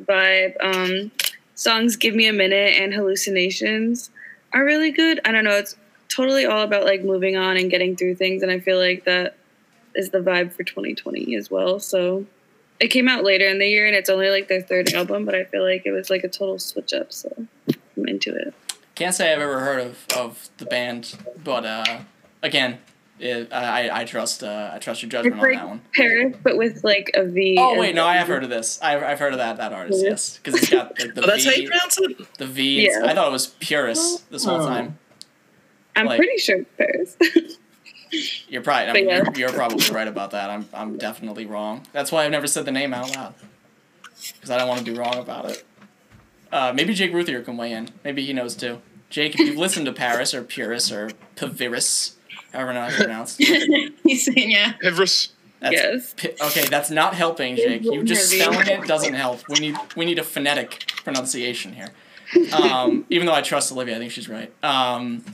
vibe. 0.07 0.55
Um, 0.61 1.11
songs 1.55 1.96
"Give 1.96 2.14
Me 2.14 2.26
a 2.26 2.32
Minute" 2.32 2.74
and 2.80 2.92
"Hallucinations" 2.92 4.11
are 4.52 4.64
really 4.64 4.90
good. 4.90 5.20
I 5.24 5.32
don't 5.32 5.44
know. 5.44 5.57
It's 5.57 5.76
totally 6.09 6.46
all 6.46 6.62
about 6.62 6.84
like 6.84 7.02
moving 7.02 7.36
on 7.36 7.57
and 7.57 7.70
getting 7.70 7.96
through 7.96 8.16
things, 8.16 8.42
and 8.42 8.50
I 8.50 8.61
feel 8.61 8.78
like 8.78 9.05
that 9.05 9.36
is 9.94 10.11
the 10.11 10.18
vibe 10.18 10.52
for 10.52 10.64
2020 10.64 11.34
as 11.36 11.50
well. 11.50 11.78
So 11.78 12.26
it 12.80 12.88
came 12.88 13.09
out 13.09 13.24
later 13.24 13.46
in 13.46 13.59
the 13.59 13.68
year 13.68 13.86
and 13.86 13.94
it's 13.94 14.11
only 14.11 14.30
like 14.30 14.48
their 14.48 14.61
third 14.61 14.92
album, 14.92 15.24
but 15.24 15.34
I 15.34 15.44
feel 15.44 15.62
like 15.62 15.86
it 15.86 15.92
was 15.92 16.11
like 16.11 16.24
a 16.24 16.28
total 16.28 16.59
switch 16.59 16.92
up, 16.92 17.12
so 17.12 17.30
I'm 17.68 18.07
into 18.09 18.34
it. 18.34 18.52
Can't 18.94 19.14
say 19.14 19.32
I've 19.32 19.40
ever 19.40 19.61
heard 19.61 19.80
of, 19.80 20.07
of 20.16 20.48
the 20.59 20.66
band, 20.66 21.16
but 21.42 21.64
uh, 21.64 22.00
again, 22.42 22.78
it, 23.21 23.53
I 23.53 24.01
I 24.01 24.05
trust 24.05 24.43
uh, 24.43 24.71
I 24.73 24.79
trust 24.79 25.03
your 25.03 25.09
judgment 25.11 25.37
It's 25.37 25.43
on 25.45 25.51
like 25.51 25.59
that 25.59 25.69
one. 25.69 25.81
Paris, 25.95 26.37
but 26.43 26.57
with 26.57 26.83
like 26.85 27.11
a 27.15 27.25
V. 27.25 27.57
Oh 27.59 27.79
wait, 27.79 27.95
no, 27.95 28.05
I 28.07 28.15
have 28.17 28.27
heard 28.29 28.43
of 28.45 28.51
this. 28.51 28.81
I've, 28.83 29.03
I've 29.03 29.19
heard 29.21 29.33
of 29.33 29.39
that 29.39 29.57
that 29.59 29.73
artist. 29.73 29.99
Really? 29.99 30.11
Yes, 30.11 30.39
because 30.39 30.61
it's 30.61 30.71
got 30.71 30.99
like, 30.99 31.15
the 31.15 31.23
Oh, 31.23 31.27
that's 31.27 31.45
how 31.45 31.53
you 31.53 31.69
pronounce 31.69 31.99
it. 31.99 32.35
the 32.39 32.47
V. 32.47 32.87
Yeah. 32.87 33.03
I 33.05 33.15
thought 33.15 33.29
it 33.29 33.33
was 33.33 33.47
Purist 33.47 34.29
this 34.31 34.45
whole 34.45 34.61
Oh. 34.62 34.67
time. 34.67 34.99
I'm 35.97 36.07
like- 36.07 36.19
pretty 36.19 36.39
sure 36.39 36.59
it's 36.59 36.71
Paris. 36.77 37.17
You're 38.49 38.62
probably 38.62 38.91
I 38.91 38.93
mean, 38.93 39.09
yeah. 39.09 39.25
you're, 39.25 39.35
you're 39.37 39.53
probably 39.53 39.85
right 39.93 40.07
about 40.07 40.31
that. 40.33 40.49
I'm 40.49 40.69
I'm 40.73 40.99
definitely 40.99 41.47
wrong. 41.47 41.85
That's 41.93 42.12
why 42.12 42.25
I've 42.25 42.31
never 42.31 42.47
said 42.47 42.65
the 42.65 42.71
name 42.71 42.95
out 42.95 43.15
loud 43.17 43.35
because 44.35 44.51
I 44.51 44.59
don't 44.59 44.69
want 44.69 44.85
to 44.85 44.93
be 44.93 44.97
wrong 44.97 45.17
about 45.19 45.51
it. 45.51 45.65
Uh, 46.53 46.73
maybe 46.73 46.95
Jake 46.95 47.12
Ruthier 47.12 47.43
can 47.43 47.57
weigh 47.57 47.73
in. 47.73 47.89
Maybe 48.05 48.25
he 48.25 48.33
knows 48.33 48.55
too. 48.55 48.81
Jake, 49.11 49.35
if 49.35 49.41
you've 49.41 49.57
listened 49.57 49.87
to 49.87 49.93
Paris 49.93 50.33
or 50.33 50.45
Purist 50.45 50.93
or 50.93 51.11
Paviris, 51.35 52.15
however 52.55 52.72
not 52.72 52.88
it's 52.90 52.96
pronounced, 52.98 53.38
he's 54.05 54.24
saying 54.24 54.50
yeah. 54.50 54.72
Everest. 54.82 55.32
That's 55.61 55.72
Yes. 55.74 56.14
pi- 56.14 56.46
okay, 56.48 56.64
that's 56.68 56.90
not 56.90 57.14
helping, 57.14 57.57
Jake. 57.57 57.84
You 57.84 58.02
just 58.05 58.30
spelling 58.30 58.66
it 58.66 58.86
doesn't 58.86 59.14
help. 59.14 59.42
We 59.48 59.59
need 59.61 59.76
we 59.96 60.05
need 60.05 60.18
a 60.18 60.22
phonetic 60.24 60.90
pronunciation 61.05 61.72
here. 61.72 61.88
Um, 62.52 63.07
even 63.11 63.26
though 63.26 63.32
I 63.34 63.40
trust 63.40 63.72
Olivia, 63.72 63.96
I 63.96 63.98
think 63.98 64.11
she's 64.12 64.28
right. 64.28 64.52
Um, 64.62 65.24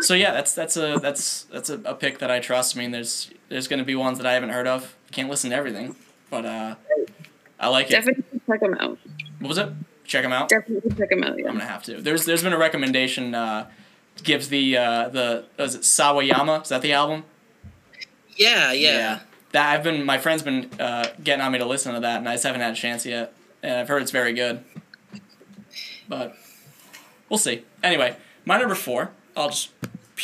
so 0.00 0.14
yeah, 0.14 0.32
that's 0.32 0.54
that's 0.54 0.76
a 0.76 0.98
that's 1.00 1.44
that's 1.44 1.70
a, 1.70 1.80
a 1.84 1.94
pick 1.94 2.18
that 2.18 2.30
I 2.30 2.40
trust. 2.40 2.76
I 2.76 2.80
mean, 2.80 2.90
there's 2.90 3.30
there's 3.48 3.68
gonna 3.68 3.84
be 3.84 3.94
ones 3.94 4.18
that 4.18 4.26
I 4.26 4.32
haven't 4.32 4.50
heard 4.50 4.66
of. 4.66 4.96
Can't 5.12 5.28
listen 5.30 5.50
to 5.50 5.56
everything, 5.56 5.94
but 6.30 6.44
uh, 6.46 6.74
I 7.60 7.68
like 7.68 7.86
it. 7.86 7.90
Definitely 7.92 8.24
check 8.48 8.60
them 8.60 8.74
out. 8.80 8.98
What 9.38 9.48
was 9.48 9.58
it? 9.58 9.68
Check 10.04 10.22
them 10.24 10.32
out. 10.32 10.48
Definitely 10.48 10.90
check 10.96 11.10
them 11.10 11.22
out. 11.22 11.34
I'm 11.38 11.44
gonna 11.44 11.64
have 11.64 11.84
to. 11.84 12.00
There's 12.00 12.24
there's 12.24 12.42
been 12.42 12.52
a 12.52 12.58
recommendation. 12.58 13.34
Uh, 13.36 13.68
Gibbs 14.20 14.48
the 14.48 14.76
uh, 14.76 15.08
the 15.08 15.44
was 15.58 15.74
it 15.74 15.82
Sawayama? 15.82 16.62
Is 16.62 16.68
that 16.68 16.82
the 16.82 16.92
album? 16.92 17.24
Yeah, 18.36 18.72
yeah. 18.72 18.96
yeah. 18.96 19.20
That 19.52 19.74
I've 19.74 19.82
been 19.82 20.04
my 20.04 20.18
friend's 20.18 20.42
been 20.42 20.70
uh, 20.78 21.08
getting 21.22 21.42
on 21.42 21.52
me 21.52 21.58
to 21.58 21.66
listen 21.66 21.94
to 21.94 22.00
that, 22.00 22.18
and 22.18 22.28
I 22.28 22.34
just 22.34 22.44
haven't 22.44 22.60
had 22.60 22.72
a 22.72 22.76
chance 22.76 23.04
yet. 23.04 23.32
And 23.62 23.74
I've 23.74 23.88
heard 23.88 24.02
it's 24.02 24.10
very 24.10 24.32
good. 24.32 24.64
But 26.08 26.36
we'll 27.28 27.38
see. 27.38 27.64
Anyway, 27.82 28.16
my 28.44 28.58
number 28.58 28.74
four. 28.74 29.10
I'll 29.36 29.50
just 29.50 29.70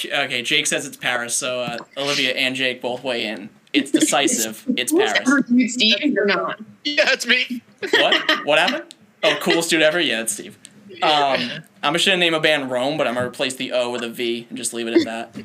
okay. 0.04 0.42
Jake 0.42 0.66
says 0.66 0.86
it's 0.86 0.96
Paris, 0.96 1.36
so 1.36 1.60
uh, 1.60 1.78
Olivia 1.96 2.32
and 2.32 2.54
Jake 2.54 2.80
both 2.80 3.04
weigh 3.04 3.26
in. 3.26 3.50
It's 3.72 3.90
decisive. 3.90 4.64
It's 4.76 4.92
Paris. 4.92 5.20
ever 5.20 5.44
you, 5.48 5.68
Steve, 5.68 6.16
or 6.18 6.24
not? 6.24 6.60
Yeah, 6.84 7.12
it's 7.12 7.26
me. 7.26 7.62
What? 7.90 8.46
What 8.46 8.58
happened? 8.58 8.94
Oh, 9.22 9.36
coolest 9.40 9.70
dude 9.70 9.82
ever. 9.82 10.00
Yeah, 10.00 10.22
it's 10.22 10.32
Steve. 10.32 10.58
Um, 11.02 11.50
I'm 11.82 11.92
just 11.92 12.06
gonna 12.06 12.16
name 12.16 12.34
a 12.34 12.40
band 12.40 12.70
Rome, 12.70 12.96
but 12.96 13.06
I'm 13.06 13.14
gonna 13.14 13.26
replace 13.26 13.54
the 13.56 13.72
O 13.72 13.90
with 13.90 14.02
a 14.02 14.08
V 14.08 14.46
and 14.48 14.56
just 14.56 14.72
leave 14.72 14.88
it 14.88 14.94
at 14.94 15.04
that. 15.04 15.36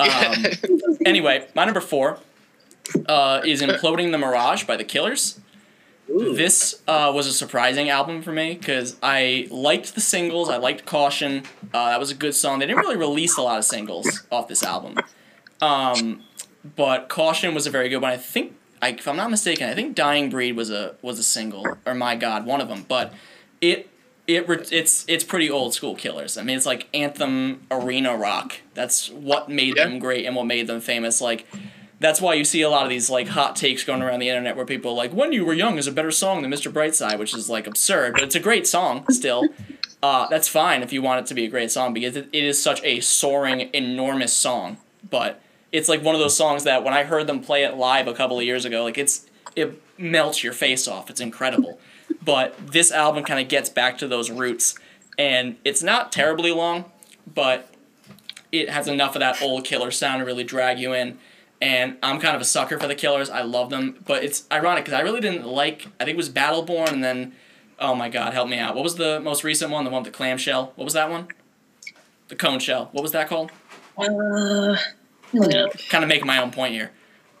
Um, 0.00 0.98
anyway, 1.06 1.48
my 1.54 1.64
number 1.64 1.80
four 1.80 2.18
uh, 3.06 3.40
is 3.44 3.62
"Imploding 3.62 4.12
the 4.12 4.18
Mirage" 4.18 4.64
by 4.64 4.76
the 4.76 4.84
Killers. 4.84 5.40
Ooh. 6.10 6.34
This 6.34 6.82
uh, 6.88 7.12
was 7.14 7.26
a 7.26 7.32
surprising 7.32 7.90
album 7.90 8.22
for 8.22 8.32
me 8.32 8.54
because 8.54 8.96
I 9.02 9.46
liked 9.50 9.94
the 9.94 10.00
singles. 10.00 10.48
I 10.48 10.56
liked 10.56 10.86
"Caution." 10.86 11.44
Uh, 11.72 11.90
that 11.90 12.00
was 12.00 12.10
a 12.10 12.14
good 12.14 12.34
song. 12.34 12.58
They 12.58 12.66
didn't 12.66 12.80
really 12.80 12.96
release 12.96 13.36
a 13.36 13.42
lot 13.42 13.58
of 13.58 13.64
singles 13.64 14.24
off 14.30 14.48
this 14.48 14.62
album, 14.62 14.96
um, 15.60 16.22
but 16.76 17.08
"Caution" 17.08 17.54
was 17.54 17.66
a 17.66 17.70
very 17.70 17.88
good 17.88 17.98
one. 17.98 18.10
I 18.10 18.16
think, 18.16 18.54
I, 18.80 18.90
if 18.90 19.06
I'm 19.06 19.16
not 19.16 19.30
mistaken, 19.30 19.68
I 19.68 19.74
think 19.74 19.94
"Dying 19.94 20.30
Breed" 20.30 20.56
was 20.56 20.70
a 20.70 20.94
was 21.02 21.18
a 21.18 21.24
single, 21.24 21.66
or 21.84 21.94
"My 21.94 22.16
God," 22.16 22.46
one 22.46 22.60
of 22.60 22.68
them. 22.68 22.86
But 22.88 23.12
it 23.60 23.90
it 24.28 24.46
it's 24.72 25.04
it's 25.08 25.24
pretty 25.24 25.50
old 25.50 25.74
school 25.74 25.96
Killers. 25.96 26.36
I 26.38 26.42
mean, 26.42 26.56
it's 26.56 26.66
like 26.66 26.86
anthem 26.94 27.66
arena 27.70 28.16
rock. 28.16 28.56
That's 28.74 29.10
what 29.10 29.48
made 29.48 29.76
Yeah. 29.76 29.84
them 29.88 29.98
great 29.98 30.26
and 30.26 30.36
what 30.36 30.44
made 30.46 30.66
them 30.68 30.80
famous. 30.80 31.20
Like 31.20 31.46
that's 31.98 32.20
why 32.20 32.34
you 32.34 32.44
see 32.44 32.60
a 32.62 32.70
lot 32.70 32.84
of 32.84 32.90
these 32.90 33.10
like 33.10 33.28
hot 33.28 33.56
takes 33.56 33.82
going 33.82 34.02
around 34.02 34.20
the 34.20 34.28
internet 34.28 34.54
where 34.54 34.64
people 34.66 34.92
are 34.92 34.94
like 34.94 35.12
when 35.12 35.32
you 35.32 35.44
were 35.44 35.52
young 35.54 35.78
is 35.78 35.88
a 35.88 35.92
better 35.92 36.12
song 36.12 36.42
than 36.42 36.50
mr 36.52 36.70
brightside 36.72 37.18
which 37.18 37.34
is 37.34 37.50
like 37.50 37.66
absurd 37.66 38.12
but 38.12 38.22
it's 38.22 38.36
a 38.36 38.40
great 38.40 38.68
song 38.68 39.04
still 39.10 39.48
uh, 40.04 40.28
that's 40.28 40.46
fine 40.46 40.84
if 40.84 40.92
you 40.92 41.02
want 41.02 41.18
it 41.18 41.26
to 41.26 41.34
be 41.34 41.44
a 41.44 41.48
great 41.48 41.72
song 41.72 41.92
because 41.92 42.14
it, 42.16 42.28
it 42.32 42.44
is 42.44 42.62
such 42.62 42.80
a 42.84 43.00
soaring 43.00 43.68
enormous 43.74 44.32
song 44.32 44.76
but 45.10 45.40
it's 45.72 45.88
like 45.88 46.00
one 46.04 46.14
of 46.14 46.20
those 46.20 46.36
songs 46.36 46.62
that 46.62 46.84
when 46.84 46.94
i 46.94 47.02
heard 47.02 47.26
them 47.26 47.40
play 47.40 47.64
it 47.64 47.76
live 47.76 48.06
a 48.06 48.14
couple 48.14 48.38
of 48.38 48.44
years 48.44 48.64
ago 48.64 48.84
like 48.84 48.96
it's 48.96 49.26
it 49.56 49.82
melts 49.98 50.44
your 50.44 50.52
face 50.52 50.86
off 50.86 51.10
it's 51.10 51.20
incredible 51.20 51.80
but 52.22 52.56
this 52.66 52.90
album 52.92 53.24
kind 53.24 53.40
of 53.40 53.48
gets 53.48 53.68
back 53.68 53.98
to 53.98 54.08
those 54.08 54.30
roots 54.30 54.74
and 55.18 55.56
it's 55.64 55.82
not 55.82 56.12
terribly 56.12 56.50
long 56.50 56.84
but 57.32 57.72
it 58.50 58.70
has 58.70 58.88
enough 58.88 59.14
of 59.14 59.20
that 59.20 59.40
old 59.42 59.64
killer 59.64 59.90
sound 59.90 60.20
to 60.20 60.24
really 60.24 60.44
drag 60.44 60.78
you 60.78 60.92
in 60.92 61.18
and 61.60 61.96
I'm 62.02 62.20
kind 62.20 62.36
of 62.36 62.42
a 62.42 62.44
sucker 62.44 62.78
for 62.78 62.86
the 62.86 62.94
Killers. 62.94 63.30
I 63.30 63.42
love 63.42 63.70
them, 63.70 63.96
but 64.06 64.22
it's 64.22 64.44
ironic 64.52 64.84
because 64.84 64.98
I 64.98 65.02
really 65.02 65.20
didn't 65.20 65.46
like. 65.46 65.88
I 65.98 66.04
think 66.04 66.14
it 66.14 66.16
was 66.16 66.30
Battleborn, 66.30 66.92
and 66.92 67.02
then, 67.02 67.32
oh 67.78 67.94
my 67.94 68.08
God, 68.08 68.32
help 68.32 68.48
me 68.48 68.58
out. 68.58 68.74
What 68.74 68.84
was 68.84 68.96
the 68.96 69.20
most 69.20 69.44
recent 69.44 69.70
one? 69.70 69.84
The 69.84 69.90
one 69.90 70.02
with 70.02 70.12
the 70.12 70.16
clamshell. 70.16 70.72
What 70.76 70.84
was 70.84 70.94
that 70.94 71.10
one? 71.10 71.28
The 72.28 72.36
cone 72.36 72.60
shell. 72.60 72.90
What 72.92 73.02
was 73.02 73.12
that 73.12 73.28
called? 73.28 73.50
Uh, 73.96 74.76
Kind 75.88 76.04
of 76.04 76.08
making 76.08 76.26
my 76.26 76.40
own 76.40 76.50
point 76.50 76.74
here. 76.74 76.90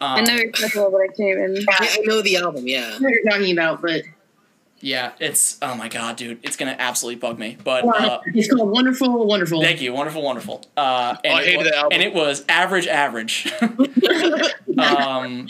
Um, 0.00 0.18
I 0.18 0.20
know 0.20 0.34
you're 0.34 0.50
talking 0.50 0.88
but 0.90 1.00
I 1.00 1.06
can't 1.06 1.20
even. 1.20 1.64
I 1.68 1.98
know 2.04 2.22
the 2.22 2.36
album. 2.36 2.66
Yeah. 2.66 2.92
I 2.94 2.98
know 2.98 3.08
what 3.08 3.10
you're 3.10 3.30
talking 3.30 3.52
about, 3.52 3.82
but 3.82 4.02
yeah, 4.80 5.12
it's 5.20 5.58
oh 5.62 5.74
my 5.74 5.88
God, 5.88 6.16
dude, 6.16 6.38
it's 6.42 6.56
gonna 6.56 6.76
absolutely 6.78 7.18
bug 7.20 7.38
me. 7.38 7.56
But 7.62 7.84
uh, 7.84 8.20
it's 8.26 8.52
called 8.52 8.70
Wonderful, 8.70 9.26
Wonderful. 9.26 9.60
Thank 9.62 9.80
you, 9.80 9.92
wonderful, 9.92 10.22
wonderful. 10.22 10.64
Uh, 10.76 11.16
and 11.24 11.32
Oh, 11.32 11.36
I 11.36 11.40
it 11.42 11.44
hated 11.46 11.56
wa- 11.58 11.62
that 11.64 11.74
album. 11.74 11.88
And 11.92 12.02
it 12.02 12.14
was 12.14 12.44
average, 12.48 12.86
average. 12.86 13.52
um, 14.78 15.48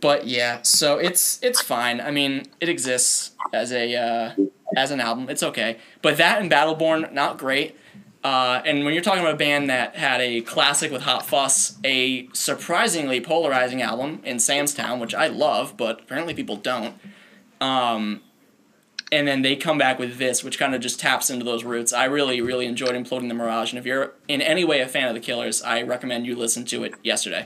but 0.00 0.26
yeah, 0.26 0.62
so 0.62 0.98
it's 0.98 1.42
it's 1.42 1.60
fine. 1.60 2.00
I 2.00 2.10
mean, 2.10 2.46
it 2.60 2.68
exists 2.68 3.32
as 3.52 3.72
a 3.72 3.96
uh, 3.96 4.34
as 4.76 4.90
an 4.90 5.00
album. 5.00 5.28
It's 5.28 5.42
okay. 5.42 5.78
But 6.02 6.16
that 6.18 6.40
and 6.40 6.50
Battleborn, 6.50 7.12
not 7.12 7.38
great. 7.38 7.76
Uh, 8.22 8.60
and 8.66 8.84
when 8.84 8.92
you're 8.92 9.02
talking 9.02 9.22
about 9.22 9.32
a 9.34 9.38
band 9.38 9.70
that 9.70 9.96
had 9.96 10.20
a 10.20 10.42
classic 10.42 10.92
with 10.92 11.00
Hot 11.02 11.24
Fuss, 11.24 11.78
a 11.84 12.28
surprisingly 12.34 13.18
polarizing 13.18 13.80
album 13.80 14.20
in 14.24 14.38
Sam's 14.38 14.74
Town, 14.74 15.00
which 15.00 15.14
I 15.14 15.28
love, 15.28 15.74
but 15.78 16.00
apparently 16.02 16.34
people 16.34 16.56
don't. 16.56 16.94
Um, 17.60 18.20
and 19.12 19.26
then 19.26 19.42
they 19.42 19.56
come 19.56 19.76
back 19.76 19.98
with 19.98 20.18
this, 20.18 20.44
which 20.44 20.58
kind 20.58 20.74
of 20.74 20.80
just 20.80 21.00
taps 21.00 21.30
into 21.30 21.44
those 21.44 21.64
roots. 21.64 21.92
I 21.92 22.04
really, 22.04 22.40
really 22.40 22.66
enjoyed 22.66 22.90
Imploding 22.92 23.28
the 23.28 23.34
Mirage, 23.34 23.72
and 23.72 23.78
if 23.78 23.84
you're 23.84 24.12
in 24.28 24.40
any 24.40 24.64
way 24.64 24.80
a 24.80 24.86
fan 24.88 25.08
of 25.08 25.14
the 25.14 25.20
Killers, 25.20 25.62
I 25.62 25.82
recommend 25.82 26.26
you 26.26 26.36
listen 26.36 26.64
to 26.66 26.84
it 26.84 26.94
yesterday. 27.02 27.44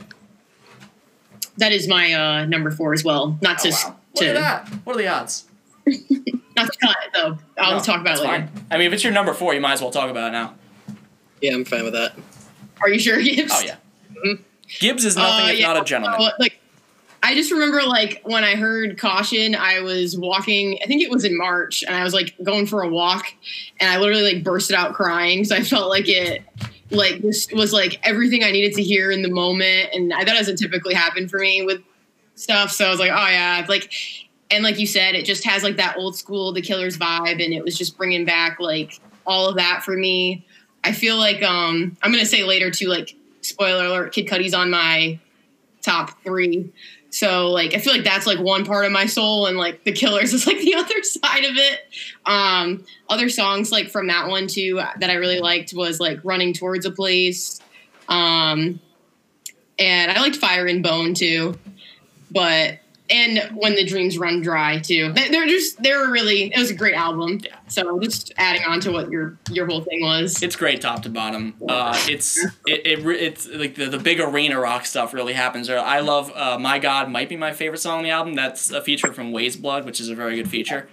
That 1.56 1.72
is 1.72 1.88
my 1.88 2.12
uh, 2.12 2.44
number 2.46 2.70
four 2.70 2.92
as 2.92 3.04
well. 3.04 3.38
Not 3.40 3.60
to, 3.60 3.68
Oh, 3.68 3.72
wow. 3.88 3.96
Look 4.14 4.22
to 4.24 4.28
at 4.28 4.34
that. 4.34 4.68
What 4.84 4.96
are 4.96 4.98
the 4.98 5.08
odds? 5.08 5.44
not 5.86 6.70
to 6.72 6.78
cut 6.80 6.96
it 7.04 7.12
though. 7.14 7.38
I'll 7.58 7.78
No, 7.78 7.82
talk 7.82 8.00
about 8.00 8.18
it 8.18 8.22
later. 8.22 8.46
fine. 8.48 8.66
I 8.70 8.78
mean, 8.78 8.86
if 8.88 8.92
it's 8.92 9.04
your 9.04 9.12
number 9.12 9.32
four, 9.34 9.54
you 9.54 9.60
might 9.60 9.72
as 9.74 9.80
well 9.82 9.90
talk 9.90 10.10
about 10.10 10.28
it 10.28 10.32
now. 10.32 10.54
Yeah, 11.40 11.54
I'm 11.54 11.64
fine 11.64 11.84
with 11.84 11.92
that. 11.94 12.14
Are 12.80 12.88
you 12.88 12.98
sure, 12.98 13.20
Gibbs? 13.22 13.52
Oh 13.54 13.62
yeah. 13.64 14.34
Gibbs 14.80 15.04
is 15.04 15.16
nothing 15.16 15.46
Uh, 15.46 15.48
if 15.52 15.60
yeah, 15.60 15.66
not 15.72 15.82
a 15.82 15.84
gentleman. 15.84 16.20
so, 16.20 16.28
like, 16.38 16.58
I 17.24 17.34
just 17.34 17.50
remember 17.50 17.82
like 17.82 18.20
when 18.24 18.44
I 18.44 18.54
heard 18.54 18.98
caution, 18.98 19.54
I 19.54 19.80
was 19.80 20.16
walking. 20.16 20.78
I 20.84 20.86
think 20.86 21.02
it 21.02 21.10
was 21.10 21.24
in 21.24 21.34
March, 21.38 21.82
and 21.82 21.96
I 21.96 22.04
was 22.04 22.12
like 22.12 22.34
going 22.42 22.66
for 22.66 22.82
a 22.82 22.88
walk, 22.88 23.24
and 23.80 23.90
I 23.90 23.96
literally 23.96 24.34
like 24.34 24.44
bursted 24.44 24.76
out 24.76 24.92
crying 24.92 25.38
because 25.38 25.50
I 25.50 25.62
felt 25.62 25.88
like 25.88 26.06
it, 26.06 26.42
like 26.90 27.22
this 27.22 27.48
was 27.50 27.72
like 27.72 27.98
everything 28.06 28.44
I 28.44 28.50
needed 28.50 28.74
to 28.74 28.82
hear 28.82 29.10
in 29.10 29.22
the 29.22 29.30
moment, 29.30 29.88
and 29.94 30.12
I, 30.12 30.24
that 30.24 30.34
doesn't 30.34 30.56
typically 30.56 30.92
happen 30.92 31.26
for 31.26 31.38
me 31.38 31.64
with 31.64 31.82
stuff. 32.34 32.70
So 32.70 32.84
I 32.86 32.90
was 32.90 33.00
like, 33.00 33.10
oh 33.10 33.28
yeah, 33.28 33.64
like, 33.70 33.90
and 34.50 34.62
like 34.62 34.78
you 34.78 34.86
said, 34.86 35.14
it 35.14 35.24
just 35.24 35.44
has 35.44 35.62
like 35.62 35.76
that 35.76 35.96
old 35.96 36.16
school 36.16 36.52
The 36.52 36.60
Killers 36.60 36.98
vibe, 36.98 37.42
and 37.42 37.54
it 37.54 37.64
was 37.64 37.78
just 37.78 37.96
bringing 37.96 38.26
back 38.26 38.60
like 38.60 39.00
all 39.26 39.48
of 39.48 39.56
that 39.56 39.82
for 39.82 39.96
me. 39.96 40.46
I 40.84 40.92
feel 40.92 41.16
like 41.16 41.42
um 41.42 41.96
I'm 42.02 42.12
gonna 42.12 42.26
say 42.26 42.44
later 42.44 42.70
too, 42.70 42.88
like 42.88 43.16
spoiler 43.40 43.86
alert, 43.86 44.12
Kid 44.12 44.28
Cudi's 44.28 44.52
on 44.52 44.70
my 44.70 45.18
top 45.80 46.22
three. 46.22 46.70
So 47.14 47.50
like 47.50 47.74
I 47.74 47.78
feel 47.78 47.92
like 47.92 48.02
that's 48.02 48.26
like 48.26 48.40
one 48.40 48.64
part 48.64 48.84
of 48.84 48.90
my 48.90 49.06
soul 49.06 49.46
and 49.46 49.56
like 49.56 49.84
the 49.84 49.92
killers 49.92 50.32
is 50.34 50.48
like 50.48 50.58
the 50.58 50.74
other 50.74 51.00
side 51.04 51.44
of 51.44 51.56
it. 51.56 51.80
Um 52.26 52.84
other 53.08 53.28
songs 53.28 53.70
like 53.70 53.88
from 53.88 54.08
that 54.08 54.28
one 54.28 54.48
too 54.48 54.82
that 54.98 55.10
I 55.10 55.14
really 55.14 55.38
liked 55.38 55.72
was 55.74 56.00
like 56.00 56.18
Running 56.24 56.52
Towards 56.52 56.86
a 56.86 56.90
Place. 56.90 57.60
Um 58.08 58.80
and 59.78 60.10
I 60.10 60.20
liked 60.20 60.36
Fire 60.36 60.66
in 60.66 60.82
Bone 60.82 61.14
too. 61.14 61.56
But 62.32 62.78
and 63.10 63.38
when 63.54 63.74
the 63.76 63.84
dreams 63.84 64.18
run 64.18 64.40
dry 64.40 64.78
too. 64.80 65.12
They- 65.12 65.28
They're 65.28 65.46
just 65.46 65.80
they're 65.82 66.10
really 66.10 66.52
it 66.52 66.58
was 66.58 66.70
a 66.70 66.74
great 66.74 66.94
album. 66.94 67.40
Yeah. 67.44 67.54
So 67.74 67.98
just 67.98 68.32
adding 68.36 68.62
on 68.64 68.80
to 68.80 68.92
what 68.92 69.10
your 69.10 69.36
your 69.50 69.66
whole 69.66 69.82
thing 69.82 70.00
was. 70.02 70.42
It's 70.42 70.54
great 70.54 70.80
top 70.80 71.02
to 71.02 71.08
bottom. 71.08 71.54
Uh, 71.68 71.98
it's 72.08 72.38
it, 72.66 72.86
it 72.86 73.06
it's 73.06 73.48
like 73.48 73.74
the, 73.74 73.86
the 73.86 73.98
big 73.98 74.20
arena 74.20 74.60
rock 74.60 74.86
stuff 74.86 75.12
really 75.12 75.32
happens. 75.32 75.68
Or 75.68 75.78
I 75.78 76.00
love 76.00 76.32
uh, 76.34 76.58
My 76.58 76.78
God 76.78 77.10
might 77.10 77.28
be 77.28 77.36
my 77.36 77.52
favorite 77.52 77.78
song 77.78 77.98
on 77.98 78.04
the 78.04 78.10
album. 78.10 78.34
That's 78.34 78.70
a 78.70 78.80
feature 78.80 79.12
from 79.12 79.32
Weyes 79.32 79.56
Blood, 79.56 79.84
which 79.84 80.00
is 80.00 80.08
a 80.08 80.14
very 80.14 80.36
good 80.36 80.48
feature. 80.48 80.88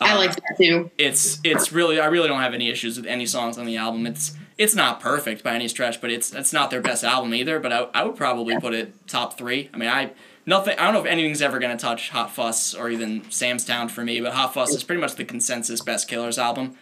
I 0.00 0.16
like 0.16 0.34
that 0.34 0.56
too. 0.56 0.90
it's 0.96 1.40
it's 1.44 1.72
really 1.72 2.00
I 2.00 2.06
really 2.06 2.28
don't 2.28 2.40
have 2.40 2.54
any 2.54 2.70
issues 2.70 2.96
with 2.96 3.06
any 3.06 3.26
songs 3.26 3.58
on 3.58 3.66
the 3.66 3.76
album. 3.76 4.06
It's 4.06 4.34
it's 4.56 4.74
not 4.74 5.00
perfect 5.00 5.42
by 5.42 5.54
any 5.54 5.68
stretch, 5.68 6.00
but 6.00 6.10
it's 6.10 6.32
it's 6.32 6.52
not 6.52 6.70
their 6.70 6.80
best 6.80 7.04
album 7.04 7.34
either. 7.34 7.58
But 7.58 7.72
I, 7.72 7.78
I 7.92 8.04
would 8.04 8.16
probably 8.16 8.58
put 8.58 8.72
it 8.72 8.94
top 9.08 9.36
three. 9.36 9.68
I 9.74 9.76
mean 9.76 9.88
I 9.88 10.12
nothing 10.50 10.78
I 10.78 10.84
don't 10.84 10.92
know 10.94 11.00
if 11.00 11.06
anything's 11.06 11.40
ever 11.40 11.58
gonna 11.58 11.78
touch 11.78 12.10
Hot 12.10 12.30
Fuss 12.30 12.74
or 12.74 12.90
even 12.90 13.22
Sam's 13.30 13.64
Town 13.64 13.88
for 13.88 14.04
me, 14.04 14.20
but 14.20 14.34
Hot 14.34 14.52
Fuss 14.52 14.74
is 14.74 14.82
pretty 14.84 15.00
much 15.00 15.14
the 15.14 15.24
consensus 15.24 15.80
best 15.80 16.08
Killers 16.08 16.36
album. 16.38 16.76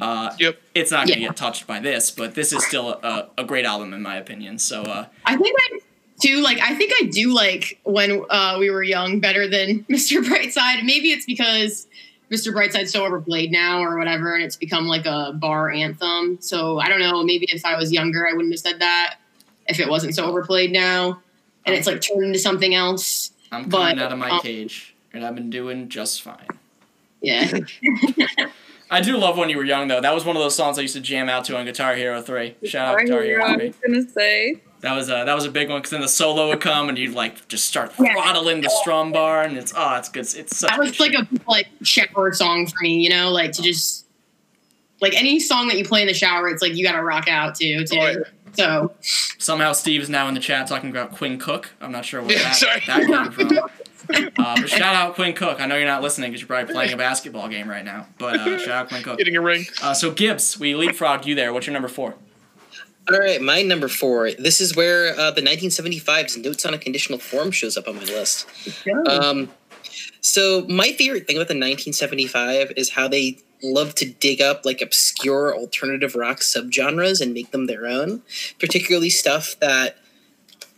Uh, 0.00 0.30
Yep. 0.38 0.60
It's 0.74 0.90
not 0.90 1.06
gonna 1.08 1.20
Yeah. 1.20 1.28
get 1.28 1.36
touched 1.36 1.66
by 1.66 1.80
this, 1.80 2.10
but 2.10 2.34
this 2.34 2.52
is 2.52 2.64
still 2.66 2.90
a, 3.02 3.28
a 3.38 3.44
great 3.44 3.64
album 3.64 3.94
in 3.94 4.02
my 4.02 4.16
opinion. 4.16 4.58
So 4.58 4.82
uh, 4.82 5.06
I 5.24 5.36
think 5.36 5.56
I 5.58 5.78
do 6.20 6.42
like 6.42 6.60
I 6.60 6.74
think 6.74 6.92
I 7.00 7.06
do 7.06 7.32
like 7.32 7.78
when 7.84 8.24
uh, 8.30 8.56
we 8.58 8.70
were 8.70 8.82
young 8.82 9.20
better 9.20 9.48
than 9.48 9.84
Mr. 9.90 10.22
Brightside. 10.22 10.84
Maybe 10.84 11.10
it's 11.12 11.24
because 11.26 11.86
Mr. 12.30 12.52
Brightside's 12.52 12.90
so 12.92 13.04
overplayed 13.04 13.52
now 13.52 13.80
or 13.82 13.98
whatever, 13.98 14.34
and 14.34 14.42
it's 14.42 14.56
become 14.56 14.86
like 14.86 15.06
a 15.06 15.32
bar 15.34 15.70
anthem. 15.70 16.38
So 16.40 16.78
I 16.80 16.88
don't 16.88 17.00
know. 17.00 17.22
Maybe 17.22 17.46
if 17.50 17.64
I 17.64 17.76
was 17.76 17.92
younger, 17.92 18.26
I 18.28 18.32
wouldn't 18.32 18.52
have 18.52 18.60
said 18.60 18.80
that 18.80 19.16
if 19.68 19.78
it 19.80 19.88
wasn't 19.88 20.14
so 20.14 20.24
overplayed 20.24 20.72
now. 20.72 21.20
And 21.66 21.74
it's 21.74 21.86
like 21.86 22.00
turned 22.00 22.24
into 22.24 22.38
something 22.38 22.74
else. 22.74 23.30
I'm 23.52 23.68
But, 23.68 23.90
coming 23.90 23.98
out 24.00 24.12
of 24.12 24.18
my 24.18 24.30
um, 24.30 24.40
cage, 24.40 24.94
and 25.12 25.24
I've 25.24 25.34
been 25.34 25.50
doing 25.50 25.88
just 25.88 26.22
fine. 26.22 26.46
Yeah. 27.20 27.58
I 28.90 29.00
do 29.00 29.16
love 29.16 29.38
when 29.38 29.48
you 29.48 29.56
were 29.56 29.64
young 29.64 29.88
though. 29.88 30.00
That 30.00 30.14
was 30.14 30.24
one 30.24 30.36
of 30.36 30.42
those 30.42 30.54
songs 30.54 30.78
I 30.78 30.82
used 30.82 30.94
to 30.94 31.00
jam 31.00 31.28
out 31.28 31.44
to 31.46 31.56
on 31.56 31.64
Guitar 31.64 31.94
Hero 31.94 32.20
Three. 32.20 32.56
Shout 32.64 32.94
out 32.94 32.98
to 32.98 33.04
Guitar 33.04 33.22
Hero 33.22 33.44
I 33.44 33.54
Three. 33.56 33.66
was 33.68 33.76
gonna 33.84 34.08
say. 34.08 34.60
That 34.80 34.94
was 34.94 35.08
a 35.08 35.24
that 35.24 35.34
was 35.34 35.46
a 35.46 35.50
big 35.50 35.70
one 35.70 35.78
because 35.78 35.90
then 35.92 36.02
the 36.02 36.08
solo 36.08 36.48
would 36.48 36.60
come 36.60 36.90
and 36.90 36.98
you'd 36.98 37.14
like 37.14 37.48
just 37.48 37.64
start 37.64 37.92
Yeah. 37.98 38.12
throttling 38.12 38.60
the 38.60 38.68
strum 38.68 39.12
bar 39.12 39.42
and 39.42 39.56
it's 39.56 39.72
oh 39.74 39.94
it's 39.96 40.10
good 40.10 40.26
it's 40.36 40.58
such 40.58 40.68
that 40.70 40.78
was 40.78 40.90
good 40.90 41.00
like 41.00 41.12
shit. 41.12 41.40
a 41.46 41.50
like 41.50 41.68
shower 41.82 42.32
song 42.34 42.66
for 42.66 42.74
me, 42.82 42.98
you 43.02 43.08
know, 43.08 43.30
like 43.30 43.52
to 43.52 43.62
just 43.62 44.04
like 45.00 45.14
any 45.18 45.40
song 45.40 45.68
that 45.68 45.78
you 45.78 45.84
play 45.86 46.02
in 46.02 46.06
the 46.06 46.12
shower, 46.14 46.48
it's 46.48 46.60
like 46.60 46.74
you 46.74 46.84
gotta 46.84 47.02
rock 47.02 47.26
out 47.26 47.54
to 47.56 47.86
too. 47.86 48.24
Yeah. 48.56 48.64
So 48.82 48.92
somehow 49.38 49.72
Steve 49.72 50.02
is 50.02 50.08
now 50.08 50.28
in 50.28 50.34
the 50.34 50.40
chat 50.40 50.66
talking 50.66 50.90
about 50.90 51.12
Quinn 51.12 51.38
Cook. 51.38 51.70
I'm 51.80 51.92
not 51.92 52.04
sure 52.04 52.22
where 52.22 52.32
Yeah, 52.32 52.42
that, 52.44 52.54
sorry. 52.56 52.82
that 52.86 53.06
came 53.06 53.48
from. 53.48 53.58
Uh, 54.38 54.56
but 54.60 54.68
shout 54.68 54.94
out 54.94 55.14
Quinn 55.14 55.32
Cook. 55.32 55.60
I 55.60 55.66
know 55.66 55.76
you're 55.76 55.86
not 55.86 56.02
listening 56.02 56.30
because 56.30 56.42
you're 56.42 56.48
probably 56.48 56.72
playing 56.74 56.92
a 56.92 56.96
basketball 56.96 57.48
game 57.48 57.68
right 57.68 57.84
now. 57.84 58.06
But 58.18 58.38
uh, 58.40 58.58
shout 58.58 58.68
out 58.68 58.88
Quinn 58.88 59.02
Cook. 59.02 59.16
Getting 59.18 59.36
a 59.36 59.40
ring. 59.40 59.64
Uh, 59.82 59.94
so 59.94 60.10
Gibbs, 60.10 60.58
we 60.58 60.74
leapfrogged 60.74 61.24
you 61.24 61.34
there. 61.34 61.52
What's 61.54 61.66
your 61.66 61.72
number 61.72 61.88
four? 61.88 62.14
All 63.10 63.18
right, 63.18 63.40
my 63.40 63.62
number 63.62 63.88
four. 63.88 64.30
This 64.32 64.60
is 64.60 64.74
where 64.76 65.18
uh, 65.18 65.30
the 65.30 65.42
1975's 65.42 66.36
Notes 66.38 66.64
on 66.64 66.72
a 66.74 66.78
Conditional 66.78 67.18
Form 67.18 67.50
shows 67.50 67.76
up 67.76 67.86
on 67.88 67.96
my 67.96 68.02
list. 68.04 68.46
Um, 69.08 69.50
so 70.20 70.66
my 70.68 70.92
favorite 70.92 71.26
thing 71.26 71.36
about 71.36 71.48
the 71.48 71.54
1975 71.54 72.72
is 72.76 72.90
how 72.90 73.08
they 73.08 73.38
love 73.64 73.94
to 73.96 74.06
dig 74.06 74.40
up 74.40 74.64
like 74.64 74.80
obscure 74.80 75.56
alternative 75.56 76.14
rock 76.14 76.40
subgenres 76.40 77.20
and 77.20 77.32
make 77.32 77.50
them 77.50 77.66
their 77.66 77.86
own, 77.86 78.22
particularly 78.60 79.10
stuff 79.10 79.56
that 79.60 79.98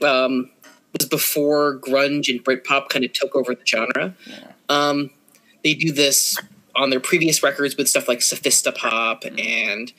um, 0.03 0.51
was 0.93 1.09
before 1.09 1.79
grunge 1.79 2.29
and 2.29 2.45
Britpop 2.45 2.89
kind 2.89 3.05
of 3.05 3.13
took 3.13 3.35
over 3.35 3.55
the 3.55 3.67
genre. 3.67 4.15
Yeah. 4.27 4.53
Um, 4.69 5.11
they 5.63 5.75
do 5.75 5.93
this 5.93 6.39
on 6.75 6.91
their 6.91 7.01
previous 7.01 7.43
records 7.43 7.77
with 7.77 7.89
stuff 7.89 8.09
like 8.09 8.21
Sophisti-pop 8.21 9.25
and 9.39 9.93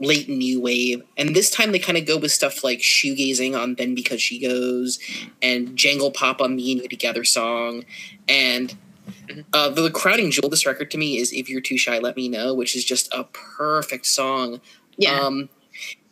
late 0.00 0.28
new 0.28 0.60
wave, 0.60 1.02
and 1.16 1.34
this 1.34 1.50
time 1.50 1.72
they 1.72 1.78
kind 1.78 1.98
of 1.98 2.06
go 2.06 2.16
with 2.16 2.30
stuff 2.30 2.62
like 2.62 2.78
shoegazing 2.78 3.60
on 3.60 3.74
"Then 3.74 3.94
Because 3.94 4.22
She 4.22 4.38
Goes" 4.38 4.98
and 5.42 5.76
Jangle 5.76 6.12
Pop 6.12 6.40
on 6.40 6.54
"Me 6.54 6.72
and 6.72 6.82
You 6.82 6.88
Together" 6.88 7.24
song, 7.24 7.84
and 8.28 8.76
uh, 9.52 9.70
the 9.70 9.90
crowning 9.90 10.30
jewel 10.30 10.46
of 10.46 10.50
this 10.50 10.66
record 10.66 10.90
to 10.92 10.98
me 10.98 11.18
is 11.18 11.32
"If 11.32 11.48
You're 11.48 11.60
Too 11.60 11.78
Shy, 11.78 11.98
Let 11.98 12.16
Me 12.16 12.28
Know," 12.28 12.54
which 12.54 12.76
is 12.76 12.84
just 12.84 13.12
a 13.12 13.24
perfect 13.24 14.06
song. 14.06 14.60
yeah. 14.96 15.20
Um, 15.20 15.48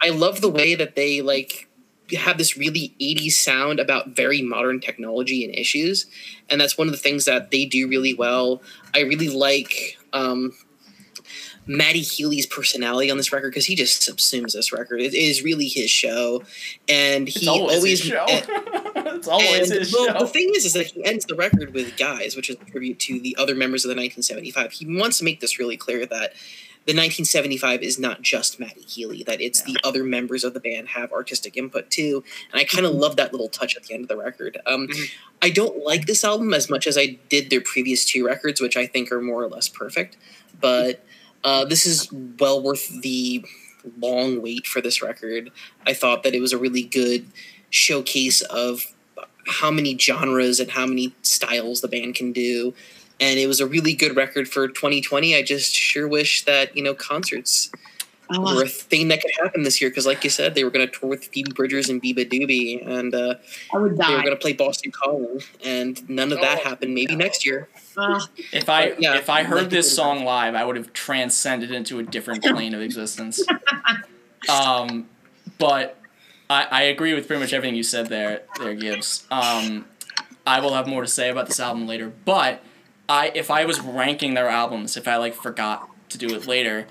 I 0.01 0.11
love 0.11 0.41
the 0.41 0.51
way 0.51 0.75
that 0.75 0.95
they 0.95 1.23
like 1.23 1.69
have 2.15 2.39
this 2.39 2.57
really 2.57 2.95
80s 3.01 3.33
sound 3.33 3.81
about 3.81 4.11
very 4.11 4.43
modern 4.43 4.81
technology 4.81 5.45
and 5.45 5.55
issues. 5.55 6.07
And 6.49 6.61
that's 6.61 6.79
one 6.79 6.87
of 6.87 6.93
the 6.93 6.99
things 6.99 7.25
that 7.25 7.51
they 7.51 7.65
do 7.65 7.89
really 7.89 8.15
well. 8.15 8.63
I 8.95 9.01
really 9.01 9.29
like 9.29 9.99
um, 10.13 10.53
Matty 11.67 12.01
Healy's 12.01 12.47
personality 12.47 13.11
on 13.11 13.17
this 13.17 13.33
record 13.33 13.51
because 13.51 13.67
he 13.67 13.75
just 13.75 14.03
subsumes 14.03 14.53
this 14.53 14.73
record. 14.73 15.01
It 15.01 15.15
is 15.15 15.43
really 15.43 15.67
his 15.69 15.91
show. 15.91 16.43
And 16.89 17.29
It's 17.29 17.41
he 17.41 17.49
always, 17.49 17.77
always. 17.79 18.01
his 18.03 18.09
show. 18.09 18.25
and- 18.29 18.47
it's 19.17 19.29
always 19.29 19.71
and, 19.71 19.81
his 19.81 19.93
well, 19.93 20.07
show. 20.07 20.19
the 20.21 20.27
thing 20.29 20.53
is, 20.55 20.65
is 20.65 20.73
that 20.75 20.87
he 20.87 21.05
ends 21.05 21.25
the 21.25 21.35
record 21.35 21.73
with 21.75 21.97
"Guys," 21.97 22.37
which 22.37 22.51
is 22.51 22.57
a 22.61 22.71
tribute 22.71 22.99
to 23.01 23.19
the 23.21 23.35
other 23.39 23.55
members 23.55 23.85
of 23.85 23.89
the 23.89 23.95
1975. 23.95 24.73
He 24.73 24.87
wants 24.99 25.19
to 25.19 25.25
make 25.25 25.41
this 25.41 25.59
really 25.59 25.77
clear 25.77 26.01
that 26.07 26.35
the 26.85 26.93
1975 26.93 27.83
is 27.83 27.99
not 27.99 28.23
just 28.23 28.61
Matty 28.61 28.83
Healy; 28.83 29.23
that 29.25 29.41
it's 29.41 29.63
the 29.63 29.77
other 29.83 30.05
members 30.05 30.45
of 30.45 30.55
the 30.55 30.61
band 30.61 30.89
have 30.91 31.13
artistic 31.13 31.57
input 31.57 31.91
too. 31.91 32.23
And 32.53 32.61
I 32.61 32.65
kind 32.65 32.87
of 32.87 32.95
love 32.95 33.17
that 33.17 33.33
little 33.33 33.49
touch 33.49 33.75
at 33.77 33.85
the 33.85 33.95
end 33.95 34.03
of 34.05 34.09
the 34.09 34.17
record. 34.17 34.59
Um, 34.67 34.87
Mhm. 34.89 35.11
I 35.43 35.51
don't 35.51 35.83
like 35.83 36.07
this 36.07 36.23
album 36.23 36.53
as 36.55 36.69
much 36.71 36.87
as 36.87 36.97
I 36.99 37.19
did 37.29 37.51
their 37.51 37.61
previous 37.61 38.05
two 38.05 38.25
records, 38.25 38.61
which 38.61 38.77
I 38.77 38.87
think 38.87 39.11
are 39.11 39.21
more 39.21 39.43
or 39.43 39.49
less 39.49 39.69
perfect. 39.69 40.17
But 40.61 41.05
uh, 41.47 41.65
this 41.65 41.87
is 41.87 42.13
well 42.41 42.63
worth 42.63 42.89
the 43.03 43.43
long 44.01 44.43
wait 44.43 44.67
for 44.67 44.81
this 44.83 45.01
record. 45.01 45.51
I 45.87 45.95
thought 45.95 46.25
that 46.25 46.35
it 46.35 46.41
was 46.41 46.53
a 46.53 46.59
really 46.59 46.83
good 46.83 47.27
showcase 47.71 48.43
of 48.43 48.83
how 49.47 49.71
many 49.71 49.97
genres 49.97 50.61
and 50.61 50.71
how 50.73 50.87
many 50.87 51.15
styles 51.23 51.81
the 51.81 51.89
band 51.89 52.17
can 52.17 52.33
do. 52.33 52.75
And 53.21 53.39
it 53.39 53.47
was 53.47 53.61
a 53.61 53.67
really 53.67 53.95
good 53.95 54.17
record 54.17 54.49
for 54.49 54.69
2020. 54.69 55.37
I 55.37 55.43
just 55.43 55.75
sure 55.75 56.09
wish 56.09 56.45
that, 56.47 56.77
you 56.77 56.83
know, 56.83 56.95
concerts 56.95 57.71
Oh, 58.29 58.57
were 58.57 58.65
a 58.65 58.69
thing 58.69 59.07
that 59.09 59.23
could 59.23 59.31
happen 59.41 59.63
this 59.63 59.81
year. 59.81 59.89
Because, 59.89 60.05
like 60.05 60.25
you 60.25 60.31
said, 60.31 60.57
they 60.57 60.65
were 60.65 60.71
going 60.71 60.85
to 60.85 60.93
tour 60.93 61.09
with 61.09 61.27
Phoebe 61.27 61.53
Bridgers 61.53 61.89
and 61.89 62.03
Beabadoobee, 62.03 62.85
and 62.85 63.15
uh, 63.15 63.37
I 63.73 63.79
would 63.79 63.97
they 63.97 64.15
were 64.15 64.21
going 64.23 64.31
to 64.31 64.37
play 64.37 64.53
Boston 64.53 64.91
Calling, 64.91 65.43
and 65.65 66.09
none 66.11 66.33
of 66.33 66.41
that 66.41 66.59
Oh. 66.61 66.69
happened. 66.69 66.93
Maybe 66.93 67.15
next 67.15 67.47
year. 67.47 67.69
Ugh. 67.97 68.23
If 68.53 68.69
I 68.69 68.95
yeah, 68.99 69.17
if 69.17 69.31
I 69.31 69.43
heard 69.43 69.71
this 69.71 69.95
song 69.95 70.25
live, 70.25 70.55
I 70.55 70.65
would 70.65 70.77
have 70.77 70.93
transcended 70.93 71.71
into 71.71 71.99
a 71.99 72.03
different 72.03 72.43
plane 72.45 72.75
of 72.75 72.81
existence. 72.83 73.43
Um, 74.49 75.09
but 75.59 75.99
I, 76.49 76.67
I 76.71 76.83
agree 76.83 77.15
with 77.15 77.27
pretty 77.27 77.41
much 77.43 77.53
everything 77.53 77.75
you 77.75 77.83
said 77.83 78.07
there, 78.09 78.43
there 78.61 78.75
Gibbs. 78.75 79.27
Um, 79.31 79.87
I 80.47 80.61
will 80.61 80.75
have 80.75 80.87
more 80.87 81.03
to 81.03 81.09
say 81.09 81.31
about 81.31 81.47
this 81.49 81.59
album 81.59 81.87
later. 81.87 82.13
But 82.25 82.63
I 83.09 83.33
if 83.35 83.51
I 83.51 83.65
was 83.65 83.81
ranking 83.81 84.35
their 84.35 84.49
albums, 84.49 84.97
if 84.97 85.09
I 85.09 85.17
like 85.17 85.35
forgot 85.35 85.89
to 86.11 86.19
do 86.19 86.35
it 86.35 86.47
later, 86.47 86.87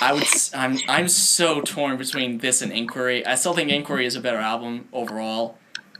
I 0.00 0.12
would. 0.12 0.22
s- 0.24 0.52
I'm 0.54 0.78
I'm 0.88 1.08
so 1.08 1.60
torn 1.62 1.96
between 1.96 2.38
this 2.38 2.60
and 2.60 2.72
Inquiry. 2.72 3.24
I 3.24 3.34
still 3.36 3.54
think 3.54 3.70
Inquiry 3.70 4.04
is 4.04 4.14
a 4.16 4.20
better 4.20 4.38
album 4.38 4.88
overall. 4.92 5.57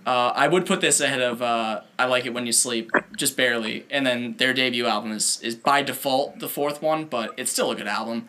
Uh, 0.09 0.33
I 0.35 0.49
would 0.49 0.65
put 0.65 0.81
this 0.81 1.01
ahead 1.01 1.21
of 1.21 1.43
uh, 1.43 1.83
I 1.99 2.07
Like 2.07 2.25
It 2.25 2.33
When 2.33 2.47
You 2.47 2.53
Sleep, 2.53 2.91
just 3.17 3.37
barely. 3.37 3.85
And 3.91 4.07
then 4.07 4.37
their 4.39 4.55
debut 4.55 4.87
album 4.87 5.13
is, 5.13 5.39
is 5.43 5.55
by 5.55 5.83
default 5.83 6.39
the 6.39 6.49
fourth 6.49 6.81
one, 6.81 7.05
but 7.05 7.35
it's 7.37 7.53
still 7.53 7.71
a 7.71 7.77
good 7.77 7.87
album. 7.87 8.29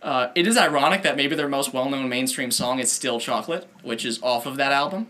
Uh, 0.00 0.28
it 0.34 0.46
is 0.46 0.56
ironic 0.56 1.02
that 1.02 1.16
maybe 1.18 1.36
their 1.36 1.48
most 1.48 1.74
well 1.74 1.90
known 1.90 2.08
mainstream 2.08 2.50
song 2.50 2.78
is 2.78 2.90
Still 2.90 3.20
Chocolate, 3.20 3.68
which 3.82 4.06
is 4.06 4.22
off 4.22 4.46
of 4.46 4.56
that 4.56 4.72
album. 4.72 5.08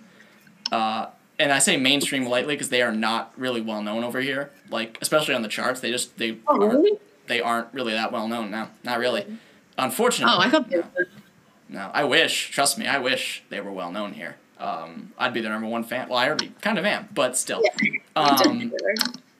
Uh, 0.72 1.06
and 1.38 1.52
I 1.52 1.60
say 1.60 1.76
mainstream 1.76 2.26
lightly 2.26 2.56
because 2.56 2.70
they 2.70 2.82
are 2.82 2.90
not 2.90 3.32
really 3.36 3.60
well 3.60 3.80
known 3.80 4.02
over 4.02 4.20
here. 4.20 4.50
Like, 4.70 4.98
especially 5.00 5.34
on 5.36 5.42
the 5.42 5.48
charts, 5.48 5.78
they 5.78 5.92
just 5.92 6.18
they 6.18 6.38
Oh, 6.48 6.60
aren't, 6.60 6.72
really? 6.72 6.98
they 7.28 7.40
aren't 7.40 7.72
really 7.72 7.92
that 7.92 8.10
well 8.10 8.26
known 8.26 8.50
now. 8.50 8.70
Not 8.82 8.98
really. 8.98 9.24
Unfortunately. 9.78 10.34
Oh, 10.36 10.40
I 10.40 10.50
thought. 10.50 10.68
No, 11.68 11.92
I 11.94 12.02
wish. 12.02 12.50
Trust 12.50 12.76
me, 12.76 12.88
I 12.88 12.98
wish 12.98 13.44
they 13.50 13.60
were 13.60 13.70
well 13.70 13.92
known 13.92 14.14
here. 14.14 14.34
Um, 14.58 15.12
I'd 15.18 15.32
be 15.32 15.40
their 15.40 15.52
number 15.52 15.68
one 15.68 15.84
fan. 15.84 16.08
Well, 16.08 16.18
I 16.18 16.26
already 16.26 16.52
kind 16.60 16.78
of 16.78 16.84
am, 16.84 17.08
but 17.14 17.36
still. 17.36 17.62
Um, 18.16 18.72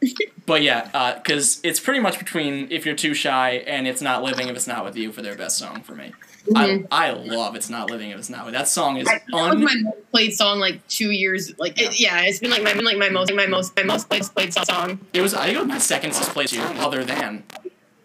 but 0.47 0.63
yeah, 0.63 1.19
because 1.19 1.61
it's 1.65 1.81
pretty 1.81 1.99
much 1.99 2.17
between 2.17 2.71
if 2.71 2.87
you're 2.87 2.95
too 2.95 3.13
shy 3.13 3.55
and 3.67 3.89
it's 3.89 4.01
not 4.01 4.23
living 4.23 4.49
if 4.49 4.55
it's 4.55 4.69
not 4.69 4.85
with 4.85 4.95
you 4.97 5.11
for 5.11 5.21
their 5.21 5.35
best 5.35 5.59
song 5.59 5.83
for 5.83 5.97
me. 5.97 6.13
Mhm. 6.47 6.87
I 6.93 7.09
I 7.09 7.11
love 7.11 7.57
it's 7.57 7.69
not 7.69 7.91
living 7.91 8.11
if 8.11 8.19
it's 8.21 8.31
not 8.31 8.45
with. 8.45 8.55
That 8.55 8.69
song 8.69 8.99
is 8.99 9.09
I- 9.09 9.21
un. 9.33 9.65
my 9.65 9.75
most 9.75 10.11
played 10.13 10.33
song 10.35 10.61
like 10.61 10.87
two 10.87 11.11
years. 11.11 11.53
Like 11.59 11.81
it, 11.81 11.99
yeah, 11.99 12.23
it's 12.23 12.39
been 12.39 12.53
like 12.53 12.63
my 12.63 12.73
been 12.73 12.85
like 12.85 12.99
my 12.99 13.09
most 13.09 13.35
my 13.35 13.47
most 13.47 13.75
my 13.77 13.83
most 13.83 14.09
played 14.09 14.23
played 14.23 14.55
song. 14.55 15.01
It 15.13 15.21
was 15.21 15.35
I 15.35 15.47
think 15.47 15.57
it 15.57 15.61
was 15.61 15.69
my 15.69 15.79
second 15.79 16.13
place 16.13 16.53
year, 16.53 16.63
other 16.79 17.03
than. 17.05 17.43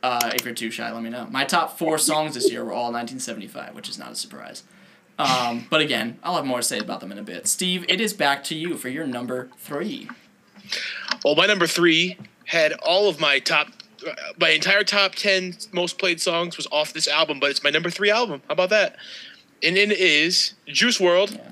Uh, 0.02 0.32
if 0.36 0.44
you're 0.44 0.54
too 0.56 0.70
shy, 0.72 0.92
let 0.92 1.02
me 1.04 1.10
know. 1.10 1.28
My 1.32 1.46
top 1.46 1.78
four 1.78 1.98
songs 1.98 2.34
this 2.34 2.52
year 2.52 2.66
were 2.66 2.74
all 2.74 2.92
1975, 2.92 3.74
which 3.74 3.88
is 3.88 3.98
not 3.98 4.12
a 4.12 4.16
surprise. 4.16 4.64
Um, 5.20 5.68
but 5.70 5.82
again, 5.82 6.18
I'll 6.24 6.36
have 6.36 6.46
more 6.46 6.58
to 6.58 6.64
say 6.64 6.80
about 6.80 7.00
them 7.00 7.12
in 7.12 7.18
a 7.18 7.24
bit. 7.24 7.48
Steve, 7.48 7.86
it 7.88 8.02
is 8.02 8.14
back 8.14 8.44
to 8.46 8.56
you 8.56 8.78
for 8.78 8.90
your 8.90 9.06
number 9.06 9.50
three. 9.58 10.10
Well, 11.24 11.36
my 11.36 11.46
number 11.46 11.68
three 11.68 12.18
had 12.46 12.74
all 12.74 13.08
of 13.08 13.20
my 13.20 13.40
top, 13.40 13.68
my 14.40 14.50
entire 14.50 14.84
top 14.84 15.16
ten 15.16 15.56
most 15.72 15.98
played 16.00 16.20
songs 16.20 16.58
was 16.58 16.68
off 16.72 16.94
this 16.94 17.08
album, 17.08 17.40
but 17.40 17.50
it's 17.50 17.64
my 17.64 17.70
number 17.70 17.90
three 17.90 18.10
album. 18.10 18.42
How 18.48 18.54
about 18.54 18.70
that? 18.72 18.96
And 19.62 19.78
it 19.78 19.92
is 19.92 20.54
Juice 20.68 21.00
WRLD. 21.00 21.36
Yeah. 21.36 21.52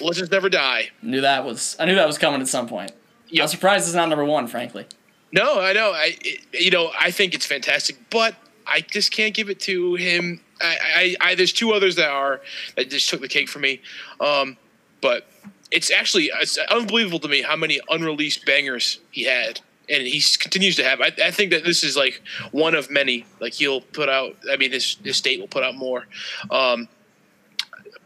Legends 0.00 0.30
Never 0.30 0.48
Die. 0.48 0.90
Knew 1.02 1.20
that 1.20 1.44
was 1.44 1.76
I 1.78 1.84
knew 1.84 1.94
that 1.94 2.06
was 2.06 2.18
coming 2.18 2.40
at 2.40 2.48
some 2.48 2.68
point. 2.68 2.92
Yep. 3.28 3.42
I'm 3.42 3.48
surprised 3.48 3.86
it's 3.86 3.94
not 3.94 4.08
number 4.08 4.24
one, 4.24 4.46
frankly. 4.46 4.86
No, 5.32 5.60
I 5.60 5.72
know. 5.72 5.92
I 5.92 6.16
it, 6.20 6.40
you 6.52 6.70
know 6.70 6.90
I 6.98 7.10
think 7.10 7.34
it's 7.34 7.46
fantastic, 7.46 7.96
but 8.10 8.34
I 8.66 8.80
just 8.80 9.12
can't 9.12 9.34
give 9.34 9.50
it 9.50 9.60
to 9.60 9.94
him. 9.94 10.40
I, 10.60 11.16
I, 11.20 11.30
I 11.30 11.34
there's 11.34 11.52
two 11.52 11.72
others 11.72 11.96
that 11.96 12.10
are 12.10 12.40
that 12.76 12.90
just 12.90 13.08
took 13.08 13.20
the 13.20 13.28
cake 13.28 13.48
for 13.48 13.58
me, 13.58 13.80
um, 14.20 14.56
but 15.00 15.26
it's 15.70 15.90
actually 15.90 16.30
it's 16.40 16.56
unbelievable 16.56 17.18
to 17.20 17.28
me 17.28 17.42
how 17.42 17.56
many 17.56 17.80
unreleased 17.88 18.46
bangers 18.46 19.00
he 19.10 19.24
had, 19.24 19.60
and 19.88 20.06
he 20.06 20.22
continues 20.38 20.76
to 20.76 20.84
have. 20.84 21.00
I, 21.00 21.12
I 21.22 21.30
think 21.30 21.50
that 21.50 21.64
this 21.64 21.82
is 21.82 21.96
like 21.96 22.22
one 22.52 22.74
of 22.74 22.90
many. 22.90 23.26
Like 23.40 23.54
he'll 23.54 23.80
put 23.80 24.08
out. 24.08 24.36
I 24.50 24.56
mean, 24.56 24.72
his 24.72 24.96
his 25.02 25.16
state 25.16 25.40
will 25.40 25.48
put 25.48 25.64
out 25.64 25.74
more. 25.74 26.06
Um, 26.50 26.88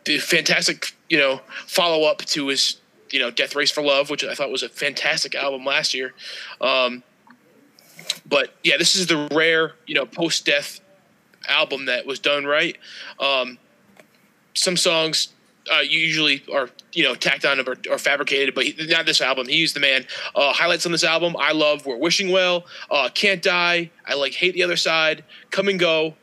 the 0.05 0.19
fantastic, 0.19 0.95
you 1.11 1.19
know, 1.19 1.41
follow 1.67 2.09
up 2.09 2.25
to 2.27 2.49
his 2.49 2.81
you 3.11 3.19
know 3.19 3.31
Death 3.31 3.55
Race 3.55 3.71
for 3.71 3.83
Love, 3.83 4.11
which 4.11 4.25
I 4.25 4.35
thought 4.35 4.51
was 4.51 4.63
a 4.63 4.69
fantastic 4.69 5.35
album 5.35 5.65
last 5.65 5.95
year. 5.95 6.15
Um, 6.61 7.03
but 8.27 8.55
yeah, 8.63 8.77
this 8.79 8.97
is 8.97 9.07
the 9.07 9.29
rare, 9.33 9.73
you 9.87 9.95
know, 9.95 10.07
post 10.07 10.47
death 10.47 10.81
album 11.47 11.87
that 11.87 12.07
was 12.07 12.19
done 12.19 12.45
right. 12.45 12.77
Um, 13.21 13.59
some 14.55 14.77
songs 14.77 15.29
uh, 15.71 15.81
usually 15.81 16.43
are 16.53 16.71
you 16.93 17.05
know 17.05 17.15
tacked 17.15 17.45
on 17.45 17.61
or, 17.61 17.77
or 17.91 17.99
fabricated, 17.99 18.55
but 18.55 18.65
he, 18.65 18.87
not 18.87 19.07
this 19.07 19.21
album. 19.21 19.47
He's 19.49 19.73
the 19.73 19.81
man. 19.81 20.07
Uh, 20.35 20.53
highlights 20.53 20.87
on 20.87 20.93
this 20.93 21.05
album 21.05 21.37
I 21.39 21.53
love 21.53 21.87
We're 21.87 21.97
Wishing 21.97 22.31
Well, 22.31 22.67
uh, 22.91 23.09
Can't 23.15 23.43
Die. 23.43 23.91
I 24.07 24.15
like 24.15 24.33
Hate 24.35 24.55
the 24.55 24.63
Other 24.63 24.77
Side, 24.77 25.25
Come 25.51 25.69
and 25.69 25.79
Go. 25.79 26.15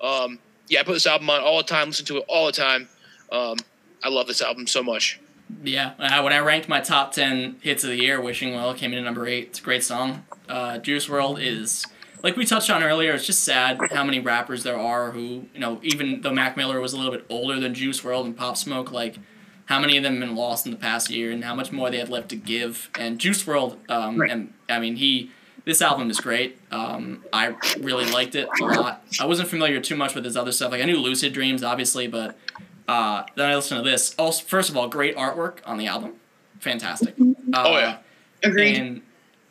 Um, 0.00 0.38
yeah, 0.68 0.80
I 0.80 0.82
put 0.84 0.94
this 0.94 1.06
album 1.06 1.30
on 1.30 1.40
all 1.40 1.58
the 1.58 1.64
time, 1.64 1.88
listen 1.88 2.06
to 2.06 2.18
it 2.18 2.24
all 2.28 2.46
the 2.46 2.52
time. 2.52 2.88
Um, 3.30 3.56
I 4.02 4.08
love 4.08 4.26
this 4.26 4.40
album 4.40 4.66
so 4.66 4.82
much. 4.82 5.20
Yeah, 5.62 5.92
uh, 5.98 6.22
when 6.22 6.32
I 6.32 6.38
ranked 6.38 6.68
my 6.68 6.80
top 6.80 7.12
ten 7.12 7.56
hits 7.60 7.84
of 7.84 7.90
the 7.90 7.96
year, 7.96 8.20
"Wishing 8.20 8.54
Well" 8.54 8.74
came 8.74 8.92
in 8.92 8.98
at 8.98 9.04
number 9.04 9.26
eight. 9.26 9.48
It's 9.48 9.58
a 9.58 9.62
great 9.62 9.84
song. 9.84 10.24
Uh, 10.48 10.78
Juice 10.78 11.08
WRLD" 11.08 11.40
is 11.40 11.86
like 12.22 12.36
we 12.36 12.44
touched 12.44 12.70
on 12.70 12.82
earlier. 12.82 13.12
It's 13.12 13.26
just 13.26 13.42
sad 13.44 13.78
how 13.92 14.04
many 14.04 14.20
rappers 14.20 14.62
there 14.62 14.78
are 14.78 15.10
who 15.12 15.46
you 15.54 15.60
know, 15.60 15.80
even 15.82 16.20
though 16.22 16.32
Mac 16.32 16.56
Miller 16.56 16.80
was 16.80 16.92
a 16.92 16.96
little 16.96 17.12
bit 17.12 17.24
older 17.28 17.58
than 17.60 17.74
Juice 17.74 18.00
WRLD 18.00 18.26
and 18.26 18.36
Pop 18.36 18.56
Smoke, 18.56 18.92
like 18.92 19.16
how 19.66 19.78
many 19.78 19.96
of 19.96 20.02
them 20.02 20.14
have 20.20 20.28
been 20.28 20.36
lost 20.36 20.66
in 20.66 20.72
the 20.72 20.78
past 20.78 21.08
year 21.10 21.30
and 21.30 21.44
how 21.44 21.54
much 21.54 21.72
more 21.72 21.90
they 21.90 21.98
have 21.98 22.10
left 22.10 22.28
to 22.30 22.36
give. 22.36 22.90
And 22.98 23.18
Juice 23.18 23.42
WRLD, 23.44 23.76
um, 23.90 24.18
Right. 24.20 24.30
and 24.30 24.52
I 24.68 24.78
mean 24.78 24.96
he. 24.96 25.30
This 25.64 25.80
album 25.80 26.10
is 26.10 26.18
great. 26.18 26.58
Um, 26.72 27.22
I 27.32 27.54
really 27.78 28.04
liked 28.10 28.34
it 28.34 28.48
a 28.60 28.64
lot. 28.64 29.04
I 29.20 29.26
wasn't 29.26 29.48
familiar 29.48 29.80
too 29.80 29.94
much 29.94 30.12
with 30.16 30.24
his 30.24 30.36
other 30.36 30.50
stuff. 30.50 30.72
Like 30.72 30.82
I 30.82 30.86
knew 30.86 30.96
Lucid 30.96 31.32
Dreams, 31.32 31.62
obviously, 31.62 32.08
but 32.08 32.36
uh, 32.88 33.22
then 33.36 33.48
I 33.48 33.54
listened 33.54 33.84
to 33.84 33.88
this. 33.88 34.12
Also, 34.18 34.44
first 34.44 34.70
of 34.70 34.76
all, 34.76 34.88
great 34.88 35.16
artwork 35.16 35.58
on 35.64 35.78
the 35.78 35.86
album, 35.86 36.14
fantastic. 36.58 37.14
Uh, 37.54 37.62
Oh, 37.64 37.78
yeah. 37.78 37.98
Agreed. 38.42 38.76
And 38.76 39.02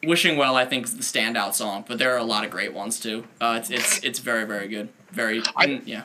Wishing 0.04 0.38
Well, 0.38 0.56
I 0.56 0.66
think, 0.66 0.86
is 0.86 0.95
the 0.97 1.04
standout 1.04 1.54
song, 1.54 1.86
but 1.88 1.97
there 1.99 2.14
are 2.14 2.18
a 2.18 2.24
lot 2.24 2.43
of 2.43 2.52
great 2.52 2.74
ones 2.74 2.99
too. 2.99 3.26
Uh, 3.39 3.58
it's 3.60 3.70
it's 3.70 3.99
it's 4.04 4.20
very 4.20 4.45
very 4.45 4.68
good. 4.68 4.89
Very 5.12 5.41
I- 5.56 5.68
mm, 5.68 5.82
yeah. 5.86 6.04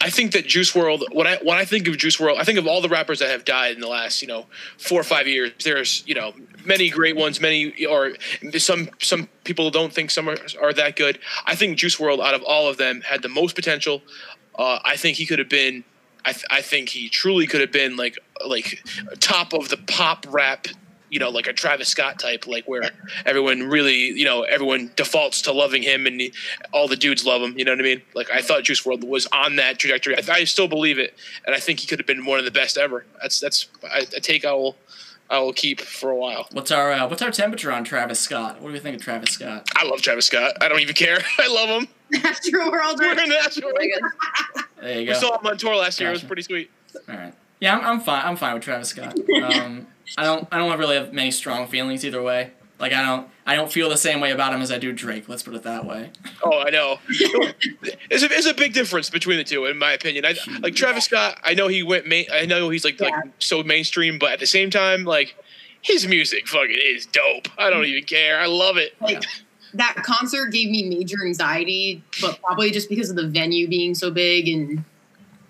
I 0.00 0.10
think 0.10 0.32
that 0.32 0.46
Juice 0.46 0.72
WRLD. 0.72 1.14
When 1.14 1.26
I 1.26 1.38
when 1.42 1.56
I 1.56 1.64
think 1.64 1.88
of 1.88 1.96
Juice 1.96 2.18
WRLD, 2.18 2.38
I 2.38 2.44
think 2.44 2.58
of 2.58 2.66
all 2.66 2.82
the 2.82 2.90
rappers 2.90 3.20
that 3.20 3.30
have 3.30 3.46
died 3.46 3.74
in 3.74 3.80
the 3.80 3.88
last 3.88 4.20
you 4.20 4.28
know 4.28 4.44
four 4.76 5.00
or 5.00 5.04
five 5.04 5.26
years. 5.26 5.52
There's 5.64 6.02
you 6.06 6.14
know 6.14 6.34
many 6.64 6.90
great 6.90 7.16
ones, 7.16 7.40
many 7.40 7.86
or 7.86 8.12
some 8.58 8.90
some 9.00 9.28
people 9.44 9.70
don't 9.70 9.92
think 9.94 10.10
some 10.10 10.28
are, 10.28 10.36
are 10.60 10.74
that 10.74 10.96
good. 10.96 11.18
I 11.46 11.54
think 11.54 11.78
Juice 11.78 11.96
WRLD 11.96 12.20
out 12.20 12.34
of 12.34 12.42
all 12.42 12.68
of 12.68 12.76
them 12.76 13.00
had 13.00 13.22
the 13.22 13.30
most 13.30 13.54
potential. 13.54 14.02
Uh, 14.58 14.78
I 14.84 14.96
think 14.96 15.16
he 15.16 15.24
could 15.26 15.38
have 15.38 15.48
been. 15.48 15.84
I, 16.26 16.32
th- 16.32 16.44
I 16.50 16.60
think 16.60 16.90
he 16.90 17.08
truly 17.08 17.46
could 17.46 17.60
have 17.62 17.72
been 17.72 17.96
like 17.96 18.18
like 18.46 18.82
top 19.20 19.54
of 19.54 19.70
the 19.70 19.78
pop 19.78 20.26
rap. 20.28 20.66
You 21.14 21.20
know, 21.20 21.30
like 21.30 21.46
a 21.46 21.52
Travis 21.52 21.86
Scott 21.88 22.18
type, 22.18 22.48
like 22.48 22.64
where 22.66 22.90
everyone 23.24 23.62
really, 23.70 23.94
you 24.08 24.24
know, 24.24 24.42
everyone 24.42 24.90
defaults 24.96 25.42
to 25.42 25.52
loving 25.52 25.82
him, 25.84 26.06
and 26.08 26.20
he, 26.20 26.32
all 26.72 26.88
the 26.88 26.96
dudes 26.96 27.24
love 27.24 27.40
him. 27.40 27.56
You 27.56 27.64
know 27.64 27.70
what 27.70 27.78
I 27.78 27.84
mean? 27.84 28.02
Like 28.14 28.30
I 28.32 28.42
thought 28.42 28.64
Juice 28.64 28.82
WRLD 28.82 29.04
was 29.06 29.26
on 29.28 29.54
that 29.56 29.78
trajectory. 29.78 30.16
I, 30.16 30.22
I 30.32 30.42
still 30.44 30.66
believe 30.66 30.98
it, 30.98 31.14
and 31.46 31.54
I 31.54 31.60
think 31.60 31.78
he 31.78 31.86
could 31.86 32.00
have 32.00 32.06
been 32.06 32.24
one 32.26 32.40
of 32.40 32.44
the 32.44 32.50
best 32.50 32.76
ever. 32.76 33.04
That's 33.22 33.38
that's 33.38 33.68
a, 33.84 34.00
a 34.16 34.20
take 34.20 34.44
I 34.44 34.52
will 34.54 34.76
I 35.30 35.38
will 35.38 35.52
keep 35.52 35.80
for 35.80 36.10
a 36.10 36.16
while. 36.16 36.48
What's 36.50 36.72
our 36.72 36.90
uh, 36.92 37.08
what's 37.08 37.22
our 37.22 37.30
temperature 37.30 37.70
on 37.70 37.84
Travis 37.84 38.18
Scott? 38.18 38.60
What 38.60 38.68
do 38.70 38.72
we 38.72 38.80
think 38.80 38.96
of 38.96 39.02
Travis 39.02 39.30
Scott? 39.30 39.68
I 39.76 39.84
love 39.84 40.02
Travis 40.02 40.26
Scott. 40.26 40.54
I 40.60 40.68
don't 40.68 40.80
even 40.80 40.94
care. 40.96 41.18
I 41.38 41.46
love 41.46 41.68
him. 41.80 41.88
Astroworld. 42.22 42.98
We're 42.98 43.12
in 43.22 43.28
that 43.30 43.52
show. 43.52 43.68
Like, 43.68 43.90
There 44.80 44.92
you 44.94 44.98
We 45.00 45.06
go. 45.06 45.12
saw 45.14 45.38
him 45.38 45.46
on 45.46 45.56
tour 45.58 45.76
last 45.76 46.00
year. 46.00 46.08
It 46.10 46.12
was 46.12 46.24
pretty 46.24 46.42
sweet. 46.42 46.70
All 47.08 47.14
right. 47.16 47.34
Yeah, 47.60 47.78
I'm, 47.78 47.84
I'm 47.84 48.00
fine. 48.00 48.22
I'm 48.26 48.36
fine 48.36 48.54
with 48.54 48.64
Travis 48.64 48.88
Scott. 48.88 49.16
Um, 49.44 49.86
I 50.16 50.24
don't 50.24 50.48
I 50.50 50.58
don't 50.58 50.78
really 50.78 50.96
have 50.96 51.12
many 51.12 51.30
strong 51.30 51.66
feelings 51.66 52.04
either 52.04 52.22
way. 52.22 52.52
Like 52.78 52.92
I 52.92 53.04
don't 53.04 53.28
I 53.46 53.56
don't 53.56 53.70
feel 53.70 53.88
the 53.88 53.96
same 53.96 54.20
way 54.20 54.30
about 54.30 54.52
him 54.52 54.60
as 54.62 54.72
I 54.72 54.78
do 54.78 54.92
Drake. 54.92 55.28
Let's 55.28 55.42
put 55.42 55.54
it 55.54 55.62
that 55.62 55.84
way. 55.84 56.10
Oh, 56.42 56.60
I 56.60 56.70
know. 56.70 56.98
There's 58.08 58.22
a, 58.22 58.28
there's 58.28 58.46
a 58.46 58.54
big 58.54 58.72
difference 58.72 59.10
between 59.10 59.38
the 59.38 59.44
two, 59.44 59.64
in 59.66 59.78
my 59.78 59.92
opinion. 59.92 60.24
I, 60.24 60.34
like 60.60 60.74
Travis 60.74 61.04
Scott, 61.04 61.38
I 61.42 61.54
know 61.54 61.68
he 61.68 61.82
went. 61.82 62.06
Main, 62.06 62.26
I 62.32 62.46
know 62.46 62.68
he's 62.70 62.84
like 62.84 63.00
like 63.00 63.12
so 63.38 63.62
mainstream, 63.62 64.18
but 64.18 64.32
at 64.32 64.40
the 64.40 64.46
same 64.46 64.70
time, 64.70 65.04
like 65.04 65.34
his 65.82 66.06
music 66.06 66.46
fucking 66.46 66.76
is 66.78 67.06
dope. 67.06 67.48
I 67.58 67.70
don't 67.70 67.84
even 67.84 68.04
care. 68.04 68.38
I 68.38 68.46
love 68.46 68.76
it. 68.76 68.94
Like 69.00 69.22
that 69.74 69.96
concert 69.96 70.52
gave 70.52 70.70
me 70.70 70.88
major 70.88 71.24
anxiety, 71.24 72.02
but 72.20 72.40
probably 72.40 72.70
just 72.70 72.88
because 72.88 73.10
of 73.10 73.16
the 73.16 73.26
venue 73.26 73.68
being 73.68 73.94
so 73.94 74.10
big 74.10 74.48
and 74.48 74.84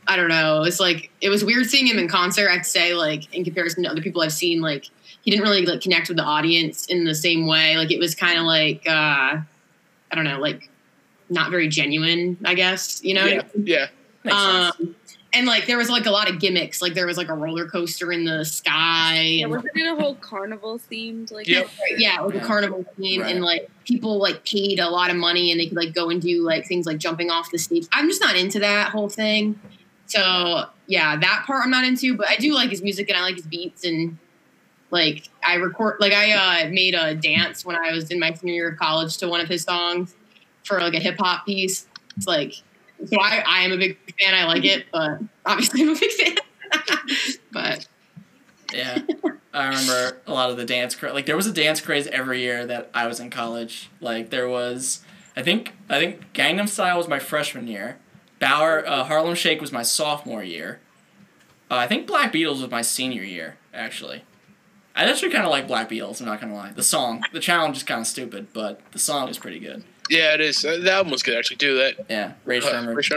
I 0.07 0.16
don't 0.16 0.28
know. 0.28 0.62
It's 0.62 0.80
like 0.80 1.11
it 1.20 1.28
was 1.28 1.44
weird 1.44 1.66
seeing 1.66 1.86
him 1.86 1.98
in 1.98 2.09
concert. 2.09 2.48
I'd 2.50 2.66
say 2.66 2.94
like 2.94 3.32
in 3.34 3.44
comparison 3.44 3.82
to 3.84 3.90
other 3.90 4.02
people 4.02 4.22
I've 4.22 4.32
seen, 4.32 4.61
like 4.61 4.86
he 5.22 5.30
didn't 5.30 5.42
really 5.44 5.64
like 5.64 5.80
connect 5.80 6.09
with 6.09 6.16
the 6.18 6.24
audience 6.24 6.86
in 6.86 7.05
the 7.05 7.14
same 7.14 7.46
way. 7.46 7.76
Like 7.76 7.90
it 7.90 7.98
was 7.98 8.14
kind 8.14 8.38
of 8.38 8.44
like 8.44 8.86
uh 8.86 8.90
I 9.40 10.14
don't 10.14 10.24
know, 10.24 10.38
like 10.38 10.68
not 11.30 11.50
very 11.50 11.68
genuine. 11.68 12.36
I 12.44 12.55
guess 12.55 13.02
you 13.02 13.14
know. 13.14 13.24
Yeah, 13.26 13.42
yeah. 13.55 13.86
Makes 14.24 14.36
sense. 14.38 14.80
Um, 14.80 14.94
and 15.36 15.46
like 15.46 15.66
there 15.66 15.76
was 15.76 15.90
like 15.90 16.07
a 16.07 16.11
lot 16.12 16.30
of 16.30 16.38
gimmicks. 16.38 16.80
Like 16.80 16.94
there 16.94 17.07
was 17.07 17.16
like 17.16 17.28
a 17.28 17.34
roller 17.34 17.66
coaster 17.66 18.12
in 18.12 18.24
the 18.24 18.44
sky. 18.44 19.18
yeah, 19.20 19.42
And, 19.44 19.50
wasn't 19.52 19.76
it 19.76 19.86
a 19.92 19.96
whole 20.00 20.14
carnival 20.14 20.78
themed? 20.78 21.32
Like, 21.32 21.48
Yep. 21.48 21.68
yeah, 21.98 22.20
it 22.20 22.24
was 22.26 22.34
Yeah. 22.36 22.42
a 22.42 22.46
carnival 22.46 22.84
theme, 22.96 23.20
Right. 23.22 23.34
and 23.34 23.44
like 23.44 23.68
people 23.84 24.18
like 24.18 24.44
paid 24.44 24.78
a 24.78 24.88
lot 24.88 25.11
of 25.11 25.16
money, 25.16 25.50
and 25.50 25.59
they 25.59 25.66
could 25.66 25.76
like 25.76 25.92
go 25.92 26.09
and 26.09 26.22
do 26.22 26.42
like 26.42 26.66
things 26.68 26.86
like 26.86 26.98
jumping 26.98 27.30
off 27.30 27.50
the 27.50 27.59
stage. 27.59 27.86
I'm 27.90 28.09
just 28.09 28.20
not 28.20 28.36
into 28.36 28.61
that 28.61 28.90
whole 28.90 29.09
thing. 29.09 29.59
So 30.07 30.64
yeah, 30.86 31.16
that 31.16 31.44
part 31.46 31.62
I'm 31.64 31.70
not 31.70 31.84
into, 31.84 32.16
but 32.16 32.28
I 32.28 32.36
do 32.36 32.52
like 32.55 32.70
his 32.70 32.82
music 32.82 33.09
and 33.09 33.16
I 33.18 33.22
like 33.22 33.36
his 33.36 33.46
beats 33.46 33.84
and 33.84 34.18
like 34.90 35.28
I 35.46 35.55
record 35.55 35.96
like 36.00 36.12
I 36.12 36.32
uh, 36.66 36.70
made 36.70 36.94
a 36.94 37.14
dance 37.14 37.64
when 37.64 37.76
I 37.76 37.92
was 37.92 38.11
in 38.11 38.20
my 38.20 38.32
senior 38.32 38.55
year 38.55 38.68
of 38.70 38.78
college 38.78 39.16
to 39.18 39.28
one 39.28 39.40
of 39.40 39.48
his 39.48 39.62
songs 39.62 40.14
for 40.64 40.78
like 40.80 40.94
a 40.94 41.00
hip 41.00 41.16
hop 41.18 41.46
piece. 41.46 41.86
It's 42.16 42.26
like 42.26 42.55
so 43.07 43.18
I 43.20 43.42
I 43.46 43.61
am 43.62 43.72
a 43.72 43.76
big 43.76 43.98
fan. 44.20 44.34
I 44.34 44.44
like 44.44 44.64
it, 44.64 44.86
but 44.92 45.20
obviously 45.44 45.82
I'm 45.82 45.90
a 45.90 45.98
big 45.98 46.11
fan. 46.12 46.36
but 47.52 47.86
Yeah, 48.72 48.98
I 49.52 49.66
remember 49.68 50.20
a 50.26 50.32
lot 50.32 50.50
of 50.50 50.57
the 50.57 50.64
dance 50.64 50.94
cra- 50.94 51.12
like 51.12 51.26
there 51.26 51.36
was 51.36 51.46
a 51.46 51.52
dance 51.52 51.80
craze 51.80 52.07
every 52.09 52.40
year 52.40 52.66
that 52.66 52.90
I 52.94 53.07
was 53.07 53.20
in 53.20 53.30
college. 53.30 53.90
Like 54.00 54.30
there 54.30 54.48
was, 54.48 55.02
I 55.36 55.42
think 55.42 55.74
I 55.88 55.98
think 55.98 56.32
Gangnam 56.32 56.68
Style 56.68 56.98
was 56.98 57.09
my 57.09 57.18
freshman 57.18 57.68
year. 57.68 57.98
Baauer 58.45 58.84
uh, 58.86 59.05
Harlem 59.05 59.34
Shake 59.34 59.61
was 59.61 59.72
my 59.72 59.82
sophomore 59.82 60.42
year. 60.45 60.80
Uh, 61.70 61.76
I 61.76 61.86
think 61.86 62.07
Black 62.07 62.32
Beatles 62.32 62.61
was 62.61 62.70
my 62.70 62.82
senior 62.82 63.22
year 63.22 63.57
actually. 63.72 64.24
I 64.97 65.05
actually 65.05 65.30
kind 65.32 65.45
of 65.45 65.51
like 65.51 65.66
Black 65.66 65.88
Beatles. 65.88 66.20
I'm 66.20 66.26
not 66.26 66.40
gonna 66.40 66.55
lie. 66.55 66.72
The 66.72 66.82
song, 66.82 67.22
the 67.32 67.40
challenge 67.40 67.76
is 67.78 67.82
kind 67.82 68.01
of 68.01 68.07
stupid, 68.07 68.49
but 68.53 68.80
the 68.92 68.99
song 68.99 69.28
is 69.28 69.38
pretty 69.38 69.59
good. 69.59 69.82
Yeah, 70.11 70.34
it 70.34 70.40
is. 70.40 70.64
Uh, 70.64 70.78
The 70.82 70.92
album 70.92 71.11
was 71.11 71.22
good 71.22 71.36
actually. 71.38 71.57
Do 71.57 71.76
that. 71.78 71.95
Yeah, 72.09 72.32
Uh, 72.47 72.61
Firmer, 72.61 72.95
Rage 72.95 73.11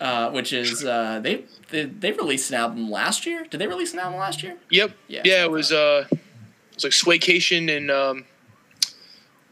uh, 0.00 0.30
which 0.30 0.52
is 0.52 0.84
uh, 0.84 1.18
they, 1.20 1.44
they 1.70 1.84
they 1.84 2.12
released 2.12 2.50
an 2.50 2.56
album 2.56 2.88
last 2.90 3.26
year. 3.26 3.44
Did 3.50 3.58
they 3.60 3.66
release 3.66 3.92
an 3.92 3.98
album 3.98 4.20
last 4.20 4.42
year? 4.44 4.56
Yep. 4.70 4.92
Yeah. 5.08 5.22
Yeah, 5.24 5.44
it 5.44 5.50
was. 5.50 5.72
Uh, 5.72 6.06
it 6.12 6.18
was 6.74 6.84
like 6.84 6.92
Swaycation 6.92 7.76
and 7.76 7.90
um, 7.90 8.24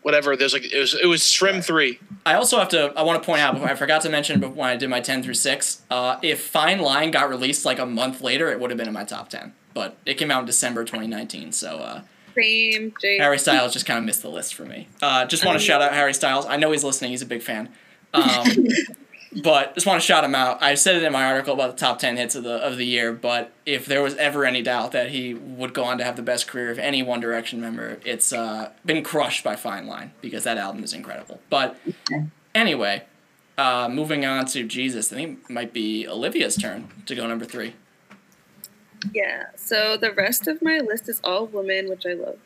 whatever. 0.06 0.36
There's 0.36 0.52
like 0.52 0.72
it 0.72 0.78
was. 0.78 0.94
It 0.94 1.06
was 1.06 1.22
Shrem 1.22 1.62
Three. 1.62 1.98
I 2.24 2.34
also 2.34 2.58
have 2.58 2.68
to. 2.70 2.92
I 2.96 3.02
want 3.02 3.20
to 3.20 3.26
point 3.26 3.40
out. 3.40 3.56
I 3.60 3.74
forgot 3.74 4.02
to 4.02 4.08
mention 4.08 4.38
before 4.38 4.54
when 4.54 4.68
I 4.68 4.76
did 4.76 4.88
my 4.88 5.00
ten 5.00 5.20
through 5.20 5.34
six. 5.34 5.82
Uh, 5.90 6.18
if 6.22 6.40
Fine 6.40 6.78
Line 6.78 7.10
got 7.10 7.28
released 7.28 7.64
like 7.64 7.80
a 7.80 7.86
month 7.86 8.20
later, 8.20 8.48
it 8.50 8.60
would 8.60 8.70
have 8.70 8.78
been 8.78 8.86
in 8.86 8.94
my 8.94 9.02
top 9.04 9.28
ten. 9.28 9.52
But 9.74 9.96
it 10.06 10.14
came 10.14 10.30
out 10.30 10.40
in 10.40 10.46
December 10.46 10.84
2019, 10.84 11.52
so 11.52 11.76
uh, 11.78 12.02
Same, 12.34 12.94
Jake. 13.02 13.20
Harry 13.20 13.38
Styles 13.38 13.74
just 13.74 13.84
kind 13.84 13.98
of 13.98 14.04
missed 14.04 14.22
the 14.22 14.30
list 14.30 14.54
for 14.54 14.64
me. 14.64 14.88
Uh, 15.02 15.26
just 15.26 15.44
want 15.44 15.58
to 15.58 15.62
shout 15.64 15.82
out 15.82 15.92
Harry 15.92 16.14
Styles. 16.14 16.46
I 16.46 16.56
know 16.56 16.70
he's 16.72 16.84
listening. 16.84 17.10
He's 17.10 17.20
a 17.22 17.26
big 17.26 17.42
fan. 17.42 17.68
Um, 18.14 18.46
but 19.42 19.74
just 19.74 19.86
want 19.86 20.00
to 20.00 20.06
shout 20.06 20.24
him 20.24 20.34
out. 20.34 20.62
I 20.62 20.74
said 20.74 20.96
it 20.96 21.02
in 21.02 21.12
my 21.12 21.24
article 21.24 21.54
about 21.54 21.72
the 21.72 21.76
top 21.78 21.98
ten 21.98 22.16
hits 22.16 22.34
of 22.34 22.44
the 22.44 22.54
of 22.54 22.76
the 22.76 22.86
year. 22.86 23.12
But 23.12 23.52
if 23.64 23.86
there 23.86 24.02
was 24.02 24.14
ever 24.16 24.44
any 24.44 24.62
doubt 24.62 24.92
that 24.92 25.10
he 25.10 25.34
would 25.34 25.74
go 25.74 25.84
on 25.84 25.98
to 25.98 26.04
have 26.04 26.16
the 26.16 26.22
best 26.22 26.46
career 26.46 26.70
of 26.70 26.78
any 26.78 27.02
One 27.02 27.20
Direction 27.20 27.60
member, 27.60 27.98
it's 28.04 28.32
uh, 28.32 28.70
been 28.84 29.02
crushed 29.02 29.44
by 29.44 29.56
Fine 29.56 29.86
Line 29.86 30.12
because 30.20 30.44
that 30.44 30.58
album 30.58 30.84
is 30.84 30.92
incredible. 30.92 31.40
But 31.50 31.78
anyway, 32.54 33.04
uh, 33.58 33.88
moving 33.90 34.24
on 34.24 34.46
to 34.46 34.64
Jesus, 34.64 35.12
I 35.12 35.16
think 35.16 35.40
it 35.44 35.50
might 35.50 35.72
be 35.72 36.06
Olivia's 36.06 36.56
turn 36.56 36.88
to 37.06 37.14
go 37.14 37.26
number 37.26 37.44
three. 37.44 37.74
Yeah. 39.12 39.44
So 39.56 39.96
the 39.96 40.12
rest 40.12 40.46
of 40.46 40.62
my 40.62 40.78
list 40.78 41.08
is 41.08 41.20
all 41.22 41.46
women, 41.46 41.88
which 41.88 42.06
I 42.06 42.14
love. 42.14 42.38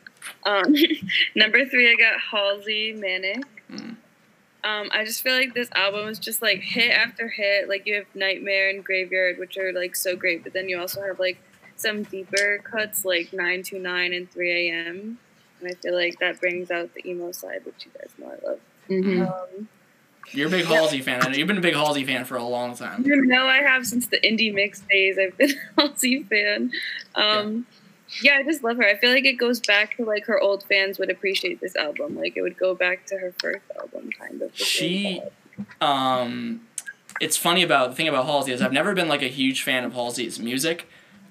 Um, 0.45 0.75
number 1.35 1.65
three, 1.65 1.91
I 1.91 1.95
got 1.95 2.19
Halsey 2.19 2.93
Manic. 2.93 3.43
Mm. 3.71 3.95
Um, 4.63 4.89
I 4.91 5.03
just 5.05 5.23
feel 5.23 5.33
like 5.35 5.53
this 5.53 5.69
album 5.73 6.07
is 6.07 6.19
just 6.19 6.41
like 6.41 6.59
hit 6.59 6.91
after 6.91 7.27
hit. 7.29 7.67
Like 7.67 7.85
you 7.87 7.95
have 7.95 8.05
Nightmare 8.13 8.69
and 8.69 8.83
Graveyard, 8.83 9.37
which 9.39 9.57
are 9.57 9.73
like 9.73 9.95
so 9.95 10.15
great, 10.15 10.43
but 10.43 10.53
then 10.53 10.69
you 10.69 10.79
also 10.79 11.01
have 11.01 11.19
like 11.19 11.37
some 11.75 12.03
deeper 12.03 12.59
cuts 12.63 13.03
like 13.03 13.33
929 13.33 14.13
and 14.13 14.29
3 14.31 14.69
a.m. 14.69 15.19
And 15.59 15.69
I 15.69 15.73
feel 15.75 15.95
like 15.95 16.19
that 16.19 16.39
brings 16.39 16.69
out 16.71 16.93
the 16.93 17.07
emo 17.09 17.31
side, 17.31 17.61
which 17.65 17.85
you 17.85 17.91
guys 17.97 18.11
know 18.17 18.27
I 18.27 18.47
love. 18.49 18.59
mhm. 18.89 19.27
Um, 19.27 19.67
You're 20.31 20.47
a 20.47 20.51
big 20.51 20.65
Halsey 20.65 21.01
fan. 21.01 21.21
I 21.23 21.29
know 21.29 21.35
you've 21.35 21.47
been 21.47 21.57
a 21.57 21.61
big 21.61 21.73
Halsey 21.75 22.05
fan 22.05 22.25
for 22.25 22.35
a 22.37 22.43
long 22.43 22.75
time. 22.75 23.03
You 23.05 23.25
know 23.25 23.47
I 23.47 23.57
have 23.63 23.85
since 23.87 24.07
the 24.07 24.19
indie 24.21 24.53
mix 24.53 24.81
days. 24.81 25.17
I've 25.19 25.35
been 25.37 25.51
a 25.77 25.81
Halsey 25.81 26.23
fan. 26.23 26.71
Um, 27.15 27.65
yeah. 27.71 27.80
I 28.33 28.43
just 28.43 28.63
love 28.63 28.77
her. 28.77 28.83
I 28.83 28.95
feel 28.97 29.11
like 29.11 29.25
it 29.25 29.33
goes 29.33 29.59
back 29.59 29.97
to 29.97 30.05
like 30.05 30.25
her 30.25 30.39
old 30.39 30.63
fans 30.63 30.99
would 30.99 31.09
appreciate 31.09 31.59
this 31.61 31.75
album. 31.75 32.17
Like 32.17 32.35
it 32.37 32.41
would 32.41 32.57
go 32.57 32.75
back 32.75 33.05
to 33.07 33.17
her 33.17 33.33
first 33.41 33.61
album, 33.79 34.09
kind 34.17 34.41
of. 34.41 34.51
the 34.51 34.63
She- 34.63 35.21
um, 35.79 36.61
it's 37.19 37.37
funny 37.37 37.61
about 37.63 37.91
the 37.91 37.95
thing 37.95 38.07
about 38.07 38.25
Halsey 38.25 38.51
is 38.51 38.61
I've 38.61 38.73
never 38.73 38.93
been 38.93 39.07
like 39.07 39.21
a 39.21 39.27
huge 39.27 39.61
fan 39.63 39.83
of 39.83 39.93
Halsey's 39.93 40.39
music, 40.39 40.87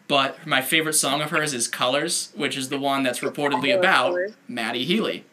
but 0.08 0.46
my 0.46 0.60
favorite 0.62 0.92
song 0.94 1.20
of 1.20 1.30
hers 1.30 1.52
is 1.54 1.66
Colors, 1.68 2.32
which 2.34 2.56
is 2.56 2.68
the 2.68 2.78
one 2.78 3.02
that's 3.02 3.20
reportedly 3.20 3.76
about 3.76 4.16
Matty 4.48 4.84
Healy. 4.84 5.24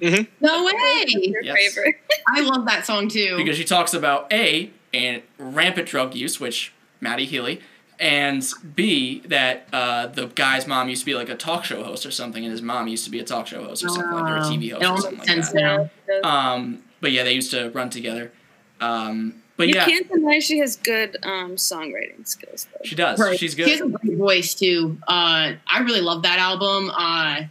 No 0.00 0.64
way. 0.64 1.04
Your 1.08 1.42
Yes. 1.42 1.56
favorite. 1.74 1.96
I 2.28 2.40
love 2.40 2.64
that 2.66 2.84
song 2.86 3.08
too. 3.08 3.36
because 3.36 3.56
she 3.56 3.64
talks 3.64 3.94
about 3.94 4.32
a 4.32 4.70
and 4.92 5.22
rampant 5.38 5.88
drug 5.88 6.14
use, 6.14 6.38
which 6.40 6.72
Matty 7.00 7.24
Healy, 7.24 7.60
and 8.02 8.44
b 8.74 9.20
that 9.26 9.68
uh, 9.72 10.08
the 10.08 10.26
guy's 10.26 10.66
mom 10.66 10.88
used 10.88 11.02
to 11.02 11.06
be 11.06 11.14
like 11.14 11.28
a 11.28 11.36
talk 11.36 11.64
show 11.64 11.84
host 11.84 12.04
or 12.04 12.10
something, 12.10 12.44
and 12.44 12.50
his 12.50 12.60
mom 12.60 12.88
used 12.88 13.04
to 13.04 13.10
be 13.10 13.20
a 13.20 13.24
talk 13.24 13.46
show 13.46 13.62
host 13.62 13.84
or 13.84 13.88
something 13.88 14.10
like 14.10 14.24
that, 14.24 14.32
or 14.32 14.36
a 14.38 14.40
TV 14.40 14.72
host 14.72 14.84
or 14.84 15.00
something 15.02 15.38
like 15.38 15.52
that. 15.52 15.90
now. 16.08 16.28
Um, 16.28 16.82
but 17.00 17.12
yeah, 17.12 17.22
they 17.22 17.32
used 17.32 17.52
to 17.52 17.70
run 17.70 17.90
together. 17.90 18.32
Um, 18.80 19.42
but 19.56 19.68
you 19.68 19.74
yeah, 19.76 19.84
can't 19.84 20.08
deny 20.10 20.40
she 20.40 20.58
has 20.58 20.74
good 20.74 21.16
um, 21.22 21.54
songwriting 21.54 22.26
skills, 22.26 22.66
though. 22.72 22.84
she 22.84 22.96
does. 22.96 23.20
Right. 23.20 23.38
She's 23.38 23.54
good. 23.54 23.66
She 23.66 23.72
has 23.72 23.80
a 23.80 23.88
great 23.88 24.18
voice 24.18 24.54
too. 24.54 24.98
Uh, 25.06 25.52
I 25.68 25.80
really 25.84 26.00
love 26.00 26.22
that 26.22 26.40
album. 26.40 26.90
Uh, 26.90 27.42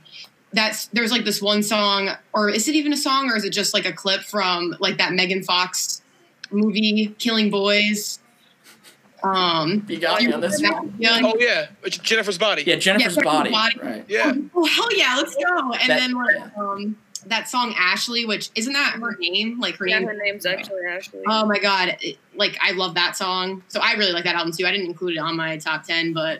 that's 0.51 0.87
there's 0.87 1.13
like 1.13 1.23
this 1.23 1.41
one 1.41 1.63
song, 1.63 2.09
or 2.33 2.49
is 2.49 2.67
it 2.67 2.75
even 2.75 2.91
a 2.91 2.97
song, 2.97 3.29
or 3.29 3.37
is 3.37 3.45
it 3.45 3.51
just 3.51 3.73
like 3.73 3.85
a 3.85 3.93
clip 3.93 4.23
from 4.23 4.75
like 4.81 4.97
that 4.97 5.13
Megan 5.13 5.43
Fox 5.43 6.01
movie, 6.51 7.15
Killing 7.19 7.49
Boys? 7.49 8.19
Um, 9.23 9.85
You 9.87 9.99
got 9.99 10.21
me 10.21 10.31
on 10.33 10.41
this 10.41 10.61
one. 10.61 10.95
Yeah, 10.97 11.19
Oh 11.23 11.35
yeah, 11.39 11.67
it's 11.83 11.97
Jennifer's 11.97 12.37
body. 12.37 12.63
Yeah, 12.65 12.75
Jennifer's 12.77 13.15
Jennifer's 13.15 13.23
body. 13.23 13.51
Body. 13.51 13.79
Right. 13.81 14.05
Yeah. 14.07 14.33
Oh 14.55 14.65
hell 14.65 14.97
yeah, 14.97 15.15
let's 15.17 15.35
go! 15.35 15.73
And 15.73 15.89
That- 15.89 15.99
then 15.99 16.13
like 16.13 16.35
yeah. 16.35 16.49
um, 16.57 16.97
that 17.27 17.47
song 17.47 17.75
Ashley, 17.77 18.25
which 18.25 18.49
isn't 18.55 18.73
that 18.73 18.93
her 18.93 19.15
name? 19.19 19.59
Like 19.59 19.75
her 19.75 19.85
Yeah, 19.87 19.99
name. 19.99 20.07
her 20.07 20.15
name's 20.15 20.45
actually 20.47 20.81
Ashley. 20.89 21.21
Oh 21.27 21.45
my 21.45 21.59
god! 21.59 21.97
It- 22.01 22.17
like 22.35 22.57
I 22.61 22.71
love 22.71 22.95
that 22.95 23.15
song. 23.15 23.61
So 23.67 23.79
I 23.79 23.93
really 23.93 24.11
like 24.13 24.23
that 24.23 24.35
album 24.35 24.53
too. 24.53 24.65
I 24.65 24.71
didn't 24.71 24.87
include 24.87 25.13
it 25.17 25.19
on 25.19 25.35
my 25.37 25.57
top 25.57 25.83
ten, 25.83 26.13
but 26.13 26.39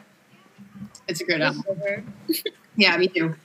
it's 1.07 1.21
a 1.21 1.23
good 1.23 1.41
album. 1.41 1.63
Yeah, 2.77 2.97
me 2.97 3.09
too. 3.09 3.35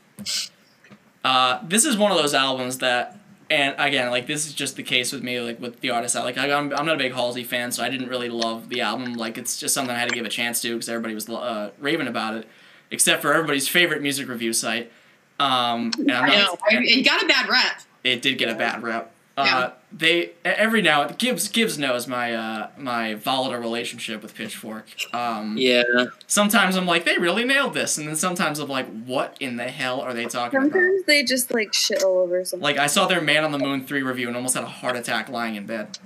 Uh, 1.24 1.60
this 1.66 1.84
is 1.84 1.96
one 1.98 2.12
of 2.12 2.18
those 2.18 2.32
albums 2.34 2.78
that, 2.78 3.18
and 3.48 3.74
again, 3.78 4.10
like 4.10 4.26
this 4.26 4.46
is 4.46 4.54
just 4.54 4.76
the 4.76 4.82
case 4.82 5.12
with 5.12 5.22
me, 5.22 5.40
like 5.40 5.60
with 5.60 5.80
the 5.80 5.90
artist. 5.90 6.16
I 6.16 6.24
like 6.24 6.38
I, 6.38 6.52
I'm, 6.52 6.72
I'm 6.72 6.86
not 6.86 6.96
a 6.96 6.98
big 6.98 7.12
Halsey 7.12 7.44
fan, 7.44 7.70
so 7.72 7.82
I 7.82 7.88
didn't 7.88 8.08
really 8.08 8.28
love 8.28 8.68
the 8.68 8.80
album. 8.80 9.14
Like 9.14 9.38
it's 9.38 9.58
just 9.58 9.74
something 9.74 9.94
I 9.94 9.98
had 9.98 10.08
to 10.08 10.14
give 10.14 10.26
a 10.26 10.30
chance 10.30 10.60
to 10.62 10.72
because 10.74 10.88
everybody 10.88 11.14
was 11.14 11.28
uh, 11.28 11.70
raving 11.78 12.08
about 12.08 12.34
it, 12.34 12.48
except 12.90 13.22
for 13.22 13.32
everybody's 13.32 13.68
favorite 13.68 14.02
music 14.02 14.28
review 14.28 14.52
site. 14.52 14.90
Um, 15.38 15.92
and 15.98 16.10
I'm 16.10 16.30
I 16.30 16.36
know. 16.36 16.56
It 16.70 17.04
got 17.04 17.22
a 17.22 17.26
bad 17.26 17.48
rep. 17.48 17.82
it 18.02 18.22
did 18.22 18.38
get 18.38 18.48
a 18.48 18.54
bad 18.54 18.82
rep. 18.82 19.12
Uh, 19.36 19.44
Yeah. 19.44 19.70
They 19.92 20.32
every 20.44 20.82
now 20.82 21.06
Gibbs 21.08 21.48
Gibbs 21.48 21.78
knows 21.78 22.06
my 22.06 22.34
uh, 22.34 22.68
my 22.76 23.14
volatile 23.14 23.58
relationship 23.60 24.22
with 24.22 24.34
Pitchfork. 24.34 24.86
Um, 25.14 25.56
Yeah. 25.56 25.82
Sometimes 26.26 26.76
I'm 26.76 26.86
like 26.86 27.04
they 27.04 27.16
really 27.18 27.44
nailed 27.44 27.72
this, 27.74 27.96
and 27.96 28.06
then 28.06 28.16
sometimes 28.16 28.58
I'm 28.58 28.68
like, 28.68 28.86
what 29.04 29.36
in 29.40 29.56
the 29.56 29.64
hell 29.64 30.00
are 30.00 30.12
they 30.12 30.26
talking 30.26 30.58
about? 30.58 30.72
Sometimes 30.72 31.04
they 31.06 31.22
just 31.22 31.52
like 31.54 31.72
shit 31.72 32.02
all 32.02 32.18
over 32.18 32.44
something. 32.44 32.62
Like 32.62 32.78
I 32.78 32.88
saw 32.88 33.06
their 33.06 33.20
Man 33.22 33.44
on 33.44 33.52
the 33.52 33.58
Moon 33.58 33.84
three 33.86 34.02
review 34.02 34.26
and 34.28 34.36
almost 34.36 34.54
had 34.54 34.64
a 34.64 34.68
heart 34.68 34.96
attack 34.96 35.28
lying 35.28 35.54
in 35.54 35.66
bed. 35.66 35.98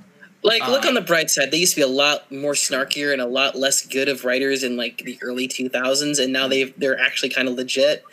Like, 0.43 0.67
look 0.69 0.85
Uh, 0.87 0.89
on 0.89 0.95
the 0.95 1.03
bright 1.03 1.29
side. 1.29 1.51
They 1.51 1.59
used 1.59 1.75
to 1.75 1.81
be 1.81 1.83
a 1.83 1.87
lot 1.87 2.31
more 2.33 2.55
snarkier 2.55 3.13
and 3.13 3.21
a 3.21 3.27
lot 3.27 3.57
less 3.57 3.85
good 3.87 4.09
of 4.09 4.25
writers 4.25 4.63
in 4.65 4.75
like 4.77 4.99
the 5.05 5.19
early 5.21 5.47
2000s, 5.49 6.19
and 6.23 6.33
now 6.33 6.49
they 6.49 6.65
they're 6.65 6.99
actually 6.99 7.29
kind 7.31 7.47
of 7.49 7.55
legit. 7.55 8.05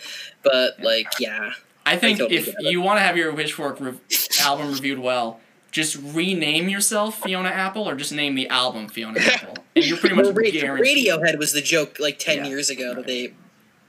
But 0.44 0.80
like, 0.82 1.08
yeah, 1.20 1.52
I 1.88 1.98
think 1.98 2.20
totally 2.20 2.38
if 2.38 2.54
you 2.60 2.82
want 2.82 2.98
to 2.98 3.02
have 3.04 3.18
your 3.18 3.34
Pitchfork 3.34 3.80
re- 3.80 3.94
album 4.42 4.70
reviewed 4.72 5.00
well, 5.00 5.40
just 5.72 5.98
rename 6.14 6.70
yourself 6.70 7.20
Fiona 7.22 7.50
Apple 7.50 7.88
or 7.88 7.96
just 7.96 8.12
name 8.12 8.36
the 8.36 8.48
album 8.50 8.88
Fiona 8.88 9.20
Apple, 9.34 9.56
and 9.76 9.86
you're 9.86 9.98
pretty 9.98 10.16
much 10.16 10.26
Well, 10.26 10.34
Ra- 10.34 10.50
guaranteed. 10.52 11.08
Radiohead 11.08 11.38
was 11.38 11.54
the 11.54 11.62
joke 11.62 11.98
like 12.00 12.20
10 12.20 12.38
Yeah. 12.38 12.46
years 12.48 12.70
ago 12.70 12.94
that 12.96 13.06
they. 13.08 13.34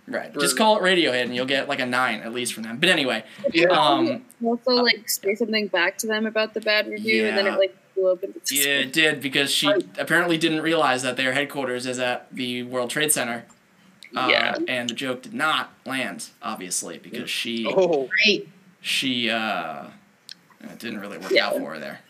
Right. 0.07 0.33
Just 0.39 0.57
call 0.57 0.79
it 0.79 0.83
Radiohead, 0.83 1.25
and 1.25 1.37
you'll 1.37 1.45
get 1.45 1.69
like 1.69 1.81
a 1.81 1.87
nine 1.87 2.21
at 2.21 2.33
least 2.33 2.55
from 2.55 2.63
them. 2.63 2.79
But 2.79 2.89
anyway, 2.89 3.25
Yeah. 3.53 3.67
um, 3.69 4.25
also 4.43 4.71
like 4.73 5.09
say 5.11 5.35
something 5.35 5.67
back 5.67 5.99
to 5.99 6.07
them 6.07 6.25
about 6.25 6.55
the 6.55 6.61
bad 6.63 6.89
review, 6.89 7.27
and 7.27 7.37
then 7.37 7.47
it 7.47 7.59
like 7.59 7.77
blew 7.95 8.13
up 8.13 8.23
into 8.25 8.41
yeah, 8.55 8.79
it 8.81 8.93
did 8.95 9.21
because 9.21 9.51
she 9.51 9.71
apparently 9.99 10.39
didn't 10.39 10.63
realize 10.63 11.03
that 11.03 11.17
their 11.19 11.35
headquarters 11.35 11.85
is 11.85 11.99
at 11.99 12.27
the 12.33 12.63
World 12.63 12.89
Trade 12.89 13.13
Center. 13.13 13.45
Uh, 14.17 14.29
Yeah. 14.31 14.57
And 14.69 14.89
the 14.91 14.95
joke 14.95 15.23
did 15.23 15.35
not 15.35 15.71
land, 15.87 16.29
obviously, 16.43 16.99
because 16.99 17.29
she 17.31 17.67
Oh, 17.67 18.09
Great. 18.25 18.49
she 18.81 19.31
uh, 19.31 19.85
it 20.61 20.79
didn't 20.79 21.01
really 21.01 21.19
work 21.19 21.31
Yeah. 21.31 21.47
out 21.49 21.57
for 21.57 21.73
her 21.75 21.79
there. 21.79 22.01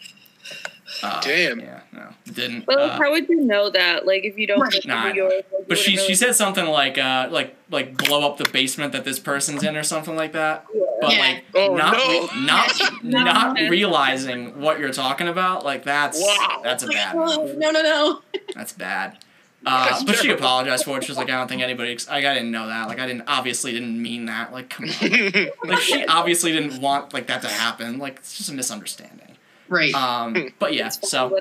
Uh, 1.03 1.21
Damn. 1.21 1.61
Yeah, 1.61 1.81
no, 1.93 2.09
it 2.27 2.35
didn't. 2.35 2.65
But 2.65 2.79
like, 2.79 2.91
uh, 2.93 2.99
how 3.03 3.11
would 3.11 3.29
you 3.29 3.43
know 3.43 3.69
that? 3.71 4.07
Like, 4.07 4.25
if 4.25 4.39
you 4.39 4.47
don't 4.47 4.59
Right. 4.61 4.87
Nah, 4.87 5.09
New 5.13 5.23
York, 5.23 5.33
like, 5.53 5.69
but 5.69 5.77
she 5.79 5.93
wouldn't 5.93 6.07
she 6.09 6.15
said 6.15 6.35
something 6.35 6.65
like 6.65 6.97
uh 6.97 7.29
like 7.31 7.55
like 7.71 7.97
blow 7.99 8.27
up 8.27 8.39
the 8.39 8.49
basement 8.49 8.93
that 8.93 9.05
this 9.05 9.19
person's 9.19 9.63
in 9.63 9.77
or 9.77 9.83
something 9.83 10.17
like 10.17 10.33
that. 10.33 10.65
But 11.01 11.13
Yeah. 11.13 11.21
like 11.21 11.45
Oh, 11.55 11.75
not 11.77 11.93
no. 11.93 12.09
re- 12.23 12.41
not 12.47 13.03
No. 13.05 13.23
not 13.25 13.59
realizing 13.71 14.61
what 14.61 14.79
you're 14.81 14.93
talking 14.93 15.29
about, 15.29 15.63
like 15.65 15.85
that's 15.85 16.19
Wow. 16.21 16.63
that's 16.65 16.83
a 16.85 16.89
bad 16.89 17.15
oh, 17.17 17.45
move. 17.47 17.59
no, 17.59 17.71
no, 17.71 17.83
no. 17.83 18.23
That's 18.55 18.73
bad. 18.73 19.19
Uh, 19.67 20.05
but 20.05 20.17
she 20.17 20.31
apologized 20.31 20.85
for 20.85 20.99
it. 20.99 21.05
She 21.05 21.11
was 21.11 21.19
like, 21.19 21.29
I 21.29 21.37
don't 21.37 21.49
think 21.49 21.63
anybody. 21.63 21.93
Ex- 21.93 22.09
like, 22.09 22.25
I 22.25 22.35
didn't 22.35 22.53
know 22.53 22.69
that. 22.69 22.89
Like, 22.89 23.01
I 23.01 23.07
didn't 23.07 23.25
obviously 23.27 23.73
didn't 23.73 24.01
mean 24.01 24.27
that. 24.27 24.53
Like, 24.53 24.71
come 24.71 24.87
on. 24.89 25.49
like, 25.65 25.81
she 25.81 26.07
obviously 26.07 26.53
didn't 26.53 26.81
want 26.81 27.13
like 27.13 27.27
that 27.27 27.43
to 27.43 27.49
happen. 27.49 27.99
Like, 27.99 28.19
it's 28.19 28.37
just 28.39 28.51
a 28.51 28.55
misunderstanding. 28.55 29.37
Right. 29.69 29.93
Um, 29.95 30.55
but 30.59 30.75
yeah, 30.75 30.89
so 30.89 31.39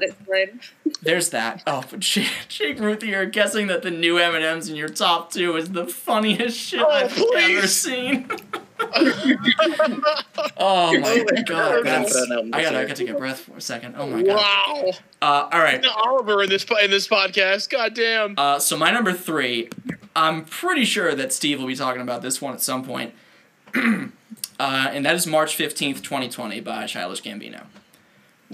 there's 1.02 1.30
that. 1.30 1.64
Oh, 1.66 1.84
but 1.90 2.00
Jake, 2.02 2.80
you're 2.80 3.26
guessing 3.26 3.68
that 3.68 3.84
the 3.84 3.92
new 3.92 4.16
Eminem's 4.16 4.70
in 4.70 4.76
your 4.76 4.90
top 4.90 5.32
two 5.32 5.56
is 5.56 5.72
the 5.72 5.86
funniest 5.86 6.58
shit 6.58 6.82
Oh, 6.82 6.90
I've 6.90 7.18
ever 7.18 7.68
seen. 7.68 8.30
oh 10.58 11.00
my 11.00 11.26
Oh, 11.30 11.44
god, 11.46 11.80
I 11.80 11.82
that's, 11.84 12.14
put 12.14 12.24
an 12.30 12.32
album 12.32 12.52
I 12.54 12.62
gotta 12.62 12.78
year. 12.78 12.88
get 12.88 12.96
to 12.98 13.04
get 13.06 13.18
breath 13.18 13.40
for 13.42 13.58
a 13.58 13.62
second. 13.62 13.96
Oh 13.98 14.08
my 14.08 14.22
god. 14.22 14.36
wow. 14.38 14.92
Uh, 15.22 15.50
all 15.52 15.60
right. 15.60 15.84
Oliver 16.06 16.44
in 16.44 16.50
this 16.50 16.66
in 16.84 16.92
this 16.92 17.08
podcast. 17.08 17.70
God 17.70 17.94
damn. 17.94 18.36
Uh, 18.38 18.60
so 18.60 18.78
my 18.78 18.92
number 18.92 19.14
three, 19.14 19.70
I'm 20.16 20.46
pretty 20.46 20.86
sure 20.86 21.16
that 21.16 21.34
Steve 21.34 21.60
will 21.60 21.68
be 21.68 21.76
talking 21.76 22.02
about 22.02 22.22
this 22.22 22.42
one 22.42 22.54
at 22.54 22.62
some 22.62 22.84
point, 22.84 23.14
uh, 23.76 24.08
and 24.60 25.06
that 25.06 25.16
is 25.16 25.26
March 25.28 25.56
fifteenth, 25.56 26.02
twenty 26.04 26.30
twenty, 26.30 26.60
by 26.60 26.86
Childish 26.86 27.22
Gambino, 27.24 27.64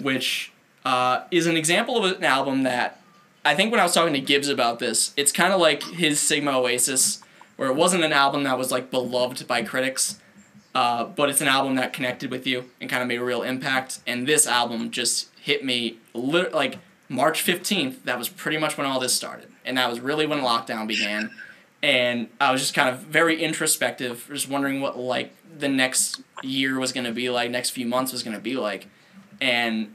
which 0.01 0.51
uh, 0.85 1.21
is 1.31 1.47
an 1.47 1.57
example 1.57 2.03
of 2.03 2.17
an 2.17 2.23
album 2.23 2.63
that 2.63 3.01
I 3.45 3.55
think 3.55 3.71
when 3.71 3.79
I 3.79 3.83
was 3.83 3.93
talking 3.93 4.13
to 4.13 4.21
Gibbs 4.21 4.49
about 4.49 4.79
this, 4.79 5.13
it's 5.17 5.31
kind 5.31 5.53
of 5.53 5.59
like 5.59 5.83
his 5.83 6.19
Sigma 6.19 6.57
Oasis, 6.57 7.22
where 7.55 7.69
it 7.69 7.75
wasn't 7.75 8.03
an 8.03 8.13
album 8.13 8.43
that 8.43 8.57
was 8.57 8.71
like 8.71 8.91
beloved 8.91 9.47
by 9.47 9.63
critics, 9.63 10.19
uh, 10.75 11.05
but 11.05 11.29
it's 11.29 11.41
an 11.41 11.47
album 11.47 11.75
that 11.75 11.93
connected 11.93 12.31
with 12.31 12.47
you 12.47 12.65
and 12.81 12.89
kind 12.89 13.01
of 13.01 13.07
made 13.07 13.19
a 13.19 13.23
real 13.23 13.43
impact. 13.43 13.99
And 14.07 14.27
this 14.27 14.47
album 14.47 14.91
just 14.91 15.29
hit 15.39 15.63
me 15.63 15.97
lit- 16.13 16.53
like 16.53 16.79
March 17.09 17.45
15th. 17.45 18.03
That 18.03 18.17
was 18.17 18.29
pretty 18.29 18.57
much 18.57 18.77
when 18.77 18.87
all 18.87 18.99
this 18.99 19.13
started. 19.13 19.49
And 19.65 19.77
that 19.77 19.89
was 19.89 19.99
really 19.99 20.25
when 20.25 20.39
lockdown 20.39 20.87
began. 20.87 21.31
And 21.81 22.29
I 22.39 22.51
was 22.51 22.61
just 22.61 22.73
kind 22.73 22.89
of 22.89 22.99
very 23.01 23.41
introspective, 23.43 24.27
just 24.31 24.49
wondering 24.49 24.81
what 24.81 24.97
like 24.97 25.33
the 25.57 25.67
next 25.67 26.21
year 26.41 26.79
was 26.79 26.91
going 26.91 27.05
to 27.05 27.11
be 27.11 27.29
like, 27.29 27.51
next 27.51 27.71
few 27.71 27.85
months 27.85 28.11
was 28.11 28.23
going 28.23 28.35
to 28.35 28.41
be 28.41 28.55
like. 28.55 28.87
And 29.41 29.93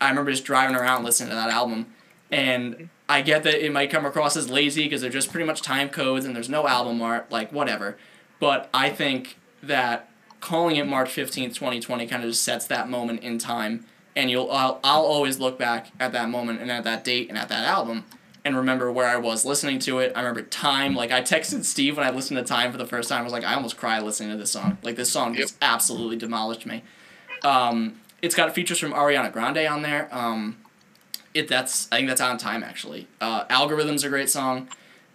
I 0.00 0.08
remember 0.08 0.30
just 0.30 0.44
driving 0.44 0.76
around 0.76 1.04
listening 1.04 1.30
to 1.30 1.34
that 1.36 1.50
album. 1.50 1.86
And 2.30 2.88
I 3.10 3.22
get 3.22 3.42
that 3.42 3.64
it 3.64 3.72
might 3.72 3.90
come 3.90 4.06
across 4.06 4.36
as 4.36 4.48
lazy 4.48 4.84
because 4.84 5.00
they're 5.00 5.10
just 5.10 5.32
pretty 5.32 5.44
much 5.44 5.62
time 5.62 5.88
codes 5.88 6.24
and 6.24 6.36
there's 6.36 6.48
no 6.48 6.68
album 6.68 7.02
art, 7.02 7.28
like 7.30 7.52
whatever. 7.52 7.98
But 8.38 8.70
I 8.72 8.90
think 8.90 9.36
that 9.64 10.08
calling 10.38 10.76
it 10.76 10.86
March 10.86 11.10
15th, 11.10 11.54
2020 11.54 12.06
kind 12.06 12.22
of 12.22 12.30
just 12.30 12.44
sets 12.44 12.66
that 12.68 12.88
moment 12.88 13.24
in 13.24 13.38
time. 13.38 13.84
And 14.14 14.30
you'll 14.30 14.48
I'll, 14.52 14.78
I'll 14.84 15.02
always 15.02 15.40
look 15.40 15.58
back 15.58 15.88
at 15.98 16.12
that 16.12 16.28
moment 16.28 16.60
and 16.60 16.70
at 16.70 16.84
that 16.84 17.02
date 17.02 17.28
and 17.28 17.36
at 17.36 17.48
that 17.48 17.64
album 17.64 18.04
and 18.44 18.56
remember 18.56 18.92
where 18.92 19.08
I 19.08 19.16
was 19.16 19.44
listening 19.44 19.80
to 19.80 19.98
it. 19.98 20.12
I 20.14 20.20
remember 20.20 20.42
time. 20.42 20.94
Like 20.94 21.10
I 21.10 21.20
texted 21.20 21.64
Steve 21.64 21.96
when 21.96 22.06
I 22.06 22.10
listened 22.10 22.38
to 22.38 22.44
Time 22.44 22.70
for 22.70 22.78
the 22.78 22.86
first 22.86 23.08
time. 23.08 23.22
I 23.22 23.24
was 23.24 23.32
like, 23.32 23.44
I 23.44 23.54
almost 23.54 23.76
cried 23.76 24.04
listening 24.04 24.30
to 24.30 24.36
this 24.36 24.52
song. 24.52 24.78
Like 24.84 24.94
this 24.94 25.10
song 25.10 25.34
just 25.34 25.56
absolutely 25.60 26.16
demolished 26.16 26.64
me. 26.64 26.84
Um, 27.42 28.00
it's 28.22 28.36
got 28.36 28.54
features 28.54 28.78
from 28.78 28.92
Ariana 28.92 29.32
Grande 29.32 29.66
on 29.66 29.82
there. 29.82 30.08
Um, 30.12 30.58
it 31.34 31.48
that's 31.48 31.88
I 31.92 31.96
think 31.96 32.08
that's 32.08 32.20
on 32.20 32.38
time 32.38 32.62
actually. 32.62 33.06
Uh, 33.20 33.44
Algorithm's 33.50 34.04
a 34.04 34.08
great 34.08 34.28
song. 34.30 34.68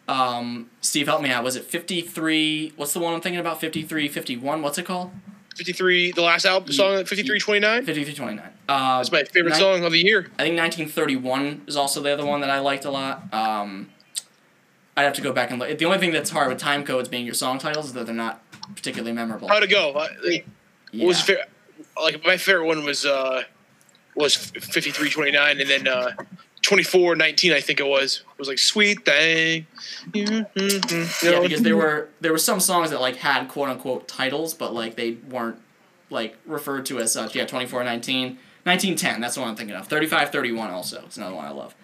Um, 0.07 0.70
Steve, 0.82 1.07
help 1.07 1.22
me 1.22 1.30
out. 1.32 1.43
Was 1.43 1.55
it 1.55 1.66
fifty 1.66 2.01
three? 2.01 2.74
What's 2.76 2.93
the 2.93 2.99
one 2.99 3.13
I'm 3.13 3.22
thinking 3.22 3.39
about? 3.39 3.59
53, 3.59 4.07
51? 4.07 4.61
What's 4.61 4.78
it 4.78 4.86
called? 4.86 5.11
53, 5.57 6.11
the 6.11 6.22
last 6.22 6.45
album 6.45 6.72
song, 6.74 6.97
5329. 7.05 7.86
Fifty 7.86 8.03
three 8.03 8.13
twenty 8.13 8.36
nine. 8.36 8.51
Uh, 8.68 8.97
That's 8.97 9.11
my 9.11 9.24
favorite 9.24 9.51
Nine- 9.51 9.59
song 9.59 9.84
of 9.86 9.91
the 9.93 9.99
year. 9.99 10.28
I 10.38 10.43
think 10.43 10.57
1931 10.57 11.63
is 11.68 11.76
also 11.78 12.01
the 12.01 12.11
other 12.11 12.26
one 12.26 12.41
that 12.41 12.49
I 12.49 12.59
liked 12.59 12.84
a 12.86 12.91
lot. 12.91 13.34
Um, 13.34 13.89
I'd 14.97 15.03
have 15.03 15.13
to 15.13 15.22
go 15.22 15.32
back 15.32 15.49
and 15.51 15.59
look. 15.59 15.78
The 15.78 15.86
only 15.86 15.97
thing 15.97 16.11
that's 16.11 16.30
hard 16.30 16.49
with 16.49 16.57
time 16.57 16.84
codes 16.86 17.07
being 17.09 17.26
your 17.26 17.34
song 17.34 17.57
titles 17.57 17.88
is 17.88 17.93
that 17.93 18.05
they're 18.05 18.13
not 18.16 18.41
particularly 18.76 19.11
memorable. 19.13 19.47
How'd 19.47 19.63
it 19.63 19.70
go? 19.70 19.91
Uh, 19.91 20.07
What 20.24 20.43
Yeah. 20.91 21.05
was 21.07 21.18
your 21.28 21.38
favorite? 21.38 21.49
Like 22.01 22.26
my 22.26 22.38
favorite 22.38 22.66
one 22.68 22.84
was 22.86 23.05
uh 23.05 23.43
was 24.16 24.36
5329, 24.36 25.61
and 25.61 25.70
then 25.70 25.88
uh 25.88 26.11
24, 26.66 27.16
19, 27.16 27.51
I 27.51 27.61
think 27.61 27.80
it 27.80 27.86
was. 27.86 28.24
It 28.34 28.39
was 28.39 28.47
like 28.47 28.57
sweet 28.57 29.05
thing. 29.05 29.68
Know, 30.16 30.45
Yeah, 30.57 31.39
because 31.41 31.61
there 31.61 31.78
were 31.78 32.09
there 32.22 32.32
were 32.32 32.39
some 32.39 32.59
songs 32.59 32.89
that 32.89 32.99
like 32.99 33.18
had 33.18 33.47
quote 33.47 33.70
unquote 33.70 34.07
titles, 34.07 34.55
but 34.55 34.74
like 34.74 34.95
they 34.95 35.11
weren't 35.11 35.57
like 36.09 36.38
referred 36.45 36.88
to 36.88 36.99
as 36.99 37.11
such. 37.11 37.36
Yeah, 37.36 37.45
24, 37.45 37.84
19, 37.84 38.39
1910, 38.63 39.22
That's 39.22 39.36
the 39.36 39.41
one 39.41 39.51
I'm 39.51 39.55
thinking 39.55 39.76
of. 39.76 39.88
35, 39.88 40.32
31 40.32 40.72
also. 40.72 41.03
It's 41.05 41.18
another 41.18 41.36
one 41.36 41.45
I 41.45 41.51
love. 41.51 41.76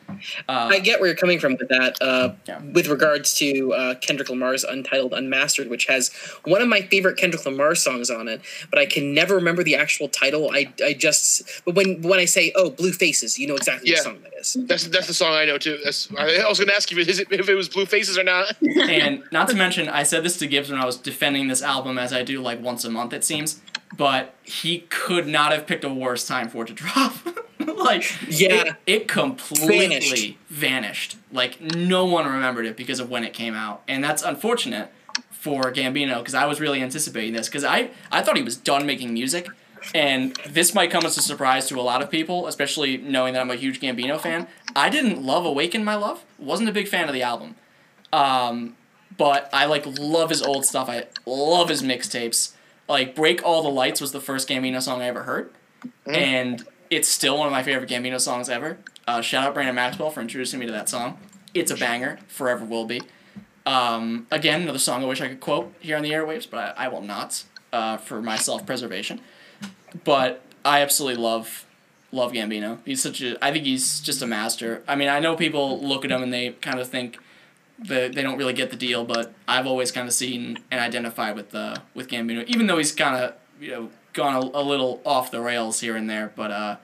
Uh, 0.50 0.70
I 0.72 0.80
get 0.80 1.00
where 1.00 1.08
you're 1.08 1.16
coming 1.18 1.40
from 1.40 1.58
with 1.58 1.70
that. 1.70 1.98
Uh, 2.02 2.34
Yeah. 2.48 2.60
With 2.74 2.88
regards 2.88 3.34
to 3.36 3.74
uh, 3.74 3.96
Kendrick 3.96 4.30
Lamar's 4.30 4.64
Untitled 4.64 5.14
Unmastered, 5.14 5.70
which 5.70 5.86
has 5.86 6.12
one 6.46 6.62
of 6.62 6.68
my 6.68 6.82
favorite 6.82 7.18
Kendrick 7.18 7.46
Lamar 7.46 7.76
songs 7.76 8.10
on 8.10 8.28
it, 8.28 8.42
but 8.70 8.80
I 8.80 8.86
can 8.86 9.14
never 9.14 9.36
remember 9.36 9.64
the 9.64 9.76
actual 9.76 10.08
title. 10.10 10.50
I, 10.54 10.74
I 10.84 10.94
just 10.94 11.44
but 11.66 11.76
when 11.76 12.02
when 12.02 12.20
I 12.20 12.26
say 12.26 12.52
oh 12.56 12.70
Blue 12.70 12.92
Faces, 12.92 13.38
you 13.40 13.48
know 13.48 13.56
exactly 13.56 13.90
Yeah. 13.92 13.98
what 13.98 14.04
song 14.04 14.18
that 14.24 14.34
is. 14.40 14.58
that's 14.68 14.88
that's 14.88 15.08
the 15.08 15.14
song 15.14 15.34
I 15.34 15.46
know 15.46 15.58
too. 15.58 15.80
That's 15.84 16.10
I, 16.18 16.38
I 16.46 16.50
was 16.50 16.60
gonna 16.60 16.74
ask 16.74 16.92
you 16.92 17.00
if 17.00 17.08
it, 17.08 17.28
if 17.32 17.50
it 17.50 17.56
was 17.56 17.70
Blue 17.70 17.86
Faces 17.86 18.18
or 18.18 18.24
not. 18.24 18.56
and 18.90 19.24
not 19.32 19.48
to 19.50 19.56
mention, 19.56 19.88
I 19.90 20.04
said 20.04 20.24
this 20.24 20.38
to 20.38 20.48
Gibbs 20.48 20.70
when 20.70 20.80
I 20.80 20.86
was 20.86 20.98
defending 20.98 21.48
this 21.48 21.62
album, 21.62 21.98
as 21.98 22.12
I 22.14 22.24
do 22.24 22.42
like 22.42 22.62
once 22.62 22.84
a 22.86 22.90
month, 22.90 23.14
it 23.14 23.24
seems. 23.24 23.62
But 23.98 24.34
he 24.44 24.80
could 24.90 25.28
not 25.28 25.52
have 25.52 25.68
picked 25.68 25.84
a 25.84 25.94
worse 25.94 26.26
time 26.28 26.48
for 26.50 26.64
it 26.64 26.68
to 26.68 26.74
drop. 26.84 27.14
like, 27.78 28.04
Yeah. 28.30 28.64
it, 28.64 28.76
it 28.86 29.08
completely 29.08 29.88
Vanished. 29.88 30.38
vanished. 30.50 31.18
Like, 31.32 31.62
no 31.62 32.06
one 32.06 32.26
remembered 32.26 32.66
it 32.66 32.76
because 32.78 33.00
of 33.00 33.10
when 33.10 33.24
it 33.24 33.34
came 33.34 33.54
out, 33.56 33.84
and 33.88 34.04
that's 34.04 34.24
unfortunate 34.24 34.92
for 35.32 35.72
Gambino 35.72 36.20
because 36.20 36.36
I 36.36 36.46
was 36.46 36.60
really 36.62 36.82
anticipating 36.82 37.34
this 37.34 37.48
because 37.48 37.64
I 37.64 37.90
I 38.12 38.22
thought 38.22 38.38
he 38.38 38.44
was 38.44 38.56
done 38.58 38.86
making 38.86 39.14
music. 39.14 39.48
And 39.96 40.36
this 40.48 40.76
might 40.76 40.92
come 40.92 41.08
as 41.08 41.18
a 41.18 41.22
surprise 41.24 41.68
to 41.70 41.80
a 41.80 41.82
lot 41.82 42.04
of 42.04 42.12
people, 42.12 42.46
especially 42.46 42.98
knowing 42.98 43.34
that 43.34 43.40
I'm 43.42 43.50
a 43.50 43.56
huge 43.56 43.80
Gambino 43.82 44.20
fan. 44.22 44.48
I 44.76 44.90
didn't 44.90 45.24
love 45.24 45.44
Awaken 45.44 45.84
My 45.84 45.96
Love. 45.96 46.24
Wasn't 46.38 46.70
a 46.70 46.72
big 46.72 46.88
fan 46.88 47.08
of 47.08 47.14
the 47.16 47.24
album. 47.24 47.56
Um, 48.14 48.76
but 49.18 49.50
I 49.52 49.66
like 49.66 49.86
love 50.00 50.30
his 50.30 50.44
old 50.44 50.66
stuff. 50.66 50.88
I 50.88 51.08
love 51.26 51.70
his 51.70 51.82
mixtapes. 51.82 52.52
Like 52.88 53.16
Break 53.16 53.44
All 53.44 53.64
the 53.64 53.70
Lights 53.70 54.00
was 54.00 54.12
the 54.12 54.22
first 54.22 54.48
Gambino 54.48 54.82
song 54.84 55.02
I 55.02 55.06
ever 55.08 55.24
heard, 55.24 55.52
and 56.06 56.64
it's 56.92 57.08
still 57.08 57.38
one 57.38 57.48
of 57.48 57.52
my 57.52 57.64
favorite 57.64 57.90
Gambino 57.90 58.20
songs 58.20 58.50
ever. 58.50 58.78
Uh, 59.08 59.22
shout 59.22 59.48
out 59.48 59.54
Brandon 59.54 59.74
Maxwell 59.74 60.12
for 60.12 60.22
introducing 60.22 60.60
me 60.60 60.66
to 60.68 60.72
that 60.74 60.90
song. 60.90 61.18
It's 61.54 61.72
a 61.72 61.76
banger, 61.76 62.20
forever 62.28 62.66
will 62.66 62.86
be. 62.86 63.02
Um, 63.66 64.28
again, 64.30 64.64
another 64.64 64.78
song 64.78 65.02
I 65.04 65.08
wish 65.08 65.22
I 65.22 65.30
could 65.30 65.40
quote 65.40 65.74
here 65.80 65.96
on 65.96 66.04
the 66.04 66.12
airwaves, 66.12 66.48
but 66.50 66.76
I, 66.78 66.86
I 66.86 66.88
will 66.90 67.02
not 67.02 67.44
uh, 67.72 67.98
for 67.98 68.22
my 68.22 68.36
self 68.36 68.66
preservation. 68.66 69.22
But 70.04 70.42
I 70.66 70.82
absolutely 70.82 71.22
love 71.22 71.66
love 72.12 72.34
Gambino. 72.34 72.80
He's 72.86 73.02
such 73.02 73.22
a 73.22 73.44
I 73.44 73.52
think 73.52 73.66
he's 73.66 74.02
just 74.02 74.22
a 74.22 74.28
master. 74.28 74.84
I 74.88 74.96
mean, 74.96 75.08
I 75.08 75.20
know 75.20 75.36
people 75.36 75.82
look 75.82 76.04
at 76.04 76.12
him 76.12 76.22
and 76.22 76.34
they 76.34 76.52
kind 76.52 76.80
of 76.80 76.90
think 76.90 77.18
that 77.80 78.14
they 78.14 78.22
don't 78.22 78.38
really 78.38 78.54
get 78.54 78.70
the 78.70 78.76
deal, 78.76 79.06
but 79.06 79.34
I've 79.48 79.66
always 79.66 79.92
kind 79.92 80.08
of 80.08 80.14
seen 80.14 80.60
and 80.70 80.80
identified 80.82 81.36
with 81.36 81.56
uh, 81.56 81.78
with 81.94 82.10
Gambino, 82.10 82.46
even 82.48 82.68
though 82.68 82.78
he's 82.78 82.92
kind 82.92 83.16
of 83.16 83.34
you 83.60 83.72
know 83.72 83.90
gone 84.14 84.36
a, 84.36 84.60
a 84.60 84.64
little 84.64 85.02
off 85.06 85.32
the 85.32 85.42
rails 85.42 85.80
here 85.80 85.96
and 85.96 86.10
there. 86.10 86.32
But 86.36 86.52
uh, 86.52 86.76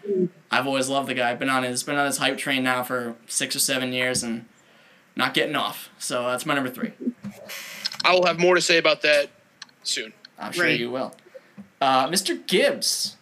I've 0.52 0.68
always 0.68 0.90
loved 0.90 1.10
the 1.10 1.14
guy. 1.14 1.34
Been 1.36 1.50
on 1.50 1.64
his 1.64 1.84
been 1.84 1.96
on 1.96 2.06
his 2.06 2.18
hype 2.18 2.38
train 2.38 2.64
now 2.64 2.84
for 2.84 3.16
six 3.28 3.56
or 3.56 3.60
seven 3.60 3.94
years 3.94 4.24
and 4.24 4.46
not 5.16 5.34
getting 5.34 5.56
off. 5.56 5.90
So 5.98 6.28
that's 6.28 6.46
my 6.46 6.54
number 6.56 6.70
three. 6.70 6.92
I 8.06 8.14
will 8.14 8.26
have 8.26 8.40
more 8.40 8.56
to 8.56 8.62
say 8.62 8.78
about 8.78 9.02
that 9.02 9.30
soon. 9.84 10.14
I'm 10.40 10.52
sure 10.52 10.66
Right. 10.66 10.80
you 10.80 10.92
will. 10.92 11.16
Uh, 11.82 12.08
Mr. 12.08 12.46
Gibbs. 12.48 13.16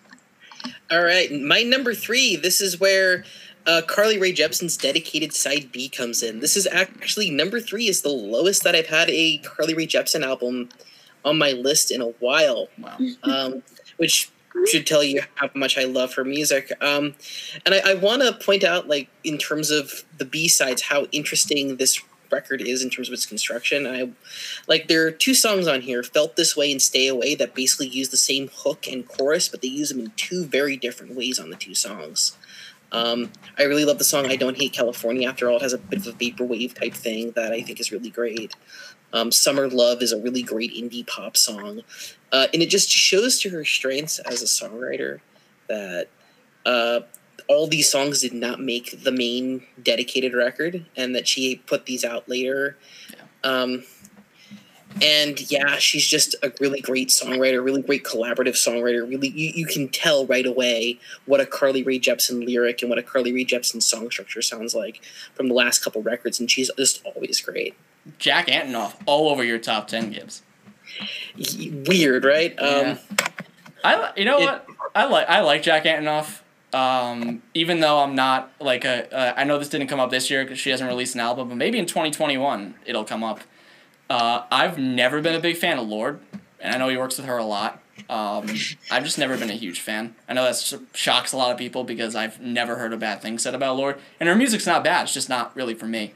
All 0.91 1.03
right, 1.03 1.31
my 1.31 1.63
number 1.63 1.93
three. 1.93 2.35
This 2.35 2.59
is 2.61 2.79
where 2.79 3.23
uh, 3.65 3.81
Carly 3.87 4.19
Rae 4.19 4.31
Jepsen's 4.33 4.77
dedicated 4.77 5.33
side 5.33 5.71
B 5.71 5.89
comes 5.89 6.21
in. 6.21 6.39
This 6.39 6.55
is 6.55 6.67
actually 6.67 7.29
number 7.31 7.59
three 7.59 7.87
is 7.87 8.01
the 8.01 8.09
lowest 8.09 8.63
that 8.63 8.75
I've 8.75 8.87
had 8.87 9.09
a 9.09 9.37
Carly 9.39 9.73
Rae 9.73 9.87
Jepsen 9.87 10.23
album 10.23 10.69
on 11.23 11.37
my 11.37 11.51
list 11.51 11.89
in 11.91 12.01
a 12.01 12.07
while, 12.19 12.67
Wow. 12.77 12.97
um, 13.23 13.63
which 13.97 14.31
should 14.67 14.87
tell 14.87 15.03
you 15.03 15.21
how 15.35 15.49
much 15.53 15.77
I 15.77 15.83
love 15.83 16.13
her 16.15 16.23
music. 16.23 16.71
Um, 16.81 17.15
and 17.65 17.75
I, 17.75 17.91
I 17.91 17.93
want 17.95 18.21
to 18.21 18.45
point 18.45 18.63
out, 18.63 18.87
like 18.87 19.09
in 19.23 19.37
terms 19.37 19.69
of 19.69 20.05
the 20.17 20.25
B 20.25 20.47
sides, 20.47 20.83
how 20.83 21.05
interesting 21.11 21.75
this 21.75 22.01
record 22.31 22.61
is 22.61 22.83
in 22.83 22.89
terms 22.89 23.07
of 23.07 23.13
its 23.13 23.25
construction. 23.25 23.85
I 23.85 24.09
like 24.67 24.87
there 24.87 25.05
are 25.07 25.11
two 25.11 25.33
songs 25.33 25.67
on 25.67 25.81
here, 25.81 26.03
"Felt 26.03 26.35
This 26.35 26.55
Way" 26.55 26.71
and 26.71 26.81
"Stay 26.81 27.07
Away," 27.07 27.35
that 27.35 27.53
basically 27.53 27.87
use 27.87 28.09
the 28.09 28.17
same 28.17 28.49
hook 28.53 28.87
and 28.87 29.07
chorus, 29.07 29.47
but 29.47 29.61
they 29.61 29.67
use 29.67 29.89
them 29.89 29.99
in 29.99 30.11
two 30.15 30.45
very 30.45 30.77
different 30.77 31.15
ways 31.15 31.39
on 31.39 31.49
the 31.49 31.55
two 31.55 31.75
songs. 31.75 32.35
Um, 32.91 33.31
I 33.57 33.63
really 33.63 33.85
love 33.85 33.97
the 33.97 34.03
song 34.03 34.25
"I 34.25 34.35
Don't 34.35 34.57
Hate 34.57 34.73
California." 34.73 35.27
After 35.27 35.49
all, 35.49 35.57
it 35.57 35.61
has 35.61 35.73
a 35.73 35.77
bit 35.77 35.99
of 35.99 36.07
a 36.07 36.17
vaporwave 36.17 36.73
type 36.73 36.93
thing 36.93 37.31
that 37.31 37.51
I 37.51 37.61
think 37.61 37.79
is 37.79 37.91
really 37.91 38.09
great. 38.09 38.53
Um, 39.13 39.31
"Summer 39.31 39.67
Love" 39.67 40.01
is 40.01 40.11
a 40.11 40.21
really 40.21 40.43
great 40.43 40.73
indie 40.73 41.05
pop 41.05 41.37
song, 41.37 41.81
uh, 42.31 42.47
and 42.53 42.61
it 42.61 42.69
just 42.69 42.89
shows 42.89 43.39
to 43.39 43.49
her 43.49 43.63
strengths 43.63 44.19
as 44.19 44.41
a 44.41 44.45
songwriter 44.45 45.19
that 45.67 46.09
uh, 46.65 47.01
all 47.47 47.67
these 47.67 47.89
songs 47.89 48.21
did 48.21 48.33
not 48.33 48.59
make 48.59 49.03
the 49.03 49.11
main 49.11 49.65
dedicated 49.81 50.33
record, 50.33 50.85
and 50.95 51.15
that 51.15 51.27
she 51.27 51.57
put 51.67 51.85
these 51.85 52.03
out 52.03 52.27
later. 52.27 52.77
Um, 53.43 53.83
and 55.01 55.51
yeah, 55.51 55.77
she's 55.77 56.07
just 56.07 56.35
a 56.41 56.51
really 56.61 56.79
great 56.79 57.09
songwriter, 57.09 57.63
really 57.63 57.81
great 57.81 58.03
collaborative 58.05 58.55
songwriter. 58.55 59.07
Really, 59.07 59.27
you, 59.27 59.51
you 59.53 59.65
can 59.65 59.89
tell 59.89 60.25
right 60.25 60.45
away 60.45 60.99
what 61.25 61.41
a 61.41 61.45
Carly 61.45 61.83
Rae 61.83 61.99
Jepsen 61.99 62.45
lyric 62.45 62.81
and 62.81 62.89
what 62.89 62.97
a 62.97 63.03
Carly 63.03 63.33
Rae 63.33 63.43
Jepsen 63.43 63.83
song 63.83 64.09
structure 64.09 64.41
sounds 64.41 64.73
like 64.73 65.01
from 65.33 65.49
the 65.49 65.53
last 65.53 65.83
couple 65.83 66.01
records, 66.01 66.39
and 66.39 66.49
she's 66.49 66.71
just 66.77 67.05
always 67.05 67.41
great. 67.41 67.75
Jack 68.19 68.47
Antonoff 68.47 68.93
all 69.05 69.29
over 69.29 69.43
your 69.43 69.57
top 69.59 69.87
10, 69.87 70.11
Gibbs. 70.11 70.41
Weird, 71.87 72.23
right? 72.23 72.53
Yeah. 72.59 72.97
Um, 73.11 73.17
I 73.83 74.11
you 74.17 74.25
know 74.25 74.37
It- 74.39 74.45
what 74.45 74.67
I 74.95 75.05
like 75.05 75.29
I 75.29 75.41
like 75.41 75.61
Jack 75.63 75.83
Antonoff. 75.83 76.39
Um, 76.73 77.41
even 77.53 77.79
though 77.79 77.99
I'm 77.99 78.15
not 78.15 78.51
like 78.59 78.83
a 78.85 79.13
uh, 79.15 79.33
I 79.37 79.43
know 79.43 79.57
this 79.57 79.69
didn't 79.69 79.87
come 79.87 79.99
up 79.99 80.09
this 80.11 80.29
year 80.29 80.43
because 80.43 80.59
she 80.59 80.69
hasn't 80.71 80.87
released 80.89 81.15
an 81.15 81.21
album, 81.21 81.49
but 81.49 81.55
maybe 81.55 81.77
in 81.79 81.85
2021 81.85 82.75
it'll 82.85 83.03
come 83.05 83.23
up. 83.23 83.41
Uh, 84.09 84.43
I've 84.51 84.77
never 84.77 85.21
been 85.21 85.35
a 85.35 85.39
big 85.39 85.57
fan 85.57 85.77
of 85.79 85.87
Lorde, 85.87 86.19
and 86.59 86.73
I 86.75 86.77
know 86.77 86.89
he 86.89 86.97
works 86.97 87.17
with 87.17 87.25
her 87.27 87.37
a 87.37 87.45
lot. 87.45 87.81
Um, 88.09 88.47
I've 88.91 89.03
just 89.03 89.17
never 89.17 89.37
been 89.37 89.49
a 89.49 89.53
huge 89.55 89.79
fan. 89.79 90.15
I 90.27 90.33
know 90.33 90.43
that 90.43 90.73
shocks 90.93 91.31
a 91.33 91.37
lot 91.37 91.51
of 91.51 91.57
people 91.57 91.83
because 91.83 92.13
I've 92.15 92.39
never 92.41 92.75
heard 92.75 92.93
a 92.93 92.97
bad 92.97 93.21
thing 93.21 93.39
said 93.39 93.55
about 93.55 93.77
Lorde, 93.77 93.99
and 94.19 94.27
her 94.29 94.35
music's 94.35 94.65
not 94.67 94.83
bad. 94.83 95.03
It's 95.03 95.13
just 95.13 95.29
not 95.29 95.55
really 95.55 95.73
for 95.73 95.85
me. 95.87 96.13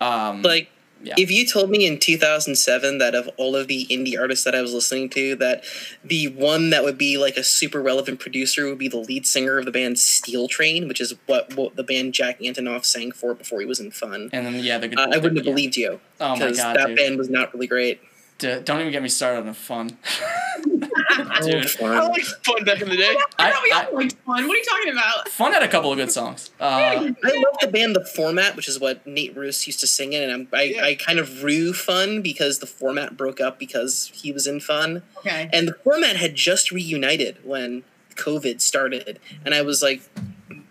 Um, 0.00 0.42
like 0.42 0.70
Yeah. 1.04 1.14
if 1.18 1.30
you 1.30 1.46
told 1.46 1.70
me 1.70 1.86
in 1.86 1.98
2007 1.98 2.98
that 2.98 3.14
of 3.14 3.28
all 3.36 3.54
of 3.54 3.68
the 3.68 3.86
indie 3.90 4.18
artists 4.18 4.44
that 4.44 4.54
i 4.54 4.62
was 4.62 4.72
listening 4.72 5.08
to 5.10 5.36
that 5.36 5.62
the 6.02 6.28
one 6.28 6.70
that 6.70 6.82
would 6.82 6.96
be 6.98 7.18
like 7.18 7.36
a 7.36 7.44
super 7.44 7.80
relevant 7.82 8.20
producer 8.20 8.66
would 8.66 8.78
be 8.78 8.88
the 8.88 8.96
lead 8.96 9.26
singer 9.26 9.58
of 9.58 9.64
the 9.66 9.70
band 9.70 9.98
steel 9.98 10.48
train 10.48 10.88
which 10.88 11.00
is 11.00 11.14
what, 11.26 11.54
what 11.56 11.76
the 11.76 11.82
band 11.84 12.14
jack 12.14 12.40
antonoff 12.40 12.84
sang 12.84 13.12
for 13.12 13.34
before 13.34 13.60
he 13.60 13.66
was 13.66 13.80
in 13.80 13.90
fun 13.90 14.30
and 14.32 14.46
then 14.46 14.54
yeah, 14.56 14.78
the 14.78 14.88
uh, 14.98 15.08
i 15.12 15.18
wouldn't 15.18 15.36
have 15.36 15.46
yeah. 15.46 15.52
believed 15.52 15.76
you 15.76 16.00
Oh 16.20 16.36
my 16.36 16.52
god, 16.52 16.76
that 16.76 16.86
dude. 16.88 16.96
band 16.96 17.18
was 17.18 17.28
not 17.28 17.52
really 17.52 17.66
great 17.66 18.00
D- 18.38 18.60
don't 18.64 18.80
even 18.80 18.90
get 18.90 19.00
me 19.02 19.08
started 19.08 19.40
on 19.40 19.46
the 19.46 19.54
fun. 19.54 19.96
Oh, 21.10 21.40
Dude. 21.46 21.64
I 21.64 21.66
fun. 21.66 22.08
liked 22.10 22.26
fun 22.46 22.64
back 22.64 22.80
in 22.80 22.88
the 22.88 22.96
day. 22.96 23.14
I 23.38 23.48
I- 23.48 23.50
thought 23.52 23.62
we 23.62 23.70
all 23.72 23.94
liked 23.94 24.12
fun. 24.24 24.46
What 24.48 24.54
are 24.54 24.58
you 24.58 24.64
talking 24.64 24.92
about? 24.92 25.28
Fun 25.28 25.52
had 25.52 25.62
a 25.62 25.68
couple 25.68 25.90
of 25.92 25.98
good 25.98 26.10
songs. 26.12 26.50
Uh, 26.60 26.64
I 26.64 27.04
love 27.24 27.56
the 27.60 27.68
band 27.72 27.94
The 27.96 28.04
Format, 28.04 28.56
which 28.56 28.68
is 28.68 28.78
what 28.80 29.06
Nate 29.06 29.36
Ruess 29.36 29.66
used 29.66 29.80
to 29.80 29.86
sing 29.86 30.12
in, 30.12 30.22
and 30.22 30.32
I'm, 30.32 30.48
I, 30.52 30.62
Yeah. 30.62 30.84
I 30.84 30.94
kind 30.94 31.18
of 31.18 31.42
rue 31.42 31.72
Fun 31.72 32.22
because 32.22 32.58
the 32.60 32.66
Format 32.66 33.16
broke 33.16 33.40
up 33.40 33.58
because 33.58 34.10
he 34.14 34.32
was 34.32 34.46
in 34.46 34.60
Fun. 34.60 35.02
Okay. 35.18 35.48
And 35.52 35.68
the 35.68 35.74
format 35.74 36.16
had 36.16 36.34
just 36.34 36.70
reunited 36.70 37.38
when 37.44 37.82
COVID 38.16 38.60
started, 38.60 39.18
and 39.44 39.54
I 39.54 39.62
was 39.62 39.82
like, 39.82 40.02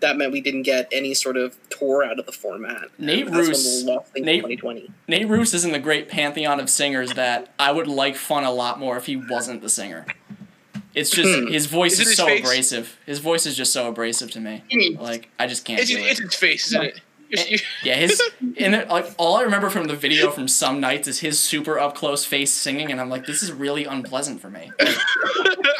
that 0.00 0.16
meant 0.16 0.32
we 0.32 0.40
didn't 0.40 0.62
get 0.62 0.88
any 0.92 1.14
sort 1.14 1.36
of 1.36 1.56
tour 1.70 2.04
out 2.04 2.18
of 2.18 2.26
the 2.26 2.32
format. 2.32 2.88
Nate 2.98 3.24
That's 3.26 3.36
Ruess- 3.48 3.80
of 3.80 3.86
the 3.86 3.92
lost 3.92 4.12
things 4.12 4.26
Nate- 4.26 4.36
in 4.36 4.42
2020. 4.42 4.90
Nate 5.08 5.28
Ruess 5.28 5.54
is 5.54 5.64
in 5.64 5.72
the 5.72 5.78
great 5.78 6.08
pantheon 6.08 6.60
of 6.60 6.68
singers 6.68 7.12
that 7.14 7.52
I 7.58 7.72
would 7.72 7.86
like 7.86 8.16
Fun 8.16 8.44
a 8.44 8.50
lot 8.52 8.78
more 8.78 8.96
if 8.96 9.06
he 9.06 9.16
wasn't 9.16 9.62
the 9.62 9.68
singer. 9.68 10.06
It's 10.94 11.10
just 11.10 11.28
Hmm. 11.28 11.46
his 11.48 11.66
voice 11.66 11.94
Is 11.94 12.00
is 12.00 12.06
his 12.08 12.16
so 12.16 12.26
face? 12.26 12.40
abrasive. 12.40 12.96
His 13.06 13.18
voice 13.18 13.46
is 13.46 13.56
just 13.56 13.72
so 13.72 13.88
abrasive 13.88 14.30
to 14.32 14.40
me. 14.40 14.62
Like 14.98 15.28
I 15.38 15.46
just 15.46 15.64
can't 15.64 15.80
It's, 15.80 15.90
do 15.90 15.98
it's 15.98 16.20
it. 16.20 16.26
its 16.26 16.36
face, 16.36 16.66
isn't 16.68 16.82
it? 16.84 17.00
You're- 17.30 17.58
Yeah, 17.82 17.94
his 17.96 18.22
and 18.58 18.74
it, 18.76 18.88
like 18.88 19.06
all 19.18 19.36
I 19.36 19.42
remember 19.42 19.70
from 19.70 19.88
the 19.88 19.96
video 19.96 20.30
from 20.30 20.46
some 20.46 20.78
nights 20.80 21.08
is 21.08 21.18
his 21.20 21.38
super 21.40 21.78
up 21.80 21.96
close 21.96 22.24
face 22.24 22.52
singing, 22.52 22.92
and 22.92 23.00
I'm 23.00 23.08
like, 23.10 23.26
this 23.26 23.42
is 23.42 23.50
really 23.50 23.84
unpleasant 23.86 24.40
for 24.40 24.50
me. 24.50 24.70
Like, 24.78 24.96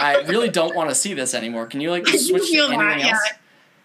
I 0.01 0.21
really 0.27 0.49
don't 0.49 0.75
want 0.75 0.89
to 0.89 0.95
see 0.97 1.15
this 1.15 1.33
anymore. 1.35 1.67
Can 1.67 1.81
you 1.81 1.91
like 1.91 2.09
I 2.09 2.17
switch 2.17 2.51
to 2.51 2.59
anything 2.59 2.79
that. 2.79 2.99
Yeah. 2.99 3.11
else? 3.11 3.21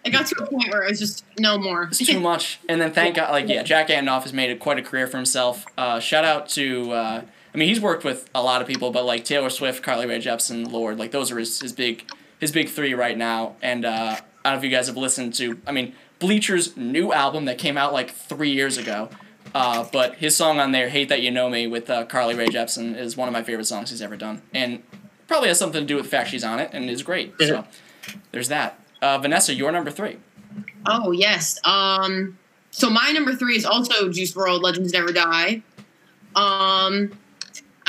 It 0.02 0.10
got 0.10 0.26
to 0.28 0.42
a 0.42 0.46
point 0.46 0.70
where 0.72 0.82
it 0.82 0.90
was 0.90 0.98
just 0.98 1.24
no 1.38 1.58
more. 1.58 1.84
It's 1.84 1.98
too 1.98 2.18
much. 2.18 2.58
And 2.68 2.80
then 2.80 2.90
thank 2.90 3.16
God, 3.16 3.30
like 3.30 3.46
yeah, 3.48 3.62
Jack 3.62 3.88
Antonoff 3.88 4.22
has 4.22 4.32
made 4.32 4.50
it 4.50 4.58
quite 4.58 4.78
a 4.78 4.82
career 4.82 5.06
for 5.06 5.18
himself. 5.18 5.66
Uh, 5.76 6.00
shout 6.00 6.24
out 6.24 6.48
to, 6.50 6.90
uh, 6.90 7.22
I 7.52 7.58
mean, 7.58 7.68
he's 7.68 7.80
worked 7.80 8.04
with 8.04 8.28
a 8.34 8.42
lot 8.42 8.62
of 8.62 8.68
people, 8.68 8.90
but 8.90 9.04
like 9.04 9.24
Taylor 9.24 9.50
Swift, 9.50 9.82
Carly 9.82 10.06
Rae 10.06 10.20
Jepsen, 10.20 10.70
Lorde, 10.70 10.98
like 10.98 11.10
those 11.10 11.32
are 11.32 11.38
his, 11.38 11.60
his 11.60 11.72
big 11.72 12.08
his 12.38 12.52
big 12.52 12.68
three 12.68 12.94
right 12.94 13.16
now. 13.16 13.56
And 13.60 13.84
uh, 13.84 14.16
I 14.44 14.50
don't 14.50 14.54
know 14.54 14.58
if 14.58 14.64
you 14.64 14.70
guys 14.70 14.86
have 14.86 14.96
listened 14.96 15.34
to. 15.34 15.60
I 15.66 15.72
mean, 15.72 15.94
Bleachers' 16.18 16.76
new 16.76 17.12
album 17.12 17.46
that 17.46 17.58
came 17.58 17.76
out 17.76 17.92
like 17.92 18.10
three 18.10 18.50
years 18.50 18.78
ago. 18.78 19.08
Uh, 19.52 19.86
but 19.92 20.14
his 20.16 20.36
song 20.36 20.60
on 20.60 20.70
there, 20.70 20.88
"Hate 20.88 21.08
That 21.08 21.22
You 21.22 21.30
Know 21.30 21.48
Me" 21.50 21.66
with 21.66 21.90
uh, 21.90 22.04
Carly 22.04 22.36
Rae 22.36 22.46
Jepsen, 22.46 22.96
is 22.96 23.16
one 23.16 23.26
of 23.28 23.32
my 23.32 23.42
favorite 23.42 23.64
songs 23.64 23.90
he's 23.90 24.02
ever 24.02 24.16
done, 24.16 24.42
and 24.54 24.82
probably 25.26 25.48
has 25.48 25.58
something 25.58 25.80
to 25.80 25.86
do 25.86 25.96
with 25.96 26.04
the 26.04 26.10
fact 26.10 26.30
she's 26.30 26.44
on 26.44 26.60
it 26.60 26.70
and 26.72 26.88
is 26.88 27.02
great. 27.02 27.34
So 27.40 27.64
there's 28.32 28.48
that. 28.48 28.78
Uh, 29.02 29.18
Vanessa, 29.18 29.54
your 29.54 29.72
number 29.72 29.90
three. 29.90 30.18
Oh 30.86 31.10
yes. 31.10 31.58
Um. 31.64 32.38
So 32.70 32.88
my 32.88 33.10
number 33.12 33.34
three 33.34 33.56
is 33.56 33.64
also 33.64 34.08
Juice 34.10 34.32
WRLD 34.34 34.62
Legends 34.62 34.92
Never 34.92 35.12
Die. 35.12 35.62
Um, 36.36 37.10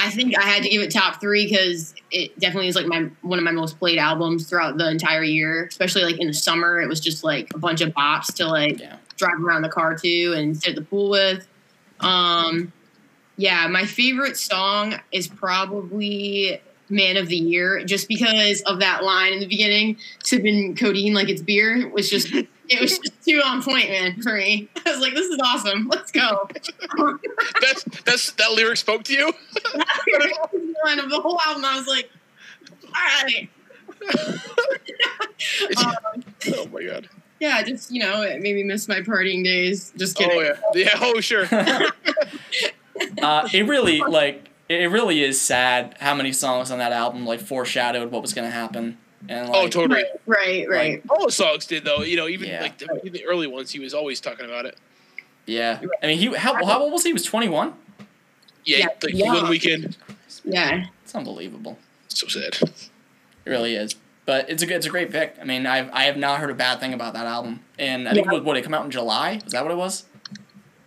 I 0.04 0.10
think 0.10 0.38
I 0.38 0.44
had 0.44 0.64
to 0.64 0.70
give 0.70 0.82
it 0.82 0.92
top 0.92 1.22
three 1.22 1.46
because 1.48 1.94
it 2.12 2.38
definitely 2.40 2.68
is 2.68 2.76
like 2.76 2.88
my 2.88 3.10
one 3.22 3.38
of 3.38 3.46
my 3.46 3.52
most 3.52 3.78
played 3.80 3.98
albums 4.00 4.50
throughout 4.50 4.78
the 4.78 4.90
entire 4.90 5.24
year. 5.24 5.66
Especially 5.66 6.04
like 6.04 6.20
in 6.20 6.28
the 6.28 6.34
summer, 6.34 6.82
it 6.82 6.88
was 6.88 7.00
just 7.00 7.24
like 7.24 7.54
a 7.54 7.58
bunch 7.58 7.82
of 7.82 7.90
bops 7.94 8.34
to 8.36 8.48
like 8.48 8.80
Yeah. 8.80 8.98
drive 9.18 9.42
around 9.44 9.62
the 9.62 9.70
car 9.70 9.96
to 9.96 10.34
and 10.34 10.56
sit 10.58 10.70
at 10.72 10.76
the 10.76 10.82
pool 10.82 11.10
with. 11.10 11.48
Um, 12.00 12.72
yeah, 13.38 13.68
my 13.68 13.86
favorite 13.86 14.38
song 14.38 14.96
is 15.12 15.28
probably 15.28 16.60
Man 16.90 17.16
of 17.18 17.28
the 17.28 17.38
Year, 17.38 17.84
just 17.86 18.08
because 18.08 18.62
of 18.64 18.80
that 18.82 19.04
line 19.04 19.34
in 19.34 19.40
the 19.40 19.48
beginning, 19.48 19.98
sipping 20.24 20.76
codeine 20.76 21.14
like 21.14 21.30
it's 21.30 21.42
beer 21.42 21.88
was 21.90 22.10
just 22.10 22.34
it 22.72 22.82
was 22.82 22.98
just 22.98 23.24
too 23.24 23.42
on 23.44 23.62
point, 23.62 23.90
man, 23.90 24.22
for 24.22 24.34
me. 24.34 24.70
I 24.86 24.92
was 24.92 25.00
like, 25.00 25.14
this 25.14 25.28
is 25.28 25.40
awesome. 25.44 25.88
Let's 25.90 26.12
go. 26.12 26.48
That's 27.62 27.84
that's 28.06 28.32
that 28.34 28.52
lyric 28.54 28.78
spoke 28.78 29.04
to 29.06 29.14
you. 29.14 29.34
line 30.86 31.00
of 31.00 31.10
the 31.10 31.20
whole 31.22 31.40
album, 31.46 31.66
I 31.66 31.78
was 31.78 31.88
like, 31.88 32.10
all 32.84 33.24
right. 33.24 33.50
Um, 35.78 35.96
oh 36.56 36.68
my 36.68 36.84
god. 36.84 37.10
yeah, 37.40 37.64
just 37.64 37.92
you 37.92 38.00
know, 38.00 38.22
it 38.22 38.42
made 38.42 38.56
me 38.56 38.64
miss 38.64 38.88
my 38.88 39.00
partying 39.02 39.44
days. 39.44 39.92
Just 39.98 40.16
kidding. 40.16 40.38
Oh 40.38 40.42
yeah. 40.42 40.54
Yeah. 40.74 41.00
Oh 41.02 41.20
sure. 41.20 41.48
Uh, 43.22 43.48
it 43.52 43.68
really 43.68 44.00
like 44.00 44.50
it 44.70 44.92
really 44.92 45.24
is 45.24 45.42
sad 45.42 45.96
how 46.00 46.14
many 46.14 46.32
songs 46.32 46.70
on 46.70 46.78
that 46.78 46.92
album 46.92 47.26
like 47.26 47.40
foreshadowed 47.40 48.12
what 48.12 48.22
was 48.22 48.34
gonna 48.34 48.52
happen. 48.52 48.98
And 49.30 49.50
oh, 49.50 49.52
like, 49.52 49.62
Oh 49.64 49.68
totally. 49.70 50.04
Right, 50.26 50.66
right, 50.66 50.70
right. 50.70 50.92
Like, 51.04 51.12
All 51.12 51.26
the 51.26 51.32
songs 51.32 51.66
did 51.66 51.84
though. 51.86 52.02
You 52.02 52.18
know, 52.18 52.28
even 52.28 52.50
Yeah. 52.50 52.62
like 52.62 52.78
the, 52.78 52.86
even 53.06 53.14
the 53.14 53.26
early 53.26 53.48
ones, 53.48 53.72
he 53.72 53.80
was 53.80 53.94
always 53.94 54.20
talking 54.20 54.46
about 54.46 54.66
it. 54.66 54.78
yeah. 55.46 55.80
I 56.04 56.08
mean, 56.08 56.18
he 56.18 56.28
how 56.36 56.54
how 56.66 56.82
old 56.82 56.94
was 56.94 57.04
he? 57.04 57.10
He 57.10 57.14
was 57.14 57.24
twenty 57.24 57.50
one. 57.50 57.74
Yeah. 58.66 58.78
Yeah, 58.80 58.86
Like 59.04 59.14
yeah. 59.14 59.34
one 59.34 59.50
weekend. 59.50 59.98
yeah. 60.44 60.86
It's 61.04 61.16
unbelievable. 61.16 61.78
So 62.08 62.28
sad. 62.28 62.58
It 62.62 63.50
really 63.50 63.76
is. 63.76 63.96
But 64.26 64.50
it's 64.50 64.62
a 64.62 64.66
good- 64.68 64.76
it's 64.78 64.86
a 64.86 64.90
great 64.90 65.12
pick. 65.12 65.36
I 65.42 65.46
mean, 65.46 65.66
I've 65.66 65.90
I 65.92 66.04
have 66.04 66.16
not 66.18 66.40
heard 66.40 66.52
a 66.52 66.54
bad 66.56 66.80
thing 66.80 66.94
about 66.94 67.14
that 67.16 67.26
album. 67.26 67.62
And 67.80 68.08
I 68.08 68.14
think 68.14 68.26
Yeah. 68.28 68.34
what 68.34 68.44
what 68.46 68.58
it 68.58 68.64
come 68.64 68.74
out 68.74 68.86
in 68.86 68.92
July? 68.92 69.40
Was 69.44 69.54
that 69.54 69.64
what 69.64 69.72
it 69.72 69.78
was? 69.78 70.06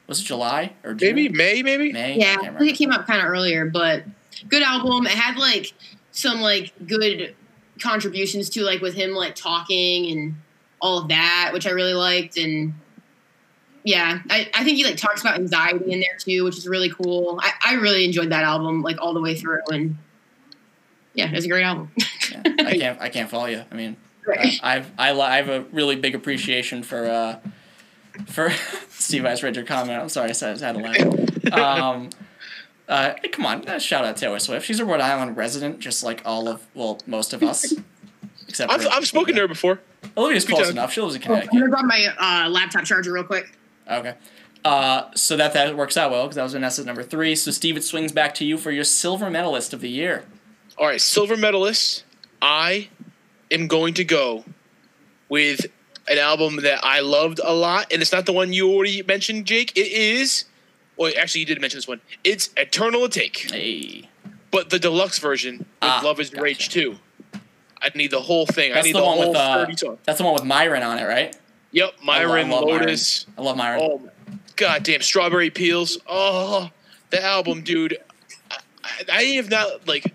Was 0.07 0.20
it 0.20 0.24
July 0.24 0.72
or 0.85 0.95
June? 0.95 1.14
Maybe 1.14 1.28
May. 1.30 1.62
Maybe. 1.62 1.93
May. 1.93 2.18
Yeah, 2.18 2.37
I 2.41 2.49
I 2.49 2.59
think 2.59 2.70
it 2.72 2.76
came 2.76 2.93
out 2.93 3.07
kind 3.07 3.20
of 3.22 3.26
earlier, 3.28 3.64
but 3.66 4.05
good 4.49 4.62
album. 4.62 5.07
It 5.07 5.12
had 5.12 5.37
like 5.39 5.72
some 6.12 6.41
like 6.41 6.72
good 6.87 7.35
contributions 7.80 8.48
to 8.50 8.62
like 8.62 8.80
with 8.80 8.94
him 8.94 9.12
like 9.12 9.34
talking 9.34 10.10
and 10.10 10.34
all 10.80 10.98
of 10.98 11.08
that, 11.08 11.50
which 11.52 11.66
I 11.66 11.70
really 11.70 11.94
liked. 11.94 12.36
And 12.36 12.74
yeah, 13.84 14.20
I, 14.30 14.50
I 14.54 14.64
think 14.64 14.76
he 14.76 14.84
like 14.84 14.96
talks 14.96 15.20
about 15.20 15.34
anxiety 15.34 15.92
in 15.92 16.00
there 16.00 16.16
too, 16.18 16.44
which 16.44 16.56
is 16.56 16.66
really 16.66 16.90
cool. 16.90 17.38
I, 17.42 17.52
I 17.64 17.74
really 17.74 18.04
enjoyed 18.04 18.30
that 18.30 18.44
album 18.44 18.82
like 18.82 19.00
all 19.00 19.12
the 19.14 19.20
way 19.20 19.34
through, 19.34 19.60
and 19.68 19.96
yeah, 21.14 21.26
it 21.30 21.34
was 21.34 21.44
a 21.44 21.48
great 21.48 21.64
album. 21.64 21.90
Yeah, 22.32 22.40
I 22.66 22.78
can't 22.78 23.00
I 23.00 23.08
can't 23.10 23.30
follow 23.30 23.46
you. 23.46 23.62
I 23.70 23.74
mean, 23.74 23.96
Right. 24.26 24.58
I- 24.62 24.76
I've 24.76 24.90
I, 24.98 25.10
I 25.20 25.36
have 25.36 25.48
a 25.50 25.60
really 25.72 25.94
big 25.94 26.14
appreciation 26.14 26.82
for 26.82 27.06
uh 27.06 27.38
for 28.26 28.50
Steve 28.88 29.24
Ice 29.26 29.42
your 29.42 29.64
comment. 29.64 30.00
I'm 30.00 30.08
sorry, 30.08 30.30
I 30.30 30.32
said 30.32 30.62
I 30.62 30.66
had 30.66 30.76
to 30.76 31.52
laugh. 31.52 31.80
Um, 31.82 32.10
uh, 32.89 33.14
hey, 33.22 33.28
come 33.28 33.47
on, 33.47 33.66
uh, 33.68 33.78
shout 33.78 34.05
out 34.05 34.16
Taylor 34.16 34.39
Swift. 34.39 34.66
She's 34.66 34.80
a 34.80 34.85
Rhode 34.85 35.01
Island 35.01 35.37
resident, 35.37 35.78
just 35.80 36.03
like 36.03 36.22
all 36.24 36.49
of 36.49 36.66
well 36.74 37.01
most 37.07 37.32
of 37.32 37.43
us. 37.43 37.72
Except 38.49 38.70
I've, 38.70 38.82
for 38.82 38.89
I've 38.93 39.07
spoken 39.07 39.35
to 39.37 39.43
her 39.43 39.49
before. 39.49 39.80
Olivia's 40.16 40.45
Good 40.45 40.55
close 40.57 40.66
job. 40.68 40.72
enough. 40.76 40.93
She 40.93 41.01
lives 41.01 41.14
in 41.16 41.22
Oh, 41.22 41.24
I'm 41.35 41.41
Connecticut. 41.49 41.53
gonna 41.59 41.68
grab 41.70 41.85
my 41.87 42.45
uh, 42.45 42.49
laptop 42.51 42.85
charger 42.85 43.12
real 43.12 43.24
quick. 43.24 43.57
Okay. 43.91 44.14
Uh, 44.64 45.11
so 45.14 45.37
that 45.37 45.53
that 45.55 45.76
works 45.76 45.97
out 45.97 46.11
well 46.11 46.24
because 46.24 46.37
that 46.37 46.43
was 46.43 46.53
Vanessa's 46.53 46.87
number 46.87 47.03
three. 47.03 47.35
So 47.35 47.51
Steve, 47.51 47.76
it 47.76 47.85
swings 47.85 48.12
back 48.12 48.35
to 48.37 48.45
you 48.45 48.57
for 48.59 48.70
your 48.70 48.85
silver 48.85 49.28
medalist 49.30 49.72
of 49.72 49.80
the 49.80 49.89
year. 49.91 50.24
All 50.78 50.87
right, 50.87 51.01
silver 51.01 51.37
medalist. 51.37 52.05
I 52.41 52.89
am 53.51 53.66
going 53.66 53.95
to 53.95 54.05
go 54.05 54.45
with 55.28 55.66
an 56.09 56.18
album 56.18 56.57
that 56.62 56.85
I 56.85 57.01
loved 57.01 57.41
a 57.43 57.55
lot, 57.55 57.93
and 57.93 58.03
it's 58.03 58.12
not 58.12 58.26
the 58.26 58.32
one 58.32 58.53
you 58.53 58.70
already 58.70 59.03
mentioned, 59.03 59.47
Jake. 59.47 59.72
It 59.76 59.91
is. 59.91 60.45
Well, 60.97 61.12
actually, 61.18 61.40
you 61.40 61.47
did 61.47 61.61
mention 61.61 61.78
this 61.78 61.88
one. 61.88 62.01
It's 62.22 62.51
Eternal 62.57 63.03
Atake, 63.03 63.51
Hey, 63.51 64.09
but 64.51 64.70
the 64.70 64.78
deluxe 64.78 65.18
version 65.18 65.59
with 65.59 65.66
Ah, 65.82 66.01
Luv 66.05 66.20
Is 66.20 66.30
gotcha. 66.30 66.42
Rage 66.42 66.68
2. 66.68 66.97
I 67.82 67.90
need 67.95 68.11
the 68.11 68.20
whole 68.20 68.47
thing. 68.47 68.72
that's 68.72 68.84
I 68.84 68.88
need 68.88 68.95
the, 68.95 69.01
the, 69.01 69.05
one 69.05 69.16
whole 69.18 69.28
with 69.30 69.36
uh, 69.36 69.64
30 69.66 69.76
song. 69.76 69.99
that's 70.05 70.18
the 70.18 70.24
one 70.24 70.32
with 70.34 70.45
Myron 70.45 70.82
on 70.82 70.99
it, 70.99 71.05
right? 71.05 71.36
Yep, 71.72 71.95
I 72.03 72.05
Myron, 72.05 72.47
I 72.47 72.55
love 72.55 72.64
Myron. 72.64 72.80
Lotus. 72.80 73.26
I 73.36 73.42
love 73.42 73.57
Myron. 73.57 73.80
Oh, 73.82 74.09
goddamn, 74.57 75.03
Strawberry 75.03 75.51
Peels. 75.51 75.99
Oh, 76.09 76.70
the 77.11 77.22
album, 77.22 77.62
dude. 77.62 77.99
I, 78.51 78.59
I 79.12 79.22
have 79.34 79.51
not 79.51 79.86
like. 79.88 80.14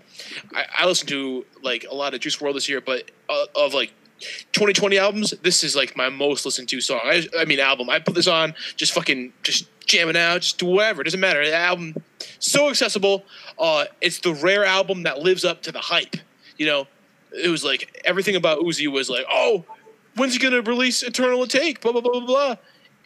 I, 0.54 0.64
I 0.78 0.86
listened 0.86 1.10
to 1.10 1.44
like 1.62 1.84
a 1.88 1.94
lot 1.94 2.14
of 2.14 2.20
Juice 2.20 2.36
WRLD 2.38 2.54
this 2.54 2.68
year, 2.68 2.80
but 2.80 3.10
uh, 3.28 3.44
of 3.54 3.74
like 3.74 3.92
2020 4.52 4.98
albums, 4.98 5.30
this 5.42 5.64
is 5.64 5.74
like 5.74 5.96
my 5.96 6.08
most 6.08 6.44
listened 6.44 6.68
to 6.68 6.80
song. 6.80 7.00
I, 7.04 7.26
I 7.38 7.44
mean, 7.44 7.60
album. 7.60 7.90
I 7.90 7.98
put 7.98 8.14
this 8.14 8.28
on, 8.28 8.54
just 8.76 8.92
fucking, 8.92 9.32
just 9.42 9.68
jamming 9.86 10.16
out, 10.16 10.42
just 10.42 10.58
do 10.58 10.66
whatever. 10.66 11.00
It 11.02 11.04
doesn't 11.04 11.20
matter. 11.20 11.44
The 11.44 11.54
album, 11.54 11.94
so 12.38 12.68
accessible. 12.68 13.24
Uh, 13.58 13.86
it's 14.00 14.20
the 14.20 14.34
rare 14.34 14.64
album 14.64 15.02
that 15.04 15.20
lives 15.20 15.44
up 15.44 15.62
to 15.62 15.72
the 15.72 15.80
hype. 15.80 16.16
You 16.56 16.66
know, 16.66 16.86
it 17.32 17.48
was 17.48 17.64
like 17.64 18.00
everything 18.04 18.36
about 18.36 18.60
Uzi 18.60 18.90
was 18.90 19.08
like, 19.10 19.26
oh, 19.30 19.64
when's 20.16 20.34
he 20.34 20.38
gonna 20.38 20.62
release 20.62 21.02
Eternal 21.02 21.40
Atake? 21.40 21.80
Blah 21.80 21.92
blah 21.92 22.00
blah 22.00 22.12
blah 22.12 22.26
blah. 22.26 22.56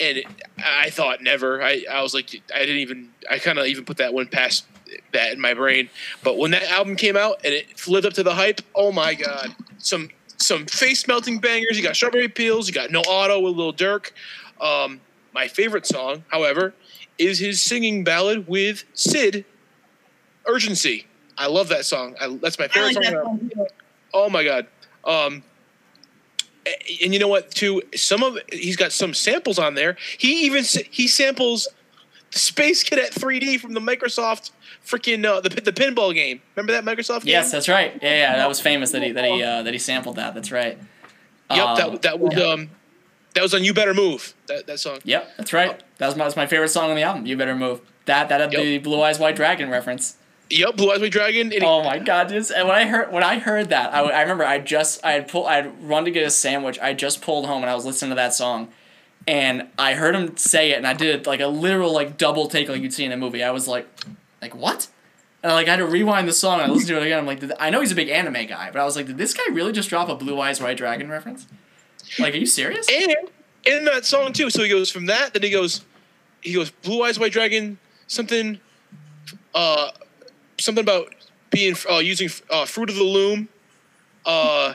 And 0.00 0.18
it, 0.18 0.26
I 0.58 0.90
thought 0.90 1.22
never. 1.22 1.62
I, 1.62 1.84
I 1.90 2.02
was 2.02 2.14
like, 2.14 2.42
I 2.54 2.60
didn't 2.60 2.78
even. 2.78 3.10
I 3.30 3.38
kind 3.38 3.58
of 3.58 3.66
even 3.66 3.84
put 3.84 3.98
that 3.98 4.12
one 4.12 4.26
past 4.26 4.66
that 5.12 5.32
in 5.32 5.40
my 5.40 5.54
brain. 5.54 5.88
But 6.22 6.36
when 6.36 6.50
that 6.50 6.64
album 6.64 6.96
came 6.96 7.16
out 7.16 7.40
and 7.44 7.54
it 7.54 7.86
lived 7.86 8.06
up 8.06 8.12
to 8.14 8.22
the 8.22 8.34
hype, 8.34 8.60
oh 8.74 8.92
my 8.92 9.14
god, 9.14 9.54
some 9.78 10.10
some 10.44 10.66
face 10.66 11.06
melting 11.08 11.38
bangers. 11.38 11.76
You 11.76 11.82
got 11.82 11.96
Strawberry 11.96 12.28
Peels. 12.28 12.68
You 12.68 12.74
got 12.74 12.90
No 12.90 13.00
Auto 13.00 13.40
with 13.40 13.56
Lil 13.56 13.72
Durk. 13.72 14.12
Um, 14.60 15.00
my 15.32 15.48
favorite 15.48 15.86
song, 15.86 16.24
however, 16.28 16.74
is 17.18 17.38
his 17.38 17.60
singing 17.62 18.04
ballad 18.04 18.46
with 18.46 18.84
Syd, 18.94 19.44
Urgency. 20.46 21.06
I 21.36 21.48
love 21.48 21.68
that 21.68 21.84
song. 21.84 22.14
I, 22.20 22.28
that's 22.40 22.58
my 22.58 22.68
favorite 22.68 22.94
like 22.94 23.04
song. 23.04 23.14
that 23.14 23.24
song 23.24 23.50
too. 23.52 23.66
Oh 24.12 24.28
my 24.28 24.44
god. 24.44 24.66
Um 25.04 25.42
and 27.02 27.12
you 27.12 27.18
know 27.18 27.28
what 27.28 27.50
too 27.50 27.82
some 27.94 28.22
of 28.22 28.38
he's 28.52 28.76
got 28.76 28.92
some 28.92 29.14
samples 29.14 29.58
on 29.58 29.74
there. 29.74 29.96
He 30.18 30.44
even 30.46 30.64
he 30.90 31.08
samples 31.08 31.68
the 32.30 32.38
Space 32.38 32.84
Cadet 32.84 33.12
3D 33.12 33.58
from 33.58 33.72
the 33.72 33.80
Microsoft 33.80 34.52
freaking 34.84 35.24
uh, 35.24 35.40
the 35.40 35.48
the 35.48 35.72
pinball 35.72 36.14
game. 36.14 36.40
Remember 36.56 36.72
that 36.72 36.84
Microsoft 36.84 37.22
game? 37.24 37.32
Yes, 37.32 37.50
that's 37.52 37.68
right. 37.68 37.98
Yeah, 38.02 38.14
yeah, 38.16 38.36
that 38.36 38.48
was 38.48 38.60
famous 38.60 38.90
that 38.92 39.02
he 39.02 39.12
that 39.12 39.24
he 39.24 39.42
uh, 39.42 39.62
that 39.62 39.72
he 39.72 39.78
sampled 39.78 40.16
that. 40.16 40.34
That's 40.34 40.50
right. 40.52 40.78
Yep, 41.50 41.66
Um, 41.66 41.76
that 41.76 42.02
that 42.02 42.20
was 42.20 42.40
um 42.40 42.70
that 43.34 43.42
was 43.42 43.52
on 43.54 43.64
You 43.64 43.74
Better 43.74 43.94
Move. 43.94 44.34
That 44.46 44.66
that 44.66 44.80
song. 44.80 44.98
Yep, 45.04 45.36
that's 45.36 45.52
right. 45.52 45.82
That 45.98 46.06
was 46.06 46.16
my, 46.16 46.24
that's 46.24 46.36
my 46.36 46.46
favorite 46.46 46.68
song 46.68 46.90
on 46.90 46.96
the 46.96 47.02
album. 47.02 47.26
You 47.26 47.36
better 47.36 47.54
move. 47.56 47.80
That 48.06 48.28
that 48.28 48.40
had 48.40 48.52
Yep. 48.52 48.62
the 48.62 48.78
Blue 48.78 49.00
Eyes 49.02 49.18
White 49.18 49.36
Dragon 49.36 49.70
reference. 49.70 50.16
Yep, 50.50 50.76
Blue 50.76 50.92
Eyes 50.92 51.00
White 51.00 51.12
Dragon. 51.12 51.52
Oh 51.62 51.82
my 51.82 51.98
god, 51.98 52.28
dude! 52.28 52.50
And 52.50 52.68
when 52.68 52.76
I 52.76 52.84
heard 52.86 53.10
when 53.12 53.22
I 53.24 53.38
heard 53.38 53.70
that, 53.70 53.94
I, 53.94 54.02
I 54.02 54.20
remember 54.22 54.44
I 54.44 54.58
just 54.58 55.02
I 55.04 55.12
had 55.12 55.28
pulled 55.28 55.46
I 55.46 55.56
had 55.56 55.82
run 55.82 56.04
to 56.04 56.10
get 56.10 56.26
a 56.26 56.30
sandwich. 56.30 56.78
I 56.80 56.92
just 56.92 57.22
pulled 57.22 57.46
home 57.46 57.62
and 57.62 57.70
I 57.70 57.74
was 57.74 57.86
listening 57.86 58.10
to 58.10 58.14
that 58.16 58.34
song, 58.34 58.68
and 59.26 59.68
I 59.78 59.94
heard 59.94 60.14
him 60.14 60.36
say 60.36 60.72
it, 60.72 60.76
and 60.76 60.86
I 60.86 60.92
did 60.92 61.26
like 61.26 61.40
a 61.40 61.46
literal 61.46 61.92
like 61.92 62.18
double 62.18 62.46
take 62.48 62.68
like 62.68 62.82
you'd 62.82 62.92
see 62.92 63.04
in 63.06 63.12
a 63.12 63.16
movie. 63.16 63.42
I 63.42 63.50
was 63.52 63.66
like, 63.66 63.88
like 64.44 64.54
what? 64.54 64.88
And 65.42 65.50
I 65.50 65.54
like 65.54 65.66
I 65.68 65.72
had 65.72 65.76
to 65.78 65.86
rewind 65.86 66.28
the 66.28 66.32
song. 66.32 66.60
I 66.60 66.66
listened 66.66 66.88
to 66.88 66.96
it 66.98 67.02
again. 67.02 67.18
I'm 67.18 67.26
like, 67.26 67.40
did, 67.40 67.52
I 67.58 67.70
know 67.70 67.80
he's 67.80 67.92
a 67.92 67.94
big 67.94 68.08
anime 68.08 68.46
guy, 68.46 68.70
but 68.70 68.80
I 68.80 68.84
was 68.84 68.94
like, 68.96 69.06
did 69.06 69.18
this 69.18 69.32
guy 69.32 69.42
really 69.52 69.72
just 69.72 69.88
drop 69.88 70.08
a 70.08 70.14
Blue 70.14 70.40
Eyes 70.40 70.60
White 70.60 70.76
Dragon 70.76 71.08
reference? 71.08 71.46
Like, 72.18 72.34
are 72.34 72.38
you 72.38 72.46
serious? 72.46 72.86
and 72.90 73.14
in 73.64 73.84
that 73.86 74.04
song 74.04 74.32
too. 74.32 74.50
So 74.50 74.62
he 74.62 74.68
goes 74.68 74.90
from 74.90 75.06
that, 75.06 75.32
then 75.32 75.42
he 75.42 75.50
goes, 75.50 75.84
he 76.42 76.52
goes 76.52 76.70
Blue 76.70 77.02
Eyes 77.02 77.18
White 77.18 77.32
Dragon, 77.32 77.78
something, 78.06 78.60
uh, 79.54 79.90
something 80.58 80.82
about 80.82 81.14
being 81.50 81.74
uh, 81.90 81.98
using 81.98 82.28
uh, 82.50 82.66
Fruit 82.66 82.90
of 82.90 82.96
the 82.96 83.04
Loom. 83.04 83.48
Uh, 84.26 84.74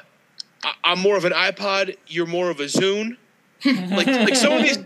I, 0.63 0.73
I'm 0.83 0.99
more 0.99 1.15
of 1.17 1.25
an 1.25 1.33
iPod. 1.33 1.95
You're 2.07 2.25
more 2.25 2.49
of 2.49 2.59
a 2.59 2.65
Zune. 2.65 3.17
like 3.65 4.07
like 4.07 4.35
some 4.35 4.53
of 4.53 4.63
these. 4.63 4.79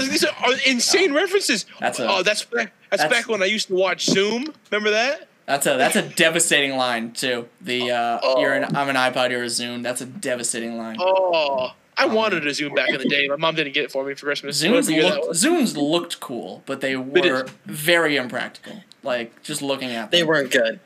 These 0.00 0.24
are 0.24 0.32
insane 0.66 1.12
references. 1.12 1.66
That's 1.80 1.98
a- 1.98 2.08
oh, 2.08 2.22
that's 2.22 2.44
back. 2.44 2.72
That's, 2.90 3.02
that's- 3.02 3.10
back 3.22 3.28
when 3.30 3.42
I 3.42 3.46
used 3.46 3.68
to 3.68 3.74
watch 3.74 4.04
Zoom. 4.06 4.52
Remember 4.70 4.90
that? 4.90 5.28
That's 5.46 5.66
a 5.66 5.76
that's 5.76 5.96
a 5.96 6.02
devastating 6.02 6.76
line 6.76 7.12
too. 7.12 7.48
The 7.60 7.90
uh, 7.90 8.20
Oh. 8.22 8.40
you're 8.40 8.54
an 8.54 8.76
I'm 8.76 8.88
an 8.88 8.96
iPod, 8.96 9.30
you're 9.30 9.42
a 9.42 9.46
Zune. 9.46 9.82
That's 9.82 10.00
a 10.00 10.06
devastating 10.06 10.78
line. 10.78 10.96
Oh, 11.00 11.72
I 11.96 12.06
wanted 12.06 12.46
a 12.46 12.50
Zune 12.50 12.74
back 12.76 12.90
in 12.90 12.98
the 12.98 13.08
day. 13.08 13.26
My 13.28 13.36
mom 13.36 13.54
didn't 13.56 13.74
get 13.74 13.84
it 13.84 13.92
for 13.92 14.04
me 14.04 14.14
for 14.14 14.26
Christmas. 14.26 14.62
Zunes 14.62 14.70
Whatever 14.70 14.90
year 14.92 15.02
that 15.02 15.14
looked 15.16 15.28
was. 15.28 15.44
Zunes 15.44 15.76
looked 15.76 16.20
cool, 16.20 16.62
but 16.64 16.80
they 16.80 16.94
They 16.94 17.20
did. 17.22 17.32
were 17.32 17.46
very 17.66 18.16
impractical. 18.16 18.84
Like 19.02 19.42
just 19.42 19.62
looking 19.62 19.90
at 19.90 20.10
them. 20.12 20.18
They 20.20 20.22
weren't 20.24 20.52
good. 20.52 20.78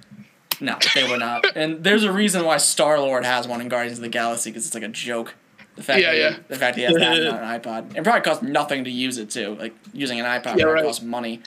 No, 0.59 0.79
they 0.95 1.09
were 1.09 1.19
not. 1.19 1.45
and 1.55 1.85
there's 1.85 2.03
a 2.03 2.11
reason 2.13 2.43
why 2.47 2.57
Star 2.57 2.99
Lord 2.99 3.27
has 3.27 3.47
one 3.47 3.61
in 3.61 3.69
Guardians 3.69 3.99
of 3.99 4.03
the 4.03 4.09
Galaxy 4.09 4.51
because 4.51 4.65
it's 4.67 4.75
like 4.75 4.83
a 4.85 4.89
joke. 4.89 5.35
The 5.77 5.83
fact 5.83 6.01
Yeah, 6.01 6.11
that 6.13 6.19
yeah. 6.19 6.31
He, 6.33 6.37
the 6.49 6.57
fact 6.57 6.77
he 6.77 6.83
has 6.85 6.95
that 6.95 7.17
and 7.19 7.25
not 7.25 7.43
an 7.43 7.61
iPod. 7.61 7.97
It 7.97 8.03
probably 8.03 8.23
costs 8.23 8.43
nothing 8.43 8.85
to 8.85 8.91
use 8.91 9.19
it 9.19 9.31
too. 9.31 9.55
Like 9.61 9.75
using 9.93 10.19
an 10.19 10.27
iPod 10.27 10.57
Yeah, 10.57 10.65
probably 10.65 10.65
right. 10.75 10.85
costs 10.85 11.03
money. 11.03 11.43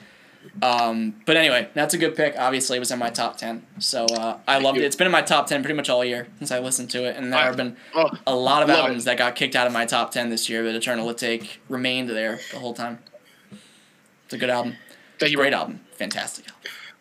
Um, 0.61 1.15
but 1.25 1.35
anyway, 1.35 1.67
that's 1.73 1.93
a 1.93 1.97
good 1.97 2.15
pick. 2.15 2.35
Obviously, 2.37 2.77
it 2.77 2.79
was 2.79 2.91
in 2.91 2.99
my 2.99 3.09
top 3.09 3.37
ten, 3.37 3.65
so 3.79 4.05
uh, 4.05 4.37
I 4.47 4.59
loved 4.59 4.77
it. 4.77 4.81
you. 4.81 4.87
It's 4.87 4.95
been 4.95 5.05
in 5.07 5.11
my 5.11 5.21
top 5.21 5.47
ten 5.47 5.61
pretty 5.61 5.75
much 5.75 5.89
all 5.89 6.03
year 6.05 6.27
since 6.37 6.49
I 6.51 6.59
listened 6.59 6.89
to 6.91 7.03
it, 7.05 7.17
and 7.17 7.31
there 7.33 7.39
I- 7.39 7.45
have 7.45 7.57
been 7.57 7.75
Oh, 7.93 8.09
a 8.25 8.33
lot 8.35 8.63
of 8.63 8.69
albums 8.69 9.03
it. 9.03 9.05
that 9.05 9.17
got 9.17 9.35
kicked 9.35 9.55
out 9.55 9.67
of 9.67 9.73
my 9.73 9.85
top 9.85 10.11
ten 10.11 10.29
this 10.29 10.47
year, 10.49 10.63
but 10.63 10.73
Eternal 10.75 11.07
Atake 11.13 11.57
remained 11.67 12.09
there 12.09 12.39
the 12.53 12.59
whole 12.59 12.73
time. 12.73 12.99
It's 14.25 14.33
a 14.33 14.37
good 14.37 14.49
album. 14.49 14.75
thank 15.19 15.31
you. 15.31 15.37
Great 15.37 15.53
album. 15.53 15.81
Fantastic. 15.93 16.45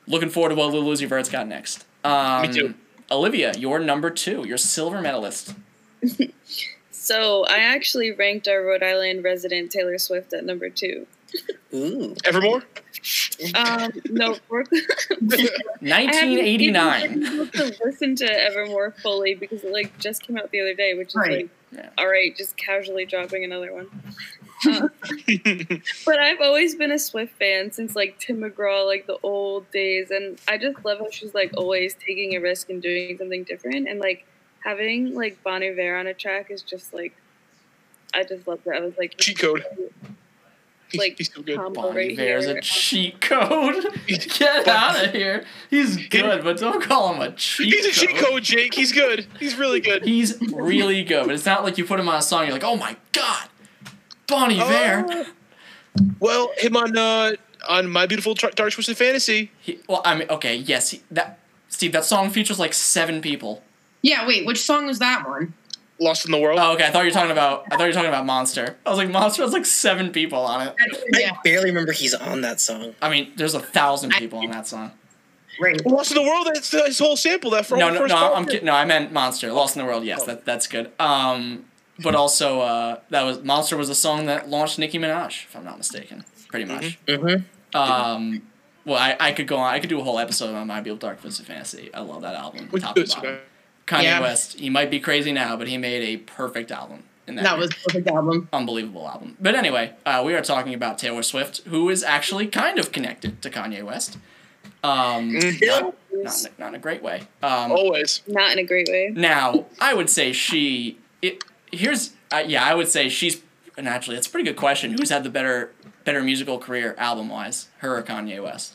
Looking 0.08 0.30
forward 0.30 0.48
to 0.50 0.54
what 0.56 0.72
Lil 0.72 0.82
Uzi 0.84 1.06
Vert's 1.06 1.28
got 1.28 1.46
next. 1.46 1.84
Um, 2.04 2.42
Me 2.42 2.52
too. 2.52 2.74
Olivia, 3.10 3.52
you're 3.56 3.78
number 3.78 4.10
two. 4.10 4.44
You're 4.48 4.58
silver 4.58 5.00
medalist. 5.00 5.54
So 7.08 7.44
I 7.46 7.60
actually 7.60 8.12
ranked 8.12 8.48
our 8.48 8.62
Rhode 8.62 8.82
Island 8.82 9.24
resident 9.24 9.70
Taylor 9.70 9.96
Swift 9.96 10.34
at 10.34 10.44
number 10.44 10.68
two. 10.68 11.06
Ooh. 11.72 12.14
Evermore. 12.26 12.62
Um, 13.54 13.90
no, 14.10 14.36
Brooklyn. 14.46 14.82
I 15.90 16.02
haven't 16.02 16.38
even 16.46 16.74
1989. 16.74 17.50
to 17.52 17.74
listen 17.82 18.14
to 18.16 18.26
Evermore 18.30 18.90
fully 19.02 19.34
because 19.34 19.64
it 19.64 19.72
like 19.72 19.98
just 19.98 20.22
came 20.22 20.36
out 20.36 20.50
the 20.50 20.60
other 20.60 20.74
day, 20.74 20.92
which 20.92 21.08
is 21.08 21.14
Right. 21.16 21.30
like, 21.30 21.48
Yeah. 21.72 21.88
all 21.96 22.08
right, 22.08 22.36
just 22.36 22.58
casually 22.58 23.06
dropping 23.06 23.42
another 23.42 23.72
one. 23.72 23.88
Uh, 24.66 24.88
but 26.04 26.18
I've 26.18 26.42
always 26.42 26.74
been 26.74 26.92
a 26.92 26.98
Swift 26.98 27.38
fan 27.38 27.72
since 27.72 27.96
like 27.96 28.18
Tim 28.18 28.38
McGraw, 28.42 28.84
like 28.86 29.06
the 29.06 29.16
old 29.22 29.70
days, 29.70 30.10
and 30.10 30.38
I 30.46 30.58
just 30.58 30.84
love 30.84 30.98
how 30.98 31.08
she's 31.10 31.32
like 31.32 31.54
always 31.56 31.94
taking 31.94 32.34
a 32.36 32.38
risk 32.40 32.68
and 32.68 32.82
doing 32.82 33.16
something 33.16 33.44
different, 33.44 33.88
and 33.88 33.98
like 33.98 34.26
having 34.68 35.14
like 35.14 35.42
Bon 35.42 35.62
Iver 35.62 35.96
on 35.96 36.06
a 36.06 36.14
track 36.14 36.50
is 36.50 36.62
just 36.62 36.92
like, 36.92 37.14
I 38.12 38.22
just 38.24 38.46
love 38.46 38.60
that. 38.64 38.76
I 38.76 38.80
was 38.80 38.96
like, 38.98 39.16
Cheat 39.16 39.38
code. 39.38 39.64
Like, 40.94 41.18
He's 41.18 41.32
so 41.32 41.42
good. 41.42 41.56
combo 41.56 41.82
Bonnie 41.82 41.96
right 42.08 42.16
Bear's 42.16 42.46
here. 42.46 42.56
a 42.56 42.62
cheat 42.62 43.20
code. 43.20 43.86
Get 44.06 44.66
out 44.68 45.04
of 45.04 45.12
here. 45.12 45.44
He's 45.68 46.08
good, 46.08 46.42
but 46.42 46.56
don't 46.58 46.82
call 46.82 47.12
him 47.12 47.20
a 47.20 47.30
cheat 47.32 47.74
He's 47.74 47.84
a 47.86 47.92
cheat 47.92 48.16
code, 48.16 48.42
Jake. 48.42 48.72
He's 48.72 48.92
good. 48.92 49.26
He's 49.38 49.56
really 49.56 49.80
good. 49.80 50.04
He's 50.04 50.40
really 50.40 51.04
good, 51.04 51.26
but 51.26 51.34
it's 51.34 51.44
not 51.44 51.62
like 51.62 51.76
you 51.76 51.84
put 51.84 52.00
him 52.00 52.08
on 52.08 52.16
a 52.16 52.22
song. 52.22 52.44
You're 52.44 52.52
like, 52.52 52.64
oh 52.64 52.76
my 52.76 52.96
god, 53.12 53.48
Bonnie 54.26 54.58
Bear. 54.58 55.04
Oh. 55.08 55.26
Well, 56.20 56.52
him 56.56 56.74
on 56.76 56.96
uh 56.96 57.32
on 57.68 57.90
my 57.90 58.06
beautiful 58.06 58.34
Tr- 58.34 58.48
dark 58.54 58.72
twisted 58.72 58.96
fantasy. 58.96 59.50
He, 59.60 59.80
well, 59.88 60.00
I 60.06 60.14
mean, 60.16 60.28
okay, 60.30 60.56
yes, 60.56 60.90
he, 60.92 61.02
that 61.10 61.38
Steve, 61.68 61.92
that 61.92 62.06
song 62.06 62.30
features 62.30 62.58
like 62.58 62.72
seven 62.72 63.20
people. 63.20 63.62
Yeah, 64.02 64.26
wait, 64.26 64.46
which 64.46 64.62
song 64.62 64.86
was 64.86 64.98
that 65.00 65.26
one? 65.26 65.54
Lost 66.00 66.24
in 66.24 66.30
the 66.30 66.38
world. 66.38 66.60
Oh, 66.62 66.74
okay. 66.74 66.86
I 66.86 66.90
thought 66.90 67.00
you 67.00 67.06
were 67.06 67.10
talking 67.10 67.32
about. 67.32 67.64
I 67.66 67.76
thought 67.76 67.80
you 67.80 67.88
were 67.88 67.92
talking 67.92 68.08
about 68.08 68.24
Monster. 68.24 68.76
I 68.86 68.90
was 68.90 68.98
like, 68.98 69.10
Monster 69.10 69.42
has 69.42 69.52
like 69.52 69.66
seven 69.66 70.10
people 70.12 70.38
on 70.38 70.68
it. 70.68 70.76
Yeah, 71.12 71.32
I 71.32 71.38
barely 71.42 71.70
remember 71.70 71.90
he's 71.90 72.14
on 72.14 72.42
that 72.42 72.60
song. 72.60 72.94
I 73.02 73.10
mean, 73.10 73.32
there's 73.36 73.54
a 73.54 73.60
thousand 73.60 74.12
people 74.12 74.38
on 74.38 74.50
that 74.50 74.68
song. 74.68 74.92
right. 75.60 75.84
Lost 75.84 76.12
in 76.12 76.22
the 76.22 76.28
world. 76.28 76.46
That's 76.46 76.70
the, 76.70 76.84
his 76.84 77.00
whole 77.00 77.16
sample. 77.16 77.50
That 77.50 77.66
from 77.66 77.80
No, 77.80 77.90
no, 77.90 77.98
first 77.98 78.14
no. 78.14 78.20
part. 78.20 78.36
I'm 78.36 78.44
kidding. 78.46 78.66
No, 78.66 78.74
I 78.74 78.84
meant 78.84 79.12
Monster. 79.12 79.52
Lost 79.52 79.74
in 79.74 79.82
the 79.82 79.86
World. 79.86 80.04
Yes, 80.04 80.22
that 80.24 80.44
that's 80.44 80.68
good. 80.68 80.92
Um, 81.00 81.64
but 82.00 82.14
also, 82.14 82.60
uh, 82.60 83.00
that 83.10 83.24
was 83.24 83.42
Monster 83.42 83.76
was 83.76 83.88
a 83.88 83.94
song 83.96 84.26
that 84.26 84.48
launched 84.48 84.78
Nicki 84.78 85.00
Minaj, 85.00 85.46
if 85.46 85.56
I'm 85.56 85.64
not 85.64 85.78
mistaken. 85.78 86.24
Pretty 86.48 86.64
much. 86.64 86.96
Mm-hmm. 87.06 87.76
Um, 87.76 88.42
well, 88.84 88.98
I, 88.98 89.16
I 89.18 89.32
could 89.32 89.48
go 89.48 89.56
on. 89.56 89.74
I 89.74 89.80
could 89.80 89.90
do 89.90 89.98
a 90.00 90.04
whole 90.04 90.20
episode 90.20 90.54
on 90.54 90.68
My 90.68 90.80
Beautiful 90.80 91.08
Dark 91.08 91.20
Twisted 91.20 91.46
Fantasy. 91.46 91.92
I 91.92 92.00
love 92.02 92.22
that 92.22 92.36
album. 92.36 92.68
Which 92.70 92.84
top 92.84 92.94
to 92.94 93.02
is, 93.02 93.14
bottom. 93.14 93.38
Kanye 93.88 94.02
Yeah. 94.04 94.20
West. 94.20 94.58
He 94.58 94.70
might 94.70 94.90
be 94.90 95.00
crazy 95.00 95.32
now, 95.32 95.56
but 95.56 95.66
he 95.68 95.78
made 95.78 96.02
a 96.02 96.18
perfect 96.18 96.70
album. 96.70 97.04
In 97.26 97.34
that, 97.36 97.42
That 97.44 97.50
year. 97.52 97.58
was 97.60 97.70
a 97.72 97.74
perfect 97.90 98.08
album. 98.08 98.48
unbelievable 98.52 99.06
album. 99.08 99.36
But 99.40 99.54
anyway, 99.54 99.92
uh, 100.06 100.22
we 100.24 100.34
are 100.34 100.40
talking 100.40 100.72
about 100.74 100.98
Taylor 100.98 101.22
Swift, 101.22 101.62
who 101.66 101.88
is 101.90 102.02
actually 102.02 102.46
kind 102.46 102.78
of 102.78 102.90
connected 102.92 103.42
to 103.42 103.50
Kanye 103.50 103.82
West. 103.82 104.16
Um, 104.82 105.32
Mhm. 105.32 105.66
not, 105.66 105.82
not, 105.82 105.94
in 106.12 106.26
a- 106.26 106.60
not 106.60 106.68
in 106.68 106.74
a 106.76 106.78
great 106.78 107.02
way. 107.02 107.22
Um, 107.42 107.72
Always. 107.72 108.22
Not 108.26 108.52
in 108.52 108.58
a 108.58 108.64
great 108.64 108.88
way. 108.88 109.10
now, 109.14 109.66
I 109.80 109.92
would 109.94 110.08
say 110.08 110.32
she. 110.32 110.98
It 111.20 111.42
here's 111.72 112.12
uh, 112.32 112.44
yeah, 112.46 112.64
I 112.64 112.74
would 112.74 112.88
say 112.88 113.08
she's. 113.08 113.40
And 113.76 113.88
actually, 113.88 114.16
that's 114.16 114.26
a 114.26 114.30
pretty 114.30 114.48
good 114.48 114.56
question. 114.56 114.92
Who's 114.92 115.10
had 115.10 115.22
the 115.24 115.30
better 115.30 115.72
better 116.04 116.22
musical 116.22 116.58
career 116.58 116.94
album 116.98 117.28
wise, 117.28 117.68
her 117.78 117.96
or 117.96 118.02
Kanye 118.02 118.42
West? 118.42 118.74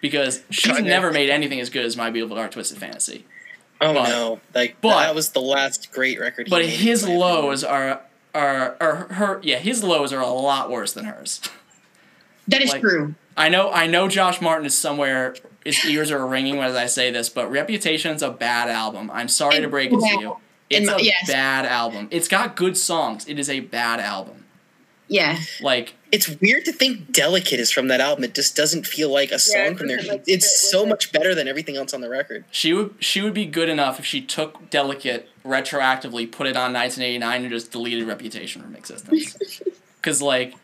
Because 0.00 0.42
she's 0.50 0.72
Kanye. 0.72 0.84
never 0.84 1.10
made 1.10 1.28
anything 1.30 1.58
as 1.60 1.70
good 1.70 1.84
as 1.84 1.96
My 1.96 2.10
Beautiful 2.10 2.36
Dark 2.36 2.52
Twisted 2.52 2.78
Fantasy. 2.78 3.24
Oh 3.80 3.94
But- 3.94 4.08
no! 4.08 4.40
Like 4.54 4.76
but- 4.80 5.00
that 5.00 5.14
was 5.14 5.30
the 5.30 5.40
last 5.40 5.90
great 5.92 6.20
record. 6.20 6.46
he 6.46 6.50
But 6.50 6.62
made, 6.62 6.70
his 6.70 7.02
in 7.02 7.10
opinion. 7.10 7.20
lows 7.28 7.64
are 7.64 8.00
are 8.34 8.76
are 8.80 8.94
her 9.14 9.40
yeah 9.42 9.58
his 9.58 9.82
lows 9.82 10.12
are 10.12 10.20
a 10.20 10.28
lot 10.28 10.70
worse 10.70 10.92
than 10.92 11.04
hers. 11.06 11.40
That 12.48 12.62
is 12.62 12.70
Like- 12.72 12.80
true. 12.80 13.14
I 13.36 13.48
know 13.48 13.70
I 13.70 13.86
know 13.86 14.08
Josh 14.08 14.40
Martin 14.40 14.66
is 14.66 14.76
somewhere 14.76 15.34
his 15.64 15.82
ears 15.84 16.10
are 16.10 16.26
ringing 16.26 16.58
as 16.58 16.74
I 16.74 16.86
say 16.86 17.10
this, 17.10 17.28
but 17.28 17.50
Reputation's 17.50 18.22
a 18.22 18.30
bad 18.30 18.68
album. 18.68 19.10
I'm 19.12 19.28
sorry 19.28 19.56
to 19.56 19.62
It's 19.62 19.70
break 19.70 19.92
it 19.92 20.00
to 20.00 20.20
you. 20.20 20.36
It's 20.68 20.86
my- 20.86 20.96
a 20.96 21.02
yes. 21.02 21.26
bad 21.26 21.64
album. 21.66 22.08
It's 22.10 22.28
got 22.28 22.54
good 22.56 22.76
songs. 22.76 23.26
It 23.28 23.38
is 23.38 23.48
a 23.48 23.60
bad 23.60 23.98
album. 24.00 24.44
Yeah. 25.08 25.38
Like 25.60 25.94
It's 26.12 26.28
weird 26.40 26.64
to 26.64 26.72
think 26.72 27.12
"Delicate" 27.12 27.60
is 27.60 27.70
from 27.70 27.88
that 27.88 28.00
album. 28.00 28.24
It 28.24 28.34
just 28.34 28.56
doesn't 28.56 28.86
feel 28.86 29.12
like 29.12 29.30
a 29.30 29.38
song 29.38 29.72
it 29.72 29.78
from 29.78 29.88
there. 29.88 30.02
like, 30.02 30.24
it's 30.26 30.70
so 30.70 30.82
it. 30.82 30.88
much 30.88 31.12
better 31.12 31.34
than 31.34 31.46
everything 31.48 31.76
else 31.76 31.94
on 31.94 32.00
the 32.00 32.08
record. 32.08 32.44
she 32.50 32.72
would 32.72 32.94
she 32.98 33.20
would 33.20 33.34
be 33.34 33.46
good 33.46 33.68
enough 33.68 33.98
if 33.98 34.04
she 34.04 34.20
took 34.20 34.70
Delicate 34.70 35.28
retroactively, 35.44 36.30
put 36.30 36.46
it 36.46 36.56
on 36.56 36.72
1989, 36.72 37.42
and 37.42 37.50
just 37.50 37.70
deleted 37.72 38.06
Reputation 38.06 38.62
from 38.62 38.74
existence. 38.74 39.62
Because 39.96 40.20
like, 40.22 40.54
I, 40.54 40.56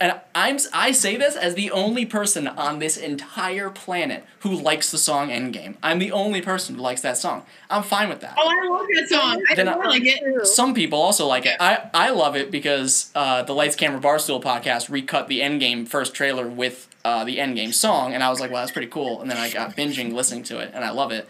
and 0.00 0.20
I'm 0.34 0.58
I 0.72 0.92
say 0.92 1.16
this 1.16 1.36
as 1.36 1.54
the 1.54 1.70
only 1.70 2.04
person 2.06 2.46
on 2.48 2.78
this 2.78 2.96
entire 2.96 3.70
planet 3.70 4.24
who 4.40 4.50
likes 4.54 4.90
the 4.90 4.98
song 4.98 5.28
Endgame. 5.30 5.76
I'm 5.82 5.98
the 5.98 6.12
only 6.12 6.40
person 6.40 6.74
who 6.76 6.80
likes 6.82 7.00
that 7.02 7.16
song. 7.16 7.44
I'm 7.70 7.82
fine 7.82 8.08
with 8.08 8.20
that. 8.20 8.34
Oh, 8.38 8.48
I 8.48 8.68
love 8.68 8.86
that 8.94 9.08
song. 9.08 9.42
I 9.50 9.54
Then 9.54 9.66
don't 9.66 9.82
I- 9.84 9.88
like 9.88 10.04
it. 10.04 10.20
True. 10.20 10.44
Some 10.44 10.74
people 10.74 11.00
also 11.00 11.26
like 11.26 11.46
it. 11.46 11.56
I, 11.60 11.88
I 11.94 12.10
love 12.10 12.36
it 12.36 12.50
because 12.50 13.10
uh, 13.14 13.42
the 13.42 13.52
Lights 13.54 13.76
Camera 13.76 14.00
Barstool 14.00 14.42
podcast 14.42 14.90
recut 14.90 15.28
the 15.28 15.40
Endgame 15.40 15.86
first 15.88 16.14
trailer 16.14 16.46
with 16.46 16.88
uh, 17.04 17.24
the 17.24 17.36
Endgame 17.38 17.72
song, 17.74 18.14
and 18.14 18.22
I 18.22 18.30
was 18.30 18.40
like, 18.40 18.50
well, 18.50 18.62
that's 18.62 18.72
pretty 18.72 18.88
cool. 18.88 19.20
And 19.20 19.30
then 19.30 19.36
I 19.36 19.50
got 19.50 19.76
binging 19.76 20.12
listening 20.12 20.42
to 20.44 20.58
it, 20.60 20.70
and 20.74 20.84
I 20.84 20.90
love 20.90 21.12
it. 21.12 21.28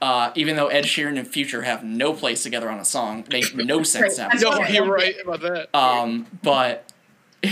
Uh, 0.00 0.30
even 0.34 0.56
though 0.56 0.66
Ed 0.68 0.84
Sheeran 0.84 1.18
and 1.18 1.26
Future 1.26 1.62
have 1.62 1.82
no 1.82 2.12
place 2.12 2.42
together 2.42 2.68
on 2.70 2.78
a 2.78 2.84
song, 2.84 3.20
it 3.20 3.30
makes 3.30 3.54
no 3.54 3.82
sense 3.82 4.16
to 4.16 4.24
have 4.24 4.32
a 4.32 4.34
No, 4.36 4.40
song. 4.50 4.58
what 4.60 4.70
I 4.70 4.72
you're 4.74 4.84
right 4.92 5.14
about 5.22 5.40
that. 5.40 5.74
Um, 5.74 6.26
but 6.42 6.92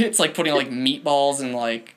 it's 0.01 0.19
like 0.19 0.35
putting 0.35 0.55
like 0.55 0.71
meatballs 0.71 1.41
and 1.41 1.55
like 1.55 1.95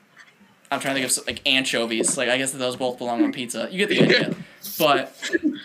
I'm 0.70 0.80
trying 0.80 0.94
to 0.94 1.00
think 1.06 1.18
of 1.18 1.26
like 1.26 1.46
anchovies. 1.46 2.16
Like 2.16 2.28
I 2.28 2.38
guess 2.38 2.52
those 2.52 2.76
both 2.76 2.98
belong 2.98 3.22
on 3.22 3.32
pizza. 3.32 3.68
You 3.70 3.78
get 3.78 3.88
the 3.88 4.02
idea. 4.02 4.34
But 4.78 5.16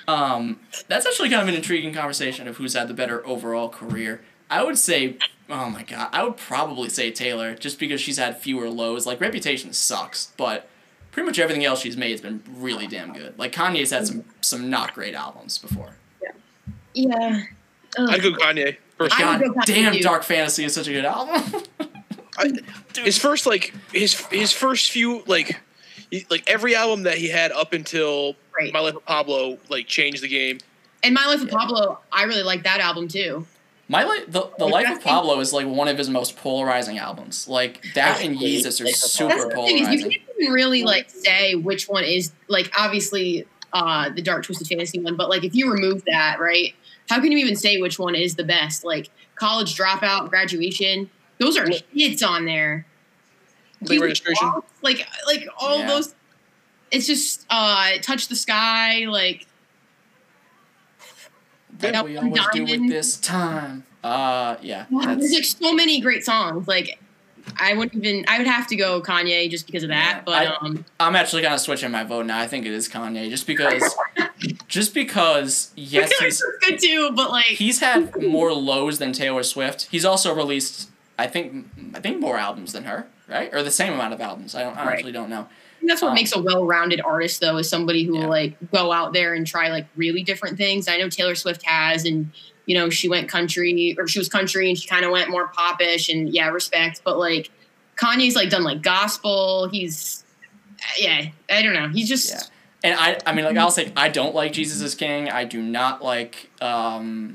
um, 0.07 0.59
that's 0.87 1.05
actually 1.05 1.29
kind 1.29 1.41
of 1.41 1.47
an 1.47 1.55
intriguing 1.55 1.93
conversation 1.93 2.47
of 2.47 2.57
who's 2.57 2.73
had 2.73 2.87
the 2.87 2.93
better 2.93 3.25
overall 3.25 3.69
career. 3.69 4.21
I 4.49 4.63
would 4.63 4.77
say, 4.77 5.17
oh 5.49 5.69
my 5.69 5.83
god, 5.83 6.09
I 6.11 6.23
would 6.23 6.37
probably 6.37 6.89
say 6.89 7.11
Taylor, 7.11 7.55
just 7.55 7.79
because 7.79 7.99
she's 7.99 8.17
had 8.17 8.39
fewer 8.39 8.69
lows. 8.69 9.05
Like 9.05 9.19
Reputation 9.19 9.73
sucks, 9.73 10.31
but 10.37 10.69
pretty 11.11 11.25
much 11.25 11.39
everything 11.39 11.65
else 11.65 11.81
she's 11.81 11.97
made 11.97 12.11
has 12.11 12.21
been 12.21 12.43
really 12.49 12.87
damn 12.87 13.13
good. 13.13 13.37
Like 13.37 13.51
Kanye's 13.51 13.91
had 13.91 14.07
some 14.07 14.23
some 14.41 14.69
not 14.69 14.93
great 14.93 15.15
albums 15.15 15.57
before. 15.57 15.95
Yeah. 16.93 17.43
Ugh. 17.97 18.09
I'd 18.09 18.21
go 18.21 18.31
Kanye. 18.31 18.77
First. 18.97 19.17
God 19.17 19.41
go 19.41 19.51
Kanye 19.51 19.65
damn, 19.65 19.93
too. 19.93 19.99
Dark 20.01 20.23
Fantasy 20.23 20.63
is 20.63 20.73
such 20.73 20.87
a 20.87 20.91
good 20.91 21.05
album. 21.05 21.63
I, 22.37 22.51
his 23.03 23.17
first 23.17 23.45
like 23.45 23.73
his 23.91 24.13
his 24.27 24.51
first 24.51 24.91
few 24.91 25.23
like 25.27 25.59
he- 26.09 26.25
like 26.29 26.43
every 26.47 26.75
album 26.75 27.03
that 27.03 27.17
he 27.17 27.29
had 27.29 27.51
up 27.51 27.73
until 27.73 28.35
Right. 28.57 28.71
My 28.71 28.79
Life 28.81 28.95
with 28.95 29.05
Pablo 29.05 29.57
like 29.69 29.87
changed 29.87 30.21
the 30.21 30.27
game. 30.27 30.59
And 31.03 31.13
My 31.13 31.25
Life 31.25 31.41
with 31.41 31.51
Yeah. 31.51 31.57
Pablo, 31.57 31.99
I 32.11 32.23
really 32.23 32.43
like 32.43 32.63
that 32.63 32.79
album 32.79 33.07
too. 33.07 33.45
My 33.89 34.05
li- 34.05 34.23
the 34.27 34.49
the 34.57 34.65
Life 34.65 34.89
of 34.97 35.03
Pablo 35.03 35.39
is 35.39 35.51
like 35.53 35.67
one 35.67 35.87
of 35.87 35.97
his 35.97 36.09
most 36.09 36.37
polarizing 36.37 36.97
albums. 36.99 37.47
Like 37.47 37.83
that 37.95 38.23
and 38.23 38.37
Jesus 38.39 38.79
are 38.79 38.87
super 38.87 39.49
polarizing. 39.53 39.77
is 39.93 40.01
you 40.03 40.09
can't 40.09 40.21
even 40.39 40.53
really 40.53 40.83
like 40.83 41.09
say 41.09 41.55
which 41.55 41.87
one 41.89 42.03
is 42.03 42.31
like 42.47 42.71
obviously 42.77 43.45
uh 43.73 44.09
the 44.09 44.21
Dark 44.21 44.43
Twisted 44.45 44.67
Fantasy 44.67 44.99
one, 44.99 45.15
but 45.17 45.29
like 45.29 45.43
if 45.43 45.53
you 45.55 45.71
remove 45.71 46.03
that, 46.05 46.39
right? 46.39 46.73
How 47.09 47.19
can 47.19 47.31
you 47.33 47.37
even 47.39 47.55
say 47.57 47.81
which 47.81 47.99
one 47.99 48.15
is 48.15 48.35
the 48.35 48.43
best? 48.45 48.83
Like 48.85 49.09
College 49.35 49.75
Dropout, 49.75 50.29
Graduation, 50.29 51.09
those 51.39 51.57
are 51.57 51.67
hits 51.93 52.21
on 52.23 52.45
there. 52.45 52.85
Late 53.81 53.89
Keep 53.95 54.01
registration. 54.01 54.47
Walks, 54.47 54.71
like 54.81 55.07
like 55.27 55.47
all 55.57 55.79
Yeah. 55.79 55.87
those. 55.87 56.15
It's 56.91 57.07
just 57.07 57.45
uh 57.49 57.91
touch 58.01 58.27
the 58.27 58.35
sky, 58.35 59.05
like 59.05 59.45
Like 61.81 61.91
That 61.93 62.05
we 62.05 62.15
one 62.15 62.27
always 62.27 62.47
do 62.53 62.63
with 62.65 62.87
this 62.89 63.17
time. 63.17 63.83
Uh, 64.03 64.57
yeah. 64.61 64.85
Wow, 64.89 65.01
that's- 65.01 65.19
there's 65.19 65.33
like 65.33 65.43
so 65.45 65.73
many 65.73 65.99
great 66.01 66.23
songs. 66.23 66.67
Like 66.67 66.99
I 67.59 67.73
wouldn't 67.73 68.05
even. 68.05 68.23
I 68.29 68.37
would 68.37 68.47
have 68.47 68.67
to 68.67 68.75
go 68.77 69.01
Kanye 69.01 69.49
just 69.49 69.65
because 69.65 69.83
of 69.83 69.89
that. 69.89 70.17
Yeah, 70.17 70.21
but 70.25 70.33
I- 70.47 70.55
um, 70.61 70.85
I'm 70.99 71.15
actually 71.15 71.41
kind 71.41 71.53
of 71.53 71.59
switching 71.59 71.91
my 71.91 72.03
vote 72.05 72.25
now. 72.25 72.39
I 72.39 72.47
think 72.47 72.65
it 72.65 72.71
is 72.71 72.87
Kanye, 72.87 73.29
just 73.29 73.45
because, 73.47 73.95
just 74.69 74.93
because. 74.93 75.71
Yes, 75.75 76.09
Taylor 76.17 76.29
he's 76.29 76.43
good 76.61 76.79
too. 76.79 77.11
But 77.13 77.31
like, 77.31 77.45
he's 77.45 77.79
had 77.81 78.21
more 78.21 78.53
lows 78.53 78.99
than 78.99 79.11
Taylor 79.11 79.43
Swift. 79.43 79.87
He's 79.91 80.05
also 80.05 80.33
released, 80.33 80.89
I 81.17 81.27
think, 81.27 81.67
I 81.93 81.99
think 81.99 82.19
more 82.19 82.37
albums 82.37 82.73
than 82.73 82.85
her, 82.85 83.07
right? 83.27 83.53
Or 83.53 83.61
the 83.63 83.71
same 83.71 83.93
amount 83.93 84.13
of 84.13 84.21
albums. 84.21 84.55
I 84.55 84.63
don't, 84.63 84.75
I 84.77 84.85
Right. 84.85 84.93
actually 84.93 85.11
don't 85.11 85.29
know. 85.29 85.47
that's 85.85 86.01
what 86.01 86.09
um, 86.09 86.15
makes 86.15 86.33
a 86.35 86.41
well-rounded 86.41 87.01
artist, 87.01 87.39
though, 87.41 87.57
is 87.57 87.69
somebody 87.69 88.03
who 88.03 88.15
Yeah. 88.15 88.21
will 88.23 88.29
like 88.29 88.55
go 88.71 88.91
out 88.91 89.13
there 89.13 89.33
and 89.33 89.45
try 89.45 89.69
like 89.69 89.85
really 89.95 90.23
different 90.23 90.57
things. 90.57 90.87
I 90.87 90.97
know 90.97 91.09
Taylor 91.09 91.35
Swift 91.35 91.61
has, 91.65 92.05
and 92.05 92.31
you 92.65 92.75
know 92.77 92.89
she 92.89 93.09
went 93.09 93.27
country 93.27 93.93
or 93.99 94.07
she 94.07 94.17
was 94.19 94.29
country 94.29 94.69
and 94.69 94.77
she 94.79 94.87
kind 94.87 95.03
of 95.05 95.11
went 95.11 95.29
more 95.29 95.47
popish, 95.49 96.07
and 96.09 96.29
yeah, 96.33 96.47
respect. 96.49 97.01
But 97.03 97.19
like 97.19 97.51
Kanye's 97.97 98.35
like 98.35 98.49
done 98.49 98.63
like 98.63 98.81
gospel. 98.81 99.67
He's 99.69 100.23
yeah, 100.97 101.27
I 101.51 101.61
don't 101.61 101.73
know. 101.73 101.89
He's 101.89 102.07
just 102.09 102.31
Yeah. 102.31 102.41
And 102.85 102.99
I, 102.99 103.17
I 103.25 103.33
mean, 103.33 103.45
like 103.45 103.55
I'll 103.57 103.71
say, 103.71 103.91
I 103.95 104.09
don't 104.09 104.33
like 104.35 104.51
Jesus 104.53 104.81
is 104.81 104.95
King. 104.95 105.29
I 105.29 105.45
do 105.45 105.61
not 105.61 106.01
like. 106.03 106.49
Um, 106.61 107.33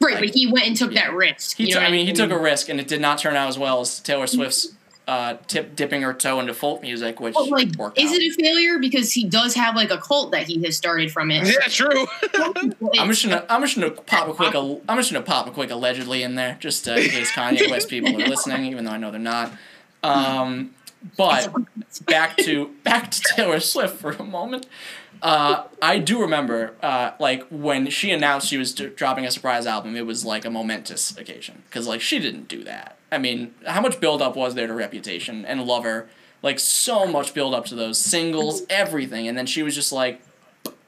right, 0.00 0.14
like- 0.14 0.24
but 0.26 0.34
he 0.34 0.46
went 0.50 0.66
and 0.66 0.76
took 0.76 0.92
Yeah. 0.92 1.06
that 1.08 1.14
risk. 1.14 1.56
he, 1.56 1.64
you 1.66 1.72
took 1.72 1.82
know 1.82 1.88
I 1.88 1.90
mean, 1.90 2.06
he 2.06 2.12
took 2.12 2.30
a 2.30 2.38
risk, 2.38 2.68
and 2.68 2.78
it 2.80 2.88
did 2.88 3.00
not 3.00 3.18
turn 3.18 3.36
out 3.36 3.48
as 3.48 3.58
well 3.58 3.80
as 3.80 3.98
Taylor 4.00 4.26
Swift's 4.26 4.68
uh, 5.08 5.36
tip 5.48 5.74
dipping 5.74 6.02
her 6.02 6.14
toe 6.14 6.38
into 6.38 6.54
folk 6.54 6.82
music, 6.82 7.18
which 7.18 7.34
But 7.34 7.48
like, 7.48 7.74
worked 7.76 7.98
is 7.98 8.10
out. 8.12 8.16
it 8.18 8.22
a 8.22 8.30
failure 8.40 8.78
because 8.78 9.12
he 9.12 9.24
does 9.24 9.54
have 9.54 9.74
like 9.74 9.90
a 9.90 9.98
cult 9.98 10.30
that 10.30 10.46
he 10.46 10.62
has 10.62 10.76
started 10.76 11.10
from 11.10 11.32
it? 11.32 11.48
Yeah, 11.48 11.66
true. 11.66 12.06
I'm 12.96 13.08
just 13.08 13.24
gonna 13.24 13.44
I'm 13.48 13.60
just 13.62 13.74
gonna 13.74 13.90
pop 13.90 14.28
a 14.28 14.32
quick 14.34 14.54
I'm 14.54 14.96
just 14.98 15.12
gonna 15.12 15.24
pop 15.24 15.48
a 15.48 15.50
quick 15.50 15.70
allegedly 15.72 16.22
in 16.22 16.36
there 16.36 16.56
just 16.60 16.86
uh, 16.86 16.92
in 16.92 17.08
case 17.10 17.32
Kanye 17.32 17.68
West 17.68 17.88
people 17.88 18.14
are 18.14 18.26
listening, 18.28 18.66
even 18.66 18.84
though 18.84 18.92
I 18.92 18.98
know 18.98 19.10
they're 19.10 19.18
not. 19.18 19.52
Um, 20.04 20.74
but 21.16 21.52
back 22.06 22.36
to 22.38 22.66
back 22.84 23.10
to 23.10 23.20
Taylor 23.34 23.58
Swift 23.58 23.96
for 23.96 24.12
a 24.12 24.22
moment. 24.22 24.66
Uh, 25.22 25.64
I 25.82 25.98
do 25.98 26.20
remember 26.20 26.74
uh, 26.82 27.12
like 27.20 27.44
when 27.50 27.90
she 27.90 28.10
announced 28.10 28.48
she 28.48 28.56
was 28.56 28.72
d- 28.74 28.86
dropping 28.88 29.26
a 29.26 29.30
surprise 29.30 29.66
album, 29.66 29.96
it 29.96 30.06
was 30.06 30.24
like 30.24 30.44
a 30.44 30.50
momentous 30.50 31.16
occasion 31.18 31.62
because 31.66 31.86
like 31.86 32.00
she 32.00 32.18
didn't 32.18 32.48
do 32.48 32.64
that. 32.64 32.96
I 33.12 33.18
mean, 33.18 33.54
how 33.66 33.80
much 33.80 34.00
build 34.00 34.22
up 34.22 34.34
was 34.36 34.54
there 34.54 34.66
to 34.66 34.72
Reputation 34.74 35.44
and 35.44 35.64
Lover? 35.66 36.08
Like 36.42 36.58
so 36.58 37.06
much 37.06 37.34
build 37.34 37.52
up 37.54 37.66
to 37.66 37.74
those 37.74 38.00
singles, 38.00 38.62
everything, 38.70 39.28
and 39.28 39.36
then 39.36 39.44
she 39.44 39.62
was 39.62 39.74
just 39.74 39.92
like, 39.92 40.22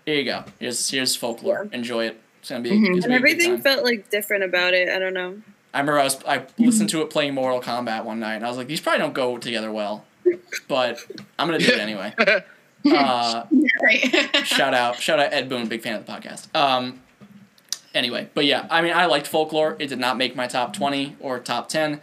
"Here 0.07 0.15
you 0.17 0.25
go. 0.25 0.45
Here's 0.59 0.89
here's 0.89 1.15
folklore. 1.15 1.69
Enjoy 1.73 2.07
it. 2.07 2.19
It's 2.41 2.49
gonna 2.49 2.63
be." 2.63 2.71
Mhm. 2.71 2.97
It's 2.97 3.05
gonna 3.07 3.17
And 3.17 3.25
be 3.25 3.33
a 3.33 3.35
good 3.35 3.43
everything 3.43 3.51
time." 3.57 3.63
felt 3.63 3.85
like 3.85 4.09
different 4.09 4.45
about 4.45 4.73
it. 4.73 4.89
I 4.89 4.99
don't 4.99 5.13
know. 5.13 5.43
I 5.75 5.81
remember 5.81 6.01
I 6.01 6.05
was 6.05 6.25
I 6.25 6.45
listened 6.59 6.89
to 6.91 7.03
it 7.03 7.11
playing 7.11 7.35
Mortal 7.35 7.61
Kombat 7.61 8.05
one 8.05 8.19
night, 8.21 8.37
and 8.37 8.47
I 8.47 8.49
was 8.49 8.57
like, 8.57 8.67
these 8.67 8.81
probably 8.81 9.01
don't 9.01 9.13
go 9.15 9.37
together 9.37 9.71
well, 9.71 10.05
but 10.69 10.99
I'm 11.39 11.49
gonna 11.49 11.59
do 11.59 11.67
it 11.73 11.79
anyway. 11.79 12.15
Uh, 12.85 13.45
right. 13.83 14.31
shout 14.45 14.75
out, 14.75 14.97
shout 14.97 15.19
out 15.21 15.33
Ed 15.33 15.49
Boon, 15.49 15.69
big 15.69 15.83
fan 15.83 15.95
of 15.97 16.07
the 16.07 16.13
podcast. 16.13 16.55
Um, 16.55 17.01
anyway, 17.95 18.29
but 18.35 18.45
yeah, 18.45 18.67
I 18.71 18.83
mean, 18.83 18.93
I 18.93 19.07
liked 19.07 19.27
folklore. 19.27 19.77
It 19.79 19.89
did 19.89 19.99
not 19.99 20.17
make 20.17 20.35
my 20.37 20.47
top 20.47 20.73
twenty 20.73 21.17
or 21.21 21.39
top 21.39 21.69
ten, 21.69 22.01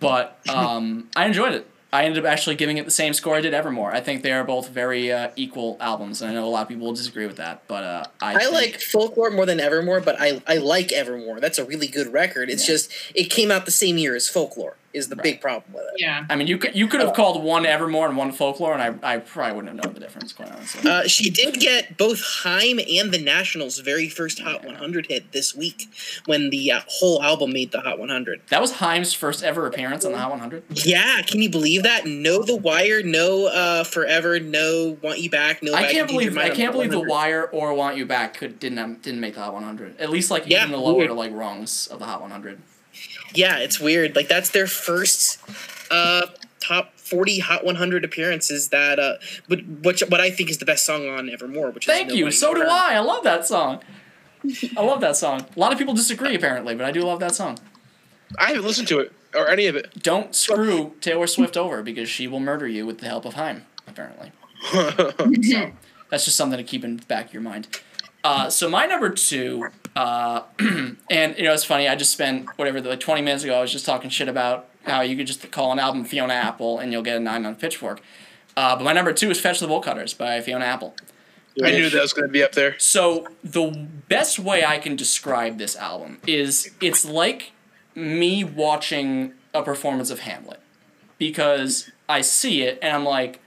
but 0.00 0.38
um, 0.48 1.08
I 1.16 1.26
enjoyed 1.26 1.52
it. 1.54 1.68
I 1.94 2.04
ended 2.04 2.24
up 2.24 2.30
actually 2.30 2.56
giving 2.56 2.78
it 2.78 2.86
the 2.86 2.90
same 2.90 3.12
score 3.12 3.34
I 3.34 3.42
did 3.42 3.52
Evermore. 3.52 3.92
I 3.94 4.00
think 4.00 4.22
they 4.22 4.32
are 4.32 4.44
both 4.44 4.70
very 4.70 5.12
uh, 5.12 5.28
equal 5.36 5.76
albums, 5.78 6.22
and 6.22 6.30
I 6.30 6.34
know 6.34 6.46
a 6.46 6.48
lot 6.48 6.62
of 6.62 6.68
people 6.68 6.86
will 6.86 6.94
disagree 6.94 7.26
with 7.26 7.36
that, 7.36 7.64
but 7.68 7.84
uh, 7.84 8.04
I, 8.22 8.34
I 8.34 8.38
think- 8.38 8.52
like 8.52 8.80
Folklore 8.80 9.30
more 9.30 9.44
than 9.44 9.60
Evermore, 9.60 10.00
but 10.00 10.16
I, 10.18 10.40
I 10.46 10.56
like 10.56 10.90
Evermore. 10.90 11.38
That's 11.38 11.58
a 11.58 11.66
really 11.66 11.88
good 11.88 12.10
record. 12.10 12.48
It's 12.48 12.66
Yeah. 12.66 12.74
just 12.76 12.92
it 13.14 13.24
came 13.24 13.50
out 13.50 13.66
the 13.66 13.70
same 13.72 13.98
year 13.98 14.14
as 14.16 14.26
Folklore 14.26 14.76
is 14.94 15.08
the 15.08 15.16
Right. 15.16 15.22
big 15.24 15.40
problem 15.40 15.72
with 15.72 15.82
it. 15.84 16.00
yeah. 16.00 16.24
I 16.28 16.36
mean, 16.36 16.46
you 16.46 16.58
could 16.58 16.74
you 16.74 16.86
could 16.86 17.00
have 17.00 17.14
called 17.14 17.42
one 17.42 17.64
Evermore 17.66 18.08
and 18.08 18.16
one 18.16 18.32
Folklore, 18.32 18.74
and 18.74 18.82
I, 19.02 19.14
I 19.14 19.18
probably 19.18 19.56
wouldn't 19.56 19.74
have 19.74 19.84
known 19.84 19.94
the 19.94 20.00
difference, 20.00 20.32
quite 20.32 20.50
honestly. 20.52 20.90
Uh, 20.90 21.06
she 21.08 21.30
did 21.30 21.54
get 21.60 21.96
both 21.96 22.20
Haim 22.42 22.78
and 22.78 23.12
the 23.12 23.18
National's 23.22 23.78
very 23.78 24.08
first 24.08 24.40
Hot 24.40 24.64
100 24.64 25.06
hit 25.06 25.32
this 25.32 25.54
week 25.54 25.88
when 26.26 26.50
the 26.50 26.72
uh, 26.72 26.80
whole 26.86 27.22
album 27.22 27.52
made 27.52 27.72
the 27.72 27.80
Hot 27.80 27.98
100. 27.98 28.42
That 28.50 28.60
was 28.60 28.72
Haim's 28.72 29.12
first 29.12 29.42
ever 29.42 29.66
appearance 29.66 30.04
on 30.04 30.12
the 30.12 30.18
Hot 30.18 30.30
100. 30.30 30.64
Yeah, 30.84 31.22
can 31.22 31.40
you 31.42 31.50
believe 31.50 31.82
that? 31.84 32.06
No 32.06 32.42
The 32.42 32.56
Wire, 32.56 33.02
no 33.02 33.46
uh, 33.46 33.84
Forever, 33.84 34.40
no 34.40 34.98
Want 35.02 35.20
You 35.20 35.30
Back, 35.30 35.62
no 35.62 35.74
I 35.74 35.90
can't 35.90 36.08
believe 36.08 36.36
I 36.36 36.48
can't 36.50 36.66
Hot 36.66 36.72
believe 36.72 36.90
The 36.90 37.00
Wire 37.00 37.44
or 37.52 37.74
Want 37.74 37.96
You 37.96 38.06
Back 38.06 38.34
could 38.34 38.58
didn't 38.58 39.02
didn't 39.02 39.20
make 39.20 39.34
the 39.34 39.40
Hot 39.40 39.52
100. 39.54 40.00
At 40.00 40.10
least 40.10 40.30
like 40.30 40.44
Yeah, 40.46 40.60
even 40.60 40.72
the 40.72 40.78
lower 40.78 40.96
weird. 40.98 41.10
like 41.12 41.32
rungs 41.32 41.86
of 41.86 41.98
the 41.98 42.04
Hot 42.04 42.20
100. 42.20 42.58
Yeah, 43.34 43.58
it's 43.58 43.80
weird. 43.80 44.16
Like 44.16 44.28
that's 44.28 44.50
their 44.50 44.66
first 44.66 45.38
uh, 45.90 46.26
top 46.60 46.96
40 46.96 47.40
Hot 47.40 47.64
100 47.64 48.04
appearances. 48.04 48.68
That 48.68 48.98
uh, 48.98 49.14
but 49.48 49.60
which 49.82 50.02
what 50.08 50.20
I 50.20 50.30
think 50.30 50.50
is 50.50 50.58
the 50.58 50.64
best 50.64 50.84
song 50.84 51.08
on 51.08 51.30
Evermore. 51.30 51.70
Which 51.70 51.86
Thank 51.86 52.08
is 52.10 52.14
you. 52.14 52.24
Nobody 52.24 52.36
So 52.36 52.54
do 52.54 52.62
I. 52.62 52.94
I 52.94 53.00
love 53.00 53.24
that 53.24 53.46
song. 53.46 53.80
I 54.76 54.82
love 54.82 55.00
that 55.00 55.16
song. 55.16 55.46
A 55.56 55.58
lot 55.58 55.72
of 55.72 55.78
people 55.78 55.94
disagree 55.94 56.34
apparently, 56.34 56.74
but 56.74 56.84
I 56.84 56.90
do 56.90 57.02
love 57.02 57.20
that 57.20 57.34
song. 57.34 57.58
I 58.38 58.48
haven't 58.48 58.64
listened 58.64 58.88
to 58.88 58.98
it 58.98 59.12
or 59.34 59.48
any 59.48 59.66
of 59.66 59.76
it. 59.76 60.02
Don't 60.02 60.34
screw 60.34 60.94
Taylor 61.00 61.26
Swift 61.26 61.56
over 61.56 61.82
because 61.82 62.08
she 62.08 62.26
will 62.26 62.40
murder 62.40 62.66
you 62.66 62.86
with 62.86 62.98
the 62.98 63.06
help 63.06 63.24
of 63.24 63.34
Haim, 63.34 63.64
Apparently. 63.86 64.32
So 64.72 65.72
that's 66.10 66.24
just 66.26 66.36
something 66.36 66.58
to 66.58 66.64
keep 66.64 66.84
in 66.84 66.98
the 66.98 67.06
back 67.06 67.26
of 67.28 67.32
your 67.32 67.42
mind. 67.42 67.68
Uh, 68.22 68.50
so 68.50 68.68
my 68.68 68.86
number 68.86 69.08
two, 69.10 69.68
uh, 69.96 70.42
and 70.58 71.36
you 71.36 71.44
know 71.44 71.52
it's 71.52 71.64
funny. 71.64 71.88
I 71.88 71.94
just 71.94 72.12
spent 72.12 72.46
whatever 72.56 72.80
like 72.80 73.00
twenty 73.00 73.22
minutes 73.22 73.44
ago. 73.44 73.56
I 73.56 73.60
was 73.60 73.72
just 73.72 73.86
talking 73.86 74.10
shit 74.10 74.28
about 74.28 74.68
how 74.84 75.00
you 75.00 75.16
could 75.16 75.26
just 75.26 75.50
call 75.50 75.72
an 75.72 75.78
album 75.78 76.04
Fiona 76.04 76.34
Apple 76.34 76.78
and 76.78 76.92
you'll 76.92 77.02
get 77.02 77.16
a 77.16 77.20
nine 77.20 77.46
on 77.46 77.54
Pitchfork. 77.54 78.00
Uh, 78.56 78.76
but 78.76 78.84
my 78.84 78.92
number 78.92 79.12
two 79.12 79.30
is 79.30 79.40
Fetch 79.40 79.60
the 79.60 79.66
Bolt 79.66 79.84
Cutters 79.84 80.12
by 80.14 80.40
Fiona 80.40 80.64
Apple. 80.64 80.94
I 81.62 81.70
knew 81.70 81.90
that 81.90 82.00
was 82.00 82.12
going 82.12 82.26
to 82.26 82.32
be 82.32 82.42
up 82.42 82.52
there. 82.52 82.78
So 82.78 83.28
the 83.44 83.88
best 84.08 84.38
way 84.38 84.64
I 84.64 84.78
can 84.78 84.96
describe 84.96 85.58
this 85.58 85.76
album 85.76 86.18
is 86.26 86.70
it's 86.80 87.04
like 87.04 87.52
me 87.94 88.42
watching 88.42 89.34
a 89.52 89.62
performance 89.62 90.10
of 90.10 90.20
Hamlet 90.20 90.60
because 91.18 91.90
I 92.08 92.22
see 92.22 92.62
it 92.62 92.78
and 92.80 92.96
I'm 92.96 93.04
like 93.04 93.40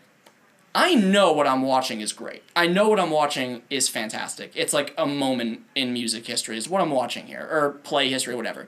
I 0.76 0.94
know 0.94 1.32
what 1.32 1.48
I'm 1.48 1.62
watching 1.62 2.02
is 2.02 2.12
great. 2.12 2.44
I 2.54 2.68
know 2.68 2.90
what 2.90 3.00
I'm 3.00 3.10
watching 3.10 3.62
is 3.70 3.88
fantastic. 3.88 4.52
It's 4.56 4.74
like 4.74 4.94
a 4.98 5.06
moment 5.06 5.62
in 5.74 5.94
music 5.94 6.28
history 6.28 6.58
is 6.58 6.68
what 6.68 6.82
I'm 6.82 6.92
watching 6.92 7.28
here 7.28 7.48
or 7.50 7.72
play 7.84 8.10
history 8.10 8.36
whatever. 8.36 8.68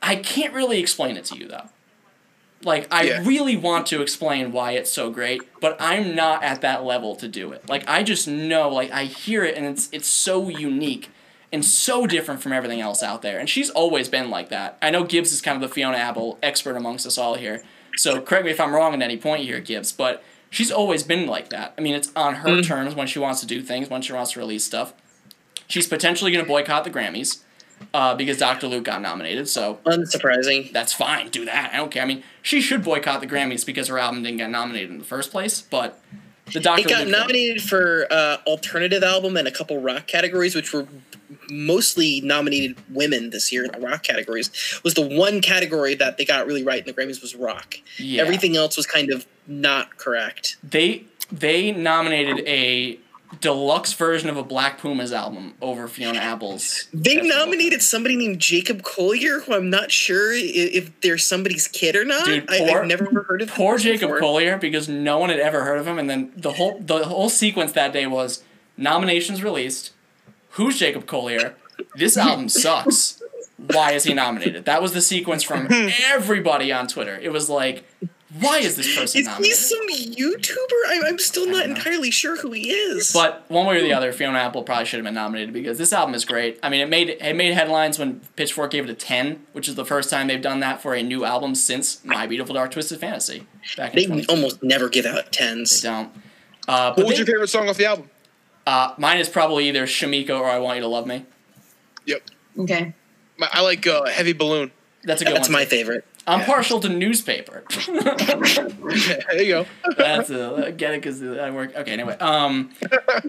I 0.00 0.14
can't 0.16 0.54
really 0.54 0.78
explain 0.78 1.16
it 1.16 1.24
to 1.26 1.36
you 1.36 1.48
though. 1.48 1.68
Like 2.62 2.86
I 2.94 3.02
Yeah. 3.02 3.22
really 3.24 3.56
want 3.56 3.86
to 3.88 4.02
explain 4.02 4.52
why 4.52 4.72
it's 4.72 4.90
so 4.92 5.10
great, 5.10 5.42
but 5.60 5.76
I'm 5.80 6.14
not 6.14 6.44
at 6.44 6.60
that 6.60 6.84
level 6.84 7.16
to 7.16 7.26
do 7.26 7.50
it. 7.52 7.68
Like 7.68 7.88
I 7.88 8.04
just 8.04 8.28
know, 8.28 8.68
like 8.68 8.92
I 8.92 9.04
hear 9.04 9.42
it 9.44 9.56
and 9.56 9.66
it's 9.66 9.88
it's 9.90 10.06
so 10.08 10.48
unique 10.48 11.10
and 11.52 11.64
so 11.64 12.06
different 12.06 12.40
from 12.40 12.52
everything 12.52 12.80
else 12.80 13.02
out 13.02 13.20
there. 13.22 13.38
And 13.40 13.50
she's 13.50 13.68
always 13.70 14.08
been 14.08 14.30
like 14.30 14.48
that. 14.50 14.78
I 14.80 14.90
know 14.90 15.02
Gibbs 15.02 15.32
is 15.32 15.40
kind 15.42 15.56
of 15.62 15.68
the 15.68 15.74
Fiona 15.74 15.96
Apple 15.98 16.38
expert 16.42 16.76
amongst 16.76 17.04
us 17.04 17.18
all 17.18 17.34
here. 17.34 17.62
So 17.96 18.20
correct 18.20 18.44
me 18.44 18.52
if 18.52 18.60
I'm 18.60 18.74
wrong 18.74 18.94
at 18.94 19.02
any 19.02 19.16
point 19.16 19.42
here, 19.44 19.60
Gibbs, 19.60 19.92
but 19.92 20.22
she's 20.54 20.70
always 20.70 21.02
been 21.02 21.26
like 21.26 21.50
that. 21.50 21.74
I 21.76 21.80
mean, 21.80 21.94
it's 21.94 22.10
on 22.14 22.36
her 22.36 22.62
terms 22.62 22.94
when 22.94 23.06
she 23.06 23.18
wants 23.18 23.40
to 23.40 23.46
do 23.46 23.60
things, 23.60 23.90
when 23.90 24.00
she 24.02 24.12
wants 24.12 24.32
to 24.32 24.38
release 24.38 24.64
stuff. 24.64 24.94
She's 25.66 25.86
potentially 25.88 26.30
going 26.30 26.44
to 26.44 26.48
boycott 26.48 26.84
the 26.84 26.90
Grammys 26.90 27.40
uh, 27.92 28.14
because 28.14 28.38
Dr. 28.38 28.68
Luke 28.68 28.84
got 28.84 29.02
nominated. 29.02 29.48
So 29.48 29.80
Unsurprising. 29.84 30.72
that's 30.72 30.92
fine. 30.92 31.28
Do 31.30 31.44
that. 31.46 31.70
I 31.72 31.78
don't 31.78 31.90
care. 31.90 32.02
I 32.02 32.06
mean, 32.06 32.22
she 32.42 32.60
should 32.60 32.84
boycott 32.84 33.20
the 33.20 33.26
Grammys 33.26 33.66
because 33.66 33.88
her 33.88 33.98
album 33.98 34.22
didn't 34.22 34.38
get 34.38 34.50
nominated 34.50 34.90
in 34.90 34.98
the 34.98 35.04
first 35.04 35.30
place. 35.32 35.60
But 35.62 36.00
the 36.52 36.60
Dr. 36.60 36.80
It 36.82 36.88
got 36.88 36.90
Luke 36.98 37.02
thing- 37.04 37.10
nominated 37.12 37.62
for 37.62 38.06
uh, 38.10 38.36
alternative 38.46 39.02
album 39.02 39.36
and 39.36 39.48
a 39.48 39.50
couple 39.50 39.80
rock 39.80 40.06
categories, 40.06 40.54
which 40.54 40.72
were 40.72 40.86
mostly 41.50 42.20
nominated 42.20 42.76
women 42.90 43.30
this 43.30 43.52
year 43.52 43.64
in 43.64 43.72
the 43.72 43.80
rock 43.80 44.02
categories. 44.02 44.50
Was 44.84 44.94
the 44.94 45.06
one 45.06 45.40
category 45.40 45.94
that 45.96 46.16
they 46.18 46.24
got 46.24 46.46
really 46.46 46.62
right 46.64 46.80
in 46.80 46.86
the 46.86 46.92
Grammys 46.92 47.20
was 47.22 47.34
rock. 47.34 47.76
Yeah. 47.98 48.22
Everything 48.22 48.56
else 48.56 48.76
was 48.76 48.86
kind 48.86 49.10
of 49.10 49.26
not 49.46 49.96
correct. 49.98 50.56
They 50.62 51.04
they 51.32 51.72
nominated 51.72 52.46
a 52.46 52.98
deluxe 53.40 53.92
version 53.94 54.30
of 54.30 54.36
a 54.36 54.44
Black 54.44 54.78
Pumas 54.78 55.10
album 55.12 55.54
over 55.60 55.88
Fiona 55.88 56.18
Apple's. 56.20 56.86
They 56.94 57.16
nominated 57.16 57.82
somebody 57.82 58.14
named 58.14 58.38
Jacob 58.38 58.82
Collier, 58.84 59.40
who 59.40 59.54
I'm 59.54 59.70
not 59.70 59.90
sure 59.90 60.32
i- 60.32 60.36
if 60.40 61.00
they're 61.00 61.18
somebody's 61.18 61.66
kid 61.66 61.96
or 61.96 62.04
not. 62.04 62.26
Dude, 62.26 62.48
I, 62.48 62.58
poor- 62.58 62.82
I've 62.82 62.86
never 62.86 63.24
heard 63.26 63.42
of 63.42 63.48
Poor 63.48 63.76
Jacob 63.78 64.02
before. 64.10 64.20
Collier 64.20 64.56
because 64.56 64.88
no 64.88 65.18
one 65.18 65.30
had 65.30 65.40
ever 65.40 65.64
heard 65.64 65.78
of 65.80 65.86
him, 65.86 65.98
and 65.98 66.08
then 66.08 66.32
the 66.36 66.52
whole 66.52 66.78
the 66.80 67.04
whole 67.06 67.28
sequence 67.28 67.72
that 67.72 67.92
day 67.92 68.06
was 68.06 68.44
nominations 68.76 69.42
released. 69.42 69.90
Who's 70.54 70.78
Jacob 70.78 71.06
Collier? 71.06 71.54
This 71.96 72.16
album 72.16 72.48
sucks. 72.48 73.20
Why 73.56 73.92
is 73.92 74.04
he 74.04 74.14
nominated? 74.14 74.64
That 74.64 74.82
was 74.82 74.92
the 74.92 75.00
sequence 75.00 75.42
from 75.42 75.68
everybody 75.70 76.72
on 76.72 76.86
Twitter. 76.86 77.18
It 77.20 77.32
was 77.32 77.48
like, 77.48 77.84
Why 78.40 78.58
is 78.58 78.76
this 78.76 78.94
person 78.96 79.20
Is 79.20 79.26
he 79.26 79.30
nominated? 79.32 79.56
some 79.56 79.88
YouTuber? 79.88 80.80
I'm, 80.88 81.04
I'm 81.04 81.18
still 81.18 81.48
not 81.50 81.64
entirely 81.66 82.10
sure 82.10 82.36
who 82.36 82.52
he 82.52 82.70
is. 82.70 83.12
But 83.12 83.44
one 83.48 83.66
way 83.66 83.78
or 83.78 83.80
the 83.80 83.92
other, 83.92 84.12
Fiona 84.12 84.38
Apple 84.38 84.62
probably 84.64 84.84
should 84.84 84.98
have 84.98 85.04
been 85.04 85.14
nominated 85.14 85.52
because 85.52 85.78
this 85.78 85.92
album 85.92 86.14
is 86.14 86.24
great. 86.24 86.58
I 86.62 86.68
mean, 86.68 86.80
it 86.80 86.88
made 86.88 87.08
it 87.10 87.36
made 87.36 87.54
headlines 87.54 87.98
when 87.98 88.20
Pitchfork 88.36 88.70
gave 88.72 88.84
it 88.84 88.90
a 88.90 88.94
ten, 88.94 89.44
which 89.52 89.68
is 89.68 89.76
the 89.76 89.84
first 89.84 90.10
time 90.10 90.26
they've 90.26 90.42
done 90.42 90.60
that 90.60 90.82
for 90.82 90.94
a 90.94 91.02
new 91.02 91.24
album 91.24 91.54
since 91.54 92.04
My 92.04 92.26
Beautiful 92.26 92.54
Dark 92.54 92.72
Twisted 92.72 93.00
Fantasy 93.00 93.46
back 93.76 93.94
in 93.96 94.16
they 94.18 94.26
almost 94.26 94.62
never 94.62 94.88
give 94.88 95.06
out 95.06 95.24
They 95.26 95.30
tens. 95.38 95.80
don't. 95.80 96.10
Uh, 96.68 96.90
but 96.90 96.98
What 96.98 97.06
was 97.06 97.14
they- 97.14 97.18
your 97.18 97.26
favorite 97.26 97.48
song 97.48 97.68
off 97.68 97.76
the 97.76 97.86
album? 97.86 98.10
Uh, 98.66 98.94
mine 98.98 99.18
is 99.18 99.28
probably 99.28 99.68
either 99.68 99.86
Shameika 99.86 100.38
or 100.38 100.46
I 100.46 100.58
Want 100.58 100.76
You 100.76 100.82
to 100.82 100.88
Love 100.88 101.06
Me. 101.06 101.26
Yep. 102.06 102.22
Okay. 102.60 102.94
My, 103.36 103.48
I 103.52 103.60
like 103.60 103.86
uh, 103.86 104.06
Heavy 104.06 104.32
Balloon. 104.32 104.70
That's 105.02 105.22
a 105.22 105.24
good 105.24 105.32
one. 105.32 105.40
That's 105.40 105.48
one. 105.48 105.60
my 105.60 105.64
favorite. 105.64 106.04
I'm 106.26 106.44
partial 106.44 106.80
to 106.80 106.88
newspaper. 106.88 107.64
there 107.86 109.42
you 109.42 109.48
go. 109.48 109.66
That's 109.96 110.30
a, 110.30 110.72
get 110.74 110.94
it 110.94 111.02
because 111.02 111.22
I 111.22 111.50
work. 111.50 111.76
Okay, 111.76 111.92
anyway, 111.92 112.16
um, 112.18 112.70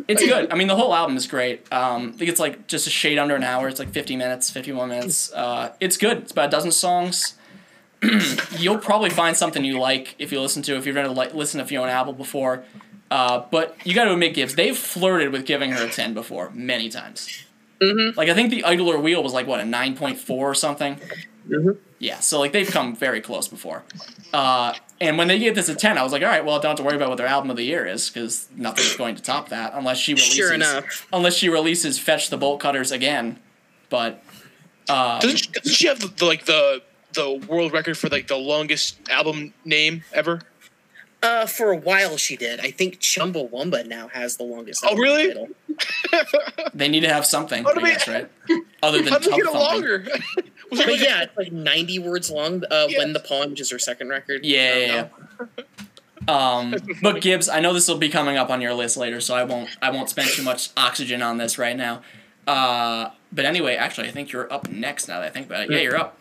it's 0.08 0.26
good. 0.26 0.52
I 0.52 0.56
mean, 0.56 0.68
the 0.68 0.78
whole 0.78 0.96
album 0.96 1.18
is 1.18 1.28
great. 1.28 1.72
Um, 1.74 2.14
I 2.16 2.18
think 2.18 2.32
it's 2.32 2.40
like 2.40 2.68
just 2.68 2.88
a 2.88 2.90
shade 2.90 3.18
under 3.18 3.36
an 3.36 3.44
hour. 3.44 3.68
It's 3.68 3.80
like 3.80 3.90
50 3.90 4.16
minutes, 4.16 4.50
51 4.50 4.88
minutes. 4.88 5.34
Uh, 5.34 5.74
it's 5.82 5.98
good. 5.98 6.20
It's 6.20 6.32
about 6.32 6.48
a 6.48 6.52
dozen 6.52 6.72
songs. 6.72 7.36
You'll 8.58 8.78
probably 8.78 9.10
find 9.10 9.36
something 9.36 9.66
you 9.66 9.80
like 9.80 10.16
if 10.18 10.32
you 10.32 10.40
listen 10.40 10.62
to 10.64 10.76
if 10.78 10.86
you've 10.86 10.98
ever 10.98 11.10
like 11.10 11.34
listen 11.34 11.60
to 11.60 11.66
Fiona 11.66 11.92
Apple 11.92 12.14
before. 12.14 12.64
Uh, 13.12 13.44
but 13.52 13.78
you 13.86 13.94
got 13.94 14.06
to 14.06 14.14
admit, 14.14 14.34
Gibbs, 14.34 14.56
they've 14.56 14.78
flirted 14.78 15.32
with 15.32 15.46
giving 15.46 15.72
her 15.72 15.86
a 15.86 15.90
10 15.90 16.14
before 16.14 16.50
many 16.54 16.90
times. 16.90 17.44
Mhm. 17.82 18.16
Like 18.16 18.30
I 18.30 18.34
think 18.34 18.50
the 18.50 18.64
Idler 18.64 18.98
Wheel 19.00 19.22
was 19.22 19.34
like 19.34 19.48
what 19.48 19.60
a 19.60 19.64
9.4 19.64 20.30
or 20.30 20.56
something. 20.56 21.00
Mhm. 21.50 21.78
Yeah, 22.00 22.20
so 22.20 22.40
like 22.40 22.52
they've 22.52 22.70
come 22.70 22.96
very 22.96 23.22
close 23.22 23.48
before. 23.48 23.84
Uh, 24.34 24.74
and 25.00 25.18
when 25.18 25.28
they 25.28 25.38
gave 25.40 25.56
this 25.56 25.70
a 25.70 25.76
10, 25.76 25.98
I 25.98 26.04
was 26.04 26.12
like, 26.12 26.22
all 26.24 26.28
right, 26.30 26.44
well, 26.44 26.56
I 26.58 26.62
don't 26.62 26.72
have 26.72 26.78
to 26.78 26.84
worry 26.84 26.96
about 26.96 27.10
what 27.10 27.18
their 27.18 27.28
album 27.28 27.50
of 27.52 27.58
the 27.58 27.64
year 27.64 27.86
is 27.86 28.10
because 28.10 28.48
nothing's 28.56 28.96
going 28.96 29.16
to 29.16 29.22
top 29.22 29.50
that 29.50 29.74
unless 29.76 29.98
she 29.98 30.14
releases. 30.14 30.36
Sure 30.36 30.54
enough. 30.54 31.08
Unless 31.14 31.36
she 31.36 31.50
releases 31.50 32.00
Fetch 32.00 32.30
the 32.30 32.38
Bolt 32.38 32.60
Cutters 32.60 32.92
again. 32.92 33.40
But 33.90 34.24
um, 34.90 35.20
Doesn't 35.20 35.38
she, 35.38 35.48
doesn't 35.52 35.74
she 35.74 35.88
have 35.88 36.00
the, 36.00 36.08
the, 36.08 36.26
like 36.26 36.46
the 36.46 36.82
the 37.14 37.36
world 37.48 37.72
record 37.72 37.98
for 37.98 38.10
like 38.10 38.28
the 38.28 38.36
longest 38.36 38.98
album 39.10 39.54
name 39.64 40.04
ever? 40.14 40.42
Uh, 41.26 41.46
for 41.48 41.72
a 41.72 41.78
while 41.78 42.18
she 42.18 42.36
did. 42.38 42.60
I 42.60 42.70
think 42.70 43.00
Chumbawamba 43.00 43.88
now 43.88 44.10
has 44.10 44.38
the 44.38 44.44
longest. 44.44 44.84
Oh, 44.84 44.90
album 44.90 45.02
really? 45.02 45.28
title. 45.28 45.48
they 46.76 46.88
need 46.88 47.00
to 47.02 47.12
have 47.12 47.26
something, 47.26 47.64
How 47.64 47.72
I 47.72 47.82
guess, 47.82 48.08
right? 48.08 48.30
Other 48.84 49.02
than 49.02 49.12
How 49.12 49.18
did 49.20 49.32
get 49.32 49.46
it 49.46 49.54
longer? 49.54 50.06
But 50.72 50.88
like 50.88 51.00
yeah, 51.00 51.22
it's 51.24 51.38
like 51.38 51.52
90 51.52 52.00
words 52.00 52.32
long. 52.32 52.64
Uh, 52.70 52.88
Yeah. 52.90 53.00
When 53.00 53.14
the 53.14 53.20
Pawn, 53.20 53.52
which 53.52 53.62
is 53.62 53.70
her 53.70 53.78
second 53.80 54.10
record. 54.10 54.44
Yeah, 54.44 54.76
yeah, 54.76 55.08
yeah. 55.48 55.64
Um, 56.28 56.76
but 57.04 57.22
Gibbs, 57.22 57.48
I 57.48 57.60
know 57.60 57.72
this 57.72 57.88
will 57.88 58.00
be 58.00 58.10
coming 58.10 58.36
up 58.36 58.50
on 58.50 58.62
your 58.62 58.74
list 58.74 58.98
later, 58.98 59.22
so 59.22 59.36
I 59.36 59.44
won't 59.44 59.70
I 59.82 59.92
won't 59.92 60.10
spend 60.10 60.30
too 60.30 60.42
much 60.44 60.70
oxygen 60.76 61.22
on 61.22 61.38
this 61.38 61.58
right 61.60 61.78
now. 61.78 62.02
Uh, 62.48 63.10
but 63.32 63.46
anyway, 63.46 63.76
actually, 63.76 64.08
I 64.08 64.12
think 64.12 64.32
you're 64.32 64.52
up 64.52 64.68
next. 64.70 65.08
Now 65.08 65.20
that 65.20 65.28
I 65.28 65.30
think 65.30 65.46
about 65.46 65.64
it, 65.66 65.72
yeah, 65.72 65.80
you're 65.82 65.98
up. 65.98 66.18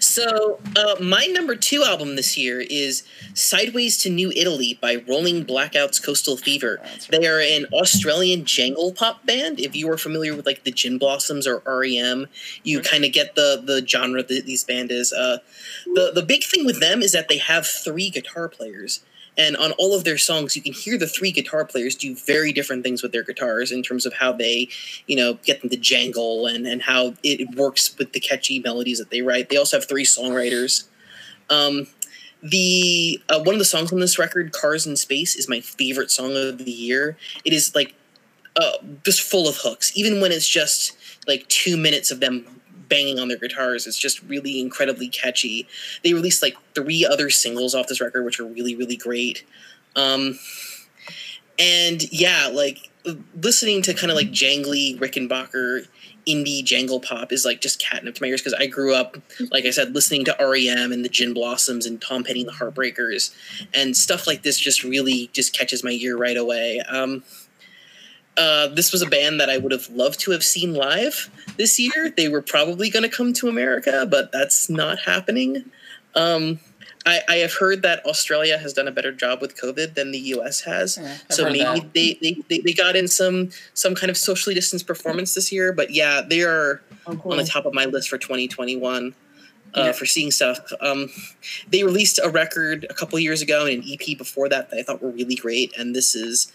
So, 0.00 0.58
uh, 0.76 0.96
my 1.02 1.26
number 1.26 1.54
two 1.54 1.82
album 1.84 2.16
this 2.16 2.36
year 2.36 2.60
is 2.60 3.02
Sideways 3.34 3.98
to 3.98 4.10
New 4.10 4.30
Italy 4.34 4.78
by 4.80 5.02
Rolling 5.08 5.44
Blackouts 5.44 6.02
Coastal 6.02 6.36
Fever. 6.36 6.80
They 7.10 7.26
are 7.26 7.40
an 7.40 7.66
Australian 7.72 8.44
jangle 8.44 8.92
pop 8.92 9.26
band. 9.26 9.60
If 9.60 9.76
you 9.76 9.90
are 9.90 9.98
familiar 9.98 10.34
with 10.34 10.46
like 10.46 10.64
the 10.64 10.70
Gin 10.70 10.98
Blossoms 10.98 11.46
or 11.46 11.62
REM, 11.66 12.26
you 12.62 12.80
kind 12.80 13.04
of 13.04 13.12
get 13.12 13.34
the 13.34 13.62
the 13.64 13.86
genre 13.86 14.22
that 14.22 14.46
these 14.46 14.64
band 14.64 14.90
is. 14.90 15.12
Uh, 15.12 15.38
the 15.84 16.12
the 16.14 16.22
big 16.22 16.44
thing 16.44 16.64
with 16.64 16.80
them 16.80 17.02
is 17.02 17.12
that 17.12 17.28
they 17.28 17.38
have 17.38 17.66
three 17.66 18.10
guitar 18.10 18.48
players. 18.48 19.00
And 19.38 19.56
on 19.56 19.72
all 19.72 19.94
of 19.94 20.04
their 20.04 20.18
songs, 20.18 20.56
you 20.56 20.62
can 20.62 20.72
hear 20.72 20.98
the 20.98 21.06
three 21.06 21.30
guitar 21.30 21.64
players 21.64 21.94
do 21.94 22.14
very 22.14 22.52
different 22.52 22.82
things 22.82 23.02
with 23.02 23.12
their 23.12 23.22
guitars 23.22 23.72
in 23.72 23.82
terms 23.82 24.04
of 24.04 24.14
how 24.14 24.32
they, 24.32 24.68
you 25.06 25.16
know, 25.16 25.34
get 25.44 25.60
them 25.60 25.70
to 25.70 25.76
jangle 25.76 26.46
and, 26.46 26.66
and 26.66 26.82
how 26.82 27.14
it 27.22 27.54
works 27.54 27.96
with 27.96 28.12
the 28.12 28.20
catchy 28.20 28.58
melodies 28.60 28.98
that 28.98 29.10
they 29.10 29.22
write. 29.22 29.48
They 29.48 29.56
also 29.56 29.78
have 29.78 29.88
three 29.88 30.04
songwriters. 30.04 30.88
Um, 31.48 31.86
the 32.42 33.22
uh, 33.28 33.40
one 33.40 33.54
of 33.54 33.58
the 33.58 33.64
songs 33.64 33.92
on 33.92 34.00
this 34.00 34.18
record, 34.18 34.52
"Cars 34.52 34.86
in 34.86 34.96
Space," 34.96 35.36
is 35.36 35.48
my 35.48 35.60
favorite 35.60 36.10
song 36.10 36.34
of 36.36 36.58
the 36.58 36.70
year. 36.70 37.16
It 37.44 37.52
is 37.52 37.74
like 37.74 37.94
uh, 38.56 38.72
just 39.04 39.20
full 39.20 39.46
of 39.46 39.56
hooks, 39.58 39.92
even 39.94 40.20
when 40.20 40.32
it's 40.32 40.48
just 40.48 40.96
like 41.26 41.46
two 41.48 41.76
minutes 41.76 42.10
of 42.10 42.20
them 42.20 42.59
banging 42.90 43.18
on 43.18 43.28
their 43.28 43.38
guitars. 43.38 43.86
It's 43.86 43.98
just 43.98 44.22
really 44.24 44.60
incredibly 44.60 45.08
catchy. 45.08 45.66
They 46.04 46.12
released 46.12 46.42
like 46.42 46.56
three 46.74 47.06
other 47.06 47.30
singles 47.30 47.74
off 47.74 47.86
this 47.86 48.00
record, 48.00 48.24
which 48.24 48.38
are 48.38 48.44
really 48.44 48.76
really 48.76 48.96
great. 48.96 49.44
Um, 49.96 50.38
and 51.58 52.10
yeah, 52.12 52.50
like 52.52 52.90
listening 53.42 53.82
to 53.82 53.94
kind 53.94 54.10
of 54.10 54.16
like 54.16 54.28
jangly 54.28 54.98
Rickenbacker 54.98 55.86
indie 56.26 56.62
jangle 56.62 57.00
pop 57.00 57.32
is 57.32 57.44
like 57.44 57.60
just 57.60 57.80
catnip 57.80 58.14
to 58.14 58.22
my 58.22 58.28
ears 58.28 58.40
because 58.40 58.54
I 58.54 58.66
grew 58.66 58.94
up, 58.94 59.16
like 59.50 59.64
I 59.64 59.70
said, 59.70 59.94
listening 59.94 60.24
to 60.26 60.36
REM 60.38 60.92
and 60.92 61.04
the 61.04 61.08
Gin 61.08 61.34
Blossoms 61.34 61.86
and 61.86 62.00
Tom 62.00 62.24
Petty 62.24 62.40
and 62.40 62.48
the 62.48 62.52
Heartbreakers, 62.52 63.34
and 63.74 63.96
stuff 63.96 64.26
like 64.26 64.42
this 64.42 64.58
just 64.58 64.84
really 64.84 65.30
just 65.32 65.56
catches 65.56 65.82
my 65.82 65.90
ear 65.92 66.16
right 66.16 66.36
away. 66.36 66.80
Um, 66.80 67.22
uh, 68.36 68.68
this 68.68 68.92
was 68.92 69.02
a 69.02 69.06
band 69.06 69.40
that 69.40 69.50
I 69.50 69.58
would 69.58 69.72
have 69.72 69.88
loved 69.90 70.20
to 70.20 70.30
have 70.30 70.44
seen 70.44 70.74
live 70.74 71.30
this 71.56 71.78
year. 71.78 72.10
They 72.16 72.28
were 72.28 72.42
probably 72.42 72.88
going 72.90 73.02
to 73.02 73.14
come 73.14 73.32
to 73.34 73.48
America, 73.48 74.06
but 74.10 74.32
that's 74.32 74.70
not 74.70 75.00
happening. 75.00 75.64
Um, 76.14 76.60
I, 77.06 77.20
I 77.28 77.34
have 77.36 77.54
heard 77.54 77.82
that 77.82 78.04
Australia 78.04 78.58
has 78.58 78.72
done 78.74 78.86
a 78.86 78.90
better 78.92 79.10
job 79.12 79.40
with 79.40 79.56
COVID 79.60 79.94
than 79.94 80.10
the 80.12 80.18
U.S. 80.18 80.60
has. 80.62 80.98
Yeah, 81.00 81.16
so 81.30 81.44
maybe 81.50 81.80
they, 81.94 82.18
they, 82.20 82.42
they, 82.48 82.58
they 82.60 82.72
got 82.74 82.94
in 82.94 83.08
some 83.08 83.50
some 83.74 83.94
kind 83.94 84.10
of 84.10 84.16
socially 84.18 84.54
distanced 84.54 84.86
performance 84.86 85.34
this 85.34 85.50
year. 85.50 85.72
But 85.72 85.90
yeah, 85.92 86.20
they 86.20 86.42
are 86.42 86.82
Oh, 87.06 87.16
cool. 87.16 87.32
on 87.32 87.38
the 87.38 87.44
top 87.44 87.64
of 87.64 87.72
my 87.72 87.86
list 87.86 88.10
for 88.10 88.18
2021 88.18 89.14
uh, 89.74 89.80
Yeah. 89.84 89.92
for 89.92 90.04
seeing 90.04 90.30
stuff. 90.30 90.58
Um, 90.82 91.08
they 91.70 91.82
released 91.84 92.20
a 92.22 92.28
record 92.28 92.84
a 92.90 92.94
couple 92.94 93.18
years 93.18 93.40
ago 93.40 93.64
and 93.64 93.82
an 93.82 93.90
EP 93.90 94.18
before 94.18 94.50
that 94.50 94.68
that 94.70 94.78
I 94.78 94.82
thought 94.82 95.02
were 95.02 95.10
really 95.10 95.36
great, 95.36 95.72
and 95.78 95.96
this 95.96 96.14
is 96.14 96.52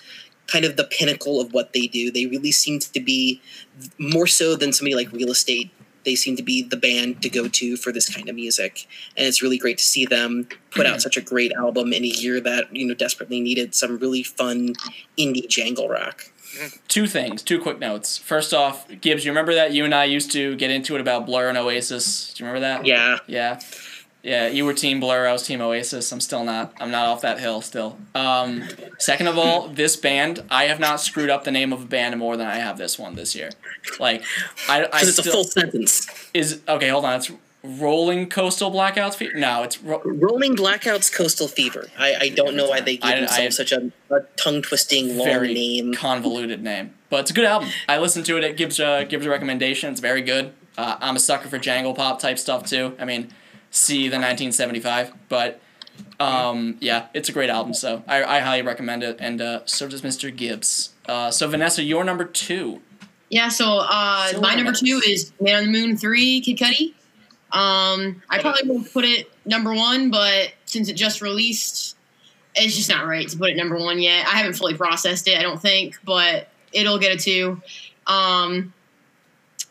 kind 0.48 0.66
of 0.66 0.78
the 0.78 0.84
pinnacle 0.84 1.40
of 1.42 1.54
what 1.54 1.74
they 1.74 1.88
do. 1.88 2.12
They 2.12 2.26
really 2.26 2.52
seem 2.52 2.80
to 2.80 3.00
be 3.00 3.42
more 3.98 4.28
so 4.28 4.56
than 4.56 4.74
somebody 4.74 4.96
like 4.96 5.12
Real 5.12 5.30
Estate. 5.30 5.72
They 6.04 6.16
seem 6.16 6.36
to 6.36 6.44
be 6.44 6.62
the 6.62 6.78
band 6.78 7.24
to 7.24 7.30
go 7.30 7.48
to 7.48 7.78
for 7.78 7.92
this 7.92 8.14
kind 8.14 8.30
of 8.30 8.36
music, 8.36 8.88
and 9.18 9.26
it's 9.26 9.42
really 9.42 9.58
great 9.58 9.80
to 9.80 9.84
see 9.84 10.06
them 10.06 10.48
put 10.70 10.86
out 10.86 10.92
mm-hmm. 10.92 11.00
such 11.00 11.18
a 11.18 11.22
great 11.22 11.52
album 11.54 11.94
in 11.94 12.04
a 12.04 12.08
year 12.08 12.40
that 12.42 12.74
you 12.76 12.86
know 12.86 12.94
desperately 12.94 13.42
needed 13.42 13.74
some 13.74 13.98
really 13.98 14.22
fun 14.22 14.76
indie 15.18 15.48
jangle 15.48 15.90
rock. 15.90 16.32
Two 16.88 17.08
things, 17.08 17.42
two 17.42 17.60
quick 17.60 17.80
notes. 17.80 18.18
First 18.20 18.54
off, 18.54 18.88
Gibbs, 19.02 19.26
you 19.26 19.32
remember 19.32 19.56
that 19.56 19.74
you 19.74 19.84
and 19.84 19.94
I 19.94 20.06
used 20.06 20.32
to 20.34 20.56
get 20.56 20.70
into 20.70 20.96
it 20.96 21.02
about 21.02 21.26
Blur 21.26 21.50
and 21.50 21.58
Oasis? 21.58 22.34
Do 22.34 22.44
you 22.44 22.48
remember 22.48 22.68
that? 22.68 22.86
Yeah, 22.86 23.18
Yeah. 23.28 23.60
Yeah, 24.26 24.48
you 24.48 24.66
were 24.66 24.74
Team 24.74 25.00
Blur, 25.00 25.28
I 25.28 25.32
was 25.34 25.44
Team 25.44 25.62
Oasis. 25.62 26.12
I'm 26.12 26.20
still 26.20 26.44
not. 26.44 26.74
I'm 26.80 26.90
not 26.90 27.06
off 27.06 27.22
that 27.22 27.40
hill 27.40 27.62
still. 27.62 27.96
Um, 28.16 28.64
second 28.98 29.28
of 29.28 29.38
all, 29.38 29.68
this 29.68 29.96
band, 29.96 30.44
I 30.50 30.64
have 30.64 30.80
not 30.80 31.00
screwed 31.00 31.30
up 31.30 31.44
the 31.44 31.52
name 31.52 31.72
of 31.72 31.84
a 31.84 31.86
band 31.86 32.18
more 32.18 32.36
than 32.36 32.48
I 32.48 32.56
have 32.56 32.80
this 32.80 32.98
one 32.98 33.14
this 33.14 33.36
year. 33.36 33.52
Like, 34.00 34.24
I, 34.68 34.82
I 34.82 34.86
because 34.86 35.10
it's 35.10 35.20
still, 35.20 35.32
a 35.32 35.36
full 35.36 35.44
sentence. 35.44 36.08
is 36.34 36.60
okay. 36.68 36.90
Hold 36.90 37.06
on, 37.06 37.18
it's 37.18 37.32
Rolling 37.64 38.28
Coastal 38.28 38.72
Blackouts. 38.72 39.14
Fe- 39.14 39.30
No, 39.36 39.62
it's 39.62 39.80
ro- 39.84 40.02
Rolling 40.04 40.56
Blackouts 40.56 41.14
Coastal 41.14 41.48
Fever. 41.48 41.88
I, 41.96 42.16
I 42.16 42.30
don't 42.30 42.56
know 42.56 42.68
why 42.68 42.82
they 42.82 42.98
gave 42.98 43.12
I- 43.12 43.20
themselves 43.20 43.58
such 43.58 43.72
a, 43.74 43.92
a 44.10 44.22
tongue 44.38 44.64
twisting 44.64 45.18
long 45.18 45.28
very 45.28 45.54
name. 45.54 45.94
convoluted 45.94 46.64
name, 46.64 46.96
but 47.12 47.20
it's 47.22 47.32
a 47.32 47.34
good 47.36 47.46
album. 47.46 47.70
I 47.88 48.00
listened 48.00 48.26
to 48.26 48.38
it. 48.38 48.44
It 48.44 48.58
gives 48.58 48.80
a 48.80 49.06
gives 49.08 49.28
a 49.28 49.30
recommendation. 49.30 49.92
It's 49.92 50.02
very 50.02 50.24
good. 50.24 50.52
Uh, 50.80 50.98
I'm 51.00 51.16
a 51.16 51.20
sucker 51.20 51.48
for 51.48 51.60
jangle 51.60 51.94
pop 51.94 52.20
type 52.20 52.40
stuff 52.40 52.66
too. 52.68 52.96
I 53.00 53.06
mean, 53.06 53.32
see 53.76 54.08
the 54.08 54.18
1975, 54.18 55.14
but 55.30 55.60
um, 56.20 56.78
yeah, 56.80 57.08
it's 57.14 57.30
a 57.30 57.32
great 57.32 57.50
album. 57.50 57.74
So 57.74 58.04
I, 58.08 58.24
I 58.24 58.40
highly 58.40 58.62
recommend 58.62 59.04
it, 59.04 59.18
and 59.20 59.42
uh, 59.42 59.66
so 59.66 59.88
does 59.88 60.02
Mr. 60.02 60.36
Gibbs. 60.36 60.94
Uh, 61.08 61.32
so 61.32 61.48
Vanessa, 61.48 61.84
you're 61.84 62.04
number 62.04 62.26
two. 62.26 62.82
Yeah, 63.30 63.50
so 63.50 63.80
uh, 63.80 64.28
Silver 64.28 64.42
my 64.42 64.56
number 64.56 64.72
two 64.72 65.02
is 65.06 65.32
Man 65.42 65.56
on 65.56 65.66
the 65.66 65.72
Moon 65.72 65.98
3, 65.98 66.42
Kid 66.42 66.58
Cudi. 66.58 66.94
Um, 67.52 68.22
I 68.30 68.40
probably 68.40 68.70
would 68.70 68.92
put 68.92 69.06
it 69.06 69.32
number 69.46 69.74
one, 69.74 70.12
but 70.12 70.54
since 70.66 70.90
it 70.90 70.94
just 70.94 71.22
released, 71.22 71.98
it's 72.56 72.76
just 72.76 72.90
not 72.90 73.06
right 73.06 73.28
to 73.28 73.38
put 73.38 73.50
it 73.50 73.58
number 73.58 73.78
one 73.78 74.00
yet. 74.00 74.28
I 74.28 74.38
haven't 74.38 74.54
fully 74.54 74.76
processed 74.76 75.28
it, 75.28 75.38
I 75.38 75.42
don't 75.42 75.62
think, 75.62 75.98
but 76.04 76.50
it'll 76.72 77.00
get 77.00 77.14
a 77.14 77.18
two. 77.18 77.62
Um, 78.08 78.74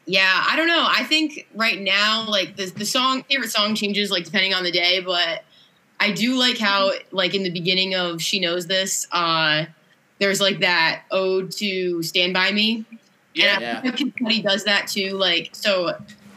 yeah, 0.06 0.44
I 0.48 0.56
don't 0.56 0.66
know. 0.68 0.86
I 0.88 1.04
think 1.04 1.46
right 1.54 1.80
now, 1.80 2.26
like 2.28 2.56
the 2.56 2.66
the 2.66 2.84
song 2.86 3.22
favorite 3.24 3.50
song 3.50 3.74
changes 3.74 4.10
like 4.10 4.24
depending 4.24 4.52
on 4.54 4.62
the 4.64 4.70
day, 4.72 5.00
but 5.00 5.44
I 6.00 6.10
do 6.12 6.38
like 6.38 6.58
how 6.58 6.92
like 7.10 7.34
in 7.34 7.42
the 7.42 7.50
beginning 7.50 7.94
of 7.94 8.20
She 8.20 8.38
Knows 8.40 8.66
This, 8.66 9.06
uh, 9.12 9.64
there's 10.18 10.40
like 10.40 10.60
that 10.60 11.02
ode 11.10 11.50
to 11.52 12.02
Stand 12.02 12.34
By 12.34 12.50
Me. 12.52 12.84
Yeah. 13.34 13.58
And 13.58 13.88
I 13.88 13.96
think 13.96 14.16
Kid 14.16 14.42
does 14.44 14.64
that 14.64 14.86
too. 14.88 15.10
Like, 15.12 15.50
so 15.52 15.96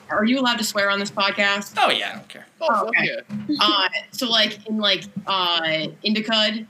are 0.09 0.23
you 0.25 0.39
allowed 0.39 0.57
to 0.57 0.63
swear 0.63 0.89
on 0.89 0.99
this 0.99 1.11
podcast? 1.11 1.73
Oh 1.77 1.89
yeah, 1.91 2.11
I 2.11 2.15
don't 2.15 2.27
care. 2.29 2.45
Oh, 2.61 2.67
Oh, 2.69 2.87
okay. 2.87 3.19
uh, 3.59 3.89
so 4.11 4.29
like 4.29 4.65
in 4.67 4.77
like 4.77 5.03
uh 5.27 5.61
Indicud 6.05 6.65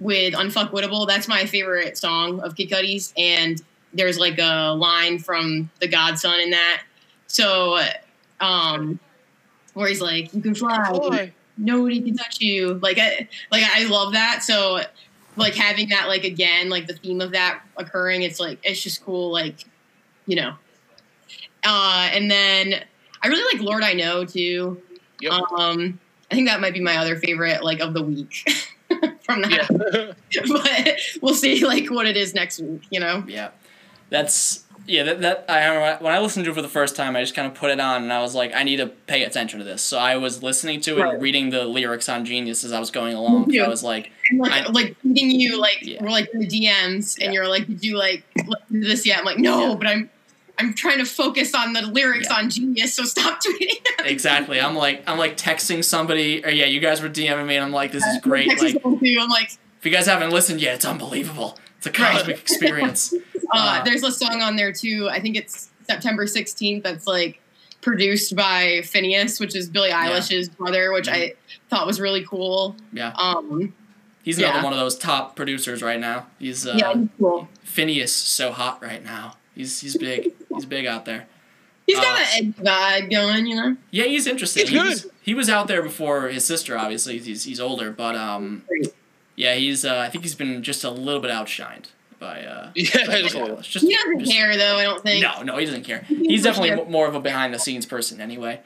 with 0.00 0.34
Unfuckwittable, 0.34 1.06
that's 1.08 1.26
my 1.28 1.46
favorite 1.46 1.96
song 1.96 2.40
of 2.40 2.54
Kid 2.56 2.68
Cudi's, 2.68 3.14
and 3.16 3.62
there's 3.94 4.18
like 4.18 4.38
a 4.38 4.74
line 4.74 5.18
from 5.18 5.70
the 5.80 5.88
Godson 5.88 6.40
in 6.40 6.50
that. 6.50 6.82
So 7.26 7.80
um 8.40 8.98
where 9.74 9.88
he's 9.88 10.00
like, 10.00 10.32
You 10.34 10.42
can 10.42 10.54
fly, 10.54 10.90
Boy. 10.92 11.32
nobody 11.56 12.00
can 12.00 12.16
touch 12.16 12.40
you. 12.40 12.74
Like 12.74 12.98
I 12.98 13.28
like 13.50 13.64
I 13.64 13.86
love 13.86 14.12
that. 14.12 14.42
So 14.42 14.82
like 15.36 15.54
having 15.54 15.88
that 15.88 16.08
like 16.08 16.24
again, 16.24 16.68
like 16.68 16.86
the 16.86 16.94
theme 16.94 17.20
of 17.20 17.32
that 17.32 17.62
occurring, 17.76 18.22
it's 18.22 18.38
like 18.38 18.58
it's 18.62 18.82
just 18.82 19.04
cool, 19.04 19.32
like, 19.32 19.64
you 20.26 20.36
know. 20.36 20.54
Uh 21.64 22.10
and 22.12 22.30
then 22.30 22.84
I 23.24 23.28
really 23.28 23.56
like 23.56 23.64
Lord 23.64 23.82
I 23.82 23.94
Know 23.94 24.26
too. 24.26 24.82
Yep. 25.20 25.32
Um, 25.56 25.98
I 26.30 26.34
think 26.34 26.48
that 26.48 26.60
might 26.60 26.74
be 26.74 26.80
my 26.80 26.98
other 26.98 27.16
favorite, 27.16 27.64
like 27.64 27.80
of 27.80 27.94
the 27.94 28.02
week 28.02 28.34
from 29.22 29.40
that. 29.42 30.14
yeah. 30.30 30.42
but 30.48 30.98
we'll 31.22 31.34
see, 31.34 31.64
like 31.64 31.90
what 31.90 32.06
it 32.06 32.16
is 32.16 32.34
next 32.34 32.60
week. 32.60 32.82
You 32.90 33.00
know? 33.00 33.24
Yeah, 33.26 33.50
that's 34.10 34.64
yeah. 34.86 35.02
That, 35.04 35.20
that 35.22 35.44
I 35.48 35.96
when 36.02 36.12
I 36.12 36.18
listened 36.18 36.44
to 36.44 36.50
it 36.50 36.54
for 36.54 36.62
the 36.62 36.68
first 36.68 36.94
time, 36.96 37.16
I 37.16 37.20
just 37.20 37.34
kind 37.34 37.46
of 37.48 37.54
put 37.54 37.70
it 37.70 37.80
on 37.80 38.02
and 38.02 38.12
I 38.12 38.20
was 38.20 38.34
like, 38.34 38.54
I 38.54 38.62
need 38.64 38.76
to 38.76 38.86
pay 38.86 39.24
attention 39.24 39.58
to 39.58 39.64
this. 39.64 39.82
So 39.82 39.98
I 39.98 40.16
was 40.16 40.42
listening 40.42 40.80
to 40.82 40.98
it 40.98 41.02
Right. 41.02 41.14
and 41.14 41.22
reading 41.22 41.50
the 41.50 41.64
lyrics 41.64 42.08
on 42.08 42.24
Genius 42.24 42.64
as 42.64 42.72
I 42.72 42.80
was 42.80 42.90
going 42.90 43.14
along. 43.14 43.50
Yeah. 43.50 43.64
I 43.64 43.68
was 43.68 43.82
like, 43.82 44.10
And 44.30 44.40
like, 44.40 44.52
I- 44.52 44.70
like 44.70 44.96
feeding 45.00 45.30
you, 45.30 45.58
like 45.60 45.78
Yeah. 45.82 46.02
we're 46.02 46.10
like 46.10 46.28
in 46.34 46.40
the 46.40 46.46
DMs, 46.46 47.18
Yeah. 47.18 47.24
and 47.26 47.34
you're 47.34 47.48
like, 47.48 47.66
did 47.66 47.82
you 47.84 47.96
like 47.96 48.24
listen 48.36 48.80
this 48.80 49.06
yet? 49.06 49.18
I'm 49.20 49.24
like, 49.24 49.38
no, 49.38 49.68
Yeah. 49.70 49.74
but 49.76 49.86
I'm. 49.86 50.10
I'm 50.56 50.72
trying 50.72 50.98
to 50.98 51.04
focus 51.04 51.52
on 51.52 51.72
the 51.72 51.82
lyrics 51.82 52.28
Yeah. 52.30 52.36
on 52.36 52.48
Genius, 52.48 52.94
so 52.94 53.02
stop 53.02 53.40
tweeting. 53.44 53.74
exactly. 54.04 54.60
I'm 54.60 54.76
like, 54.76 55.02
I'm 55.08 55.18
like 55.18 55.36
texting 55.36 55.82
somebody, 55.82 56.44
or 56.44 56.48
yeah, 56.50 56.66
you 56.66 56.78
guys 56.78 57.02
were 57.02 57.08
DMing 57.08 57.46
me, 57.48 57.56
and 57.56 57.64
I'm 57.64 57.72
like, 57.72 57.90
this 57.90 58.04
is 58.04 58.20
great. 58.20 58.46
Like, 58.62 58.80
I'm 58.84 59.28
like, 59.30 59.50
if 59.50 59.84
you 59.84 59.90
guys 59.90 60.06
haven't 60.06 60.30
listened 60.30 60.60
yet, 60.60 60.76
it's 60.76 60.84
unbelievable. 60.84 61.58
It's 61.86 61.98
a 61.98 62.02
Right. 62.02 62.12
cosmic 62.18 62.38
experience. 62.40 63.12
uh, 63.14 63.18
Uh, 63.52 63.84
there's 63.84 64.02
a 64.02 64.10
song 64.12 64.40
on 64.42 64.56
there 64.56 64.72
too. 64.72 65.08
I 65.10 65.20
think 65.20 65.36
it's 65.36 65.70
September 65.86 66.26
16th. 66.26 66.82
That's 66.82 67.06
like 67.06 67.40
produced 67.80 68.34
by 68.34 68.80
Finneas, 68.82 69.38
which 69.40 69.54
is 69.54 69.68
Billie 69.68 69.90
Eilish's 69.90 70.48
brother, 70.48 70.92
which 70.92 71.08
I 71.08 71.34
thought 71.68 71.86
was 71.86 72.00
really 72.00 72.24
cool. 72.24 72.76
Yeah, 72.92 73.12
Um, 73.18 73.74
he's 74.22 74.38
another 74.38 74.58
yeah. 74.58 74.64
one 74.64 74.72
of 74.72 74.78
those 74.78 74.96
top 74.96 75.36
producers 75.36 75.82
right 75.82 76.00
now. 76.00 76.26
He's 76.38 76.66
uh, 76.66 76.74
yeah, 76.78 76.94
he's 76.94 77.08
cool. 77.18 77.48
Finneas 77.66 78.08
so 78.08 78.52
hot 78.52 78.82
right 78.82 79.04
now. 79.04 79.36
He's 79.54 79.80
he's 79.80 79.96
big. 79.96 80.32
He's 80.54 80.64
big 80.64 80.86
out 80.86 81.04
there. 81.04 81.26
He's 81.86 81.98
got 82.00 82.18
Uh, 82.18 82.24
an 82.40 82.54
edge 82.58 82.64
vibe 82.64 83.10
going, 83.10 83.46
you 83.46 83.56
know. 83.56 83.76
Yeah, 83.90 84.04
he's 84.04 84.26
interesting. 84.26 84.62
He's 84.62 84.70
He 84.70 84.76
good. 84.78 84.88
was, 84.88 85.06
he 85.20 85.34
was 85.34 85.50
out 85.50 85.68
there 85.68 85.82
before 85.82 86.28
his 86.28 86.44
sister. 86.46 86.78
Obviously, 86.78 87.18
he's 87.18 87.44
he's 87.44 87.60
older, 87.60 87.90
but 87.90 88.14
um, 88.16 88.62
Great. 88.66 88.94
Yeah, 89.36 89.54
he's 89.54 89.84
uh, 89.84 89.98
I 89.98 90.08
think 90.10 90.24
he's 90.24 90.34
been 90.34 90.62
just 90.62 90.84
a 90.84 90.90
little 90.90 91.20
bit 91.20 91.30
outshined 91.30 91.86
by 92.18 92.42
uh. 92.42 92.70
Yeah, 92.74 93.06
by 93.06 93.20
just 93.22 93.34
a 93.34 93.38
Billie 93.38 93.42
little. 93.42 93.56
Eilish. 93.58 93.70
Just- 93.70 93.84
He 93.84 93.94
doesn't 93.94 94.20
just- 94.20 94.32
care 94.32 94.56
though. 94.56 94.76
I 94.76 94.82
don't 94.84 95.02
think. 95.02 95.22
No, 95.22 95.42
no, 95.42 95.56
he 95.58 95.66
doesn't 95.66 95.84
care. 95.84 96.00
He's 96.08 96.42
definitely 96.44 96.70
m- 96.70 96.90
more 96.90 97.06
of 97.06 97.14
a 97.14 97.20
behind 97.20 97.52
the 97.54 97.58
scenes 97.58 97.86
person 97.86 98.20
anyway. 98.20 98.60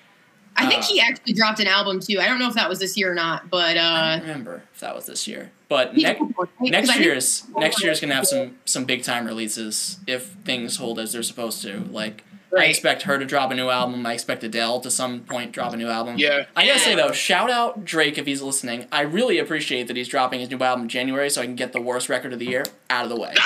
I 0.57 0.67
think 0.69 0.83
uh, 0.83 0.87
he 0.87 1.01
actually 1.01 1.35
dropped 1.35 1.61
an 1.61 1.69
album 1.69 2.01
too. 2.01 2.19
I 2.19 2.27
don't 2.27 2.41
know 2.41 2.49
if 2.49 2.55
that 2.55 2.69
was 2.69 2.81
this 2.81 2.97
year 2.97 3.13
or 3.13 3.15
not, 3.15 3.49
but 3.49 3.77
I 3.77 3.81
uh, 3.81 4.17
don't 4.19 4.27
remember 4.29 4.63
if 4.75 4.81
that 4.81 4.93
was 4.95 5.07
this 5.07 5.29
year, 5.29 5.53
but 5.69 5.95
he- 5.95 6.03
next 6.03 6.19
'cause 6.19 6.49
I 6.61 6.65
next 6.69 6.89
think- 6.91 7.05
year's 7.05 7.45
next 7.57 7.83
year's 7.83 8.01
gonna 8.01 8.15
have 8.15 8.27
some 8.27 8.57
some 8.65 8.85
big 8.85 9.05
time 9.05 9.25
releases 9.27 9.99
if 10.09 10.31
things 10.45 10.77
hold 10.77 10.99
as 10.99 11.13
they're 11.13 11.23
supposed 11.23 11.63
to. 11.63 11.81
Like 11.93 12.25
I 12.57 12.65
expect 12.65 13.03
her 13.03 13.19
to 13.19 13.25
drop 13.25 13.51
a 13.51 13.55
new 13.55 13.69
album. 13.69 14.07
I 14.07 14.15
expect 14.15 14.43
Adele 14.43 14.81
to 14.81 14.91
some 14.91 15.21
point 15.21 15.53
drop 15.53 15.73
a 15.73 15.77
new 15.77 15.89
album. 15.89 16.17
Yeah. 16.19 16.47
I 16.57 16.67
gotta 16.67 16.79
say 16.79 16.95
though, 16.95 17.13
shout 17.13 17.51
out 17.51 17.85
Drake 17.85 18.17
if 18.19 18.27
he's 18.27 18.41
listening. 18.43 18.87
I 18.91 19.03
really 19.03 19.39
appreciate 19.39 19.87
that 19.89 19.97
he's 19.97 20.09
dropping 20.09 20.41
his 20.41 20.51
new 20.51 20.59
album 20.59 20.85
in 20.85 20.89
January, 20.89 21.29
so 21.31 21.43
I 21.43 21.45
can 21.45 21.57
get 21.57 21.73
the 21.73 21.81
worst 21.81 22.09
record 22.09 22.33
of 22.33 22.39
the 22.39 22.47
year 22.47 22.65
out 22.91 23.05
of 23.05 23.11
the 23.11 23.21
way. 23.21 23.35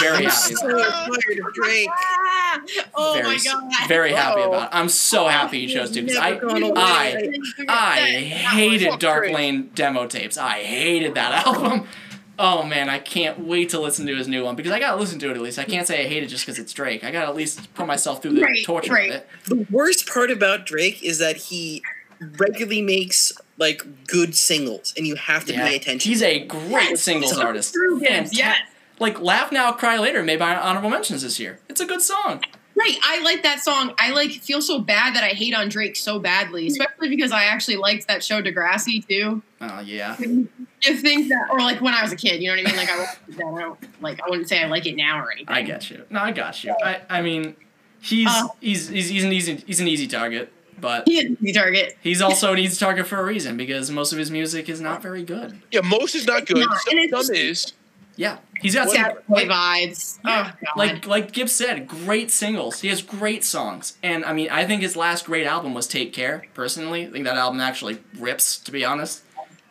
Very 0.00 0.24
happy. 0.24 0.54
so 0.54 0.68
About 0.68 1.08
it. 1.08 1.24
tired 1.40 1.54
Drake. 1.54 1.88
Oh 2.94 3.12
very, 3.14 3.26
my 3.26 3.38
god! 3.44 3.88
very 3.88 4.12
happy 4.12 4.40
Oh. 4.40 4.48
about 4.48 4.62
it. 4.64 4.68
I'm 4.72 4.88
so 4.88 5.26
oh, 5.26 5.28
happy 5.28 5.66
he 5.66 5.72
chose 5.72 5.90
to 5.90 6.00
because 6.00 6.16
I, 6.16 6.30
Never. 6.30 6.72
I, 6.74 7.38
I 7.68 8.00
hated 8.00 8.98
Dark 8.98 9.30
Lane 9.30 9.70
demo 9.74 10.06
tapes. 10.06 10.38
I 10.38 10.62
hated 10.62 11.14
that 11.16 11.46
album. 11.46 11.86
Oh 12.38 12.62
man, 12.64 12.88
I 12.90 12.98
can't 12.98 13.38
wait 13.40 13.70
to 13.70 13.80
listen 13.80 14.06
to 14.06 14.14
his 14.14 14.28
new 14.28 14.44
one 14.44 14.56
because 14.56 14.72
I 14.72 14.78
gotta 14.78 15.00
listen 15.00 15.18
to 15.20 15.30
it 15.30 15.36
at 15.36 15.40
least. 15.42 15.58
I 15.58 15.64
can't 15.64 15.86
say 15.86 16.04
I 16.04 16.08
hate 16.08 16.22
it 16.22 16.26
just 16.26 16.44
because 16.44 16.58
it's 16.58 16.72
Drake. 16.72 17.02
I 17.04 17.10
gotta 17.10 17.28
at 17.28 17.34
least 17.36 17.72
put 17.74 17.86
myself 17.86 18.20
through 18.20 18.32
the 18.34 18.42
Right, 18.42 18.64
torture 18.64 18.92
right. 18.92 19.08
of 19.10 19.16
it. 19.16 19.28
The 19.46 19.66
worst 19.70 20.06
part 20.08 20.30
about 20.30 20.66
Drake 20.66 21.02
is 21.02 21.18
that 21.18 21.36
he 21.36 21.82
regularly 22.38 22.82
makes 22.82 23.32
like 23.58 24.06
good 24.06 24.34
singles, 24.36 24.92
and 24.96 25.06
you 25.06 25.14
have 25.16 25.44
to 25.46 25.52
Yeah. 25.54 25.66
pay 25.66 25.76
attention. 25.76 26.10
He's 26.10 26.22
a 26.22 26.40
great 26.40 26.98
singles 26.98 27.38
artist. 27.38 27.72
True 27.72 27.98
hits, 27.98 28.10
Fantastic. 28.10 28.38
yes. 28.38 28.58
Like 28.98 29.20
Laugh 29.20 29.50
Now, 29.52 29.72
Cry 29.72 29.98
Later 29.98 30.22
made 30.22 30.38
by 30.38 30.54
honorable 30.54 30.90
mentions 30.90 31.22
this 31.22 31.38
year. 31.40 31.58
It's 31.68 31.80
a 31.80 31.86
good 31.86 32.02
song. 32.02 32.42
Right, 32.76 32.98
I 33.02 33.22
like 33.22 33.42
that 33.44 33.60
song. 33.60 33.94
I 33.98 34.10
like 34.12 34.30
feel 34.32 34.60
so 34.60 34.78
bad 34.80 35.14
that 35.16 35.24
I 35.24 35.28
hate 35.28 35.54
on 35.54 35.68
Drake 35.70 35.96
so 35.96 36.18
badly, 36.18 36.66
especially 36.66 37.08
because 37.08 37.32
I 37.32 37.44
actually 37.44 37.76
liked 37.78 38.06
that 38.08 38.22
show 38.22 38.42
Degrassi 38.42 39.06
too. 39.06 39.42
Oh 39.60 39.80
yeah. 39.80 40.16
You 40.18 40.94
think 40.96 41.28
that, 41.30 41.48
or 41.50 41.60
like 41.60 41.80
when 41.80 41.94
I 41.94 42.02
was 42.02 42.12
a 42.12 42.16
kid, 42.16 42.42
you 42.42 42.48
know 42.48 42.60
what 42.62 42.66
I 42.68 42.70
mean? 42.70 42.76
Like 42.76 42.90
I 42.90 42.96
that. 42.98 43.18
I 43.56 43.60
don't 43.60 43.78
like. 44.02 44.20
I 44.22 44.28
wouldn't 44.28 44.48
say 44.48 44.62
I 44.62 44.66
like 44.66 44.84
it 44.86 44.94
now 44.94 45.20
or 45.20 45.32
anything. 45.32 45.54
I 45.54 45.62
get 45.62 45.88
you. 45.90 46.04
No, 46.10 46.20
I 46.20 46.32
got 46.32 46.62
you. 46.62 46.74
I, 46.84 47.00
I 47.08 47.22
mean, 47.22 47.56
he's, 48.00 48.28
Uh, 48.28 48.48
he's 48.60 48.88
he's 48.90 49.08
he's 49.08 49.24
an 49.24 49.32
easy 49.32 49.56
he's 49.66 49.80
an 49.80 49.88
easy 49.88 50.06
target, 50.06 50.52
but 50.78 51.04
He 51.08 51.16
is 51.18 51.38
the 51.40 51.52
target. 51.54 51.96
he's 52.02 52.20
also 52.20 52.52
an 52.52 52.58
easy 52.58 52.78
target 52.78 53.06
for 53.06 53.18
a 53.18 53.24
reason 53.24 53.56
because 53.56 53.90
most 53.90 54.12
of 54.12 54.18
his 54.18 54.30
music 54.30 54.68
is 54.68 54.82
not 54.82 55.00
very 55.02 55.24
good. 55.24 55.60
Yeah, 55.72 55.80
most 55.80 56.14
is 56.14 56.26
not 56.26 56.44
good. 56.44 56.58
No, 56.58 56.66
and 56.90 57.10
Some, 57.10 57.22
some 57.24 57.34
is. 57.36 57.72
Yeah, 58.16 58.38
he's 58.60 58.74
got 58.74 58.88
some 58.88 58.96
Sad 58.96 59.26
boy 59.28 59.44
vibes. 59.44 60.18
Yeah, 60.24 60.52
Oh 60.64 60.66
like 60.76 61.06
like 61.06 61.32
Gibbs 61.32 61.52
said, 61.52 61.86
great 61.86 62.30
singles. 62.30 62.80
He 62.80 62.88
has 62.88 63.02
great 63.02 63.44
songs, 63.44 63.98
and 64.02 64.24
I 64.24 64.32
mean, 64.32 64.48
I 64.50 64.64
think 64.64 64.82
his 64.82 64.96
last 64.96 65.26
great 65.26 65.46
album 65.46 65.74
was 65.74 65.86
Take 65.86 66.12
Care. 66.12 66.44
Personally, 66.54 67.06
I 67.06 67.10
think 67.10 67.24
that 67.26 67.36
album 67.36 67.60
actually 67.60 67.98
rips, 68.18 68.56
to 68.58 68.72
be 68.72 68.84
honest. 68.84 69.22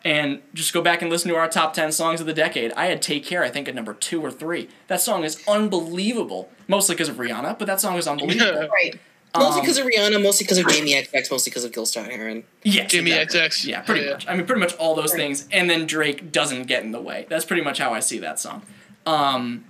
And 0.04 0.40
just 0.54 0.72
go 0.72 0.80
back 0.82 1.02
and 1.02 1.10
listen 1.10 1.28
to 1.30 1.36
our 1.36 1.48
top 1.48 1.74
ten 1.74 1.90
songs 1.90 2.20
of 2.20 2.26
the 2.28 2.32
decade. 2.32 2.72
I 2.76 2.86
had 2.86 3.02
Take 3.02 3.24
Care, 3.24 3.42
I 3.42 3.48
think, 3.50 3.66
at 3.66 3.74
number 3.74 3.92
two 3.92 4.20
or 4.22 4.30
three. 4.30 4.68
That 4.86 5.00
song 5.00 5.24
is 5.24 5.42
unbelievable, 5.48 6.48
mostly 6.68 6.94
because 6.94 7.08
of 7.08 7.16
Rihanna, 7.16 7.58
but 7.58 7.66
that 7.66 7.80
song 7.80 7.96
is 7.96 8.06
unbelievable. 8.08 8.68
right. 8.68 9.00
Mostly 9.38 9.60
Um, 9.60 9.60
because 9.66 9.78
of 9.78 9.86
Rihanna, 9.86 10.22
mostly 10.22 10.44
because 10.44 10.58
of 10.58 10.68
Jamie 10.68 10.92
XX, 10.94 11.30
mostly 11.30 11.50
because 11.50 11.64
of 11.64 11.72
Gil 11.72 11.86
Scott-Heron. 11.86 12.44
Yes, 12.62 12.90
Jimmy 12.90 13.12
exactly. 13.12 13.40
XX. 13.40 13.64
Yeah, 13.66 13.80
pretty 13.82 14.04
Yeah. 14.06 14.12
much. 14.12 14.26
I 14.28 14.34
mean, 14.36 14.46
pretty 14.46 14.60
much 14.60 14.74
all 14.76 14.94
those 14.94 15.12
Right. 15.12 15.18
things, 15.20 15.46
and 15.52 15.68
then 15.70 15.86
Drake 15.86 16.32
doesn't 16.32 16.64
get 16.64 16.82
in 16.82 16.92
the 16.92 17.00
way. 17.00 17.26
That's 17.28 17.44
pretty 17.44 17.62
much 17.62 17.78
how 17.78 17.92
I 17.94 18.00
see 18.00 18.18
that 18.18 18.38
song. 18.40 18.62
Um, 19.06 19.64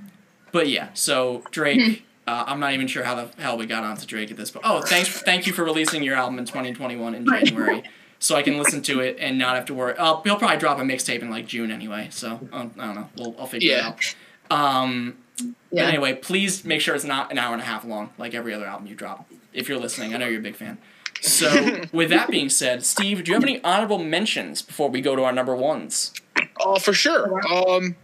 but 0.52 0.68
yeah, 0.68 0.88
so 0.94 1.43
Drake. 1.51 2.02
uh, 2.26 2.44
I'm 2.47 2.59
not 2.60 2.72
even 2.72 2.86
sure 2.86 3.05
how 3.05 3.14
the 3.14 3.28
hell 3.40 3.56
we 3.56 3.66
got 3.66 3.84
onto 3.84 4.06
Drake 4.06 4.30
at 4.30 4.36
this 4.36 4.51
point. 4.51 4.64
Oh, 4.66 4.80
thanks, 4.80 5.09
thank 5.22 5.47
you 5.47 5.52
for 5.52 5.64
releasing 5.64 6.02
your 6.02 6.16
album 6.16 6.38
in 6.38 6.44
2021 6.44 7.14
in 7.14 7.26
January, 7.26 7.82
so 8.18 8.34
I 8.36 8.43
can 8.43 8.59
listen 8.59 8.82
to 8.82 9.01
it 9.01 9.16
and 9.20 9.38
not 9.38 9.55
have 9.56 9.66
to 9.66 9.74
worry. 9.74 9.94
Uh, 9.98 10.20
he'll 10.24 10.36
probably 10.36 10.56
drop 10.56 10.78
a 10.78 10.82
mixtape 10.82 11.20
in 11.22 11.30
like 11.30 11.47
June 11.47 11.70
anyway, 11.70 12.09
so 12.10 12.48
um, 12.52 12.72
I 12.78 12.86
don't 12.86 12.94
know. 12.94 13.09
We'll, 13.16 13.36
I'll 13.38 13.47
figure 13.47 13.70
Yeah. 13.70 13.78
it 13.78 13.84
out. 13.84 14.14
Um, 14.59 15.16
but 15.38 15.47
Yeah. 15.82 15.88
anyway, 15.88 16.14
please 16.14 16.64
make 16.64 16.80
sure 16.80 16.94
it's 16.94 17.05
not 17.05 17.30
an 17.30 17.36
hour 17.38 17.52
and 17.52 17.60
a 17.60 17.64
half 17.66 17.84
long, 17.84 18.10
like 18.16 18.32
every 18.34 18.55
other 18.55 18.66
album 18.66 18.86
you 18.86 18.94
drop. 18.94 19.28
If 19.56 19.68
you're 19.68 19.78
listening, 19.78 20.14
I 20.14 20.18
know 20.18 20.28
you're 20.28 20.40
a 20.40 20.42
big 20.42 20.56
fan. 20.56 20.78
So, 21.22 21.80
with 21.92 22.10
that 22.10 22.30
being 22.30 22.50
said, 22.50 22.84
Steve, 22.84 23.24
do 23.24 23.30
you 23.30 23.34
have 23.34 23.42
any 23.42 23.62
honorable 23.64 23.98
mentions 23.98 24.62
before 24.62 24.90
we 24.90 25.00
go 25.00 25.16
to 25.16 25.24
our 25.24 25.32
number 25.32 25.56
ones? 25.56 26.12
Oh, 26.60 26.78
for 26.78 26.92
sure. 26.92 27.40
Um, 27.48 27.96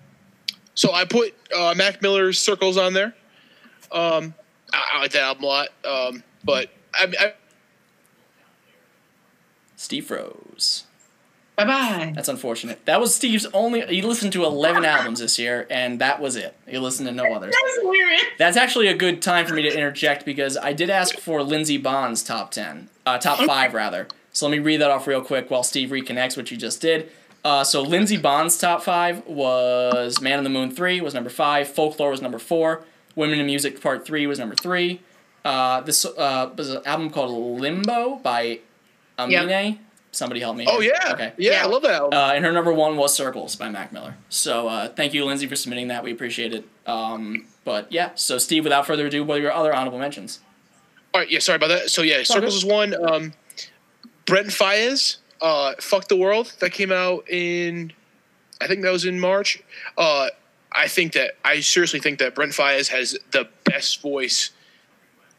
so 0.75 0.93
I 0.93 1.05
put 1.05 1.35
uh, 1.55 1.75
Mac 1.77 2.01
Miller's 2.01 2.39
Circles 2.39 2.77
on 2.77 2.95
there. 2.95 3.15
Um, 3.91 4.35
I, 4.73 4.93
I 4.95 5.01
like 5.01 5.13
that 5.13 5.23
album 5.23 5.45
a 5.45 5.47
lot. 5.47 5.69
Um, 5.85 6.23
but 6.43 6.71
I, 6.95 7.13
I, 7.19 7.35
Steve 9.77 10.07
froze. 10.07 10.85
Bye 11.57 11.65
bye. 11.67 12.13
That's 12.15 12.29
unfortunate. 12.29 12.85
That 12.87 12.99
was 13.01 13.15
Steve's 13.15 13.47
only. 13.53 13.83
He 13.87 14.01
listened 14.01 14.33
to 14.33 14.45
11 14.45 14.85
albums 14.85 15.21
this 15.21 15.39
year, 15.39 15.67
and 15.69 16.01
that 16.01 16.21
was 16.21 16.35
it. 16.37 16.57
He 16.67 16.79
listened 16.79 17.09
to 17.09 17.15
no 17.15 17.25
others. 17.33 17.53
That 17.53 17.63
was 17.63 17.91
weird. 17.91 18.21
That's 18.39 18.57
actually 18.57 18.89
a 18.89 18.95
good 18.95 19.21
time 19.21 19.47
for 19.47 19.55
me 19.55 19.63
to 19.63 19.73
interject 19.73 20.25
because 20.25 20.57
I 20.57 20.73
did 20.73 20.89
ask 20.89 21.19
for 21.19 21.43
Lindsey 21.43 21.77
Bond's 21.77 22.23
top 22.23 22.53
10, 22.53 22.89
uh, 23.05 23.19
top 23.19 23.39
5 23.39 23.75
rather. 23.75 24.09
So 24.33 24.47
let 24.47 24.53
me 24.53 24.59
read 24.61 24.81
that 24.81 24.91
off 24.91 25.07
real 25.07 25.21
quick 25.21 25.51
while 25.51 25.63
Steve 25.63 25.91
reconnects, 25.91 26.37
which 26.39 26.51
you 26.51 26.57
just 26.57 26.81
did. 26.81 27.11
Uh, 27.45 27.65
so 27.65 27.83
Lindsey 27.83 28.17
Bond's 28.17 28.57
top 28.57 28.83
5 28.83 29.27
was 29.27 30.21
Man 30.21 30.39
on 30.39 30.45
the 30.45 30.51
Moon 30.51 30.71
3 30.71 31.01
was 31.01 31.13
number 31.13 31.29
5, 31.31 31.69
Folklore 31.69 32.11
was 32.11 32.23
number 32.23 32.39
4, 32.39 32.83
Women 33.15 33.41
in 33.41 33.47
Music 33.47 33.81
Part 33.81 34.07
3 34.07 34.27
was 34.27 34.39
number 34.39 34.55
3. 34.55 35.01
Uh, 35.45 35.81
this 35.81 36.05
uh, 36.05 36.51
was 36.57 36.71
an 36.71 36.83
album 36.87 37.11
called 37.11 37.61
Limbo 37.61 38.17
by 38.23 38.61
Aminé. 39.19 39.79
Somebody 40.15 40.41
help 40.41 40.57
me. 40.57 40.67
oh 40.69 40.81
yeah, 40.81 41.13
Okay. 41.13 41.33
yeah, 41.39 41.53
Yeah. 41.53 41.63
I 41.63 41.67
love 41.67 41.83
that 41.83 41.93
album. 41.95 42.19
Uh, 42.19 42.33
and 42.35 42.45
her 42.45 42.53
number 42.53 42.71
one 42.73 42.99
was 42.99 43.15
Circles 43.15 43.57
by 43.57 43.71
Mac 43.71 43.93
Miller. 43.95 44.15
So 44.29 44.69
uh, 44.69 44.89
thank 44.89 45.15
you, 45.15 45.25
Lindsay, 45.25 45.47
for 45.47 45.57
submitting 45.57 45.89
that. 45.89 46.05
We 46.05 46.13
appreciate 46.13 46.53
it. 46.53 46.65
Um, 46.87 47.47
but 47.65 47.91
yeah, 47.91 48.11
so 48.15 48.37
Steve, 48.37 48.65
without 48.65 48.87
further 48.87 49.07
ado, 49.07 49.25
what 49.25 49.39
are 49.39 49.41
your 49.43 49.53
other 49.53 49.75
honorable 49.75 49.99
mentions? 49.99 50.41
All 51.15 51.21
right, 51.23 51.31
yeah, 51.31 51.39
sorry 51.39 51.57
about 51.57 51.69
that. 51.69 51.91
So 51.91 52.03
yeah, 52.03 52.23
Circles 52.25 52.55
is 52.55 52.65
one. 52.65 52.95
Um, 52.95 53.33
Brent 54.27 54.49
Faiyaz, 54.49 55.17
uh, 55.41 55.75
"Fuck 55.81 56.09
the 56.09 56.17
World," 56.17 56.53
that 56.61 56.71
came 56.71 56.93
out 56.93 57.29
in, 57.31 57.93
I 58.61 58.67
think 58.67 58.83
that 58.83 58.91
was 58.93 59.05
in 59.07 59.19
March. 59.19 59.63
Uh, 59.97 60.29
I 60.73 60.89
think 60.89 61.13
that 61.15 61.33
I 61.45 61.61
seriously 61.61 62.01
think 62.01 62.19
that 62.19 62.35
Brent 62.35 62.53
Faiyaz 62.53 62.89
has 62.89 63.17
the 63.31 63.49
best 63.65 64.01
voice. 64.03 64.51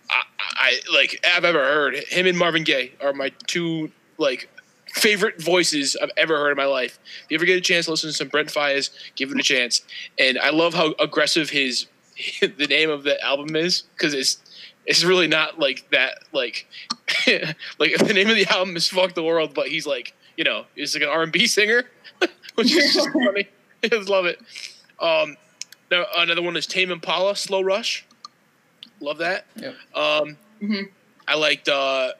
I, 0.09 0.21
I 0.39 0.79
like 0.93 1.23
I've 1.35 1.45
ever 1.45 1.59
heard. 1.59 1.95
Him 2.07 2.25
and 2.25 2.37
Marvin 2.37 2.63
Gaye 2.63 2.91
are 3.03 3.13
my 3.13 3.31
two 3.47 3.91
like 4.17 4.49
favorite 4.93 5.41
voices 5.41 5.95
I've 6.01 6.11
ever 6.17 6.37
heard 6.37 6.51
in 6.51 6.57
my 6.57 6.65
life. 6.65 6.99
If 7.25 7.31
you 7.31 7.35
ever 7.37 7.45
get 7.45 7.57
a 7.57 7.61
chance 7.61 7.85
to 7.85 7.91
listen 7.91 8.09
to 8.09 8.13
some 8.13 8.27
Brent 8.29 8.49
Faiyaz, 8.49 8.91
give 9.15 9.31
it 9.31 9.39
a 9.39 9.43
chance. 9.43 9.81
And 10.19 10.37
I 10.39 10.51
love 10.51 10.73
how 10.73 10.93
aggressive 10.99 11.49
his 11.49 11.87
the 12.41 12.67
name 12.67 12.89
of 12.89 13.03
the 13.03 13.21
album 13.23 13.55
is 13.55 13.83
because 13.97 14.13
it's 14.13 14.37
it's 14.85 15.03
really 15.03 15.27
not 15.27 15.59
like 15.59 15.89
that 15.91 16.19
like 16.31 16.67
like 17.79 17.97
the 17.97 18.13
name 18.13 18.29
of 18.29 18.35
the 18.35 18.45
album 18.51 18.75
is 18.75 18.87
"Fuck 18.87 19.13
the 19.15 19.23
World," 19.23 19.53
but 19.53 19.67
he's 19.67 19.87
like 19.87 20.13
you 20.37 20.43
know 20.43 20.65
he's 20.75 20.93
like 20.95 21.03
an 21.03 21.09
R 21.09 21.23
and 21.23 21.31
B 21.31 21.47
singer, 21.47 21.85
which 22.55 22.71
is 22.75 22.93
just 22.93 23.09
funny. 23.11 23.47
I 23.83 23.87
just 23.87 24.09
love 24.09 24.25
it. 24.25 24.39
Um, 24.99 25.37
now 25.89 26.05
another 26.17 26.41
one 26.41 26.55
is 26.55 26.67
Tame 26.67 26.91
Impala, 26.91 27.35
"Slow 27.35 27.61
Rush." 27.61 28.05
Love 28.99 29.17
that. 29.17 29.45
Yep. 29.55 29.75
Um, 29.95 30.37
Mhm. 30.61 30.89
I 31.27 31.35
liked. 31.35 31.67
Uh, 31.67 32.11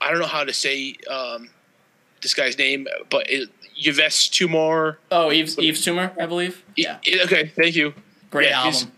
I 0.00 0.10
don't 0.10 0.20
know 0.20 0.26
how 0.26 0.44
to 0.44 0.52
say 0.52 0.94
um, 1.10 1.50
this 2.22 2.34
guy's 2.34 2.56
name, 2.58 2.86
but 3.10 3.28
it, 3.30 3.48
Yves 3.76 4.28
Tumor. 4.28 4.98
Oh, 5.10 5.32
Eves 5.32 5.58
Eves 5.58 5.82
Tumor, 5.84 6.12
I 6.20 6.26
believe. 6.26 6.62
Yeah, 6.76 6.98
Okay, 7.24 7.46
thank 7.56 7.74
you. 7.76 7.94
great 8.30 8.48
Yeah, 8.50 8.62
album. 8.64 8.92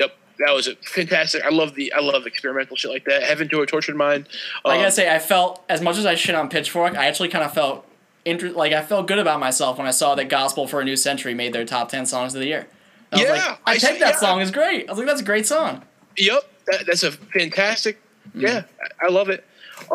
Yep, 0.00 0.16
that 0.46 0.52
was 0.54 0.66
a 0.68 0.76
fantastic. 0.76 1.44
I 1.44 1.50
love 1.50 1.74
the 1.74 1.92
I 1.92 2.00
love 2.00 2.26
experimental 2.26 2.76
shit 2.76 2.90
like 2.90 3.04
that. 3.04 3.22
Heaven 3.22 3.48
to 3.50 3.60
a 3.60 3.66
Tortured 3.66 3.96
Mind. 3.96 4.26
I 4.64 4.74
Um, 4.76 4.80
gotta 4.80 4.90
say, 4.90 5.14
I 5.14 5.18
felt 5.18 5.62
as 5.68 5.80
much 5.82 5.96
as 5.98 6.06
I 6.06 6.14
shit 6.14 6.34
on 6.34 6.48
Pitchfork, 6.48 6.94
I 6.96 7.06
actually 7.06 7.28
kind 7.28 7.44
of 7.44 7.52
felt 7.52 7.86
inter- 8.24 8.50
like 8.50 8.72
I 8.72 8.82
felt 8.82 9.06
good 9.06 9.18
about 9.18 9.38
myself 9.40 9.78
when 9.78 9.86
I 9.86 9.90
saw 9.92 10.14
that 10.14 10.28
Gospel 10.28 10.66
for 10.66 10.80
a 10.80 10.84
New 10.84 10.96
Century 10.96 11.34
made 11.34 11.52
their 11.52 11.64
top 11.64 11.90
ten 11.90 12.06
songs 12.06 12.34
of 12.34 12.40
the 12.40 12.46
year. 12.46 12.66
I 13.12 13.16
was 13.16 13.24
Yeah, 13.24 13.30
like, 13.32 13.42
I, 13.42 13.58
I 13.72 13.78
think 13.78 13.98
that 14.00 14.14
yeah. 14.14 14.18
song 14.20 14.40
is 14.40 14.50
great. 14.50 14.88
I 14.88 14.92
was 14.92 14.98
like, 14.98 15.06
that's 15.06 15.20
a 15.20 15.24
great 15.24 15.46
song. 15.46 15.82
Yep, 16.16 16.42
that, 16.66 16.86
that's 16.86 17.02
a 17.02 17.12
fantastic. 17.12 18.00
Mm. 18.34 18.40
Yeah, 18.42 18.62
I, 19.02 19.06
I 19.06 19.08
love 19.10 19.28
it. 19.28 19.44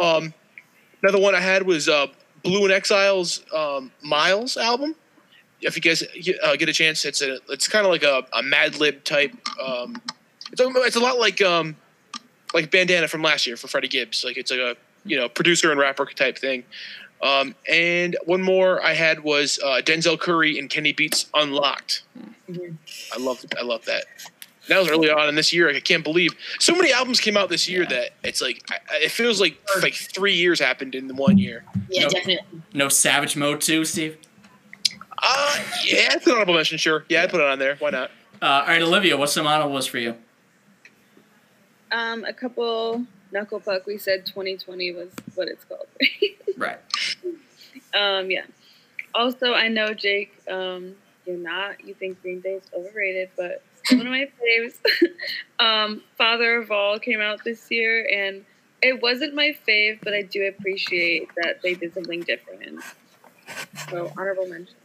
Um, 0.01 0.33
another 1.03 1.19
one 1.19 1.35
I 1.35 1.41
had 1.41 1.63
was 1.63 1.89
uh, 1.89 2.07
Blu 2.43 2.63
and 2.63 2.73
Exile's 2.73 3.43
um, 3.53 3.91
Miles 4.01 4.57
album. 4.57 4.95
If 5.61 5.75
you 5.75 5.81
guys 5.81 6.03
uh, 6.43 6.55
get 6.55 6.69
a 6.69 6.73
chance, 6.73 7.05
it's 7.05 7.21
a 7.21 7.39
it's 7.49 7.67
kind 7.67 7.85
of 7.85 7.91
like 7.91 8.03
a, 8.03 8.25
a 8.33 8.41
Madlib 8.41 9.03
type. 9.03 9.31
Um, 9.63 10.01
it's 10.51 10.59
a, 10.59 10.67
it's 10.67 10.95
a 10.95 10.99
lot 10.99 11.19
like 11.19 11.41
um, 11.41 11.75
like 12.53 12.71
Bandana 12.71 13.07
from 13.07 13.21
last 13.21 13.45
year 13.45 13.57
for 13.57 13.67
Freddie 13.67 13.87
Gibbs. 13.87 14.23
Like 14.23 14.37
it's 14.37 14.49
like 14.51 14.59
a 14.59 14.75
you 15.05 15.17
know 15.17 15.29
producer 15.29 15.71
and 15.71 15.79
rapper 15.79 16.05
type 16.05 16.37
thing. 16.37 16.63
Um, 17.21 17.53
and 17.69 18.17
one 18.25 18.41
more 18.41 18.83
I 18.83 18.93
had 18.93 19.23
was 19.23 19.59
uh, 19.63 19.81
Denzel 19.83 20.19
Curry 20.19 20.57
and 20.57 20.69
Kenny 20.69 20.91
Beats 20.91 21.27
Unlocked. 21.35 22.01
Mhm. 22.49 22.77
I 23.13 23.17
love 23.19 23.45
I 23.59 23.61
love 23.61 23.85
that. 23.85 24.05
That 24.67 24.79
was 24.79 24.89
early 24.89 25.09
on 25.09 25.27
in 25.27 25.35
this 25.35 25.51
year. 25.51 25.69
I 25.69 25.79
can't 25.79 26.03
believe 26.03 26.31
so 26.59 26.73
many 26.75 26.93
albums 26.93 27.19
came 27.19 27.35
out 27.35 27.49
this 27.49 27.67
year 27.67 27.81
Yeah. 27.83 27.89
that 27.89 28.09
it's 28.23 28.41
like 28.41 28.63
I- 28.69 28.79
I- 28.95 28.97
it 29.03 29.11
feels 29.11 29.41
like 29.41 29.57
like 29.81 29.95
three 29.95 30.33
years 30.35 30.59
happened 30.59 30.93
in 30.95 31.15
one 31.15 31.37
year. 31.37 31.63
Yeah, 31.89 32.03
Nope. 32.03 32.11
definitely. 32.11 32.61
No 32.73 32.87
Savage 32.89 33.35
Mode 33.35 33.59
too, 33.61 33.85
Steve. 33.85 34.17
Uh 35.23 35.59
yeah, 35.85 36.13
it's 36.13 36.25
an 36.27 36.33
honorable 36.33 36.53
mention. 36.55 36.77
Sure, 36.77 37.05
yeah, 37.09 37.23
I 37.23 37.27
put 37.27 37.41
it 37.41 37.47
on 37.47 37.59
there. 37.59 37.75
Why 37.77 37.89
not? 37.89 38.11
Uh, 38.41 38.45
all 38.45 38.67
right, 38.67 38.81
Olivia, 38.81 39.17
what's 39.17 39.33
some 39.33 39.45
honorables 39.45 39.85
for 39.87 39.97
you? 39.99 40.15
Um, 41.91 42.23
a 42.23 42.33
couple 42.33 43.05
knuckle 43.31 43.59
puck. 43.59 43.85
We 43.85 43.97
said 43.97 44.25
2020 44.25 44.93
was 44.93 45.09
what 45.35 45.47
it's 45.47 45.63
called. 45.65 45.87
Right. 46.57 46.77
um, 47.93 48.29
yeah. 48.29 48.43
Also, 49.15 49.53
I 49.53 49.67
know 49.67 49.93
Jake. 49.93 50.33
Um, 50.49 50.95
you're 51.25 51.37
not. 51.37 51.83
You 51.83 51.93
think 51.93 52.21
Green 52.21 52.39
Day 52.41 52.53
is 52.55 52.63
overrated, 52.73 53.29
but 53.37 53.63
still 53.70 53.70
one 53.89 54.01
of 54.01 54.07
my 54.07 54.29
faves. 54.41 54.75
um, 55.59 56.03
Father 56.17 56.57
of 56.57 56.71
All 56.71 56.99
came 56.99 57.21
out 57.21 57.43
this 57.43 57.69
year, 57.71 58.07
and 58.11 58.45
it 58.81 59.01
wasn't 59.01 59.33
my 59.33 59.55
fave, 59.67 59.99
but 60.03 60.13
I 60.13 60.23
do 60.23 60.47
appreciate 60.47 61.29
that 61.35 61.61
they 61.61 61.75
did 61.75 61.93
something 61.93 62.21
different. 62.21 62.83
So 63.89 64.11
honorable 64.17 64.47
mention. 64.47 64.75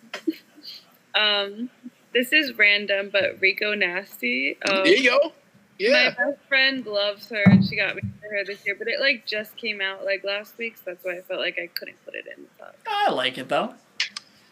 um, 1.15 1.71
this 2.13 2.33
is 2.33 2.57
random, 2.57 3.11
but 3.13 3.41
Rico 3.41 3.75
Nasty. 3.75 4.57
Um, 4.69 4.85
there 4.85 4.97
you 4.97 5.11
go. 5.11 5.33
my 5.81 6.15
best 6.17 6.41
friend 6.49 6.87
loves 6.87 7.29
her, 7.29 7.43
and 7.45 7.65
she 7.65 7.77
got 7.77 7.97
me 7.97 8.03
for 8.21 8.35
her 8.35 8.45
this 8.45 8.65
year. 8.67 8.75
But 8.79 8.89
it 8.89 9.01
like 9.01 9.27
just 9.27 9.57
came 9.57 9.81
out 9.81 10.05
like 10.05 10.25
last 10.25 10.57
week, 10.59 10.77
so 10.77 10.83
that's 10.87 11.05
why 11.05 11.19
I 11.19 11.21
felt 11.23 11.41
like 11.41 11.59
I 11.63 11.67
couldn't 11.69 12.03
put 12.05 12.15
it 12.15 12.25
in 12.37 12.45
the. 12.59 12.67
I 12.87 13.11
like 13.11 13.39
it 13.39 13.49
though. 13.49 13.75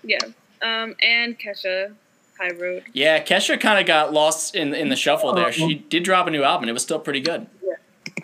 Yeah. 0.03 0.19
Um, 0.63 0.95
and 1.03 1.39
Kesha, 1.39 1.95
High 2.39 2.51
Road. 2.53 2.85
Yeah, 2.93 3.23
Kesha 3.23 3.61
kind 3.61 3.79
of 3.79 3.87
got 3.87 4.13
lost 4.13 4.55
in 4.55 4.75
in 4.75 4.89
the 4.89 4.97
shuffle 4.97 5.33
there. 5.35 5.53
She 5.53 5.75
did 5.75 6.03
drop 6.03 6.27
a 6.27 6.31
new 6.31 6.43
album. 6.43 6.69
It 6.69 6.73
was 6.73 6.83
still 6.83 6.99
pretty 6.99 7.21
good. 7.21 7.47
Yeah. 7.63 7.75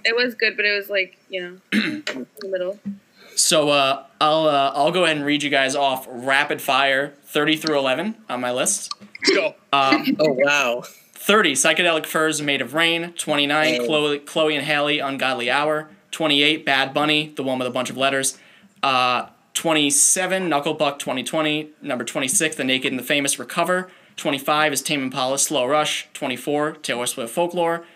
It 0.04 0.16
was 0.16 0.34
good, 0.34 0.56
but 0.56 0.64
it 0.64 0.76
was 0.76 0.88
like 0.88 1.18
you 1.28 1.40
know 1.42 1.56
in 1.72 2.26
the 2.40 2.48
middle. 2.48 2.78
So 3.36 3.68
uh, 3.70 4.04
I'll 4.20 4.46
uh, 4.46 4.72
I'll 4.74 4.90
go 4.92 5.04
ahead 5.04 5.16
and 5.16 5.24
read 5.24 5.42
you 5.42 5.50
guys 5.50 5.74
off 5.76 6.06
rapid 6.10 6.60
fire, 6.60 7.14
thirty 7.24 7.56
through 7.56 7.78
eleven 7.78 8.16
on 8.28 8.40
my 8.40 8.52
list. 8.52 8.92
let's 9.00 9.30
go. 9.36 9.54
Uh, 9.72 10.04
Oh 10.18 10.32
wow. 10.44 10.82
30 11.22 11.52
psychedelic 11.52 12.06
furs 12.06 12.40
made 12.40 12.62
of 12.62 12.72
rain 12.72 13.12
29 13.12 13.80
Oh. 13.82 13.86
chloe, 13.86 14.18
chloe 14.20 14.56
and 14.56 14.64
halle 14.64 14.98
ungodly 15.00 15.50
hour 15.50 15.90
28 16.12 16.64
bad 16.64 16.94
bunny 16.94 17.28
the 17.36 17.42
one 17.42 17.58
with 17.58 17.68
a 17.68 17.70
bunch 17.70 17.90
of 17.90 17.96
letters 17.98 18.38
uh, 18.82 19.26
27 19.52 20.48
knuckle 20.48 20.74
puck 20.74 20.98
2020 20.98 21.68
number 21.82 22.04
26 22.04 22.56
the 22.56 22.64
naked 22.64 22.90
and 22.90 22.98
the 22.98 23.04
famous 23.04 23.38
recover 23.38 23.90
25 24.20 24.74
is 24.74 24.82
tame 24.82 25.04
impala 25.04 25.38
slow 25.38 25.64
rush 25.64 26.06
24 26.12 26.72
taylor 26.72 27.06
swift 27.06 27.32
folklore 27.32 27.86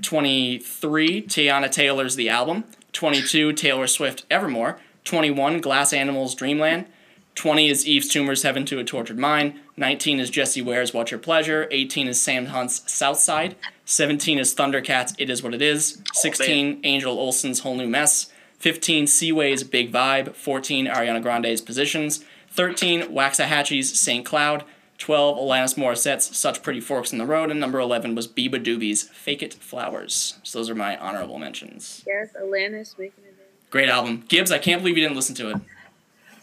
23 0.00 1.20
teyana 1.20 1.70
taylor's 1.70 2.16
the 2.16 2.30
album 2.30 2.64
22 2.94 3.52
taylor 3.52 3.86
swift 3.86 4.24
evermore 4.30 4.78
21 5.04 5.60
glass 5.60 5.92
animals 5.92 6.34
dreamland 6.34 6.86
20 7.34 7.68
is 7.68 7.86
Yves 7.86 8.08
Tumor's 8.08 8.44
Heaven 8.44 8.64
to 8.64 8.78
a 8.78 8.84
Tortured 8.84 9.18
Mind. 9.18 9.60
19 9.76 10.20
is 10.20 10.30
Jessie 10.30 10.62
Ware's 10.62 10.94
What's 10.94 11.10
Your 11.10 11.20
Pleasure. 11.20 11.68
18 11.70 12.08
is 12.08 12.18
Sam 12.18 12.46
Hunt's 12.46 12.90
Southside. 12.90 13.56
17 13.84 14.38
is 14.38 14.54
Thundercats 14.54 15.14
It 15.18 15.28
Is 15.28 15.42
What 15.42 15.52
It 15.52 15.60
Is. 15.60 16.00
16 16.14 16.80
Angel 16.84 17.18
Olsen's 17.18 17.60
Whole 17.60 17.76
New 17.76 17.86
Mess. 17.86 18.32
15 18.60 19.06
Seaway's 19.06 19.64
Big 19.64 19.92
Vibe. 19.92 20.34
14 20.34 20.86
Ariana 20.86 21.22
Grande's 21.22 21.60
Positions. 21.60 22.24
13 22.52 23.02
Waxahatchee's 23.12 24.00
St. 24.00 24.24
Cloud. 24.24 24.64
12 24.98 25.36
Alanis 25.38 25.76
Morissette's 25.76 26.36
Such 26.36 26.62
Pretty 26.62 26.80
Forks 26.80 27.12
in 27.12 27.18
the 27.18 27.26
Road. 27.26 27.50
And 27.50 27.60
number 27.60 27.78
11 27.78 28.14
was 28.14 28.26
Beabadoobee's 28.28 29.04
Fake 29.04 29.42
It 29.42 29.54
Flowers. 29.54 30.38
So 30.42 30.58
those 30.58 30.70
are 30.70 30.74
my 30.74 30.96
honorable 30.96 31.38
mentions. 31.38 32.02
Yes, 32.06 32.28
Alanis 32.40 32.98
making 32.98 33.24
it 33.24 33.28
in. 33.28 33.34
Great 33.70 33.88
album. 33.88 34.24
Gibbs, 34.28 34.50
I 34.52 34.58
can't 34.58 34.80
believe 34.82 34.96
you 34.96 35.02
didn't 35.04 35.16
listen 35.16 35.34
to 35.36 35.50
it. 35.50 35.56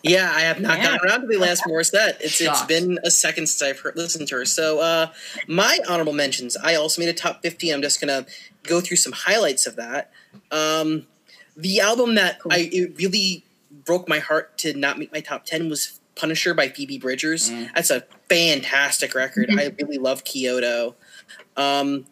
Yeah, 0.04 0.30
I 0.36 0.42
have 0.42 0.60
not 0.60 0.78
Yeah. 0.80 0.84
gotten 0.84 1.10
around 1.10 1.22
to 1.22 1.28
the 1.28 1.38
last 1.38 1.64
Morissette. 1.64 2.16
It's 2.20 2.42
it's 2.42 2.58
Shocked. 2.60 2.68
been 2.68 3.00
a 3.06 3.10
second 3.10 3.48
since 3.48 3.62
I've 3.62 3.80
heard, 3.80 3.96
listened 3.96 4.28
to 4.28 4.36
her. 4.36 4.46
So 4.46 4.80
uh, 4.80 5.08
my 5.48 5.80
honorable 5.88 6.12
mentions. 6.12 6.58
I 6.58 6.76
also 6.76 7.02
made 7.02 7.08
a 7.08 7.14
top 7.14 7.42
fifty. 7.42 7.70
I'm 7.70 7.82
just 7.82 8.02
gonna 8.02 8.26
go 8.64 8.82
through 8.82 8.98
some 8.98 9.14
highlights 9.14 9.66
of 9.66 9.78
that. 9.78 10.12
Um, 10.52 11.08
the 11.56 11.80
album 11.80 12.16
that 12.16 12.40
I 12.50 12.70
it 12.74 12.98
really 12.98 13.46
broke 13.72 14.10
my 14.10 14.20
heart 14.20 14.58
to 14.60 14.74
not 14.74 15.00
make 15.00 15.14
my 15.14 15.22
top 15.22 15.46
ten 15.46 15.70
was 15.70 16.02
Punisher 16.16 16.54
by 16.54 16.70
Phoebe 16.70 16.98
Bridgers. 16.98 17.50
Mm. 17.50 17.74
That's 17.74 17.90
a 17.90 18.02
fantastic 18.30 19.16
record. 19.16 19.50
I 19.52 19.74
really 19.80 19.98
love 19.98 20.24
Kyoto. 20.24 20.96
Um, 21.58 22.06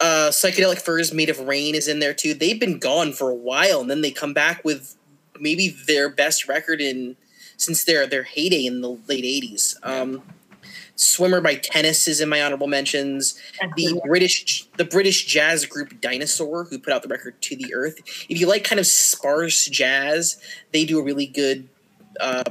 uh, 0.00 0.30
Psychedelic 0.30 0.80
Furs 0.80 1.12
Made 1.12 1.28
of 1.28 1.40
Rain 1.40 1.74
is 1.74 1.88
in 1.88 1.98
there 1.98 2.14
too. 2.14 2.34
They've 2.34 2.58
been 2.58 2.78
gone 2.78 3.12
for 3.12 3.30
a 3.30 3.34
while, 3.34 3.80
and 3.80 3.90
then 3.90 4.00
they 4.00 4.10
come 4.10 4.32
back 4.32 4.64
with 4.64 4.96
maybe 5.40 5.68
their 5.68 6.08
best 6.08 6.48
record 6.48 6.80
in 6.80 7.16
since 7.56 7.84
their 7.84 8.06
their 8.06 8.22
heyday 8.22 8.64
in 8.64 8.80
the 8.80 8.98
late 9.08 9.24
'80s. 9.24 9.74
Um, 9.82 10.22
Swimmer 10.94 11.40
by 11.40 11.54
Tennis 11.54 12.08
is 12.08 12.20
in 12.20 12.28
my 12.28 12.42
honorable 12.42 12.66
mentions. 12.66 13.40
The 13.76 14.00
British 14.04 14.66
the 14.76 14.84
British 14.84 15.26
jazz 15.26 15.64
group 15.64 16.00
Dinosaur, 16.00 16.64
who 16.64 16.78
put 16.78 16.92
out 16.92 17.02
the 17.02 17.08
record 17.08 17.40
"To 17.42 17.56
the 17.56 17.74
Earth." 17.74 17.98
If 18.28 18.40
you 18.40 18.46
like 18.46 18.64
kind 18.64 18.78
of 18.78 18.86
sparse 18.86 19.66
jazz, 19.66 20.40
they 20.72 20.84
do 20.84 20.98
a 20.98 21.02
really 21.02 21.26
good 21.26 21.68
uh, 22.20 22.44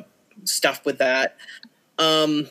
stuff 0.48 0.86
with 0.86 0.98
that. 1.00 1.38
Um, 1.98 2.50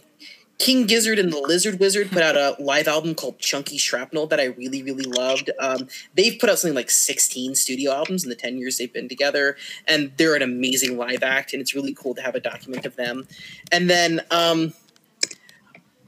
King 0.59 0.86
Gizzard 0.86 1.18
and 1.18 1.32
the 1.32 1.39
Lizard 1.39 1.78
Wizard 1.78 2.10
put 2.10 2.23
out 2.23 2.36
a 2.36 2.56
live 2.59 2.89
album 2.89 3.14
called 3.14 3.39
Chunky 3.39 3.77
Shrapnel 3.77 4.27
that 4.28 4.40
I 4.40 4.44
really, 4.44 4.82
really 4.82 5.05
loved. 5.05 5.51
Um, 5.59 5.89
they've 6.14 6.39
put 6.39 6.48
out 6.48 6.59
something 6.59 6.74
like 6.74 6.90
16 6.90 7.55
studio 7.55 7.93
albums 7.93 8.24
in 8.24 8.31
the 8.31 8.36
10 8.36 8.56
years 8.56 8.78
they've 8.78 8.93
been 8.93 9.09
together, 9.09 9.56
and 9.86 10.12
they're 10.16 10.35
an 10.35 10.43
amazing 10.43 10.97
live 10.97 11.23
act, 11.23 11.52
and 11.52 11.60
it's 11.60 11.74
really 11.74 11.94
cool 11.94 12.14
to 12.14 12.23
have 12.23 12.35
a 12.35 12.40
document 12.40 12.86
of 12.86 12.97
them. 12.97 13.28
And 13.70 13.90
then 13.90 14.23
um, 14.31 14.73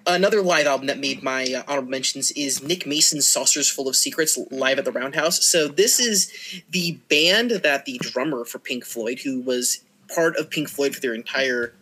another 0.07 0.41
live 0.41 0.67
album 0.67 0.87
that 0.87 0.99
made 0.99 1.23
my 1.23 1.45
uh, 1.45 1.63
honorable 1.69 1.91
mentions 1.91 2.31
is 2.33 2.63
Nick 2.63 2.87
Mason's 2.87 3.27
Saucerful 3.27 3.87
of 3.87 3.97
Secrets 3.97 4.39
live 4.51 4.79
at 4.79 4.87
the 4.87 4.93
Roundhouse. 4.93 5.45
So 5.47 5.69
this 5.69 6.01
is 6.01 6.63
the 6.71 6.93
band 7.11 7.51
that 7.51 7.85
the 7.85 7.99
drummer 7.99 8.47
for 8.47 8.59
Pink 8.59 8.85
Floyd, 8.85 9.21
who 9.21 9.43
was 9.43 9.85
part 10.15 10.37
of 10.37 10.49
Pink 10.49 10.71
Floyd 10.71 10.95
for 10.95 11.01
their 11.01 11.15
entire 11.15 11.75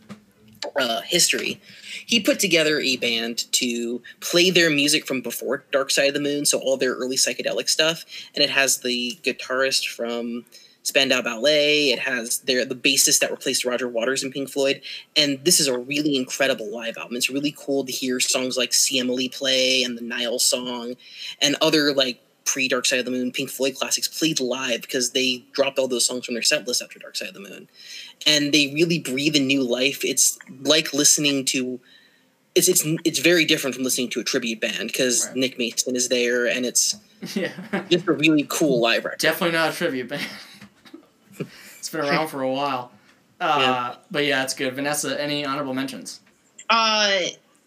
uh, 0.78 1.00
history, 1.02 1.60
he 2.06 2.20
put 2.20 2.38
together 2.38 2.80
a 2.80 2.96
band 2.96 3.50
to 3.52 4.02
play 4.20 4.50
their 4.50 4.70
music 4.70 5.06
from 5.06 5.20
before 5.20 5.64
Dark 5.70 5.90
Side 5.90 6.08
of 6.08 6.14
the 6.14 6.20
Moon, 6.20 6.46
so 6.46 6.58
all 6.58 6.76
their 6.76 6.94
early 6.94 7.16
psychedelic 7.16 7.68
stuff, 7.68 8.04
and 8.34 8.42
it 8.42 8.50
has 8.50 8.78
the 8.78 9.18
guitarist 9.22 9.88
from 9.88 10.44
Spandau 10.82 11.20
Ballet. 11.20 11.90
It 11.90 11.98
has 12.00 12.38
their 12.40 12.64
the 12.64 12.76
bassist 12.76 13.18
that 13.18 13.30
replaced 13.30 13.64
Roger 13.64 13.88
Waters 13.88 14.22
in 14.22 14.30
Pink 14.30 14.48
Floyd, 14.48 14.82
and 15.16 15.44
this 15.44 15.58
is 15.60 15.66
a 15.66 15.78
really 15.78 16.16
incredible 16.16 16.72
live 16.72 16.96
album. 16.96 17.16
It's 17.16 17.30
really 17.30 17.54
cool 17.56 17.84
to 17.84 17.92
hear 17.92 18.20
songs 18.20 18.56
like 18.56 18.72
"See 18.72 18.98
Emily 18.98 19.28
Play" 19.28 19.82
and 19.82 19.98
the 19.98 20.02
Nile 20.02 20.38
song, 20.38 20.94
and 21.40 21.56
other 21.60 21.92
like 21.92 22.20
pre 22.46 22.68
Dark 22.68 22.86
Side 22.86 22.98
of 23.00 23.04
the 23.04 23.10
Moon 23.10 23.30
Pink 23.32 23.50
Floyd 23.50 23.74
classics 23.74 24.08
played 24.08 24.40
live 24.40 24.80
because 24.82 25.10
they 25.10 25.44
dropped 25.52 25.78
all 25.78 25.88
those 25.88 26.06
songs 26.06 26.24
from 26.24 26.34
their 26.34 26.42
set 26.42 26.66
list 26.66 26.80
after 26.80 26.98
Dark 26.98 27.16
Side 27.16 27.28
of 27.28 27.34
the 27.34 27.40
Moon, 27.40 27.68
and 28.26 28.52
they 28.54 28.72
really 28.72 28.98
breathe 28.98 29.36
a 29.36 29.40
new 29.40 29.62
life. 29.62 30.04
It's 30.04 30.38
like 30.62 30.94
listening 30.94 31.44
to. 31.46 31.78
It's, 32.54 32.68
it's 32.68 32.84
it's 33.04 33.18
very 33.18 33.44
different 33.44 33.74
from 33.76 33.84
listening 33.84 34.08
to 34.10 34.20
a 34.20 34.24
tribute 34.24 34.62
band 34.62 34.86
because 34.86 35.26
Right. 35.26 35.36
Nick 35.36 35.58
Mason 35.58 35.94
is 35.94 36.08
there 36.08 36.46
and 36.46 36.64
it's 36.64 36.96
Yeah. 37.36 37.50
just 37.90 38.06
a 38.08 38.12
really 38.12 38.46
cool 38.48 38.80
live 38.80 39.04
record. 39.04 39.18
Definitely 39.18 39.58
not 39.58 39.74
a 39.74 39.76
tribute 39.76 40.08
band. 40.08 40.22
it's 41.78 41.90
been 41.90 42.00
around 42.00 42.28
for 42.28 42.40
a 42.42 42.50
while. 42.50 42.92
Uh, 43.40 43.96
But 44.10 44.24
yeah, 44.24 44.42
it's 44.42 44.54
good. 44.54 44.74
Vanessa, 44.74 45.20
any 45.20 45.44
honorable 45.44 45.74
mentions? 45.74 46.20
Uh, 46.70 47.18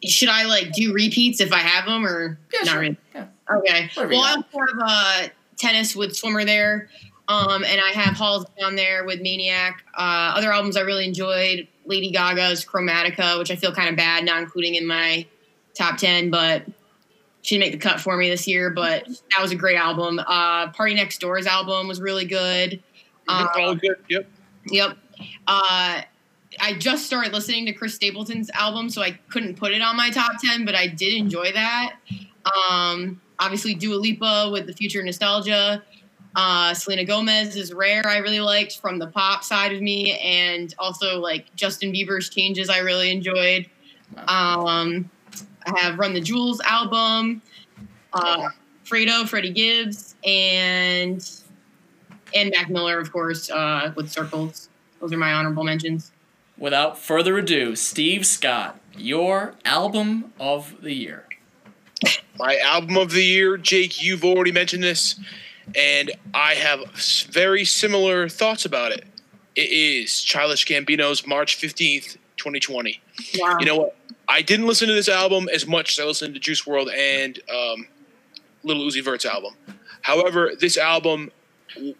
should 0.04 0.30
I 0.30 0.46
like 0.46 0.72
do 0.74 0.92
repeats 0.92 1.40
if 1.40 1.54
I 1.54 1.60
have 1.60 1.86
them 1.86 2.04
or 2.06 2.40
Yeah, 2.52 2.60
not 2.64 2.68
sure. 2.72 2.80
really? 2.80 2.98
Yeah. 3.14 3.26
Okay. 3.58 3.90
Whatever 3.94 4.14
Well, 4.14 4.24
I 4.24 4.34
have 4.34 4.80
uh, 4.86 5.28
tennis 5.58 5.96
with 5.96 6.16
Swimmer 6.16 6.46
there, 6.46 6.90
um, 7.28 7.64
and 7.64 7.82
I 7.82 7.92
have 7.92 8.16
Halls 8.16 8.46
down 8.60 8.76
there 8.76 9.06
with 9.06 9.22
Maniac. 9.22 9.84
Uh, 9.98 10.34
other 10.36 10.52
albums 10.52 10.78
I 10.78 10.82
really 10.82 11.06
enjoyed: 11.06 11.68
Lady 11.86 12.12
Gaga's 12.12 12.66
Chromatica, 12.66 13.38
which 13.40 13.52
I 13.52 13.56
feel 13.56 13.74
kind 13.74 13.90
of 13.90 13.96
bad 13.96 14.26
not 14.26 14.42
including 14.42 14.76
in 14.76 14.86
my 14.86 15.26
top 15.76 15.98
ten, 15.98 16.30
but 16.30 16.64
she 17.42 17.58
didn't 17.58 17.72
make 17.72 17.82
the 17.82 17.90
cut 17.90 18.00
for 18.00 18.18
me 18.18 18.30
this 18.30 18.48
year. 18.48 18.70
But 18.70 19.06
that 19.06 19.42
was 19.42 19.52
a 19.52 19.56
great 19.56 19.78
album. 19.78 20.20
Uh, 20.20 20.70
Party 20.72 20.94
Next 20.94 21.20
Door's 21.20 21.48
album 21.48 21.88
was 21.88 22.00
really 22.00 22.26
good. 22.26 22.82
Uh, 23.28 23.48
All 23.58 23.76
good. 23.76 23.98
Yep. 24.10 24.28
Yep. 24.68 24.98
Uh, 25.48 26.02
I 26.60 26.74
just 26.74 27.06
started 27.06 27.34
listening 27.34 27.66
to 27.68 27.74
Chris 27.74 27.96
Stapleton's 27.96 28.50
album, 28.52 28.90
so 28.90 29.02
I 29.02 29.12
couldn't 29.30 29.58
put 29.58 29.72
it 29.72 29.82
on 29.82 29.96
my 29.96 30.10
top 30.10 30.34
10, 30.44 30.66
but 30.66 30.76
I 30.76 30.88
did 30.88 31.14
enjoy 31.14 31.52
that. 31.52 31.96
Um, 32.70 33.22
obviously, 33.40 33.74
Dua 33.74 33.96
Lipa 33.96 34.50
with 34.52 34.68
the 34.68 34.74
Future 34.74 35.02
Nostalgia. 35.04 35.84
Uh, 36.36 36.74
Selena 36.74 37.04
Gomez 37.06 37.56
is 37.56 37.74
Rare, 37.74 38.06
I 38.06 38.18
really 38.18 38.40
liked 38.40 38.78
from 38.78 39.00
the 39.00 39.08
pop 39.08 39.44
side 39.44 39.74
of 39.74 39.82
me, 39.82 40.18
and 40.20 40.74
also 40.78 41.20
like 41.20 41.54
Justin 41.56 41.92
Bieber's 41.92 42.30
Changes, 42.30 42.70
I 42.70 42.80
really 42.80 43.12
enjoyed. 43.12 43.66
Um, 44.28 45.10
I 45.66 45.80
have 45.80 45.98
Run 45.98 46.14
the 46.14 46.22
Jewels 46.22 46.62
album, 46.62 47.42
uh, 48.14 48.50
Fredo, 48.86 49.28
Freddie 49.28 49.52
Gibbs, 49.52 50.16
and 50.24 51.28
and 52.36 52.52
Mac 52.52 52.70
Miller, 52.70 53.00
of 53.00 53.12
course, 53.12 53.50
uh, 53.50 53.92
with 53.96 54.12
Circles. 54.12 54.70
Those 55.02 55.14
are 55.14 55.18
my 55.18 55.34
honorable 55.34 55.64
mentions. 55.64 56.12
Without 56.58 56.98
further 56.98 57.38
ado, 57.38 57.76
Steve 57.76 58.26
Scott, 58.26 58.80
your 58.96 59.56
album 59.66 60.34
of 60.40 60.82
the 60.82 60.94
year. 60.94 61.26
My 62.38 62.58
album 62.58 62.98
of 62.98 63.12
the 63.12 63.24
year, 63.24 63.58
Jake, 63.58 64.02
you've 64.02 64.24
already 64.24 64.52
mentioned 64.52 64.84
this, 64.84 65.20
and 65.76 66.12
I 66.34 66.54
have 66.54 66.80
very 67.30 67.66
similar 67.66 68.30
thoughts 68.30 68.66
about 68.66 68.92
it. 68.92 69.06
It 69.56 69.70
is 69.70 70.22
Childish 70.22 70.66
Gambino's 70.66 71.28
March 71.28 71.58
15th, 71.58 72.18
2020. 72.38 73.02
Wow. 73.38 73.58
You 73.60 73.66
know 73.66 73.76
what? 73.76 73.96
I 74.30 74.42
didn't 74.42 74.68
listen 74.68 74.88
to 74.88 74.94
this 74.94 75.10
album 75.10 75.50
as 75.54 75.68
much 75.68 75.98
as 75.98 76.04
I 76.04 76.08
listened 76.08 76.36
to 76.36 76.40
Juice 76.40 76.64
WRLD 76.64 76.94
and 76.96 77.40
um, 77.50 77.88
Lil 78.64 78.78
Uzi 78.78 79.04
Vert's 79.04 79.26
album. 79.26 79.56
However, 80.02 80.52
this 80.58 80.78
album, 80.78 81.32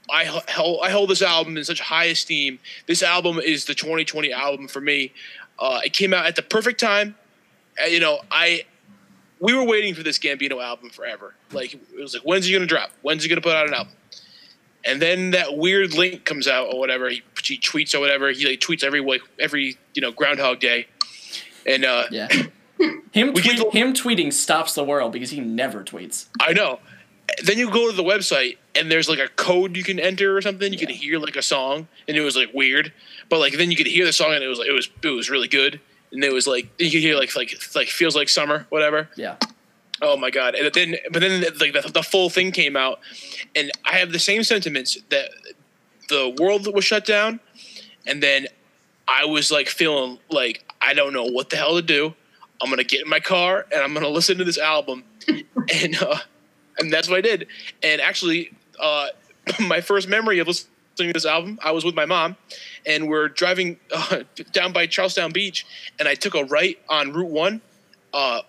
I 0.10 0.24
h- 0.24 0.44
held, 0.48 0.80
I 0.84 0.90
hold 0.92 1.10
this 1.10 1.22
album 1.22 1.58
in 1.58 1.64
such 1.64 1.82
high 1.82 2.06
esteem. 2.06 2.60
This 2.86 3.04
album 3.04 3.40
is 3.40 3.66
the 3.66 3.74
2020 3.74 4.32
album 4.32 4.68
for 4.68 4.80
me. 4.80 5.12
Uh, 5.58 5.82
it 5.84 5.94
came 5.94 6.14
out 6.14 6.26
at 6.26 6.36
the 6.36 6.42
perfect 6.42 6.80
time. 6.80 7.16
Uh, 7.82 7.88
you 7.88 8.00
know, 8.00 8.22
I 8.32 8.64
we 9.40 9.54
were 9.54 9.64
waiting 9.64 9.94
for 9.94 10.04
this 10.04 10.20
Gambino 10.20 10.62
album 10.64 10.90
forever. 10.90 11.36
Like 11.52 11.74
it 11.74 11.82
was 12.02 12.14
like, 12.14 12.24
when's 12.24 12.46
he 12.46 12.54
gonna 12.54 12.66
drop? 12.66 12.92
When's 13.02 13.24
he 13.24 13.30
gonna 13.30 13.42
put 13.42 13.56
out 13.56 13.68
an 13.68 13.74
album? 13.74 13.94
And 14.86 15.02
then 15.02 15.32
that 15.32 15.58
weird 15.58 15.94
link 15.94 16.24
comes 16.26 16.48
out 16.48 16.74
or 16.74 16.80
whatever. 16.80 17.10
He, 17.10 17.22
he 17.44 17.58
tweets 17.58 17.94
or 17.94 18.00
whatever. 18.00 18.30
He 18.32 18.48
like 18.48 18.60
tweets 18.60 18.84
every 18.84 19.02
like 19.02 19.22
every 19.38 19.78
you 19.94 20.02
know 20.02 20.12
Groundhog 20.12 20.60
Day, 20.60 20.88
and 21.66 21.84
uh, 21.86 22.06
Yeah. 22.12 22.28
Him, 23.12 23.34
tweet, 23.34 23.58
the- 23.58 23.70
him 23.72 23.94
tweeting 23.94 24.32
stops 24.32 24.74
the 24.74 24.86
world 24.86 25.12
because 25.12 25.32
he 25.32 25.42
never 25.42 25.84
tweets. 25.84 26.28
I 26.40 26.54
know. 26.54 26.80
Then 27.44 27.58
you 27.58 27.70
go 27.70 27.90
to 27.92 27.96
the 27.96 28.04
website 28.04 28.56
and 28.74 28.90
there's 28.90 29.10
like 29.10 29.20
a 29.20 29.28
code 29.28 29.76
you 29.76 29.84
can 29.84 30.00
enter 30.00 30.38
or 30.38 30.42
something. 30.42 30.72
You 30.72 30.80
can 30.80 30.88
hear 30.88 31.20
like 31.20 31.36
a 31.36 31.42
song 31.42 31.90
and 32.08 32.16
it 32.16 32.22
was 32.22 32.38
like 32.38 32.54
weird, 32.54 32.94
but 33.28 33.40
like 33.40 33.58
then 33.58 33.70
you 33.70 33.76
could 33.76 33.86
hear 33.88 34.06
the 34.06 34.14
song 34.14 34.34
and 34.34 34.42
it 34.42 34.48
was 34.48 34.60
like 34.60 34.70
it 34.70 34.72
was 34.72 34.90
it 35.04 35.10
was 35.10 35.30
really 35.30 35.50
good. 35.50 35.82
And 36.12 36.24
it 36.24 36.34
was 36.34 36.48
like 36.48 36.70
you 36.80 36.90
could 36.90 37.02
hear 37.02 37.16
like 37.16 37.36
like 37.36 37.54
like 37.76 37.88
feels 37.88 38.16
like 38.16 38.30
summer 38.30 38.66
whatever. 38.70 39.10
Yeah. 39.16 39.36
Oh 40.02 40.16
my 40.16 40.30
god! 40.30 40.56
And 40.56 40.74
then, 40.74 40.96
but 41.12 41.20
then, 41.20 41.42
like 41.60 41.74
the, 41.74 41.92
the 41.94 42.04
full 42.04 42.30
thing 42.30 42.52
came 42.52 42.78
out, 42.78 43.00
and 43.54 43.70
I 43.86 43.98
have 43.98 44.14
the 44.14 44.20
same 44.20 44.44
sentiments 44.44 44.98
that 45.10 45.30
the 46.08 46.36
world 46.40 46.74
was 46.74 46.86
shut 46.86 47.06
down, 47.06 47.42
and 48.08 48.24
then 48.24 48.48
I 49.08 49.26
was 49.26 49.52
like 49.52 49.68
feeling 49.68 50.20
like 50.30 50.64
I 50.82 50.94
don't 50.94 51.12
know 51.12 51.26
what 51.26 51.50
the 51.50 51.58
hell 51.58 51.76
to 51.76 51.82
do. 51.82 52.14
I'm 52.62 52.70
gonna 52.70 52.84
get 52.84 53.02
in 53.02 53.10
my 53.10 53.20
car 53.20 53.66
and 53.72 53.82
I'm 53.82 53.94
gonna 53.94 54.10
listen 54.10 54.38
to 54.38 54.44
this 54.44 54.58
album, 54.58 55.04
and 55.28 56.02
uh, 56.02 56.20
and 56.78 56.94
that's 56.94 57.10
what 57.10 57.18
I 57.18 57.22
did. 57.22 57.48
And 57.84 58.00
actually, 58.00 58.52
uh, 58.80 59.08
my 59.60 59.82
first 59.82 60.08
memory 60.08 60.40
of 60.40 60.48
listening 60.48 60.74
to 61.08 61.14
this 61.14 61.26
album, 61.26 61.60
I 61.64 61.72
was 61.72 61.84
with 61.86 61.96
my 61.96 62.06
mom, 62.06 62.36
and 62.86 63.08
we're 63.10 63.30
driving 63.30 63.78
uh, 63.94 64.24
down 64.52 64.74
by 64.74 64.86
Charlestown 64.88 65.32
Beach, 65.32 65.66
and 66.00 66.08
I 66.08 66.16
took 66.16 66.36
a 66.36 66.44
right 66.46 66.78
on 66.90 67.14
Route 67.14 67.30
One. 67.32 67.62
Uh, 68.14 68.42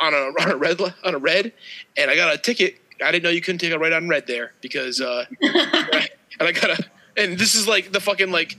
on 0.00 0.12
a 0.12 0.16
on 0.42 0.50
a 0.50 0.56
red 0.56 0.80
on 1.04 1.14
a 1.14 1.18
red, 1.18 1.52
and 1.96 2.10
I 2.10 2.16
got 2.16 2.34
a 2.34 2.38
ticket. 2.38 2.76
I 3.04 3.12
didn't 3.12 3.22
know 3.22 3.30
you 3.30 3.40
couldn't 3.40 3.60
take 3.60 3.72
a 3.72 3.78
right 3.78 3.92
on 3.92 4.08
red 4.08 4.26
there 4.26 4.52
because, 4.60 5.00
uh, 5.00 5.24
and 5.40 6.08
I 6.40 6.50
got 6.52 6.70
a. 6.70 6.84
And 7.16 7.38
this 7.38 7.54
is 7.54 7.66
like 7.68 7.92
the 7.92 8.00
fucking 8.00 8.30
like, 8.32 8.56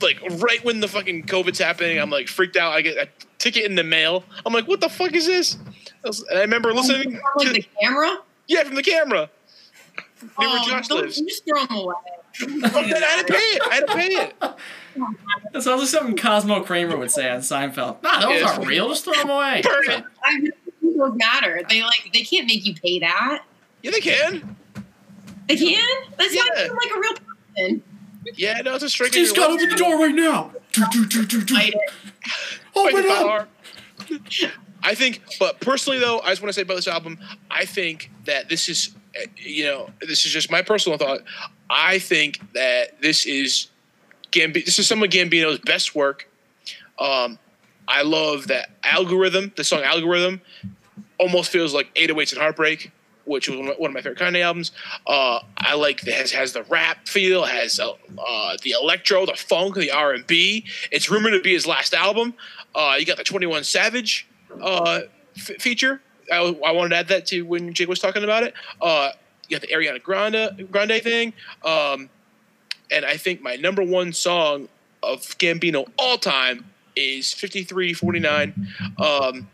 like 0.00 0.18
right 0.42 0.62
when 0.64 0.80
the 0.80 0.88
fucking 0.88 1.24
COVID's 1.24 1.58
happening, 1.58 1.98
I'm 1.98 2.08
like 2.10 2.28
freaked 2.28 2.56
out. 2.56 2.72
I 2.72 2.80
get 2.82 2.96
a 2.96 3.08
ticket 3.38 3.64
in 3.66 3.74
the 3.74 3.84
mail. 3.84 4.24
I'm 4.46 4.52
like, 4.54 4.66
what 4.68 4.80
the 4.80 4.88
fuck 4.88 5.12
is 5.12 5.26
this? 5.26 5.56
I 6.04 6.08
was- 6.08 6.24
I 6.34 6.40
remember 6.40 6.72
listening. 6.72 7.12
From, 7.12 7.20
like 7.36 7.46
To, 7.48 7.52
the 7.54 7.66
camera. 7.80 8.18
yeah, 8.46 8.62
from 8.64 8.74
the 8.74 8.82
camera. 8.82 9.28
Oh, 10.38 10.64
Josh 10.68 10.88
don't- 10.88 11.02
lives. 11.02 11.20
Just 11.20 11.46
throw 11.46 11.64
them 11.66 11.76
away. 11.76 11.94
Then 12.40 12.64
I 12.64 13.06
had 13.06 13.26
to 13.26 13.32
pay 13.32 13.38
it. 13.38 13.62
I 13.70 13.74
had 13.74 13.86
to 13.86 13.94
pay 13.94 14.06
it. 14.06 14.34
That 15.52 15.62
sounds 15.62 15.80
like 15.80 15.88
something 15.88 16.16
Cosmo 16.16 16.62
Kramer 16.62 16.96
would 16.96 17.10
say 17.10 17.28
on 17.30 17.40
Seinfeld. 17.40 18.02
Nah, 18.02 18.20
those 18.20 18.42
aren't 18.42 18.66
real. 18.66 18.88
Just 18.88 19.04
throw 19.04 19.14
them 19.14 19.30
away. 19.30 19.62
Burn 19.64 19.90
it. 19.90 20.04
I 20.24 20.34
really 20.34 20.52
think 20.80 20.96
those 20.96 21.14
matter. 21.16 21.62
They 21.68 21.82
like 21.82 22.10
they 22.12 22.22
can't 22.22 22.46
make 22.46 22.66
you 22.66 22.74
pay 22.74 22.98
that. 23.00 23.44
Yeah, 23.82 23.90
they 23.92 24.00
can. 24.00 24.56
They 25.46 25.56
can. 25.56 25.84
That's 26.16 26.34
not 26.34 26.58
even 26.58 26.76
like 26.76 26.90
a 26.94 27.00
real 27.00 27.12
person. 27.14 27.82
Yeah, 28.34 28.60
no, 28.60 28.74
it's 28.74 28.84
a 28.84 28.90
straight. 28.90 29.12
Steve 29.12 29.28
Scott, 29.28 29.50
open 29.50 29.68
the 29.68 29.76
door 29.76 29.98
right 29.98 30.14
now. 30.14 30.52
Do, 30.72 30.84
do, 30.90 31.06
do, 31.06 31.26
do, 31.26 31.42
do. 31.44 31.54
It. 31.56 31.74
Open 32.74 33.02
the 33.02 33.10
up. 33.10 33.48
I 34.82 34.94
think, 34.94 35.22
but 35.40 35.60
personally 35.60 35.98
though, 35.98 36.20
I 36.20 36.30
just 36.30 36.42
want 36.42 36.50
to 36.50 36.52
say 36.52 36.62
about 36.62 36.76
this 36.76 36.88
album, 36.88 37.18
I 37.50 37.64
think 37.64 38.10
that 38.24 38.48
this 38.48 38.68
is, 38.68 38.94
uh, 39.16 39.26
you 39.36 39.64
know, 39.64 39.90
this 40.00 40.24
is 40.24 40.32
just 40.32 40.50
my 40.50 40.62
personal 40.62 40.98
thought. 40.98 41.20
I 41.70 41.98
think 41.98 42.52
that 42.54 43.00
this 43.02 43.26
is 43.26 43.68
Gambi- 44.32 44.64
This 44.64 44.78
is 44.78 44.86
some 44.86 45.02
of 45.02 45.10
Gambino's 45.10 45.58
best 45.58 45.94
work. 45.94 46.28
Um, 46.98 47.38
I 47.86 48.02
love 48.02 48.48
that 48.48 48.70
algorithm. 48.84 49.52
The 49.56 49.64
song 49.64 49.82
"Algorithm" 49.82 50.40
almost 51.18 51.50
feels 51.50 51.72
like 51.72 51.92
"808s 51.94 52.32
and 52.32 52.40
Heartbreak," 52.40 52.90
which 53.24 53.48
was 53.48 53.58
one 53.78 53.90
of 53.90 53.94
my, 53.94 54.02
favorite 54.02 54.18
Kanye 54.18 54.42
albums. 54.42 54.72
Uh, 55.06 55.40
I 55.56 55.74
like 55.74 56.02
that 56.02 56.14
has 56.14 56.32
has 56.32 56.52
the 56.52 56.64
rap 56.64 57.08
feel, 57.08 57.44
has 57.44 57.80
uh, 57.80 57.92
uh, 58.18 58.56
the 58.62 58.72
electro, 58.72 59.24
the 59.24 59.34
funk, 59.34 59.76
the 59.76 59.90
R 59.90 60.12
and 60.12 60.26
B. 60.26 60.66
It's 60.90 61.10
rumored 61.10 61.32
to 61.32 61.40
be 61.40 61.54
his 61.54 61.66
last 61.66 61.94
album. 61.94 62.34
Uh, 62.74 62.96
you 62.98 63.06
got 63.06 63.16
the 63.16 63.24
Twenty 63.24 63.46
One 63.46 63.64
Savage 63.64 64.26
uh, 64.60 65.00
f- 65.36 65.56
feature. 65.60 66.02
I, 66.30 66.40
I 66.64 66.72
wanted 66.72 66.90
to 66.90 66.96
add 66.96 67.08
that 67.08 67.26
to 67.26 67.42
when 67.42 67.72
Jake 67.72 67.88
was 67.88 68.00
talking 68.00 68.22
about 68.24 68.42
it. 68.42 68.52
You 69.48 69.58
got 69.58 69.66
the 69.66 69.74
Ariana 69.74 70.02
Grande 70.02 70.70
Grande 70.70 71.02
thing, 71.02 71.32
um, 71.64 72.10
and 72.90 73.04
I 73.04 73.16
think 73.16 73.42
my 73.42 73.56
number 73.56 73.82
one 73.82 74.12
song 74.12 74.68
of 75.02 75.20
Gambino 75.38 75.88
all 75.98 76.18
time 76.18 76.66
is 76.96 77.32
5349. 77.32 78.68
Um, 78.98 79.48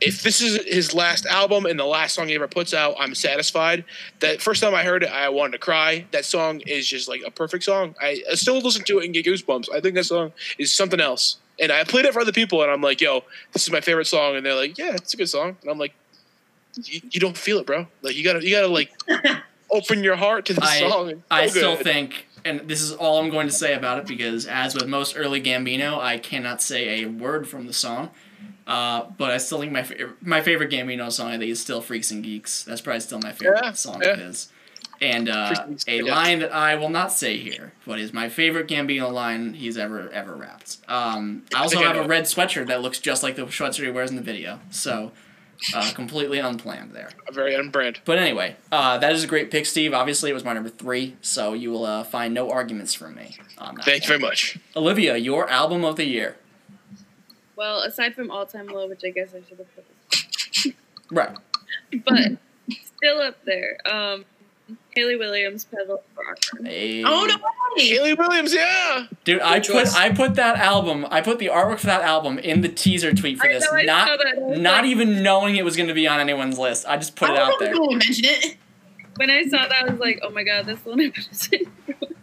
if 0.00 0.22
this 0.22 0.40
is 0.40 0.64
his 0.64 0.94
last 0.94 1.26
album 1.26 1.64
and 1.64 1.78
the 1.78 1.84
last 1.84 2.14
song 2.14 2.26
he 2.26 2.34
ever 2.34 2.48
puts 2.48 2.74
out, 2.74 2.96
I'm 2.98 3.14
satisfied. 3.14 3.84
That 4.18 4.42
first 4.42 4.60
time 4.60 4.74
I 4.74 4.82
heard 4.82 5.04
it, 5.04 5.10
I 5.10 5.28
wanted 5.28 5.52
to 5.52 5.58
cry. 5.58 6.06
That 6.10 6.24
song 6.24 6.60
is 6.66 6.88
just 6.88 7.08
like 7.08 7.22
a 7.24 7.30
perfect 7.30 7.62
song. 7.62 7.94
I, 8.00 8.22
I 8.30 8.34
still 8.34 8.58
listen 8.58 8.84
to 8.84 8.98
it 8.98 9.04
and 9.04 9.14
get 9.14 9.24
goosebumps. 9.24 9.72
I 9.72 9.80
think 9.80 9.94
that 9.94 10.04
song 10.04 10.32
is 10.58 10.72
something 10.72 11.00
else. 11.00 11.36
And 11.60 11.70
I 11.70 11.84
played 11.84 12.04
it 12.06 12.12
for 12.12 12.20
other 12.20 12.32
people, 12.32 12.62
and 12.62 12.70
I'm 12.70 12.80
like, 12.80 13.00
"Yo, 13.00 13.22
this 13.52 13.62
is 13.62 13.70
my 13.70 13.80
favorite 13.80 14.06
song," 14.06 14.34
and 14.34 14.44
they're 14.44 14.54
like, 14.54 14.76
"Yeah, 14.78 14.94
it's 14.94 15.14
a 15.14 15.16
good 15.16 15.28
song," 15.28 15.56
and 15.60 15.70
I'm 15.70 15.78
like, 15.78 15.94
"You, 16.84 17.00
you 17.10 17.20
don't 17.20 17.36
feel 17.36 17.58
it, 17.58 17.66
bro. 17.66 17.86
Like 18.02 18.16
you 18.16 18.24
gotta, 18.24 18.44
you 18.44 18.50
gotta 18.54 18.68
like 18.68 18.90
open 19.70 20.02
your 20.04 20.16
heart 20.16 20.46
to 20.46 20.54
the 20.54 20.64
I, 20.64 20.78
song." 20.80 21.10
It's 21.10 21.20
I 21.30 21.46
so 21.46 21.52
still 21.58 21.76
good. 21.76 21.84
think, 21.84 22.26
and 22.44 22.60
this 22.68 22.80
is 22.80 22.92
all 22.92 23.18
I'm 23.18 23.30
going 23.30 23.46
to 23.46 23.52
say 23.52 23.74
about 23.74 23.98
it 23.98 24.06
because, 24.06 24.46
as 24.46 24.74
with 24.74 24.86
most 24.86 25.16
early 25.16 25.40
Gambino, 25.42 25.98
I 25.98 26.18
cannot 26.18 26.62
say 26.62 27.02
a 27.02 27.06
word 27.08 27.48
from 27.48 27.66
the 27.66 27.72
song. 27.72 28.10
Uh, 28.66 29.06
but 29.18 29.30
I 29.32 29.38
still 29.38 29.58
think 29.60 29.72
my 29.72 29.82
fa- 29.82 30.10
my 30.20 30.40
favorite 30.40 30.70
Gambino 30.70 31.10
song 31.10 31.28
I 31.30 31.38
think 31.38 31.50
is 31.50 31.60
still 31.60 31.80
"Freaks 31.80 32.10
and 32.10 32.22
Geeks." 32.22 32.62
That's 32.64 32.80
probably 32.80 33.00
still 33.00 33.18
my 33.20 33.32
favorite 33.32 33.60
Yeah, 33.62 33.72
song 33.72 34.00
yeah. 34.02 34.10
of 34.10 34.18
his. 34.20 34.48
And 35.00 35.28
uh, 35.28 35.46
Freaks 35.48 35.60
and 35.60 35.70
Geeks, 35.78 35.84
a 35.88 36.02
line 36.02 36.38
that 36.38 36.52
I 36.54 36.76
will 36.76 36.88
not 36.88 37.10
say 37.10 37.36
here, 37.36 37.72
but 37.84 37.98
is 37.98 38.12
my 38.12 38.28
favorite 38.28 38.68
Gambino 38.68 39.12
line 39.12 39.54
he's 39.54 39.76
ever 39.76 40.08
ever 40.10 40.36
rapped. 40.36 40.76
Um, 40.86 41.42
I 41.52 41.62
also 41.62 41.80
have 41.82 41.96
a 41.96 42.06
red 42.06 42.22
sweatshirt 42.24 42.68
that 42.68 42.82
looks 42.82 43.00
just 43.00 43.24
like 43.24 43.34
the 43.34 43.42
sweatshirt 43.46 43.82
he 43.84 43.90
wears 43.90 44.10
in 44.10 44.16
the 44.16 44.22
video, 44.22 44.60
so 44.70 45.10
uh, 45.74 45.92
completely 45.94 46.38
unplanned 46.38 46.92
there. 46.92 47.10
very 47.32 47.54
on 47.54 47.70
brand. 47.70 48.00
But 48.04 48.18
anyway, 48.18 48.56
uh, 48.70 48.98
that 48.98 49.12
is 49.12 49.24
a 49.24 49.26
great 49.26 49.50
pick, 49.50 49.66
Steve. 49.66 49.92
Obviously, 49.94 50.30
it 50.30 50.34
was 50.34 50.44
my 50.44 50.52
number 50.52 50.68
three, 50.68 51.16
so 51.20 51.52
you 51.52 51.70
will 51.70 51.84
uh, 51.84 52.04
find 52.04 52.34
no 52.34 52.50
arguments 52.50 52.94
from 52.94 53.14
me 53.14 53.36
on 53.58 53.76
that. 53.76 53.84
Thank 53.84 54.02
you 54.02 54.08
very 54.08 54.20
much. 54.20 54.58
Olivia, 54.76 55.16
your 55.16 55.48
album 55.48 55.84
of 55.84 55.96
the 55.96 56.04
year. 56.04 56.36
Well, 57.56 57.80
aside 57.80 58.14
from 58.14 58.30
All 58.30 58.46
Time 58.46 58.66
Low, 58.66 58.88
which 58.88 59.02
I 59.04 59.10
guess 59.10 59.34
I 59.34 59.42
should 59.48 59.58
have 59.58 59.74
put 59.74 60.74
Right. 61.10 61.36
but 62.04 62.38
still 62.96 63.20
up 63.20 63.44
there. 63.44 63.78
Um, 63.86 64.24
Hayley 64.94 65.16
Williams, 65.16 65.64
Pedal 65.64 66.02
for 66.14 66.24
Hey. 66.64 67.02
Oh 67.04 67.24
no! 67.26 67.36
Hayley 67.82 68.14
Williams, 68.14 68.52
yeah. 68.54 69.06
Dude, 69.24 69.40
I 69.40 69.58
Good 69.60 69.72
put 69.72 69.84
choice. 69.84 69.94
I 69.94 70.10
put 70.12 70.34
that 70.34 70.56
album, 70.56 71.06
I 71.10 71.20
put 71.20 71.38
the 71.38 71.46
artwork 71.46 71.78
for 71.78 71.86
that 71.86 72.02
album 72.02 72.38
in 72.38 72.60
the 72.60 72.68
teaser 72.68 73.14
tweet 73.14 73.38
for 73.38 73.46
I 73.46 73.54
this, 73.54 73.64
know, 73.70 73.80
not. 73.82 74.08
I 74.08 74.56
not 74.56 74.82
like- 74.82 74.84
even 74.86 75.22
knowing 75.22 75.56
it 75.56 75.64
was 75.64 75.76
going 75.76 75.88
to 75.88 75.94
be 75.94 76.06
on 76.06 76.20
anyone's 76.20 76.58
list. 76.58 76.86
I 76.86 76.96
just 76.96 77.16
put 77.16 77.30
I 77.30 77.34
it 77.34 77.38
out 77.38 77.58
there. 77.58 77.72
if 77.74 77.90
mention 77.90 78.24
it. 78.26 78.56
When 79.16 79.30
I 79.30 79.44
saw 79.44 79.68
that, 79.68 79.84
I 79.88 79.90
was 79.90 80.00
like, 80.00 80.20
oh 80.22 80.30
my 80.30 80.42
god, 80.42 80.66
this 80.66 80.84
one 80.84 81.00
I 81.00 81.04
would 81.04 81.16
have 81.16 81.26
said. 81.30 81.60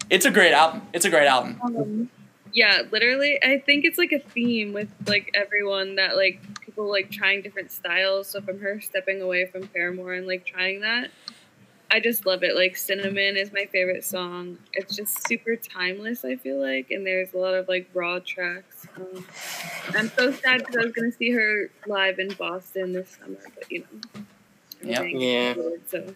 It's 0.10 0.26
a 0.26 0.32
great 0.32 0.54
album. 0.54 0.82
It's 0.94 1.06
a 1.06 1.10
great 1.10 1.28
album. 1.28 1.60
Um, 1.64 2.10
yeah, 2.52 2.82
literally, 2.92 3.38
I 3.44 3.60
think 3.60 3.86
it's 3.86 4.00
like 4.00 4.12
a 4.12 4.20
theme 4.20 4.74
with 4.74 4.90
like 5.08 5.30
everyone 5.36 5.96
that 5.98 6.16
like 6.16 6.42
people 6.62 6.90
like 6.90 7.12
trying 7.12 7.44
different 7.44 7.72
styles. 7.72 8.28
So 8.28 8.42
from 8.42 8.60
her 8.62 8.82
stepping 8.82 9.22
away 9.22 9.46
from 9.46 9.68
Paramore 9.68 10.14
and 10.14 10.26
like 10.26 10.48
trying 10.48 10.82
that, 10.82 11.12
I 11.92 12.00
just 12.00 12.26
love 12.26 12.44
it. 12.44 12.56
Like 12.56 12.78
Cinnamon 12.78 13.36
is 13.36 13.52
my 13.52 13.66
favorite 13.72 14.04
song. 14.04 14.58
It's 14.74 14.96
just 14.96 15.28
super 15.28 15.56
timeless. 15.56 16.24
I 16.24 16.36
feel 16.36 16.62
like, 16.62 16.92
and 16.92 17.06
there's 17.06 17.34
a 17.34 17.38
lot 17.38 17.56
of 17.56 17.68
like 17.68 17.90
raw 17.94 18.20
tracks. 18.20 18.86
Um, 18.96 19.26
I'm 19.96 20.10
so 20.10 20.32
sad 20.32 20.60
because 20.60 20.76
I 20.78 20.84
was 20.86 20.94
gonna 20.94 21.12
see 21.12 21.32
her 21.32 21.70
live 21.88 22.20
in 22.20 22.30
Boston 22.34 22.94
this 22.94 23.18
summer, 23.20 23.40
but 23.56 23.72
you 23.72 23.80
know, 23.80 24.22
Yep. 24.82 25.06
Yeah. 25.14 25.54
So 25.88 26.14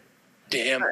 Damn. 0.50 0.84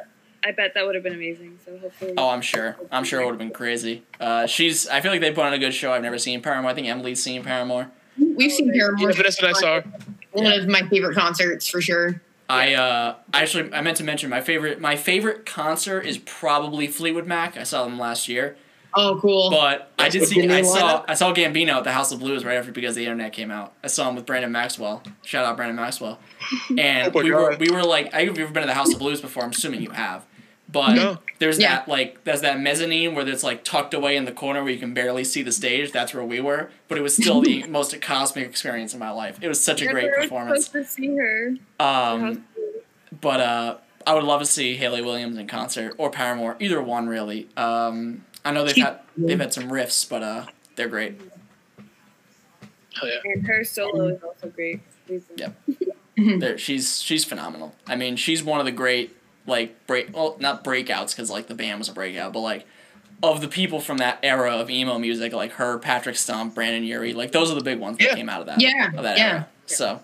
I 0.44 0.52
bet 0.52 0.74
that 0.74 0.86
would 0.86 0.96
have 0.96 1.04
been 1.04 1.14
amazing. 1.14 1.60
So 1.64 1.78
hopefully, 1.78 2.14
Oh, 2.18 2.30
I'm 2.30 2.42
sure. 2.42 2.76
I'm 2.92 3.04
sure 3.04 3.22
it 3.22 3.26
would 3.26 3.34
have 3.34 3.40
been 3.40 3.52
crazy. 3.52 4.04
Uh, 4.20 4.48
she's. 4.48 4.88
I 4.88 5.00
feel 5.02 5.12
like 5.12 5.22
they 5.22 5.32
put 5.32 5.46
on 5.46 5.54
a 5.54 5.60
good 5.60 5.74
show. 5.74 5.94
I've 5.94 6.02
never 6.02 6.18
seen 6.18 6.42
Paramore. 6.42 6.72
I 6.72 6.74
think 6.74 6.88
Emily's 6.88 7.22
seen 7.22 7.44
Paramore. 7.44 7.92
We've 8.18 8.52
seen 8.52 8.74
Paramore. 8.74 9.10
Yeah, 9.12 9.16
Vanessa 9.16 9.46
and 9.46 9.56
I 9.56 9.60
saw 9.60 9.82
her. 9.82 9.84
One 10.32 10.48
of 10.52 10.68
my 10.68 10.82
favorite 10.88 11.16
concerts 11.16 11.68
for 11.68 11.80
sure. 11.82 12.22
I 12.52 12.74
uh, 12.74 13.16
actually 13.34 13.74
I 13.74 13.82
meant 13.82 13.98
to 13.98 14.04
mention 14.04 14.30
my 14.30 14.42
favorite 14.42 14.80
my 14.80 14.96
favorite 14.96 15.46
concert 15.46 16.02
is 16.06 16.18
probably 16.20 16.88
Fleetwood 16.88 17.28
Mac. 17.28 17.58
I 17.58 17.64
saw 17.64 17.84
them 17.86 17.98
last 17.98 18.28
year, 18.28 18.58
Oh, 18.94 19.18
cool. 19.22 19.50
but 19.50 19.92
I 19.98 20.10
did 20.10 20.28
see 20.28 20.48
I 20.50 20.62
saw? 20.62 21.06
I 21.08 21.14
saw 21.14 21.34
Gambino 21.34 21.76
at 21.78 21.84
the 21.86 21.92
House 21.94 22.12
of 22.12 22.20
Blues 22.20 22.44
right 22.44 22.56
after 22.58 22.72
because 22.72 22.96
the 22.96 23.06
internet 23.06 23.32
came 23.34 23.52
out. 23.52 23.74
I 23.84 23.88
saw 23.88 24.10
him 24.10 24.16
with 24.16 24.26
Brandon 24.26 24.52
Maxwell. 24.52 25.02
Shout 25.24 25.46
out 25.46 25.56
Brandon 25.56 25.76
Maxwell. 25.78 26.20
And 26.78 27.08
Oh 27.16 27.20
my 27.20 27.24
we 27.24 27.32
were 27.32 27.56
we 27.58 27.70
were 27.72 27.84
like 27.84 28.14
I 28.14 28.26
have 28.26 28.38
you 28.38 28.44
ever 28.44 28.52
been 28.54 28.64
to 28.64 28.68
the 28.68 28.74
House 28.74 28.92
of 28.94 29.00
Blues 29.00 29.22
before? 29.22 29.44
I'm 29.44 29.52
assuming 29.52 29.82
you 29.82 29.92
have. 29.92 30.26
But 30.72 30.94
No. 30.96 31.18
there's 31.40 31.60
Yeah. 31.60 31.76
that 31.78 31.88
like 31.88 32.24
there's 32.24 32.42
that 32.42 32.60
mezzanine 32.60 33.14
where 33.16 33.28
it's 33.28 33.44
like 33.44 33.64
tucked 33.64 33.94
away 33.94 34.16
in 34.16 34.26
the 34.26 34.32
corner 34.32 34.64
where 34.64 34.72
you 34.72 34.80
can 34.80 34.94
barely 34.94 35.24
see 35.24 35.42
the 35.42 35.52
stage. 35.52 35.92
That's 35.92 36.14
where 36.14 36.24
we 36.24 36.40
were. 36.40 36.70
But 36.88 36.98
it 36.98 37.02
was 37.02 37.16
still 37.16 37.42
the 37.42 37.64
most 37.68 38.00
cosmic 38.02 38.48
experience 38.48 38.94
in 38.94 39.00
my 39.00 39.10
life. 39.12 39.38
It 39.42 39.48
was 39.48 39.62
such 39.64 39.82
a 39.82 39.86
Yeah, 39.86 39.92
great 39.92 40.04
we 40.06 40.10
were 40.12 40.22
performance. 40.24 40.66
Supposed 40.68 40.88
to 40.88 40.94
see 40.94 41.16
her. 41.18 41.56
Um, 41.80 42.46
but 43.20 43.40
uh, 43.42 43.78
I 44.08 44.14
would 44.14 44.24
love 44.24 44.40
to 44.40 44.46
see 44.46 44.76
Hayley 44.78 45.02
Williams 45.02 45.38
in 45.38 45.48
concert 45.48 45.94
or 45.98 46.10
Paramore, 46.10 46.56
either 46.60 46.82
one 46.82 47.08
really. 47.08 47.50
Um, 47.58 48.24
I 48.46 48.52
know 48.52 48.64
they've 48.64 48.76
had 48.78 49.00
they've 49.18 49.40
had 49.40 49.54
some 49.54 49.70
riffs, 49.70 50.08
but 50.08 50.24
uh, 50.24 50.46
they're 50.76 50.88
great. 50.88 51.20
Hell 52.94 53.10
yeah. 53.10 53.16
And 53.34 53.46
her 53.48 53.64
solo 53.64 54.08
is 54.08 54.24
also 54.24 54.48
great. 54.50 54.80
She's- 55.08 55.24
Yep. 55.38 55.56
They're, 56.40 56.58
she's 56.58 57.02
she's 57.02 57.26
phenomenal. 57.26 57.74
I 57.88 57.96
mean, 57.96 58.16
she's 58.16 58.44
one 58.44 58.60
of 58.60 58.66
the 58.66 58.72
great 58.72 59.16
like 59.52 59.86
break 59.86 60.16
well 60.16 60.36
not 60.40 60.64
breakouts 60.64 61.16
because 61.16 61.30
like 61.30 61.46
the 61.48 61.54
band 61.56 61.78
was 61.78 61.90
a 61.90 61.94
breakout, 61.94 62.34
but 62.34 62.40
like 62.40 62.66
of 63.22 63.40
the 63.42 63.48
people 63.48 63.80
from 63.80 64.00
that 64.00 64.18
era 64.24 64.54
of 64.54 64.72
emo 64.72 64.98
music, 64.98 65.32
like 65.34 65.52
her, 65.52 65.78
Patrick 65.78 66.16
Stump, 66.16 66.56
Brendon 66.56 66.84
Urie, 66.84 67.14
like 67.14 67.32
those 67.32 67.52
are 67.52 67.56
the 67.56 67.62
big 67.64 67.78
ones 67.80 67.98
that 68.00 68.06
Yeah. 68.06 68.16
came 68.16 68.30
out 68.30 68.40
of 68.42 68.48
that 68.48 68.60
Yeah, 68.60 68.88
of 68.98 69.04
that 69.04 69.18
yeah. 69.20 69.28
era. 69.30 69.48
So, 69.68 70.00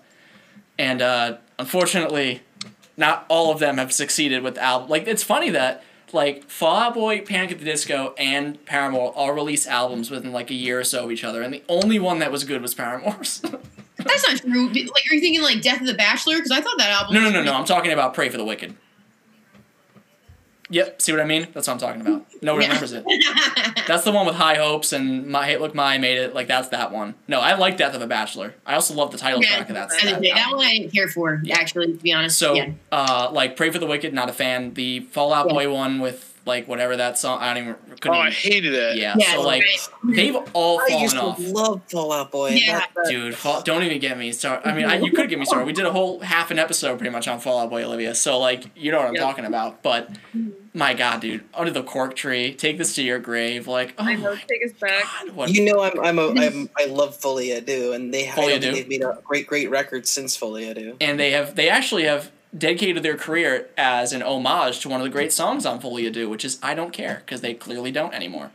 and 0.78 1.02
uh, 1.02 1.38
unfortunately, 1.58 2.42
not 2.96 3.26
all 3.28 3.52
of 3.52 3.58
them 3.60 3.78
have 3.78 3.92
succeeded 3.92 4.44
with 4.44 4.56
the 4.56 4.62
album. 4.64 4.90
Like 4.90 5.08
it's 5.08 5.24
funny 5.24 5.50
that 5.50 5.84
like 6.14 6.44
Fall 6.50 6.76
Out 6.76 6.94
Boy, 6.94 7.22
Panic 7.22 7.52
at 7.52 7.60
the 7.60 7.66
Disco, 7.66 8.14
and 8.18 8.64
Paramore 8.66 9.12
all 9.14 9.34
released 9.34 9.68
albums 9.68 10.10
within 10.12 10.32
like 10.32 10.50
a 10.52 10.54
year 10.54 10.80
or 10.80 10.84
so 10.84 11.06
of 11.06 11.12
each 11.12 11.24
other, 11.24 11.42
and 11.42 11.54
the 11.54 11.64
only 11.68 11.98
one 12.00 12.20
that 12.20 12.32
was 12.32 12.44
good 12.44 12.62
was 12.62 12.74
Paramore's. 12.76 13.42
That's 13.98 14.28
not 14.28 14.38
true. 14.38 14.68
Like, 14.68 14.78
are 15.12 15.16
you 15.16 15.20
thinking 15.20 15.42
like 15.42 15.62
Death 15.62 15.82
of 15.82 15.88
the 15.88 15.96
Bachelor? 15.96 16.36
Because 16.36 16.52
I 16.52 16.62
thought 16.62 16.78
that 16.78 16.92
album. 16.92 17.16
no, 17.16 17.20
no, 17.22 17.26
was 17.26 17.34
no, 17.34 17.40
no. 17.40 17.44
pretty- 17.46 17.58
I'm 17.58 17.66
talking 17.66 17.92
about 17.92 18.14
Pray 18.14 18.30
for 18.30 18.38
the 18.38 18.46
Wicked. 18.46 18.76
Yep, 20.70 21.02
see 21.02 21.12
what 21.14 21.22
I 21.22 21.26
mean? 21.26 21.48
That's 21.54 21.68
what 21.68 21.74
I'm 21.74 21.80
talking 21.80 22.02
about. 22.02 22.26
Nobody 22.42 22.66
Yeah. 22.66 22.74
remembers 22.74 22.92
it. 22.94 23.06
That's 23.88 24.04
the 24.04 24.12
one 24.12 24.26
with 24.26 24.36
high 24.36 24.56
hopes 24.56 24.92
and 24.94 25.28
my 25.28 25.46
hey 25.46 25.58
look 25.58 25.74
my 25.74 25.98
made 25.98 26.18
it 26.18 26.34
like 26.36 26.48
that's 26.48 26.70
that 26.70 26.92
one. 26.92 27.16
No, 27.28 27.40
I 27.40 27.56
like 27.56 27.78
Death 27.78 27.94
of 27.96 28.02
a 28.02 28.08
Bachelor. 28.08 28.54
I 28.66 28.74
also 28.76 28.94
love 28.94 29.12
the 29.12 29.18
title 29.18 29.42
Yeah, 29.42 29.56
track 29.56 29.70
of 29.70 29.76
that. 29.76 29.90
That 29.90 30.22
that 30.22 30.50
one 30.52 30.66
I 30.66 30.72
didn't 30.78 30.92
care 30.94 31.08
for. 31.08 31.40
Yeah. 31.44 31.56
Actually, 31.58 31.94
to 31.94 32.04
be 32.04 32.12
honest. 32.14 32.38
So, 32.38 32.58
uh, 32.92 33.30
like 33.32 33.56
Pray 33.56 33.70
for 33.70 33.80
the 33.80 33.88
Wicked, 33.88 34.14
not 34.14 34.30
a 34.30 34.34
fan. 34.34 34.74
The 34.74 35.00
Fallout. 35.02 35.48
Boy 35.50 35.72
one 35.72 36.00
with 36.00 36.37
like 36.48 36.68
whatever 36.68 36.96
that 36.98 37.18
song. 37.18 37.40
I 37.42 37.54
don't 37.54 37.64
even. 37.64 37.76
Oh, 37.76 37.96
Couldn't 38.00 38.18
I 38.18 38.22
even 38.28 38.34
hated 38.34 38.74
it. 38.74 38.98
yeah. 38.98 39.16
Yeah, 39.18 39.34
So 39.34 39.42
like 39.42 39.64
right. 39.64 40.16
they've 40.16 40.36
all 40.54 40.80
I 40.80 40.88
fallen 40.88 41.04
used 41.04 41.16
to 41.16 41.22
off. 41.22 41.40
love 41.40 41.82
Fallout 41.92 42.32
Boy. 42.32 42.50
Yeah. 42.52 42.80
That- 42.80 42.90
that- 42.96 43.10
Dude, 43.10 43.36
fall, 43.36 43.62
don't 43.62 43.84
even 43.84 44.00
get 44.00 44.18
me 44.18 44.32
started. 44.32 44.68
I 44.68 44.74
mean, 44.74 44.86
I, 44.86 44.98
you 45.00 45.12
could 45.12 45.30
get 45.30 45.38
me 45.40 45.46
started. 45.46 45.66
We 45.66 45.74
did 45.74 45.86
a 45.86 45.92
whole 45.92 46.20
half 46.20 46.50
an 46.52 46.58
episode 46.60 46.98
pretty 46.98 47.12
much 47.12 47.28
on 47.28 47.40
Fallout 47.40 47.70
Boy, 47.70 47.84
Olivia. 47.84 48.16
So 48.16 48.40
like, 48.40 48.66
you 48.76 48.92
know 48.92 48.98
what 49.00 49.08
I'm 49.08 49.14
Yep. 49.16 49.24
talking 49.24 49.46
about. 49.46 49.84
But 49.84 50.10
my 50.74 50.94
God, 50.94 51.22
dude, 51.22 51.44
under 51.54 51.72
the 51.72 51.84
cork 51.84 52.16
tree, 52.16 52.54
take 52.54 52.78
this 52.78 52.94
to 52.96 53.04
your 53.04 53.18
grave. 53.20 53.68
Like, 53.68 53.94
oh 53.98 54.04
I 54.04 54.16
know. 54.16 54.36
Take 54.36 54.64
us 54.66 54.74
back. 54.80 55.04
God, 55.04 55.36
what? 55.36 55.50
You 55.50 55.66
know, 55.66 55.82
I'm 55.82 56.00
I'm 56.00 56.20
a 56.20 56.30
I'm 56.40 56.70
I 56.78 56.86
love 56.86 57.16
Folie 57.16 57.50
à 57.50 57.66
Deux, 57.66 57.94
and 57.94 58.14
they 58.14 58.26
Folia 58.26 58.30
I 58.30 58.36
don't 58.36 58.50
think 58.50 58.62
Do? 58.62 58.72
they've 58.74 58.88
made 58.90 59.02
a 59.04 59.20
great 59.24 59.48
great 59.48 59.70
record 59.70 60.08
since 60.08 60.36
Folie 60.38 60.66
à 60.66 60.76
Deux. 60.76 60.96
and 61.02 61.20
they 61.20 61.32
have 61.32 61.56
they 61.56 61.70
actually 61.70 62.04
have 62.04 62.32
dedicated 62.56 63.04
their 63.04 63.18
career 63.18 63.70
as 63.78 64.14
an 64.14 64.22
homage 64.22 64.80
to 64.82 64.90
one 64.90 65.00
of 65.00 65.04
the 65.04 65.10
great 65.12 65.34
songs 65.34 65.66
on 65.66 65.80
Folie 65.80 66.04
à 66.10 66.12
Deux, 66.12 66.28
which 66.30 66.46
is 66.46 66.60
I 66.62 66.74
Don't 66.74 66.92
Care, 66.92 67.22
because 67.26 67.42
they 67.42 67.54
clearly 67.54 67.92
don't 67.92 68.14
anymore. 68.14 68.52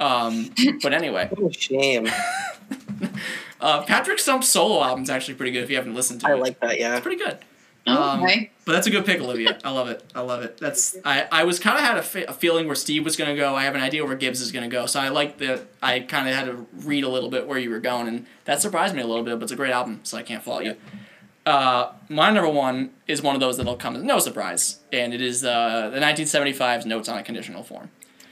Um, 0.00 0.52
but 0.82 0.92
anyway, 0.92 1.28
What 1.30 1.50
a 1.56 1.58
shame. 1.58 2.08
uh, 3.60 3.82
Patrick 3.84 4.18
Stump's 4.18 4.48
solo 4.48 4.82
album's 4.82 5.10
actually 5.10 5.34
pretty 5.34 5.52
good 5.52 5.62
if 5.64 5.70
you 5.70 5.76
haven't 5.76 5.94
listened 5.94 6.20
to 6.20 6.28
I 6.28 6.32
it. 6.32 6.36
I 6.36 6.38
like 6.40 6.60
that. 6.60 6.80
Yeah. 6.80 6.92
It's 6.94 7.02
pretty 7.02 7.22
good. 7.22 7.38
Um, 7.86 8.22
okay. 8.22 8.50
But 8.64 8.72
that's 8.72 8.86
a 8.86 8.90
good 8.90 9.04
pick, 9.04 9.20
Olivia. 9.20 9.58
I 9.62 9.70
love 9.70 9.88
it. 9.88 10.02
I 10.14 10.22
love 10.22 10.42
it. 10.42 10.56
That's 10.56 10.96
I, 11.04 11.26
I 11.30 11.44
was 11.44 11.58
kind 11.58 11.76
of 11.76 11.84
had 11.84 11.98
a, 11.98 12.02
fe- 12.02 12.24
a 12.24 12.32
feeling 12.32 12.66
where 12.66 12.74
Steve 12.74 13.04
was 13.04 13.14
gonna 13.14 13.36
go. 13.36 13.54
I 13.54 13.64
have 13.64 13.74
an 13.74 13.82
idea 13.82 14.06
where 14.06 14.16
Gibbs 14.16 14.40
is 14.40 14.52
gonna 14.52 14.68
go. 14.68 14.86
So 14.86 15.00
I 15.00 15.10
like 15.10 15.36
that. 15.38 15.66
I 15.82 16.00
kind 16.00 16.26
of 16.26 16.34
had 16.34 16.46
to 16.46 16.66
read 16.72 17.04
a 17.04 17.10
little 17.10 17.28
bit 17.28 17.46
where 17.46 17.58
you 17.58 17.68
were 17.68 17.80
going, 17.80 18.08
and 18.08 18.26
that 18.46 18.62
surprised 18.62 18.94
me 18.96 19.02
a 19.02 19.06
little 19.06 19.22
bit. 19.22 19.38
But 19.38 19.44
it's 19.44 19.52
a 19.52 19.56
great 19.56 19.72
album, 19.72 20.00
so 20.02 20.16
I 20.16 20.22
can't 20.22 20.42
fault 20.42 20.64
you. 20.64 20.76
Uh, 21.46 21.92
my 22.08 22.30
number 22.30 22.48
one 22.48 22.90
is 23.06 23.20
one 23.20 23.34
of 23.34 23.40
those 23.40 23.56
that'll 23.58 23.76
come 23.76 23.96
as 23.96 24.02
no 24.02 24.18
surprise, 24.18 24.80
and 24.92 25.12
it 25.12 25.20
is 25.20 25.44
uh, 25.44 25.90
the 25.92 26.00
1975's 26.00 26.86
Notes 26.86 27.08
on 27.08 27.18
a 27.18 27.22
Conditional 27.22 27.62
Form 27.62 27.90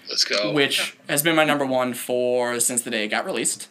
Let's 0.09 0.25
go. 0.25 0.53
which 0.53 0.97
has 1.09 1.23
been 1.23 1.37
my 1.37 1.45
number 1.45 1.67
one 1.67 1.93
for 1.95 2.59
since 2.59 2.83
the 2.83 2.91
day 2.91 3.05
it 3.05 3.09
got 3.09 3.25
released. 3.27 3.69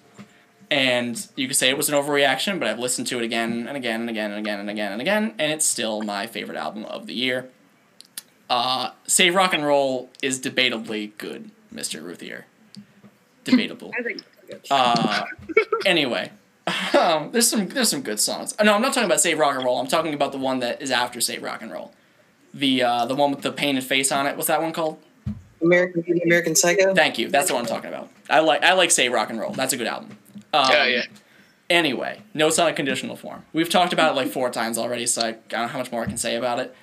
And 0.69 1.27
you 1.35 1.47
could 1.47 1.57
say 1.57 1.69
it 1.69 1.75
was 1.75 1.89
an 1.89 1.95
overreaction, 1.95 2.57
but 2.59 2.67
I've 2.69 2.79
listened 2.79 3.07
to 3.07 3.17
it 3.19 3.23
again 3.25 3.67
and 3.67 3.75
again 3.75 3.99
and 4.01 4.09
again 4.09 4.31
and 4.31 4.39
again 4.39 4.59
and 4.59 4.69
again 4.69 4.91
and 4.93 5.01
again, 5.01 5.33
and 5.37 5.51
it's 5.51 5.65
still 5.65 6.01
my 6.01 6.27
favorite 6.27 6.57
album 6.57 6.85
of 6.85 7.07
the 7.07 7.13
year. 7.13 7.49
Uh, 8.49 8.91
Save 9.07 9.33
Rock 9.35 9.53
and 9.53 9.65
Roll 9.65 10.09
is 10.21 10.39
debatably 10.39 11.11
good, 11.17 11.51
Mr. 11.73 12.01
Ruthier. 12.03 12.45
Debatable. 13.43 13.91
I 13.99 14.03
think. 14.03 14.21
Uh, 14.69 15.25
anyway, 15.85 16.31
Um, 16.67 17.31
there's 17.31 17.47
some 17.49 17.67
there's 17.69 17.89
some 17.89 18.01
good 18.01 18.19
songs. 18.19 18.53
No, 18.63 18.73
I'm 18.73 18.81
not 18.81 18.93
talking 18.93 19.05
about 19.05 19.19
Save 19.21 19.39
Rock 19.39 19.55
and 19.55 19.65
Roll. 19.65 19.79
I'm 19.79 19.87
talking 19.87 20.13
about 20.13 20.31
the 20.31 20.37
one 20.37 20.59
that 20.59 20.81
is 20.81 20.91
after 20.91 21.19
Save 21.19 21.41
Rock 21.41 21.61
and 21.61 21.71
Roll. 21.71 21.93
The 22.53 22.83
uh, 22.83 23.05
the 23.05 23.15
one 23.15 23.31
with 23.31 23.41
the 23.41 23.51
painted 23.51 23.83
face 23.83 24.11
on 24.11 24.27
it. 24.27 24.35
What's 24.35 24.47
that 24.47 24.61
one 24.61 24.71
called? 24.73 24.99
American 25.61 26.01
Beauty, 26.01 26.21
American 26.23 26.55
Psycho. 26.55 26.93
Thank 26.93 27.17
you. 27.17 27.29
That's 27.29 27.47
the 27.47 27.53
one 27.53 27.63
I'm 27.63 27.69
talking 27.69 27.89
about. 27.89 28.09
I 28.29 28.39
like 28.39 28.63
I 28.63 28.73
like 28.73 28.91
Save 28.91 29.11
Rock 29.11 29.29
and 29.29 29.39
Roll. 29.39 29.53
That's 29.53 29.73
a 29.73 29.77
good 29.77 29.87
album. 29.87 30.17
Um, 30.53 30.69
Yeah, 30.71 30.85
yeah. 30.85 31.05
Anyway, 31.69 32.21
Notes 32.33 32.59
on 32.59 32.67
a 32.67 32.73
Conditional 32.73 33.15
Form. 33.15 33.45
We've 33.53 33.69
talked 33.69 33.93
about 33.93 34.11
it 34.11 34.15
like 34.15 34.27
four 34.27 34.49
times 34.49 34.77
already, 34.77 35.07
so 35.07 35.21
I 35.21 35.31
don't 35.31 35.51
know 35.61 35.67
how 35.67 35.77
much 35.79 35.91
more 35.91 36.03
I 36.03 36.05
can 36.05 36.17
say 36.17 36.35
about 36.35 36.59
it. 36.59 36.75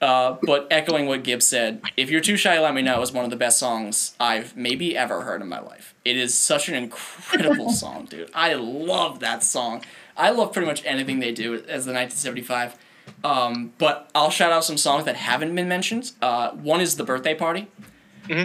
Uh, 0.00 0.36
but 0.42 0.66
echoing 0.70 1.06
what 1.06 1.22
Gibbs 1.22 1.46
said, 1.46 1.82
If 1.96 2.10
You're 2.10 2.20
Too 2.20 2.36
Shy, 2.36 2.58
Let 2.60 2.74
Me 2.74 2.82
Know 2.82 3.00
is 3.02 3.12
one 3.12 3.24
of 3.24 3.30
the 3.30 3.36
best 3.36 3.58
songs 3.58 4.14
I've 4.18 4.56
maybe 4.56 4.96
ever 4.96 5.22
heard 5.22 5.40
in 5.40 5.48
my 5.48 5.60
life. 5.60 5.94
It 6.04 6.16
is 6.16 6.36
such 6.36 6.68
an 6.68 6.74
incredible 6.74 7.70
song, 7.72 8.06
dude. 8.06 8.30
I 8.34 8.54
love 8.54 9.20
that 9.20 9.42
song. 9.42 9.82
I 10.16 10.30
love 10.30 10.52
pretty 10.52 10.66
much 10.66 10.84
anything 10.84 11.20
they 11.20 11.32
do 11.32 11.54
as 11.54 11.86
the 11.86 11.92
1975. 11.92 12.76
Um, 13.22 13.72
but 13.78 14.10
I'll 14.14 14.30
shout 14.30 14.52
out 14.52 14.64
some 14.64 14.76
songs 14.76 15.04
that 15.04 15.16
haven't 15.16 15.54
been 15.54 15.68
mentioned. 15.68 16.12
Uh, 16.20 16.50
one 16.50 16.80
is 16.80 16.96
The 16.96 17.04
Birthday 17.04 17.34
Party, 17.34 17.68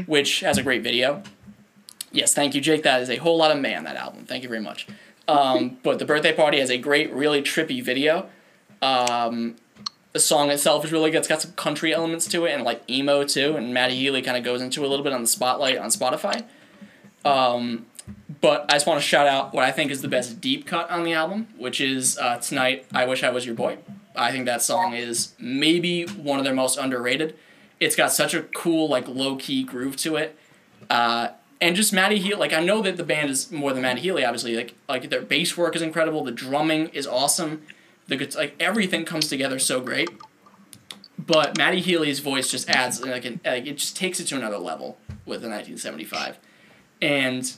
which 0.06 0.42
has 0.42 0.58
a 0.58 0.64
great 0.64 0.84
video. 0.84 1.24
Yes, 2.12 2.34
thank 2.34 2.56
you, 2.56 2.62
Jake. 2.62 2.84
That 2.84 3.02
is 3.02 3.10
a 3.10 3.18
whole 3.18 3.38
lot 3.38 3.52
of 3.52 3.60
man, 3.60 3.84
that 3.84 3.96
album. 3.96 4.26
Thank 4.26 4.44
you 4.44 4.50
very 4.50 4.62
much. 4.62 4.88
Um, 5.28 5.78
but 5.84 6.00
The 6.00 6.06
Birthday 6.06 6.34
Party 6.34 6.60
has 6.60 6.70
a 6.72 6.78
great, 6.78 7.14
really 7.14 7.42
trippy 7.42 7.84
video. 7.84 8.28
Um, 8.82 9.58
the 10.20 10.26
song 10.26 10.52
itself 10.52 10.84
is 10.84 10.92
really 10.92 11.12
good. 11.12 11.20
It's 11.20 11.30
got 11.30 11.42
some 11.42 11.54
country 11.54 11.94
elements 11.94 12.28
to 12.28 12.44
it 12.44 12.52
and 12.52 12.64
like 12.66 12.82
emo 12.90 13.24
too. 13.24 13.56
And 13.56 13.74
Matty 13.74 13.96
Healy 13.96 14.22
kind 14.22 14.36
of 14.36 14.44
goes 14.44 14.62
into 14.62 14.86
a 14.86 14.88
little 14.88 15.04
bit 15.04 15.14
on 15.14 15.22
the 15.22 15.28
spotlight 15.30 15.78
on 15.78 15.90
Spotify. 15.90 16.44
Um, 17.24 17.86
but 18.42 18.66
I 18.68 18.74
just 18.74 18.86
want 18.86 19.00
to 19.00 19.08
shout 19.08 19.28
out 19.28 19.54
what 19.54 19.64
I 19.64 19.72
think 19.72 19.92
is 19.92 20.02
the 20.02 20.10
best 20.10 20.42
deep 20.42 20.68
cut 20.68 20.92
on 20.92 21.04
the 21.06 21.14
album, 21.14 21.48
which 21.58 21.80
is 21.80 22.18
uh, 22.18 22.38
Tonight 22.38 22.86
I 22.94 23.06
Wish 23.06 23.24
I 23.24 23.30
Was 23.30 23.46
Your 23.46 23.56
Boy. 23.56 23.78
I 24.14 24.32
think 24.32 24.46
that 24.46 24.62
song 24.62 24.94
is 24.94 25.34
maybe 25.40 26.04
one 26.06 26.38
of 26.38 26.44
their 26.44 26.54
most 26.54 26.78
underrated. 26.78 27.38
It's 27.80 27.96
got 27.96 28.12
such 28.12 28.34
a 28.34 28.44
cool, 28.44 28.90
like, 28.90 29.08
low 29.08 29.38
key 29.38 29.64
groove 29.64 29.96
to 29.98 30.18
it. 30.18 30.38
Uh, 30.90 31.30
and 31.62 31.78
just 31.78 31.94
Matty 31.94 32.20
Healy, 32.20 32.38
like, 32.38 32.52
I 32.52 32.62
know 32.62 32.82
that 32.82 32.98
the 32.98 33.04
band 33.04 33.30
is 33.30 33.52
more 33.52 33.72
than 33.72 33.84
Matty 33.84 34.02
Healy, 34.02 34.26
obviously. 34.26 34.56
Like, 34.56 34.74
like 34.90 35.10
their 35.10 35.22
bass 35.22 35.56
work 35.56 35.78
is 35.78 35.82
incredible, 35.82 36.26
the 36.26 36.32
drumming 36.32 36.90
is 36.90 37.08
awesome, 37.08 37.62
the 38.10 38.32
like 38.38 38.56
everything 38.60 39.06
comes 39.06 39.28
together 39.28 39.60
so 39.60 39.80
great. 39.80 40.10
But 41.18 41.58
Matty 41.58 41.82
Healy's 41.82 42.20
voice 42.20 42.50
just 42.50 42.70
adds 42.70 43.02
like, 43.06 43.26
an, 43.26 43.40
like 43.46 43.68
it 43.68 43.78
just 43.78 43.96
takes 43.96 44.20
it 44.20 44.26
to 44.28 44.36
another 44.38 44.58
level 44.58 44.98
with 45.26 45.42
the 45.42 45.50
1975, 45.50 46.40
and 47.02 47.54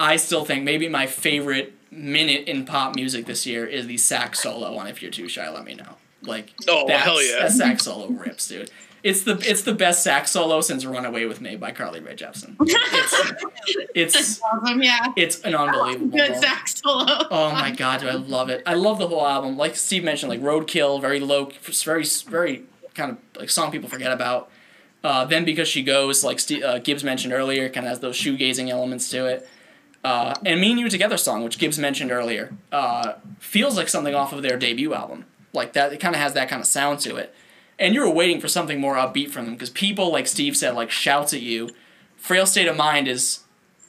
I 0.00 0.16
still 0.16 0.44
think 0.44 0.64
maybe 0.64 0.88
my 0.88 1.06
favorite 1.06 1.74
minute 1.90 2.48
in 2.48 2.64
pop 2.64 2.94
music 2.96 3.26
this 3.26 3.46
year 3.46 3.66
is 3.66 3.86
the 3.86 3.98
sax 3.98 4.40
solo 4.40 4.76
on 4.76 4.86
"If 4.86 5.02
You're 5.02 5.10
Too 5.10 5.28
Shy, 5.28 5.48
Let 5.48 5.64
Me 5.64 5.74
Know." 5.74 5.96
Like, 6.22 6.52
Oh, 6.68 6.86
that's, 6.86 7.02
hell 7.04 7.22
yeah. 7.22 7.40
that 7.40 7.52
sax 7.52 7.84
solo 7.84 8.08
rips, 8.08 8.48
dude. 8.48 8.70
It's 9.02 9.22
the 9.22 9.32
it's 9.44 9.62
the 9.62 9.74
best 9.74 10.04
sax 10.04 10.30
solo 10.30 10.60
since 10.60 10.84
"Run 10.84 11.04
Away 11.04 11.26
with 11.26 11.40
Me" 11.40 11.56
by 11.56 11.72
Carly 11.72 12.00
Rae 12.00 12.14
Jepsen. 12.16 12.56
It's 13.94 14.16
it's, 14.16 14.40
Awesome, 14.42 14.82
yeah. 14.82 15.12
it's 15.16 15.40
an 15.42 15.54
unbelievable. 15.54 16.16
Good 16.16 16.36
sax 16.36 16.80
solo. 16.80 17.06
Oh 17.30 17.52
my 17.52 17.70
god, 17.70 18.00
do 18.00 18.08
I 18.08 18.14
love 18.14 18.48
it! 18.48 18.62
I 18.66 18.74
love 18.74 18.98
the 18.98 19.06
whole 19.06 19.26
album. 19.26 19.56
Like 19.56 19.76
Steve 19.76 20.02
mentioned, 20.02 20.30
like 20.30 20.40
Roadkill, 20.40 21.00
very 21.00 21.20
low, 21.20 21.50
very 21.84 22.04
very 22.26 22.64
kind 22.94 23.12
of 23.12 23.18
like 23.38 23.50
song 23.50 23.70
people 23.70 23.88
forget 23.88 24.12
about. 24.12 24.50
Uh, 25.04 25.24
then 25.24 25.44
because 25.44 25.68
she 25.68 25.82
goes, 25.82 26.22
like 26.24 26.38
Steve, 26.40 26.62
uh, 26.62 26.78
Gibbs 26.78 27.02
mentioned 27.04 27.32
earlier, 27.32 27.68
kind 27.68 27.86
of 27.86 27.90
has 27.90 28.00
those 28.00 28.16
shoegazing 28.16 28.70
elements 28.70 29.10
to 29.10 29.26
it. 29.26 29.48
Uh, 30.04 30.34
and 30.44 30.60
Me 30.60 30.70
and 30.70 30.80
You 30.80 30.88
Together 30.88 31.16
song, 31.16 31.44
which 31.44 31.58
Gibbs 31.58 31.78
mentioned 31.78 32.10
earlier, 32.10 32.52
uh, 32.70 33.14
feels 33.38 33.76
like 33.76 33.88
something 33.88 34.14
off 34.14 34.32
of 34.32 34.42
their 34.42 34.56
debut 34.58 34.94
album. 34.94 35.24
Like 35.52 35.74
that, 35.74 35.92
it 35.92 35.98
kind 35.98 36.14
of 36.14 36.20
has 36.20 36.34
that 36.34 36.48
kind 36.48 36.60
of 36.60 36.66
sound 36.66 37.00
to 37.00 37.16
it. 37.16 37.34
And 37.82 37.96
you 37.96 38.00
were 38.00 38.10
waiting 38.10 38.40
for 38.40 38.46
something 38.46 38.80
more 38.80 38.94
upbeat 38.94 39.30
from 39.30 39.44
them 39.44 39.54
because 39.54 39.68
people, 39.68 40.12
like 40.12 40.28
Steve 40.28 40.56
said, 40.56 40.76
like 40.76 40.92
shouts 40.92 41.34
at 41.34 41.42
you. 41.42 41.68
Frail 42.16 42.46
State 42.46 42.68
of 42.68 42.76
Mind 42.76 43.08
is 43.08 43.40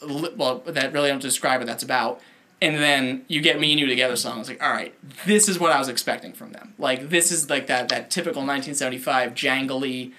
well, 0.02 0.64
that 0.66 0.92
really 0.92 1.10
don't 1.10 1.22
describe 1.22 1.60
what 1.60 1.68
that's 1.68 1.84
about. 1.84 2.20
And 2.60 2.78
then 2.78 3.24
you 3.28 3.40
get 3.40 3.60
me 3.60 3.70
and 3.70 3.80
you 3.80 3.86
together 3.86 4.16
song. 4.16 4.40
It's 4.40 4.50
like, 4.50 4.64
all 4.64 4.72
right, 4.72 4.96
this 5.28 5.48
is 5.48 5.60
what 5.60 5.72
I 5.72 5.78
was 5.78 5.90
expecting 5.90 6.34
from 6.34 6.54
them. 6.54 6.74
Like 6.80 7.10
this 7.10 7.32
is 7.32 7.52
like 7.52 7.68
that 7.68 7.90
that 7.90 8.10
typical 8.10 8.42
1975 8.42 9.36
jangly, 9.36 10.14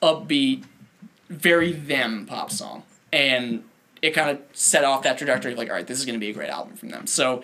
upbeat, 0.00 0.64
very 1.28 1.72
them 1.72 2.24
pop 2.24 2.50
song, 2.50 2.82
and 3.12 3.62
it 4.00 4.12
kind 4.12 4.30
of 4.30 4.40
set 4.54 4.84
off 4.84 5.02
that 5.02 5.18
trajectory 5.18 5.52
of 5.52 5.58
like, 5.58 5.68
all 5.68 5.74
right, 5.74 5.86
this 5.86 5.98
is 5.98 6.06
going 6.06 6.18
to 6.18 6.20
be 6.20 6.30
a 6.30 6.34
great 6.34 6.48
album 6.48 6.76
from 6.76 6.88
them. 6.88 7.06
So, 7.06 7.42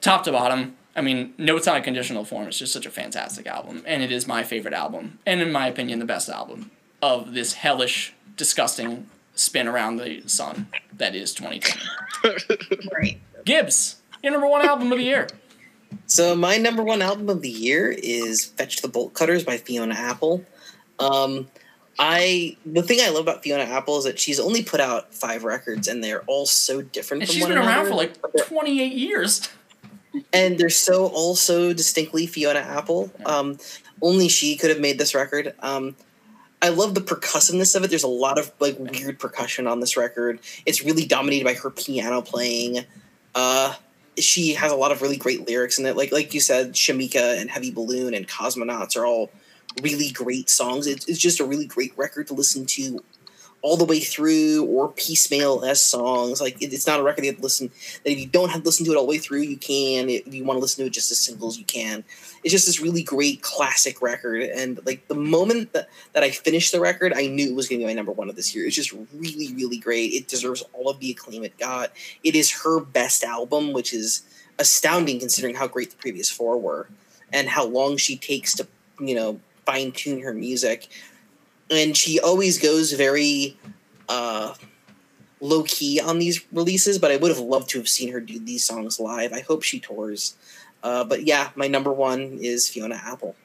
top 0.00 0.22
to 0.22 0.30
bottom, 0.30 0.76
I 0.98 1.00
mean, 1.00 1.32
Notes 1.38 1.68
on 1.68 1.76
a 1.76 1.80
Conditional 1.80 2.24
Form 2.24 2.48
is 2.48 2.58
just 2.58 2.72
such 2.72 2.84
a 2.84 2.90
fantastic 2.90 3.46
album, 3.46 3.84
and 3.86 4.02
it 4.02 4.10
is 4.10 4.26
my 4.26 4.42
favorite 4.42 4.74
album, 4.74 5.20
and 5.24 5.40
in 5.40 5.52
my 5.52 5.68
opinion, 5.68 6.00
the 6.00 6.04
best 6.04 6.28
album 6.28 6.72
of 7.00 7.34
this 7.34 7.52
hellish, 7.52 8.14
disgusting 8.36 9.06
spin 9.36 9.68
around 9.68 9.98
the 9.98 10.22
sun 10.26 10.66
that 10.92 11.14
is 11.14 11.32
2020. 11.34 11.80
Right. 12.92 13.20
Gibbs, 13.44 14.02
your 14.24 14.32
number 14.32 14.48
one 14.48 14.66
album 14.66 14.90
of 14.90 14.98
the 14.98 15.04
year. 15.04 15.28
So 16.06 16.34
my 16.34 16.56
number 16.56 16.82
one 16.82 17.00
album 17.00 17.28
of 17.28 17.42
the 17.42 17.48
year 17.48 17.94
is 17.96 18.46
"Fetch 18.46 18.82
the 18.82 18.88
Bolt 18.88 19.14
Cutters" 19.14 19.44
by 19.44 19.56
Fiona 19.56 19.94
Apple. 19.94 20.44
Um, 20.98 21.46
I 21.96 22.56
the 22.66 22.82
thing 22.82 22.98
I 23.00 23.10
love 23.10 23.22
about 23.22 23.44
Fiona 23.44 23.62
Apple 23.62 23.98
is 23.98 24.04
that 24.04 24.18
she's 24.18 24.40
only 24.40 24.64
put 24.64 24.80
out 24.80 25.14
five 25.14 25.44
records, 25.44 25.86
and 25.86 26.02
they're 26.02 26.22
all 26.22 26.44
so 26.44 26.82
different. 26.82 27.22
And 27.22 27.28
from 27.28 27.34
she's 27.34 27.42
one 27.42 27.52
been 27.52 27.58
around 27.58 27.86
another, 27.86 27.90
for 27.90 27.94
like 27.94 28.46
28 28.48 28.92
years. 28.92 29.48
And 30.32 30.58
they're 30.58 30.70
so 30.70 31.06
also 31.06 31.72
distinctly 31.72 32.26
Fiona 32.26 32.60
Apple. 32.60 33.10
Um, 33.24 33.58
only 34.00 34.28
she 34.28 34.56
could 34.56 34.70
have 34.70 34.80
made 34.80 34.98
this 34.98 35.14
record. 35.14 35.54
Um, 35.60 35.96
I 36.60 36.70
love 36.70 36.94
the 36.94 37.00
percussiveness 37.00 37.76
of 37.76 37.84
it. 37.84 37.90
There's 37.90 38.02
a 38.02 38.08
lot 38.08 38.38
of 38.38 38.52
like 38.58 38.76
weird 38.78 39.18
percussion 39.18 39.66
on 39.66 39.80
this 39.80 39.96
record. 39.96 40.40
It's 40.66 40.84
really 40.84 41.06
dominated 41.06 41.44
by 41.44 41.54
her 41.54 41.70
piano 41.70 42.20
playing. 42.20 42.84
Uh, 43.34 43.74
she 44.18 44.54
has 44.54 44.72
a 44.72 44.76
lot 44.76 44.90
of 44.90 45.00
really 45.00 45.16
great 45.16 45.46
lyrics 45.46 45.78
in 45.78 45.86
it. 45.86 45.96
Like 45.96 46.10
like 46.10 46.34
you 46.34 46.40
said, 46.40 46.72
Shameika 46.72 47.40
and 47.40 47.50
Heavy 47.50 47.70
Balloon 47.70 48.14
and 48.14 48.26
Cosmonauts 48.26 48.96
are 48.96 49.06
all 49.06 49.30
really 49.82 50.10
great 50.10 50.50
songs. 50.50 50.86
It's, 50.86 51.08
it's 51.08 51.18
just 51.18 51.40
a 51.40 51.44
really 51.44 51.66
great 51.66 51.96
record 51.96 52.26
to 52.28 52.34
listen 52.34 52.66
to 52.66 53.04
all 53.60 53.76
the 53.76 53.84
way 53.84 53.98
through 53.98 54.64
or 54.66 54.88
piecemeal 54.88 55.64
as 55.64 55.80
songs. 55.80 56.40
Like 56.40 56.60
it, 56.62 56.72
it's 56.72 56.86
not 56.86 57.00
a 57.00 57.02
record 57.02 57.24
you 57.24 57.30
have 57.30 57.38
to 57.38 57.42
listen 57.42 57.70
that 58.04 58.12
if 58.12 58.18
you 58.18 58.26
don't 58.26 58.50
have 58.50 58.62
to 58.62 58.66
listen 58.66 58.86
to 58.86 58.92
it 58.92 58.96
all 58.96 59.04
the 59.04 59.10
way 59.10 59.18
through, 59.18 59.40
you 59.40 59.56
can. 59.56 60.08
If 60.08 60.32
you 60.32 60.44
want 60.44 60.58
to 60.58 60.60
listen 60.60 60.84
to 60.84 60.86
it 60.86 60.92
just 60.92 61.10
as 61.10 61.18
singles, 61.18 61.58
you 61.58 61.64
can. 61.64 62.04
It's 62.44 62.52
just 62.52 62.66
this 62.66 62.80
really 62.80 63.02
great 63.02 63.42
classic 63.42 64.00
record. 64.00 64.42
And 64.42 64.78
like 64.86 65.06
the 65.08 65.16
moment 65.16 65.72
that, 65.72 65.88
that 66.12 66.22
I 66.22 66.30
finished 66.30 66.72
the 66.72 66.80
record, 66.80 67.12
I 67.14 67.26
knew 67.26 67.50
it 67.50 67.56
was 67.56 67.68
going 67.68 67.80
to 67.80 67.84
be 67.84 67.90
my 67.90 67.94
number 67.94 68.12
one 68.12 68.28
of 68.28 68.36
this 68.36 68.54
year. 68.54 68.66
It's 68.66 68.76
just 68.76 68.92
really, 69.14 69.52
really 69.54 69.78
great. 69.78 70.12
It 70.12 70.28
deserves 70.28 70.62
all 70.72 70.88
of 70.88 71.00
the 71.00 71.10
acclaim 71.10 71.42
it 71.42 71.58
got. 71.58 71.92
It 72.22 72.36
is 72.36 72.62
her 72.62 72.80
best 72.80 73.24
album, 73.24 73.72
which 73.72 73.92
is 73.92 74.22
astounding 74.58 75.18
considering 75.18 75.54
how 75.54 75.66
great 75.66 75.90
the 75.90 75.96
previous 75.96 76.30
four 76.30 76.58
were 76.58 76.88
and 77.32 77.48
how 77.48 77.64
long 77.64 77.96
she 77.96 78.16
takes 78.16 78.54
to, 78.54 78.66
you 79.00 79.14
know, 79.14 79.40
fine 79.66 79.92
tune 79.92 80.22
her 80.22 80.32
music. 80.32 80.88
And 81.70 81.96
she 81.96 82.18
always 82.20 82.58
goes 82.58 82.92
very 82.92 83.56
uh, 84.08 84.54
low 85.40 85.62
key 85.64 86.00
on 86.00 86.18
these 86.18 86.44
releases, 86.52 86.98
but 86.98 87.10
I 87.10 87.16
would 87.16 87.30
have 87.30 87.40
loved 87.40 87.68
to 87.70 87.78
have 87.78 87.88
seen 87.88 88.12
her 88.12 88.20
do 88.20 88.38
these 88.38 88.64
songs 88.64 88.98
live. 88.98 89.32
I 89.32 89.40
hope 89.40 89.62
she 89.62 89.78
tours. 89.80 90.36
Uh, 90.82 91.04
but 91.04 91.24
yeah, 91.24 91.50
my 91.56 91.66
number 91.68 91.92
one 91.92 92.38
is 92.40 92.68
Fiona 92.68 93.00
Apple. 93.04 93.36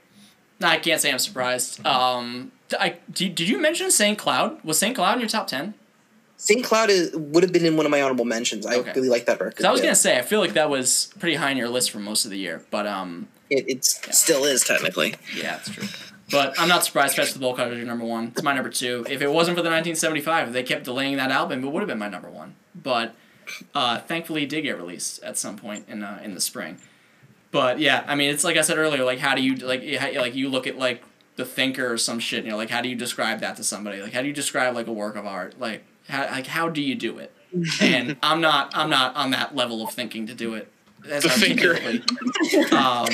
I 0.61 0.77
can't 0.77 1.01
say 1.01 1.11
I'm 1.11 1.19
surprised. 1.19 1.85
Um, 1.85 2.51
I, 2.79 2.97
did, 3.11 3.35
did 3.35 3.49
you 3.49 3.59
mention 3.59 3.91
St. 3.91 4.17
Cloud? 4.17 4.63
Was 4.63 4.77
St. 4.79 4.95
Cloud 4.95 5.15
in 5.15 5.19
your 5.19 5.29
top 5.29 5.47
10? 5.47 5.73
St. 6.37 6.63
Cloud 6.63 6.89
is, 6.89 7.13
would 7.15 7.43
have 7.43 7.51
been 7.51 7.65
in 7.65 7.75
one 7.75 7.85
of 7.85 7.91
my 7.91 8.01
honorable 8.01 8.25
mentions. 8.25 8.65
I 8.65 8.75
Okay. 8.75 8.91
really 8.95 9.09
like 9.09 9.25
that 9.25 9.39
record. 9.41 9.65
I 9.65 9.71
was 9.71 9.79
yeah. 9.81 9.85
going 9.85 9.95
to 9.95 9.99
say, 9.99 10.17
I 10.17 10.21
feel 10.21 10.39
like 10.39 10.53
that 10.53 10.69
was 10.69 11.11
pretty 11.19 11.35
high 11.35 11.51
on 11.51 11.57
your 11.57 11.69
list 11.69 11.91
for 11.91 11.99
most 11.99 12.25
of 12.25 12.31
the 12.31 12.37
year. 12.37 12.63
But 12.71 12.85
um, 12.87 13.27
It 13.49 13.65
it's, 13.67 14.17
still 14.17 14.43
is 14.45 14.63
technically. 14.63 15.15
yeah, 15.35 15.57
it's 15.57 15.69
true. 15.69 15.87
But 16.31 16.59
I'm 16.59 16.69
not 16.69 16.83
surprised 16.85 17.15
Fetch 17.15 17.33
the 17.33 17.39
Bolt 17.39 17.57
Cutters 17.57 17.73
is 17.73 17.77
your 17.79 17.87
number 17.87 18.05
one. 18.05 18.27
It's 18.29 18.41
my 18.43 18.53
number 18.53 18.69
two. 18.69 19.05
If 19.09 19.21
it 19.21 19.31
wasn't 19.31 19.57
for 19.57 19.61
the 19.61 19.69
1975, 19.69 20.47
if 20.47 20.53
they 20.53 20.63
kept 20.63 20.85
delaying 20.85 21.17
that 21.17 21.31
album, 21.31 21.63
it 21.63 21.67
would 21.69 21.81
have 21.81 21.87
been 21.87 21.99
my 21.99 22.07
number 22.09 22.29
one. 22.29 22.55
But 22.73 23.13
uh, 23.75 23.99
thankfully, 23.99 24.43
it 24.43 24.49
did 24.49 24.61
get 24.61 24.77
released 24.77 25.21
at 25.23 25.37
some 25.37 25.57
point 25.57 25.85
in 25.89 26.01
uh, 26.03 26.19
in 26.23 26.33
the 26.33 26.41
spring. 26.41 26.77
But 27.51 27.79
yeah, 27.79 28.03
I 28.07 28.15
mean, 28.15 28.31
it's 28.33 28.43
like 28.43 28.57
I 28.57 28.61
said 28.61 28.77
earlier. 28.77 29.03
Like, 29.03 29.19
how 29.19 29.35
do 29.35 29.41
you 29.43 29.55
like 29.55 29.83
how- 29.95 30.11
like 30.21 30.33
you 30.33 30.49
look 30.49 30.65
at 30.65 30.77
like 30.77 31.03
the 31.35 31.45
Thinker 31.45 31.91
or 31.91 31.97
some 31.97 32.19
shit? 32.19 32.45
You 32.45 32.51
know, 32.51 32.57
like 32.57 32.69
how 32.69 32.81
do 32.81 32.89
you 32.89 32.95
describe 32.95 33.41
that 33.41 33.57
to 33.57 33.63
somebody? 33.63 34.01
Like, 34.01 34.13
how 34.13 34.21
do 34.21 34.27
you 34.27 34.33
describe 34.33 34.73
like 34.75 34.87
a 34.87 34.93
work 34.93 35.15
of 35.15 35.25
art? 35.27 35.59
Like, 35.59 35.83
how 36.07 36.21
like 36.31 36.47
how 36.47 36.69
do 36.69 36.81
you 36.81 36.95
do 36.95 37.17
it? 37.19 37.31
And 37.81 38.15
I'm 38.23 38.39
not 38.41 38.71
I'm 38.73 38.89
not 38.89 39.15
on 39.15 39.31
that 39.31 39.55
level 39.55 39.83
of 39.83 39.91
thinking 39.93 40.25
to 40.27 40.33
do 40.33 40.53
it. 40.55 40.71
As 41.07 41.23
The 41.23 41.29
Thinker. 41.29 41.77
Um, 42.73 43.07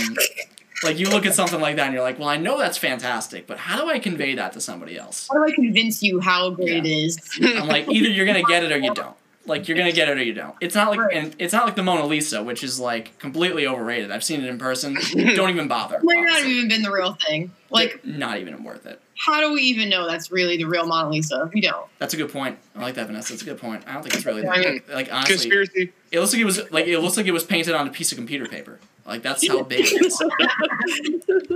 like 0.84 0.98
you 1.00 1.10
look 1.10 1.26
at 1.26 1.34
something 1.36 1.60
like 1.60 1.76
that 1.78 1.86
and 1.86 1.94
you're 1.94 2.04
like, 2.04 2.20
well, 2.20 2.30
I 2.30 2.38
know 2.38 2.58
that's 2.58 2.78
fantastic, 2.78 3.48
but 3.48 3.58
how 3.58 3.80
do 3.82 3.90
I 3.90 4.00
convey 4.00 4.36
that 4.36 4.54
to 4.54 4.62
somebody 4.62 4.98
else? 4.98 5.28
How 5.32 5.38
do 5.38 5.44
I 5.46 5.52
convince 5.52 6.02
you 6.02 6.20
how 6.20 6.50
great 6.52 6.86
it 6.86 6.90
is? 6.90 7.18
I'm 7.44 7.68
like, 7.68 7.90
either 7.90 8.10
you're 8.10 8.26
gonna 8.26 8.44
get 8.44 8.64
it 8.64 8.72
or 8.72 8.78
you 8.78 8.94
don't. 8.94 9.16
Like 9.46 9.68
you're 9.68 9.78
gonna 9.78 9.92
get 9.92 10.10
it 10.10 10.18
or 10.18 10.22
you 10.24 10.34
don't. 10.34 10.56
It's 10.62 10.76
not 10.76 10.90
like 10.90 11.00
Right. 11.00 11.16
and 11.16 11.36
it's 11.40 11.54
not 11.54 11.66
like 11.66 11.76
the 11.76 11.82
Mona 11.84 12.06
Lisa, 12.06 12.44
which 12.44 12.64
is 12.64 12.80
like 12.80 13.18
completely 13.20 13.66
overrated. 13.66 14.12
I've 14.12 14.24
seen 14.24 14.44
it 14.44 14.48
in 14.48 14.58
person. 14.60 14.94
don't 15.36 15.50
even 15.50 15.68
bother. 15.68 16.00
Might 16.04 16.22
not 16.24 16.38
have 16.38 16.46
even 16.48 16.70
been 16.70 16.82
the 16.84 16.92
real 16.92 17.18
thing. 17.26 17.52
Like, 17.72 18.04
not 18.06 18.40
even 18.40 18.64
worth 18.64 18.86
it. 18.86 19.00
how 19.16 19.40
do 19.42 19.54
we 19.54 19.62
even 19.62 19.90
know 19.90 20.08
that's 20.08 20.32
really 20.32 20.58
the 20.58 20.66
real 20.66 20.86
Mona 20.88 21.10
Lisa? 21.10 21.50
We 21.54 21.62
don't. 21.62 21.86
That's 22.00 22.14
a 22.14 22.18
good 22.18 22.32
point. 22.32 22.58
I 22.76 22.82
like 22.82 22.96
that, 22.96 23.08
Vanessa. 23.08 23.34
That's 23.34 23.44
a 23.44 23.46
good 23.46 23.60
point. 23.60 23.84
I 23.88 23.94
don't 23.94 24.02
think 24.04 24.16
it's 24.16 24.26
really 24.26 24.48
I 24.48 24.58
mean, 24.60 24.82
like 24.92 25.12
honestly. 25.14 25.36
Conspiracy. 25.36 25.94
It 26.12 26.20
looks 26.20 26.34
like 26.34 26.42
it 26.42 26.46
was 26.46 26.72
like 26.72 26.88
it 26.88 27.00
looks 27.00 27.18
like 27.18 27.28
it 27.28 27.32
was 27.32 27.44
painted 27.44 27.76
on 27.76 27.88
a 27.88 27.92
piece 27.92 28.12
of 28.12 28.18
computer 28.18 28.46
paper. 28.48 28.80
Like 29.06 29.22
that's 29.24 29.48
how 29.48 29.64
big 29.64 29.86
it 29.88 30.02
is. 30.06 30.22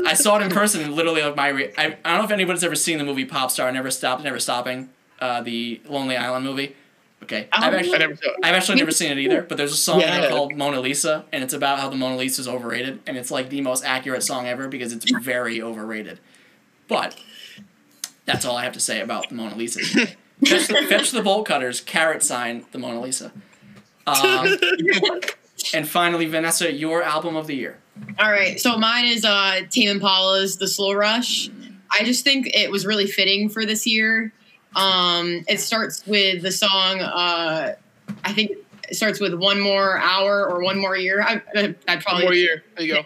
I 0.05 0.13
saw 0.13 0.37
it 0.37 0.43
in 0.43 0.49
person 0.49 0.81
and 0.81 0.93
literally 0.93 1.21
like 1.21 1.35
my 1.35 1.47
re- 1.49 1.73
I, 1.77 1.97
I 2.03 2.09
don't 2.11 2.17
know 2.19 2.23
if 2.25 2.31
anybody's 2.31 2.63
ever 2.63 2.75
seen 2.75 2.97
the 2.97 3.03
movie 3.03 3.25
Pop 3.25 3.51
Star 3.51 3.71
Never 3.71 3.91
Stopped 3.91 4.23
Never 4.23 4.39
Stopping, 4.39 4.89
uh, 5.19 5.41
the 5.41 5.81
Lonely 5.87 6.15
Island 6.17 6.45
movie. 6.45 6.75
Okay, 7.23 7.47
I've 7.53 7.73
actually 7.73 7.99
never. 7.99 8.17
I've 8.43 8.53
actually 8.53 8.79
never 8.79 8.91
seen 8.91 9.11
it 9.11 9.17
either, 9.17 9.41
but 9.41 9.57
there's 9.57 9.71
a 9.71 9.77
song 9.77 10.01
Yeah. 10.01 10.29
called 10.29 10.55
Mona 10.55 10.81
Lisa, 10.81 11.23
and 11.31 11.43
it's 11.43 11.53
about 11.53 11.79
how 11.79 11.89
the 11.89 11.95
Mona 11.95 12.17
Lisa 12.17 12.41
is 12.41 12.47
overrated, 12.47 12.99
and 13.07 13.17
it's 13.17 13.31
like 13.31 13.49
the 13.49 13.61
most 13.61 13.85
accurate 13.85 14.23
song 14.23 14.45
ever 14.45 14.67
because 14.67 14.91
it's 14.91 15.09
very 15.21 15.61
overrated. 15.61 16.19
But 16.87 17.15
that's 18.25 18.45
all 18.45 18.57
I 18.57 18.65
have 18.65 18.73
to 18.73 18.79
say 18.81 18.99
about 18.99 19.29
the 19.29 19.35
Mona 19.35 19.55
Lisa. 19.55 19.79
fetch, 20.45 20.67
the, 20.67 20.85
fetch 20.89 21.11
the 21.11 21.21
bolt 21.21 21.45
cutters, 21.47 21.79
carrot 21.79 22.23
sign 22.23 22.65
the 22.71 22.77
Mona 22.79 22.99
Lisa. 22.99 23.31
Um, 24.05 24.57
and 25.73 25.87
finally, 25.87 26.25
Vanessa, 26.25 26.71
your 26.73 27.03
album 27.03 27.37
of 27.37 27.47
the 27.47 27.55
year. 27.55 27.79
All 28.19 28.31
right, 28.31 28.59
so 28.59 28.77
mine 28.77 29.05
is 29.05 29.23
uh, 29.23 29.61
Tame 29.69 29.89
Impala's 29.89 30.57
"The 30.57 30.67
Slow 30.67 30.91
Rush." 30.93 31.49
I 31.89 32.03
just 32.03 32.23
think 32.25 32.47
it 32.53 32.69
was 32.69 32.85
really 32.85 33.07
fitting 33.07 33.47
for 33.47 33.65
this 33.65 33.87
year. 33.87 34.33
Um, 34.75 35.43
it 35.47 35.59
starts 35.59 36.05
with 36.07 36.41
the 36.41 36.51
song. 36.51 36.99
Uh, 37.01 37.75
I 38.23 38.33
think 38.33 38.51
it 38.89 38.95
starts 38.95 39.19
with 39.19 39.33
"One 39.33 39.59
More 39.59 39.97
Hour" 39.97 40.47
or 40.49 40.61
"One 40.63 40.79
More 40.79 40.95
Year." 40.97 41.21
I, 41.21 41.41
I, 41.55 41.59
I'd 41.59 41.75
One 41.87 42.01
probably, 42.01 42.23
more 42.25 42.33
year. 42.33 42.63
There 42.75 42.85
you 42.85 42.93
go. 42.95 43.01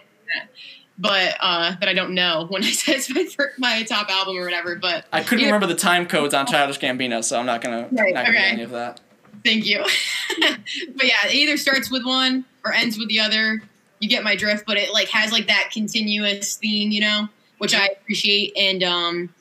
but 0.98 1.36
uh, 1.40 1.76
but 1.78 1.88
I 1.88 1.94
don't 1.94 2.14
know 2.14 2.46
when 2.50 2.64
I 2.64 2.70
said 2.70 2.96
it's 2.96 3.10
my 3.14 3.24
fir- 3.24 3.52
my 3.58 3.82
top 3.84 4.10
album 4.10 4.36
or 4.36 4.44
whatever. 4.44 4.76
But 4.76 5.04
I 5.12 5.22
couldn't 5.22 5.40
Yeah. 5.40 5.46
remember 5.46 5.66
the 5.66 5.74
time 5.78 6.06
codes 6.06 6.34
on 6.34 6.46
Childish 6.46 6.78
Gambino, 6.78 7.22
so 7.22 7.38
I'm 7.38 7.46
not 7.46 7.60
gonna 7.60 7.88
Right, 7.92 8.14
not 8.14 8.26
gonna 8.26 8.38
okay. 8.38 8.48
any 8.50 8.62
of 8.62 8.70
that. 8.70 9.00
Thank 9.44 9.66
you. 9.66 9.84
but 10.40 11.06
yeah, 11.06 11.26
it 11.26 11.34
either 11.34 11.56
starts 11.56 11.90
with 11.90 12.04
one 12.04 12.44
or 12.64 12.72
ends 12.72 12.98
with 12.98 13.08
the 13.08 13.20
other. 13.20 13.62
You 14.00 14.08
get 14.08 14.24
my 14.24 14.34
drift, 14.36 14.64
but 14.66 14.76
it 14.76 14.92
like 14.92 15.08
has 15.08 15.32
like 15.32 15.46
that 15.48 15.70
continuous 15.72 16.56
theme, 16.56 16.90
you 16.90 17.00
know, 17.00 17.28
which 17.58 17.74
I 17.74 17.86
appreciate. 17.86 18.56
And 18.56 18.82
um 18.82 19.34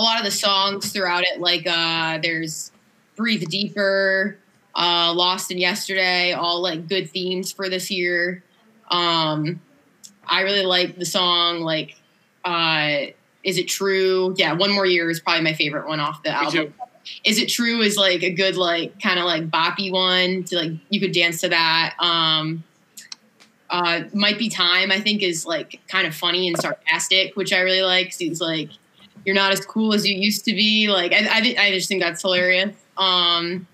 a 0.00 0.02
lot 0.02 0.18
of 0.18 0.24
the 0.24 0.30
songs 0.30 0.92
throughout 0.92 1.22
it, 1.24 1.40
like 1.40 1.66
uh 1.66 2.18
there's 2.22 2.72
Breathe 3.16 3.46
Deeper, 3.48 4.38
uh 4.74 5.12
Lost 5.14 5.50
in 5.50 5.58
Yesterday, 5.58 6.32
all 6.32 6.62
like 6.62 6.88
good 6.88 7.10
themes 7.10 7.52
for 7.52 7.68
this 7.68 7.90
year. 7.90 8.42
Um 8.90 9.60
I 10.26 10.40
really 10.42 10.64
like 10.64 10.96
the 10.96 11.04
song 11.04 11.60
like 11.60 11.96
uh 12.44 13.12
Is 13.44 13.58
It 13.58 13.68
True? 13.68 14.34
Yeah, 14.38 14.54
One 14.54 14.72
More 14.72 14.86
Year 14.86 15.10
is 15.10 15.20
probably 15.20 15.42
my 15.44 15.52
favorite 15.54 15.86
one 15.86 16.00
off 16.00 16.22
the 16.22 16.30
Me 16.30 16.34
album. 16.36 16.52
too. 16.52 16.72
Is 17.24 17.38
It 17.38 17.48
True 17.48 17.80
is 17.82 17.96
like 17.98 18.22
a 18.22 18.30
good 18.32 18.56
like 18.56 19.00
kind 19.02 19.18
of 19.18 19.26
like 19.26 19.50
boppy 19.50 19.92
one 19.92 20.44
to 20.44 20.56
like 20.56 20.72
you 20.88 20.98
could 21.00 21.12
dance 21.12 21.42
to 21.42 21.48
that. 21.50 21.94
Um 21.98 22.64
uh 23.68 24.04
Might 24.14 24.38
Be 24.38 24.48
Time 24.48 24.90
I 24.90 24.98
think 25.00 25.22
is 25.22 25.44
like 25.44 25.80
kind 25.88 26.06
of 26.06 26.14
funny 26.14 26.48
and 26.48 26.56
sarcastic, 26.58 27.36
which 27.36 27.52
I 27.52 27.60
really 27.60 27.82
like. 27.82 28.14
He's 28.16 28.40
like 28.40 28.70
you're 29.24 29.34
not 29.34 29.52
as 29.52 29.64
cool 29.64 29.92
as 29.94 30.06
you 30.06 30.16
used 30.16 30.44
to 30.46 30.52
be. 30.52 30.88
Like 30.88 31.12
I 31.12 31.26
I, 31.58 31.66
I 31.66 31.70
just 31.72 31.88
think 31.88 32.02
that's 32.02 32.22
hilarious. 32.22 32.74
Um 32.96 33.66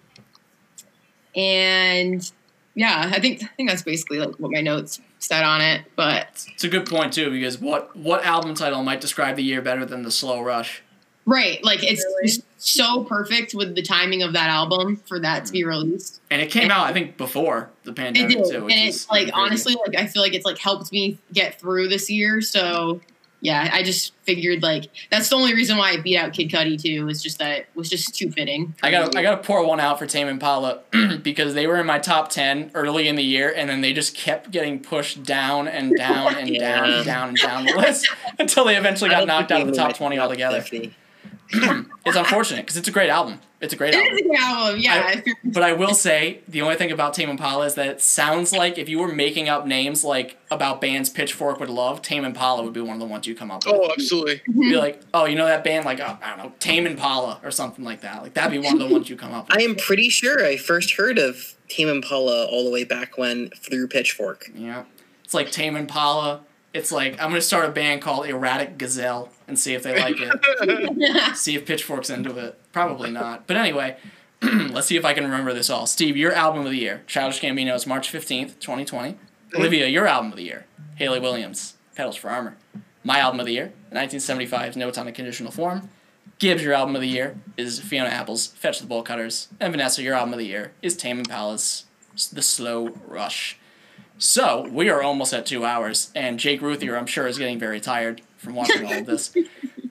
and 1.35 2.31
yeah, 2.75 3.11
I 3.15 3.21
think 3.21 3.43
I 3.43 3.47
think 3.57 3.69
that's 3.69 3.83
basically 3.83 4.19
like 4.19 4.37
what 4.37 4.51
my 4.51 4.61
notes 4.61 5.01
said 5.19 5.43
on 5.45 5.61
it. 5.61 5.83
But 5.97 6.47
It's 6.55 6.65
a 6.65 6.69
good 6.69 6.87
point 6.87 7.13
too, 7.13 7.31
because 7.31 7.59
what 7.59 7.95
what 7.97 8.25
album 8.25 8.55
title 8.55 8.83
might 8.83 9.01
describe 9.01 9.37
the 9.37 9.43
year 9.45 9.63
better 9.63 9.85
than 9.85 10.03
the 10.03 10.11
slow 10.11 10.41
rush? 10.41 10.83
right, 11.29 11.63
like 11.65 11.83
it's 11.83 12.05
Really? 12.05 12.27
just 12.29 12.43
so 12.57 13.03
perfect 13.03 13.53
with 13.53 13.75
the 13.75 13.83
timing 13.83 14.23
of 14.23 14.33
that 14.35 14.49
album 14.49 14.97
for 15.09 15.19
that 15.19 15.45
to 15.47 15.51
be 15.53 15.65
released. 15.65 16.21
And 16.31 16.41
it 16.41 16.53
came 16.53 16.71
out, 16.71 16.87
I 16.87 16.93
think, 16.93 17.17
before 17.17 17.69
the 17.83 17.91
It 17.91 17.97
pandemic 17.97 18.37
did, 18.45 18.45
too. 18.49 18.63
and 18.69 18.71
it's 18.71 18.99
is 18.99 19.09
like 19.11 19.23
crazy. 19.25 19.33
honestly, 19.33 19.77
like 19.87 19.97
I 19.99 20.07
feel 20.07 20.23
like 20.23 20.35
it's 20.35 20.45
like 20.47 20.59
helped 20.59 20.93
me 20.93 21.19
get 21.33 21.59
through 21.61 21.89
this 21.89 22.09
year. 22.09 22.41
So 22.41 23.01
yeah, 23.41 23.71
I 23.73 23.83
just 23.83 24.13
figured 24.23 24.63
like 24.63 24.87
that's 25.11 25.29
the 25.29 25.37
only 25.37 25.55
reason 25.55 25.77
why 25.77 25.91
I 25.91 26.01
beat 26.01 26.17
out 26.17 26.33
Kid 26.33 26.51
Cudi 26.51 26.81
too. 26.81 27.05
Was 27.05 27.23
just 27.23 27.39
that 27.39 27.59
it 27.59 27.69
was 27.75 27.89
just 27.89 28.15
too 28.15 28.31
fitting. 28.31 28.75
I 28.83 28.91
got 28.91 29.15
I 29.15 29.23
got 29.23 29.43
to 29.43 29.47
pour 29.47 29.65
one 29.65 29.79
out 29.79 29.99
for 29.99 30.07
Tame 30.07 30.29
Impala 30.29 30.81
because 31.23 31.55
they 31.55 31.67
were 31.67 31.79
in 31.79 31.87
my 31.87 31.99
top 31.99 32.31
ten 32.31 32.71
early 32.75 33.09
in 33.09 33.17
the 33.17 33.23
year, 33.23 33.53
and 33.55 33.69
then 33.69 33.83
they 33.83 33.93
just 33.93 34.17
kept 34.17 34.51
getting 34.51 34.81
pushed 34.81 35.23
down 35.23 35.69
and 35.69 35.95
down 35.99 36.35
and 36.35 36.59
down 36.59 36.91
and 36.91 37.05
down 37.05 37.29
and 37.29 37.39
down 37.39 37.65
the 37.67 37.75
list 37.75 38.09
until 38.39 38.65
they 38.65 38.77
eventually 38.77 39.11
got 39.11 39.27
knocked 39.27 39.53
out 39.53 39.61
of 39.61 39.69
the 39.69 39.75
top 39.75 39.97
twenty 39.97 40.19
altogether. 40.19 40.61
50. 40.61 40.95
It's 41.53 42.17
unfortunate 42.17 42.63
because 42.63 42.77
it's 42.77 42.89
a 42.89 42.93
great 42.93 43.11
album. 43.11 43.41
It's 43.61 43.73
a 43.73 43.77
great 43.77 43.95
It 43.95 43.99
album. 43.99 44.13
is 44.15 44.21
a 44.21 44.25
good 44.25 44.37
album, 44.39 44.81
yeah. 44.81 45.13
I- 45.17 45.25
But 45.45 45.63
I 45.63 45.73
will 45.73 45.95
say 45.95 46.41
the 46.47 46.61
only 46.63 46.77
thing 46.77 46.93
about 46.93 47.15
Tame 47.15 47.31
Impala 47.31 47.65
is 47.67 47.75
that 47.75 47.87
it 47.89 48.01
sounds 48.01 48.53
like 48.53 48.79
if 48.79 48.89
you 48.89 48.99
were 48.99 49.09
making 49.13 49.49
up 49.49 49.67
names 49.67 50.05
like 50.05 50.39
about 50.51 50.81
bands 50.81 51.09
Pitchfork 51.11 51.59
would 51.59 51.71
love, 51.71 52.03
Tame 52.03 52.25
Impala 52.25 52.63
would 52.63 52.73
be 52.75 52.81
one 52.81 52.95
of 52.95 53.01
the 53.01 53.07
ones 53.07 53.27
you 53.27 53.35
come 53.35 53.51
up 53.51 53.65
with. 53.65 53.75
Oh, 53.75 53.91
absolutely. 53.91 54.43
You'd 54.47 54.71
be 54.71 54.77
like, 54.77 55.01
oh, 55.15 55.25
you 55.25 55.35
know 55.37 55.47
that 55.47 55.65
band 55.65 55.85
like 55.85 56.01
oh, 56.01 56.19
I 56.23 56.29
don't 56.37 56.39
know, 56.39 56.53
Tame 56.61 56.87
Impala 56.87 57.41
or 57.43 57.51
something 57.51 57.85
like 57.85 58.03
that. 58.03 58.23
Like 58.23 58.35
that'd 58.35 58.53
be 58.53 58.59
one 58.65 58.75
of 58.81 58.89
the 58.89 58.93
ones 58.93 59.09
you 59.09 59.17
come 59.17 59.33
up 59.33 59.49
with. 59.49 59.59
I 59.59 59.63
am 59.63 59.75
pretty 59.75 60.11
sure 60.11 60.45
I 60.45 60.57
first 60.57 60.93
heard 60.97 61.19
of 61.19 61.55
Tame 61.69 61.89
Impala 61.89 62.45
all 62.47 62.65
the 62.65 62.71
way 62.71 62.85
back 62.85 63.17
when 63.19 63.49
through 63.51 63.89
Pitchfork. 63.89 64.51
Yeah. 64.55 64.85
It's 65.25 65.35
like 65.35 65.51
Tame 65.51 65.75
Impala. 65.77 66.43
It's 66.77 66.93
like 66.93 67.15
I'm 67.15 67.31
gonna 67.31 67.41
start 67.41 67.65
a 67.65 67.73
band 67.73 68.03
called 68.03 68.27
Erratic 68.27 68.77
Gazelle 68.77 69.31
and 69.49 69.59
see 69.59 69.73
if 69.73 69.83
they 69.83 69.99
like 69.99 70.17
it. 70.19 71.37
see 71.37 71.55
if 71.55 71.65
Pitchfork's 71.65 72.11
into 72.11 72.37
it. 72.37 72.61
Probably 72.71 73.11
not. 73.11 73.47
But 73.47 73.57
anyway, 73.57 73.97
let's 74.43 74.87
see 74.87 74.97
if 74.97 75.05
I 75.05 75.15
can 75.15 75.25
remember 75.25 75.55
this 75.55 75.71
all. 75.71 75.87
Steve, 75.87 76.19
your 76.19 76.33
album 76.33 76.67
of 76.67 76.71
the 76.71 76.79
year, 76.79 77.03
Childish 77.07 77.41
Gambino's 77.41 77.87
March 77.87 78.11
fifteenth, 78.11 78.61
twenty 78.61 78.85
twenty. 78.85 79.13
Mm-hmm. 79.13 79.57
Olivia, 79.59 79.87
your 79.87 80.07
album 80.07 80.33
of 80.33 80.37
the 80.37 80.45
year, 80.45 80.67
Hayley 80.97 81.19
Williams, 81.19 81.75
Petals 81.95 82.17
for 82.17 82.29
Armor. 82.29 82.57
My 83.03 83.21
album 83.21 83.39
of 83.39 83.47
the 83.47 83.53
year, 83.53 83.73
1975's 83.93 84.77
Notes 84.77 84.99
on 84.99 85.07
a 85.07 85.13
Conditional 85.13 85.53
Form. 85.53 85.89
Gibbs, 86.41 86.63
your 86.63 86.75
album 86.75 86.97
of 86.97 87.01
the 87.01 87.09
year, 87.09 87.39
is 87.57 87.79
Fiona 87.79 88.11
Apple's 88.11 88.49
Fetch 88.49 88.81
the 88.81 88.87
Bolt 88.87 89.07
Cutters. 89.07 89.47
And 89.61 89.73
Vanessa, 89.73 90.03
your 90.03 90.17
album 90.17 90.33
of 90.35 90.41
the 90.41 90.47
year, 90.47 90.73
is 90.83 90.97
Tame 90.97 91.21
Impala's 91.21 91.85
The 92.33 92.43
Slow 92.43 92.89
Rush. 93.07 93.59
So, 94.19 94.67
we 94.71 94.89
are 94.89 95.03
almost 95.03 95.35
at 95.35 95.45
two 95.45 95.65
hours, 95.65 96.11
and 96.15 96.39
Jake 96.39 96.63
Ruthier, 96.63 96.97
I'm 96.97 97.07
sure, 97.07 97.27
is 97.27 97.37
getting 97.39 97.59
very 97.59 97.81
tired 97.81 98.23
from 98.39 98.55
watching 98.55 98.87
all 98.87 98.93
of 98.93 99.07
this. 99.07 99.35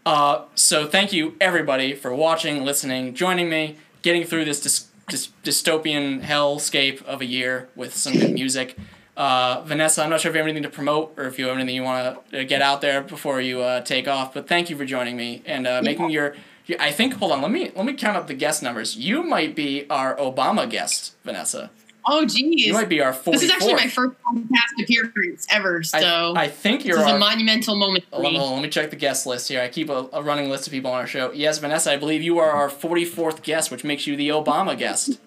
Uh, 0.06 0.46
so, 0.54 0.86
thank 0.86 1.12
you, 1.12 1.36
everybody, 1.42 1.96
for 1.96 2.14
watching, 2.14 2.64
listening, 2.64 3.16
joining 3.16 3.50
me, 3.50 3.76
getting 4.04 4.24
through 4.24 4.46
this 4.46 4.88
dys- 5.08 5.30
dystopian 5.44 6.22
hellscape 6.22 7.02
of 7.06 7.22
a 7.22 7.26
year 7.26 7.70
with 7.76 7.96
some 7.96 8.14
good 8.14 8.32
music. 8.32 8.78
Uh, 9.18 9.64
Vanessa, 9.66 10.04
I'm 10.04 10.12
not 10.12 10.22
sure 10.22 10.30
if 10.30 10.36
you 10.36 10.40
have 10.40 10.46
anything 10.46 10.62
to 10.62 10.70
promote 10.70 11.14
or 11.18 11.26
if 11.26 11.40
you 11.40 11.48
have 11.48 11.56
anything 11.56 11.74
you 11.74 11.82
want 11.82 12.30
to 12.30 12.46
get 12.46 12.62
out 12.62 12.82
there 12.82 13.02
before 13.02 13.42
you 13.42 13.62
uh, 13.62 13.82
take 13.82 14.08
off, 14.08 14.34
but 14.34 14.48
thank 14.48 14.70
you 14.70 14.78
for 14.78 14.86
joining 14.86 15.18
me 15.18 15.42
and 15.48 15.66
uh, 15.66 15.82
making 15.82 16.12
your, 16.12 16.36
your. 16.68 16.80
I 16.80 16.92
think. 16.92 17.16
Hold 17.16 17.32
on. 17.32 17.42
Let 17.42 17.50
me 17.50 17.72
let 17.76 17.86
me 17.88 17.94
count 17.94 18.18
up 18.18 18.28
the 18.28 18.34
guest 18.34 18.62
numbers. 18.62 18.96
You 18.98 19.24
might 19.24 19.56
be 19.56 19.88
our 19.90 20.16
Obama 20.18 20.70
guest, 20.70 21.16
Vanessa. 21.24 21.72
Oh 22.08 22.26
geez. 22.26 22.68
You 22.68 22.74
might 22.74 22.90
be 22.90 23.02
our 23.02 23.14
44th. 23.14 23.32
This 23.32 23.44
is 23.44 23.52
actually 23.52 23.74
my 23.76 23.88
first 23.88 24.16
podcast 24.22 24.84
appearance 24.84 25.48
ever, 25.50 25.84
so 25.84 26.34
I, 26.36 26.44
I 26.44 26.48
think 26.48 26.86
you're 26.86 26.98
this 26.98 27.08
is 27.08 27.14
a 27.14 27.18
monumental 27.20 27.76
moment 27.76 28.06
for 28.10 28.22
me. 28.22 28.38
hold 28.38 28.50
on, 28.50 28.54
let 28.56 28.64
me 28.64 28.70
check 28.70 28.90
the 28.90 28.96
guest 28.96 29.26
list 29.26 29.48
here. 29.50 29.62
I 29.62 29.68
keep 29.68 29.90
a, 29.90 30.10
a 30.14 30.22
running 30.22 30.50
list 30.50 30.68
of 30.68 30.74
people 30.74 30.92
on 30.92 31.00
our 31.00 31.08
show. 31.08 31.32
Yes, 31.32 31.60
Vanessa, 31.60 31.92
I 31.92 31.98
believe 31.98 32.22
you 32.22 32.40
are 32.40 32.52
our 32.52 32.70
44th 32.70 33.42
guest, 33.42 33.72
which 33.72 33.84
makes 33.84 34.08
you 34.08 34.16
the 34.16 34.30
Obama 34.30 34.78
guest. 34.78 35.20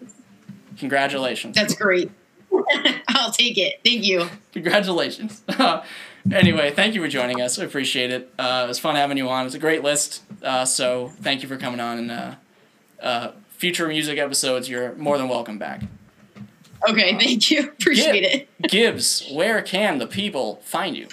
Congratulations. 0.78 1.56
That's 1.56 1.74
great. 1.74 2.10
I'll 3.08 3.32
take 3.32 3.58
it. 3.58 3.80
Thank 3.84 4.04
you. 4.04 4.28
Congratulations. 4.52 5.42
anyway, 6.32 6.70
thank 6.70 6.94
you 6.94 7.02
for 7.02 7.08
joining 7.08 7.40
us. 7.40 7.58
I 7.58 7.64
appreciate 7.64 8.10
it. 8.10 8.32
Uh, 8.38 8.62
it 8.64 8.68
was 8.68 8.78
fun 8.78 8.96
having 8.96 9.16
you 9.16 9.28
on. 9.28 9.46
It's 9.46 9.54
a 9.54 9.58
great 9.58 9.82
list. 9.82 10.22
Uh, 10.42 10.64
so 10.64 11.12
thank 11.20 11.42
you 11.42 11.48
for 11.48 11.56
coming 11.56 11.80
on. 11.80 11.98
And 11.98 12.10
uh, 12.10 12.34
uh, 13.02 13.32
future 13.50 13.88
music 13.88 14.18
episodes, 14.18 14.68
you're 14.68 14.94
more 14.94 15.18
than 15.18 15.28
welcome 15.28 15.58
back. 15.58 15.82
Okay, 16.88 17.18
thank 17.18 17.50
you. 17.50 17.60
Appreciate 17.68 18.22
Yeah. 18.22 18.28
it. 18.60 18.70
Gibbs, 18.70 19.28
where 19.32 19.62
can 19.62 19.98
the 19.98 20.06
people 20.06 20.60
find 20.64 20.96
you? 20.96 21.08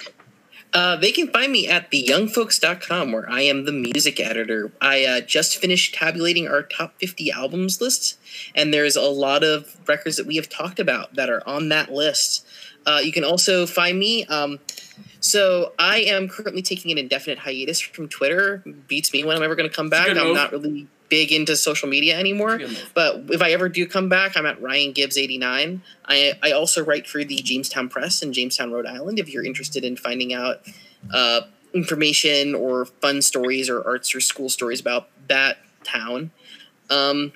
Uh, 0.72 0.94
they 0.96 1.10
can 1.10 1.28
find 1.28 1.50
me 1.52 1.68
at 1.68 1.90
theyoungfolks.com 1.90 3.10
where 3.12 3.28
I 3.30 3.40
am 3.42 3.64
the 3.64 3.72
music 3.72 4.20
editor. 4.20 4.72
I 4.80 5.04
uh, 5.06 5.20
just 5.22 5.56
finished 5.56 5.94
tabulating 5.94 6.46
our 6.48 6.62
top 6.62 6.98
50 7.00 7.30
albums 7.30 7.80
list, 7.80 8.18
and 8.54 8.74
there's 8.74 8.94
a 8.96 9.02
lot 9.02 9.42
of 9.42 9.76
records 9.88 10.16
that 10.18 10.26
we 10.26 10.36
have 10.36 10.50
talked 10.50 10.78
about 10.78 11.14
that 11.14 11.30
are 11.30 11.42
on 11.48 11.70
that 11.70 11.92
list. 11.92 12.46
Uh, 12.84 13.00
you 13.02 13.10
can 13.10 13.24
also 13.24 13.64
find 13.64 13.98
me. 13.98 14.26
Um, 14.26 14.58
so 15.20 15.72
I 15.78 16.00
am 16.00 16.28
currently 16.28 16.62
taking 16.62 16.92
an 16.92 16.98
indefinite 16.98 17.38
hiatus 17.38 17.80
from 17.80 18.08
Twitter. 18.08 18.62
Beats 18.86 19.12
me 19.14 19.24
when 19.24 19.36
I'm 19.36 19.42
ever 19.42 19.54
going 19.56 19.68
to 19.68 19.74
come 19.74 19.88
back. 19.88 20.10
I'm 20.10 20.16
move. 20.16 20.34
not 20.36 20.52
really 20.52 20.88
big 21.08 21.32
into 21.32 21.56
social 21.56 21.88
media 21.88 22.18
anymore. 22.18 22.60
But 22.94 23.24
if 23.30 23.42
I 23.42 23.52
ever 23.52 23.68
do 23.68 23.86
come 23.86 24.08
back, 24.08 24.36
I'm 24.36 24.46
at 24.46 24.60
Ryan 24.60 24.92
Gibbs 24.92 25.16
eighty 25.16 25.38
nine. 25.38 25.82
I 26.04 26.34
I 26.42 26.52
also 26.52 26.84
write 26.84 27.06
for 27.06 27.24
the 27.24 27.36
Jamestown 27.36 27.88
Press 27.88 28.22
in 28.22 28.32
Jamestown, 28.32 28.72
Rhode 28.72 28.86
Island. 28.86 29.18
If 29.18 29.28
you're 29.28 29.44
interested 29.44 29.84
in 29.84 29.96
finding 29.96 30.32
out 30.34 30.62
uh, 31.12 31.42
information 31.74 32.54
or 32.54 32.86
fun 32.86 33.22
stories 33.22 33.68
or 33.68 33.86
arts 33.86 34.14
or 34.14 34.20
school 34.20 34.48
stories 34.48 34.80
about 34.80 35.08
that 35.28 35.58
town, 35.84 36.30
um, 36.90 37.32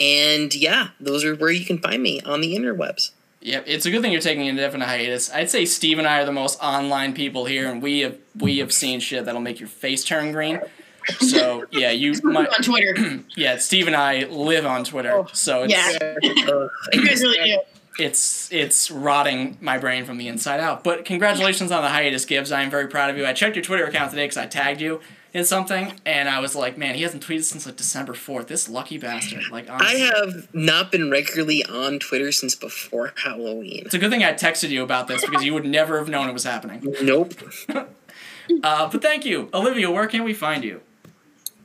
and 0.00 0.54
yeah, 0.54 0.88
those 1.00 1.24
are 1.24 1.34
where 1.34 1.50
you 1.50 1.64
can 1.64 1.78
find 1.78 2.02
me 2.02 2.20
on 2.22 2.40
the 2.40 2.56
interwebs. 2.56 3.10
Yep, 3.40 3.64
it's 3.66 3.84
a 3.84 3.90
good 3.90 4.00
thing 4.00 4.10
you're 4.10 4.22
taking 4.22 4.48
a 4.48 4.56
definite 4.56 4.86
hiatus. 4.86 5.30
I'd 5.30 5.50
say 5.50 5.66
Steve 5.66 5.98
and 5.98 6.08
I 6.08 6.22
are 6.22 6.24
the 6.24 6.32
most 6.32 6.58
online 6.62 7.12
people 7.12 7.44
here, 7.44 7.70
and 7.70 7.82
we 7.82 8.00
have 8.00 8.16
we 8.38 8.58
have 8.58 8.72
seen 8.72 9.00
shit 9.00 9.26
that'll 9.26 9.42
make 9.42 9.60
your 9.60 9.68
face 9.68 10.02
turn 10.02 10.32
green. 10.32 10.60
So 11.20 11.64
yeah, 11.70 11.90
you 11.90 12.14
might. 12.22 12.48
on 12.48 12.62
Twitter. 12.62 13.20
Yeah, 13.36 13.56
Steve 13.58 13.86
and 13.86 13.96
I 13.96 14.24
live 14.24 14.64
on 14.66 14.84
Twitter, 14.84 15.24
so 15.32 15.64
it's 15.64 15.72
Yeah. 15.72 16.52
Uh, 16.52 16.68
You 16.92 17.06
guys 17.06 17.22
really 17.22 17.44
do. 17.44 17.58
it's 17.98 18.48
it's 18.52 18.90
rotting 18.90 19.56
my 19.60 19.78
brain 19.78 20.04
from 20.04 20.18
the 20.18 20.28
inside 20.28 20.60
out. 20.60 20.84
But 20.84 21.04
congratulations 21.04 21.70
on 21.72 21.82
the 21.82 21.88
hiatus, 21.88 22.24
Gibbs. 22.24 22.52
I 22.52 22.62
am 22.62 22.70
very 22.70 22.86
proud 22.88 23.10
of 23.10 23.16
you. 23.16 23.26
I 23.26 23.32
checked 23.32 23.56
your 23.56 23.64
Twitter 23.64 23.84
account 23.84 24.10
today 24.10 24.24
because 24.24 24.36
I 24.36 24.46
tagged 24.46 24.80
you 24.80 25.00
in 25.32 25.44
something, 25.44 25.94
and 26.06 26.28
I 26.28 26.38
was 26.38 26.54
like, 26.54 26.78
man, 26.78 26.94
he 26.94 27.02
hasn't 27.02 27.26
tweeted 27.26 27.42
since 27.42 27.66
like 27.66 27.74
December 27.76 28.14
fourth. 28.14 28.46
This 28.46 28.68
lucky 28.68 28.98
bastard. 28.98 29.42
Like, 29.50 29.68
I 29.68 29.94
have 29.94 30.48
not 30.54 30.92
been 30.92 31.10
regularly 31.10 31.64
on 31.64 31.98
Twitter 31.98 32.30
since 32.30 32.54
before 32.54 33.12
Halloween. 33.16 33.82
It's 33.84 33.94
a 33.94 33.98
good 33.98 34.12
thing 34.12 34.22
I 34.22 34.32
texted 34.32 34.68
you 34.68 34.84
about 34.84 35.08
this 35.08 35.24
because 35.24 35.44
you 35.44 35.52
would 35.54 35.66
never 35.66 35.98
have 35.98 36.08
known 36.08 36.28
it 36.28 36.32
was 36.32 36.44
happening. 36.44 36.94
Nope. 37.02 37.34
Uh, 38.62 38.90
but 38.90 39.00
thank 39.00 39.24
you, 39.24 39.48
Olivia. 39.54 39.90
Where 39.90 40.06
can 40.06 40.22
we 40.22 40.34
find 40.34 40.64
you? 40.64 40.82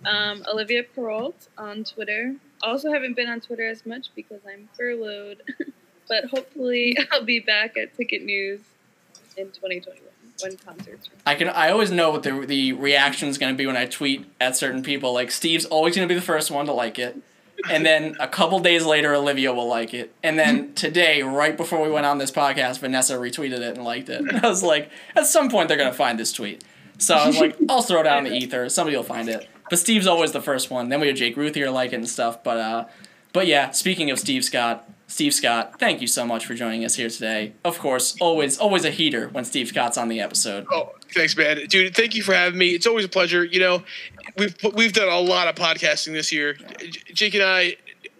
Um, 0.05 0.43
Olivia 0.51 0.83
Perreault 0.83 1.47
on 1.57 1.83
Twitter. 1.83 2.35
Also 2.61 2.91
haven't 2.91 3.15
been 3.15 3.29
on 3.29 3.41
Twitter 3.41 3.67
as 3.67 3.85
much 3.85 4.07
because 4.15 4.41
I'm 4.47 4.69
furloughed, 4.77 5.41
but 6.07 6.25
hopefully 6.25 6.97
I'll 7.11 7.23
be 7.23 7.39
back 7.39 7.77
at 7.77 7.95
Ticket 7.95 8.23
News 8.23 8.61
in 9.37 9.47
2021 9.47 10.09
when 10.41 10.57
concerts. 10.57 11.09
I 11.25 11.35
can. 11.35 11.49
I 11.49 11.69
always 11.71 11.91
know 11.91 12.11
what 12.11 12.23
the 12.23 12.45
the 12.45 12.73
reaction 12.73 13.27
is 13.29 13.37
going 13.37 13.53
to 13.53 13.57
be 13.57 13.65
when 13.65 13.77
I 13.77 13.85
tweet 13.85 14.25
at 14.39 14.55
certain 14.55 14.83
people. 14.83 15.13
Like 15.13 15.31
Steve's 15.31 15.65
always 15.65 15.95
going 15.95 16.07
to 16.07 16.13
be 16.13 16.17
the 16.17 16.25
first 16.25 16.51
one 16.51 16.65
to 16.67 16.73
like 16.73 16.97
it, 16.99 17.17
and 17.69 17.85
then 17.85 18.15
a 18.19 18.27
couple 18.27 18.59
days 18.59 18.85
later, 18.85 19.13
Olivia 19.13 19.53
will 19.53 19.67
like 19.67 19.93
it, 19.93 20.13
and 20.23 20.37
then 20.39 20.73
today, 20.75 21.21
right 21.23 21.55
before 21.57 21.81
we 21.81 21.89
went 21.89 22.05
on 22.05 22.17
this 22.17 22.31
podcast, 22.31 22.79
Vanessa 22.79 23.15
retweeted 23.15 23.59
it 23.59 23.75
and 23.75 23.83
liked 23.83 24.09
it. 24.09 24.21
And 24.21 24.39
I 24.45 24.47
was 24.47 24.63
like, 24.63 24.89
at 25.15 25.25
some 25.25 25.49
point, 25.49 25.67
they're 25.67 25.77
going 25.77 25.91
to 25.91 25.97
find 25.97 26.19
this 26.19 26.31
tweet. 26.31 26.63
So 26.97 27.15
I 27.15 27.27
was 27.27 27.39
like, 27.39 27.55
I'll 27.69 27.81
throw 27.81 28.01
it 28.01 28.07
out 28.07 28.25
in 28.25 28.25
the 28.25 28.37
ether. 28.37 28.67
Somebody 28.67 28.97
will 28.97 29.03
find 29.03 29.29
it. 29.29 29.47
But 29.69 29.79
Steve's 29.79 30.07
always 30.07 30.31
the 30.31 30.41
first 30.41 30.71
one. 30.71 30.89
Then 30.89 30.99
we 30.99 31.07
have 31.07 31.15
Jake 31.15 31.37
Ruthier 31.37 31.71
like 31.71 31.93
it 31.93 31.95
and 31.95 32.09
stuff. 32.09 32.43
But 32.43 32.57
uh, 32.57 32.85
but 33.33 33.47
yeah. 33.47 33.71
Speaking 33.71 34.09
of 34.11 34.19
Steve 34.19 34.43
Scott, 34.43 34.89
Steve 35.07 35.33
Scott, 35.33 35.79
thank 35.79 36.01
you 36.01 36.07
so 36.07 36.25
much 36.25 36.45
for 36.45 36.53
joining 36.53 36.85
us 36.85 36.95
here 36.95 37.09
today. 37.09 37.53
Of 37.65 37.79
course, 37.79 38.15
always 38.19 38.57
always 38.59 38.85
a 38.85 38.91
heater 38.91 39.27
when 39.29 39.43
Steve 39.45 39.67
Scott's 39.67 39.97
on 39.97 40.07
the 40.07 40.21
episode. 40.21 40.67
Oh, 40.71 40.93
thanks, 41.13 41.35
man, 41.35 41.65
dude. 41.67 41.95
Thank 41.95 42.15
you 42.15 42.23
for 42.23 42.33
having 42.33 42.59
me. 42.59 42.69
It's 42.69 42.87
always 42.87 43.05
a 43.05 43.09
pleasure. 43.09 43.43
You 43.43 43.59
know, 43.59 43.83
we've 44.37 44.55
we've 44.73 44.93
done 44.93 45.09
a 45.09 45.19
lot 45.19 45.47
of 45.47 45.55
podcasting 45.55 46.13
this 46.13 46.31
year. 46.31 46.57
Jake 47.13 47.33
and 47.33 47.43
I, 47.43 47.77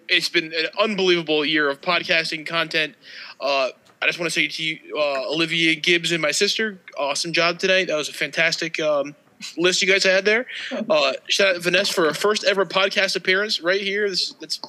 it's 0.08 0.30
been 0.30 0.46
an 0.46 0.68
unbelievable 0.80 1.46
year 1.46 1.70
of 1.70 1.82
podcasting 1.82 2.46
content. 2.46 2.96
Uh, 3.40 3.70
I 4.02 4.06
just 4.06 4.18
want 4.18 4.32
to 4.32 4.34
say 4.34 4.48
to 4.48 4.64
you, 4.64 4.98
uh, 4.98 5.30
Olivia 5.30 5.76
Gibbs 5.76 6.12
and 6.12 6.22
my 6.22 6.32
sister, 6.32 6.80
awesome 6.98 7.34
job 7.34 7.60
tonight. 7.60 7.88
That 7.88 7.98
was 7.98 8.10
a 8.10 8.14
fantastic 8.14 8.80
um, 8.80 9.16
list 9.58 9.82
you 9.82 9.88
guys 9.88 10.04
had 10.04 10.26
there. 10.26 10.46
Uh, 10.90 11.14
shout 11.28 11.50
out 11.50 11.54
to 11.56 11.60
Vanessa 11.62 11.94
for 11.94 12.06
her 12.06 12.14
first 12.14 12.44
ever 12.44 12.66
podcast 12.66 13.16
appearance 13.16 13.62
right 13.62 13.82
here. 13.82 14.10
This 14.10 14.34
that's 14.40 14.60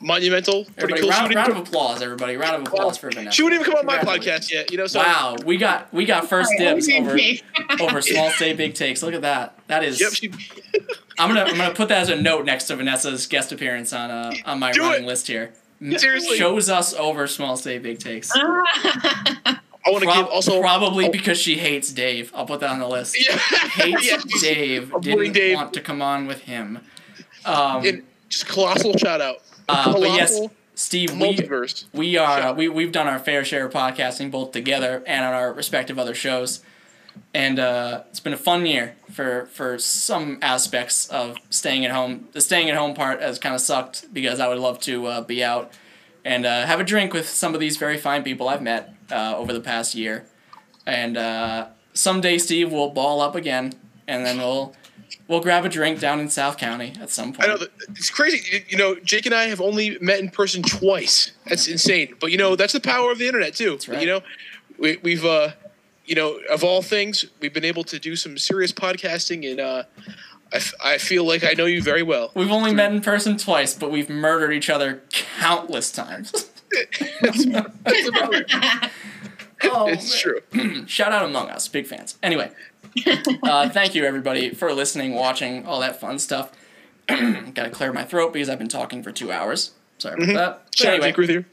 monumental. 0.00 0.64
Pretty 0.64 0.94
Everybody, 0.94 1.00
cool. 1.02 1.10
She 1.10 1.16
round, 1.16 1.22
wouldn't 1.28 1.36
round 1.36 1.48
even 1.50 1.62
of 1.62 1.68
applause, 1.68 2.02
everybody. 2.02 2.36
Round 2.36 2.56
of 2.56 2.62
applause 2.72 2.98
for 2.98 3.08
come- 3.10 3.18
Vanessa. 3.18 3.34
she 3.34 3.42
wouldn't 3.42 3.60
even 3.62 3.72
come 3.72 3.80
on 3.80 3.86
my 3.86 3.98
podcast 3.98 4.52
yet. 4.52 4.70
You 4.70 4.78
know, 4.78 4.86
so 4.86 5.00
Wow, 5.00 5.36
we 5.44 5.56
got 5.56 5.92
we 5.92 6.04
got 6.04 6.28
first 6.28 6.50
All 6.58 6.64
right, 6.66 6.74
dibs 6.74 6.88
over 6.90 7.16
over 7.82 8.02
small 8.02 8.30
state 8.30 8.56
big 8.56 8.74
takes. 8.74 9.02
Look 9.02 9.14
at 9.14 9.22
that. 9.22 9.58
That 9.68 9.82
is. 9.84 10.00
Yep, 10.00 10.12
she, 10.12 10.28
I'm 11.18 11.28
gonna 11.28 11.42
I'm 11.44 11.56
gonna 11.56 11.74
put 11.74 11.88
that 11.88 12.02
as 12.02 12.08
a 12.10 12.16
note 12.16 12.44
next 12.44 12.64
to 12.64 12.76
Vanessa's 12.76 13.26
guest 13.26 13.50
appearance 13.52 13.92
on 13.92 14.10
uh 14.10 14.32
on 14.44 14.58
my 14.58 14.70
running 14.72 15.06
list 15.06 15.26
here. 15.26 15.52
Seriously. 15.96 16.36
shows 16.38 16.70
us 16.70 16.94
over 16.94 17.26
small 17.26 17.56
state 17.56 17.82
big 17.82 17.98
takes. 17.98 18.32
I 19.86 19.90
want 19.90 20.02
to 20.02 20.10
Prob- 20.10 20.24
give 20.26 20.32
also 20.32 20.60
probably 20.60 21.06
oh. 21.06 21.10
because 21.12 21.38
she 21.38 21.56
hates 21.58 21.92
Dave. 21.92 22.32
I'll 22.34 22.46
put 22.46 22.60
that 22.60 22.70
on 22.70 22.78
the 22.80 22.88
list. 22.88 23.16
Yeah. 23.28 23.36
Hates 23.38 24.06
Yeah. 24.10 24.18
Dave. 24.40 24.92
Didn't 25.00 25.32
Dave. 25.32 25.56
want 25.56 25.72
to 25.74 25.80
come 25.80 26.02
on 26.02 26.26
with 26.26 26.40
him. 26.42 26.80
Um, 27.44 27.84
And 27.86 28.02
just 28.28 28.46
colossal 28.48 28.96
shout 28.98 29.20
out. 29.20 29.36
uh, 29.68 29.92
but 29.92 30.02
yes, 30.02 30.40
Steve, 30.74 31.12
we, 31.12 31.18
multiverse. 31.18 31.84
We 31.92 32.16
are 32.18 32.42
Sure. 32.42 32.52
we 32.54 32.68
we've 32.68 32.92
done 32.92 33.06
our 33.06 33.18
fair 33.18 33.44
share 33.44 33.66
of 33.66 33.72
podcasting 33.72 34.30
both 34.30 34.52
together 34.52 35.02
and 35.06 35.24
on 35.24 35.32
our 35.32 35.52
respective 35.52 35.98
other 35.98 36.14
shows, 36.14 36.60
and 37.32 37.58
uh, 37.58 38.02
it's 38.10 38.20
been 38.20 38.32
a 38.34 38.36
fun 38.36 38.66
year 38.66 38.94
for 39.12 39.46
for 39.52 39.78
some 39.78 40.38
aspects 40.42 41.08
of 41.08 41.36
staying 41.50 41.84
at 41.86 41.92
home. 41.92 42.28
The 42.32 42.40
staying 42.40 42.68
at 42.68 42.76
home 42.76 42.94
part 42.94 43.22
has 43.22 43.38
kind 43.38 43.54
of 43.54 43.60
sucked 43.60 44.12
because 44.12 44.38
I 44.40 44.48
would 44.48 44.58
love 44.58 44.78
to 44.80 45.06
uh, 45.06 45.20
be 45.22 45.42
out 45.42 45.72
and 46.24 46.44
uh, 46.44 46.66
have 46.66 46.80
a 46.80 46.84
drink 46.84 47.12
with 47.14 47.28
some 47.28 47.54
of 47.54 47.60
these 47.60 47.76
very 47.78 47.96
fine 47.96 48.22
people 48.24 48.48
I've 48.48 48.60
met 48.62 48.92
uh, 49.10 49.36
over 49.36 49.52
the 49.52 49.60
past 49.60 49.94
year, 49.94 50.26
and 50.86 51.16
uh, 51.16 51.68
someday 51.92 52.38
Steve 52.38 52.72
will 52.72 52.90
ball 52.90 53.20
up 53.20 53.34
again, 53.34 53.72
and 54.06 54.24
then 54.24 54.38
we'll. 54.38 54.74
We'll 55.28 55.40
grab 55.40 55.64
a 55.64 55.68
drink 55.68 55.98
down 55.98 56.20
in 56.20 56.28
South 56.28 56.56
County 56.56 56.92
at 57.00 57.10
some 57.10 57.32
point. 57.32 57.48
I 57.48 57.54
know 57.54 57.66
it's 57.90 58.10
crazy. 58.10 58.64
You- 58.68 58.76
know, 58.78 58.94
Jake 58.94 59.26
and 59.26 59.34
I 59.34 59.44
have 59.46 59.60
only 59.60 59.98
met 60.00 60.20
in 60.20 60.28
person 60.30 60.62
twice. 60.62 61.32
That's 61.46 61.66
insane. 61.66 62.14
But 62.20 62.30
you 62.30 62.38
know, 62.38 62.54
that's 62.54 62.72
the 62.72 62.80
power 62.80 63.10
of 63.10 63.18
the 63.18 63.26
internet 63.26 63.54
too. 63.54 63.76
Right. 63.88 64.00
You 64.00 64.06
know, 64.06 64.20
we, 64.78 64.98
we've 65.02 65.24
uh, 65.24 65.50
you 66.04 66.14
know, 66.14 66.38
of 66.50 66.62
all 66.62 66.80
things, 66.82 67.24
we've 67.40 67.52
been 67.52 67.64
able 67.64 67.84
to 67.84 67.98
do 67.98 68.14
some 68.16 68.38
serious 68.38 68.72
podcasting, 68.72 69.48
and 69.50 69.60
uh, 69.60 69.82
I, 70.52 70.56
f- 70.56 70.74
I 70.82 70.98
feel 70.98 71.26
like 71.26 71.42
I 71.44 71.52
know 71.52 71.66
you 71.66 71.82
very 71.82 72.02
well. 72.02 72.30
We've 72.34 72.50
only 72.50 72.72
met 72.72 72.92
in 72.92 73.00
person 73.00 73.36
twice, 73.36 73.74
but 73.74 73.90
we've 73.90 74.08
murdered 74.08 74.52
each 74.52 74.70
other 74.70 75.02
countless 75.40 75.90
times. 75.90 76.50
That's, 77.20 77.44
that's 77.46 78.08
about 78.08 78.34
it. 78.34 78.90
oh, 79.64 79.88
It's 79.88 80.24
man. 80.24 80.34
true. 80.52 80.86
Shout 80.86 81.12
out 81.12 81.24
Among 81.24 81.48
Us, 81.50 81.68
big 81.68 81.86
fans. 81.86 82.18
Anyway, 82.22 82.50
uh, 83.42 83.68
thank 83.68 83.94
you 83.94 84.04
everybody 84.04 84.50
for 84.50 84.72
listening, 84.72 85.14
watching, 85.14 85.66
all 85.66 85.80
that 85.80 86.00
fun 86.00 86.18
stuff. 86.18 86.52
Gotta 87.08 87.70
clear 87.70 87.92
my 87.92 88.04
throat 88.04 88.32
because 88.32 88.48
I've 88.48 88.58
been 88.58 88.68
talking 88.68 89.02
for 89.02 89.12
two 89.12 89.30
hours. 89.32 89.72
Sorry 89.98 90.14
about 90.14 90.26
that. 90.26 90.34
But 90.34 90.62
Mm-hmm. 90.76 90.82
Shout 90.82 90.94
out 90.94 91.02
Jake 91.02 91.16
Ruthier. 91.16 91.46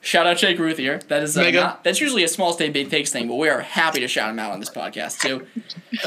shout 0.00 0.26
out 0.26 0.36
Jake 0.36 0.58
Ruthier. 0.58 0.98
That 1.08 1.22
is 1.22 1.36
uh, 1.36 1.50
not, 1.50 1.82
that's 1.84 2.00
usually 2.00 2.22
a 2.24 2.28
small 2.28 2.52
state 2.52 2.72
big 2.72 2.90
takes 2.90 3.10
thing, 3.10 3.26
but 3.28 3.34
we 3.36 3.48
are 3.48 3.60
happy 3.60 4.00
to 4.00 4.08
shout 4.08 4.30
him 4.30 4.38
out 4.38 4.52
on 4.52 4.60
this 4.60 4.70
podcast 4.70 5.20
too. 5.20 5.46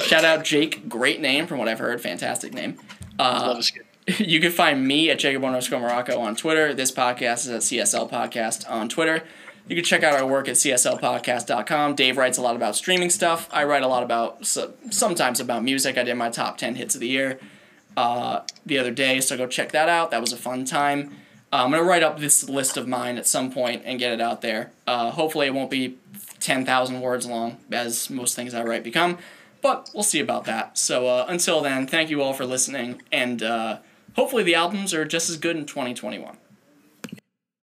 shout 0.04 0.24
out 0.24 0.44
Jake, 0.46 0.88
great 0.88 1.20
name 1.20 1.48
from 1.48 1.58
what 1.58 1.68
I've 1.68 1.80
heard, 1.80 2.00
fantastic 2.02 2.54
name. 2.54 2.80
Uh, 3.20 3.46
Love 3.48 3.58
this 3.58 3.72
kid. 3.72 3.84
you 4.19 4.40
can 4.40 4.52
find 4.52 4.88
me 4.88 5.10
at 5.10 5.18
Jacob 5.18 5.44
underscore 5.44 5.80
Morocco 5.80 6.19
on 6.19 6.36
Twitter. 6.36 6.73
This 6.73 6.91
podcast 6.91 7.48
is 7.48 7.49
at 7.49 7.61
CSL 7.61 8.10
Podcast 8.10 8.69
on 8.69 8.88
Twitter. 8.88 9.23
You 9.68 9.76
can 9.76 9.84
check 9.84 10.03
out 10.03 10.14
our 10.14 10.27
work 10.27 10.48
at 10.48 10.56
cslpodcast.com. 10.56 11.95
Dave 11.95 12.18
writes 12.18 12.38
a 12.38 12.41
lot 12.41 12.56
about 12.56 12.76
streaming 12.76 13.10
stuff. 13.10 13.49
I 13.52 13.64
write 13.64 13.82
a 13.82 13.88
lot 13.88 14.03
about, 14.03 14.45
sometimes 14.45 15.40
about 15.40 15.64
music. 15.64 15.98
I 15.98 16.03
did 16.03 16.14
my 16.15 16.30
top 16.30 16.60
10 16.60 16.76
hits 16.76 16.94
of 16.94 17.02
the 17.02 17.07
year 17.07 17.40
uh, 17.98 18.41
the 18.64 18.77
other 18.77 18.91
day, 18.91 19.22
so 19.22 19.38
go 19.38 19.48
check 19.48 19.72
that 19.72 19.90
out. 19.90 20.11
That 20.11 20.22
was 20.22 20.32
a 20.32 20.38
fun 20.38 20.65
time. 20.65 21.15
Uh, 21.52 21.64
I'm 21.64 21.72
going 21.72 21.82
to 21.82 21.88
write 21.88 22.03
up 22.03 22.19
this 22.19 22.48
list 22.48 22.77
of 22.77 22.88
mine 22.88 23.18
at 23.18 23.26
some 23.26 23.52
point 23.52 23.82
and 23.86 23.98
get 23.98 24.14
it 24.14 24.22
out 24.22 24.41
there. 24.41 24.72
Uh, 24.86 25.10
hopefully, 25.10 25.48
it 25.48 25.53
won't 25.56 25.72
be 25.72 25.98
10,000 26.41 27.02
words 27.02 27.26
long, 27.26 27.57
as 27.72 28.11
most 28.11 28.36
things 28.36 28.53
I 28.53 28.64
write 28.64 28.84
become, 28.84 29.18
but 29.64 29.90
we'll 29.95 30.03
see 30.03 30.19
about 30.19 30.45
that. 30.45 30.77
So 30.77 31.07
uh, 31.07 31.26
until 31.27 31.61
then, 31.61 31.88
thank 31.88 32.11
you 32.11 32.22
all 32.22 32.34
for 32.34 32.45
listening, 32.45 33.02
and 33.11 33.41
uh, 33.41 33.77
hopefully, 34.16 34.44
the 34.44 34.56
albums 34.56 34.94
are 34.94 35.06
just 35.06 35.30
as 35.30 35.38
good 35.38 35.56
in 35.56 35.66
2021. 35.66 36.38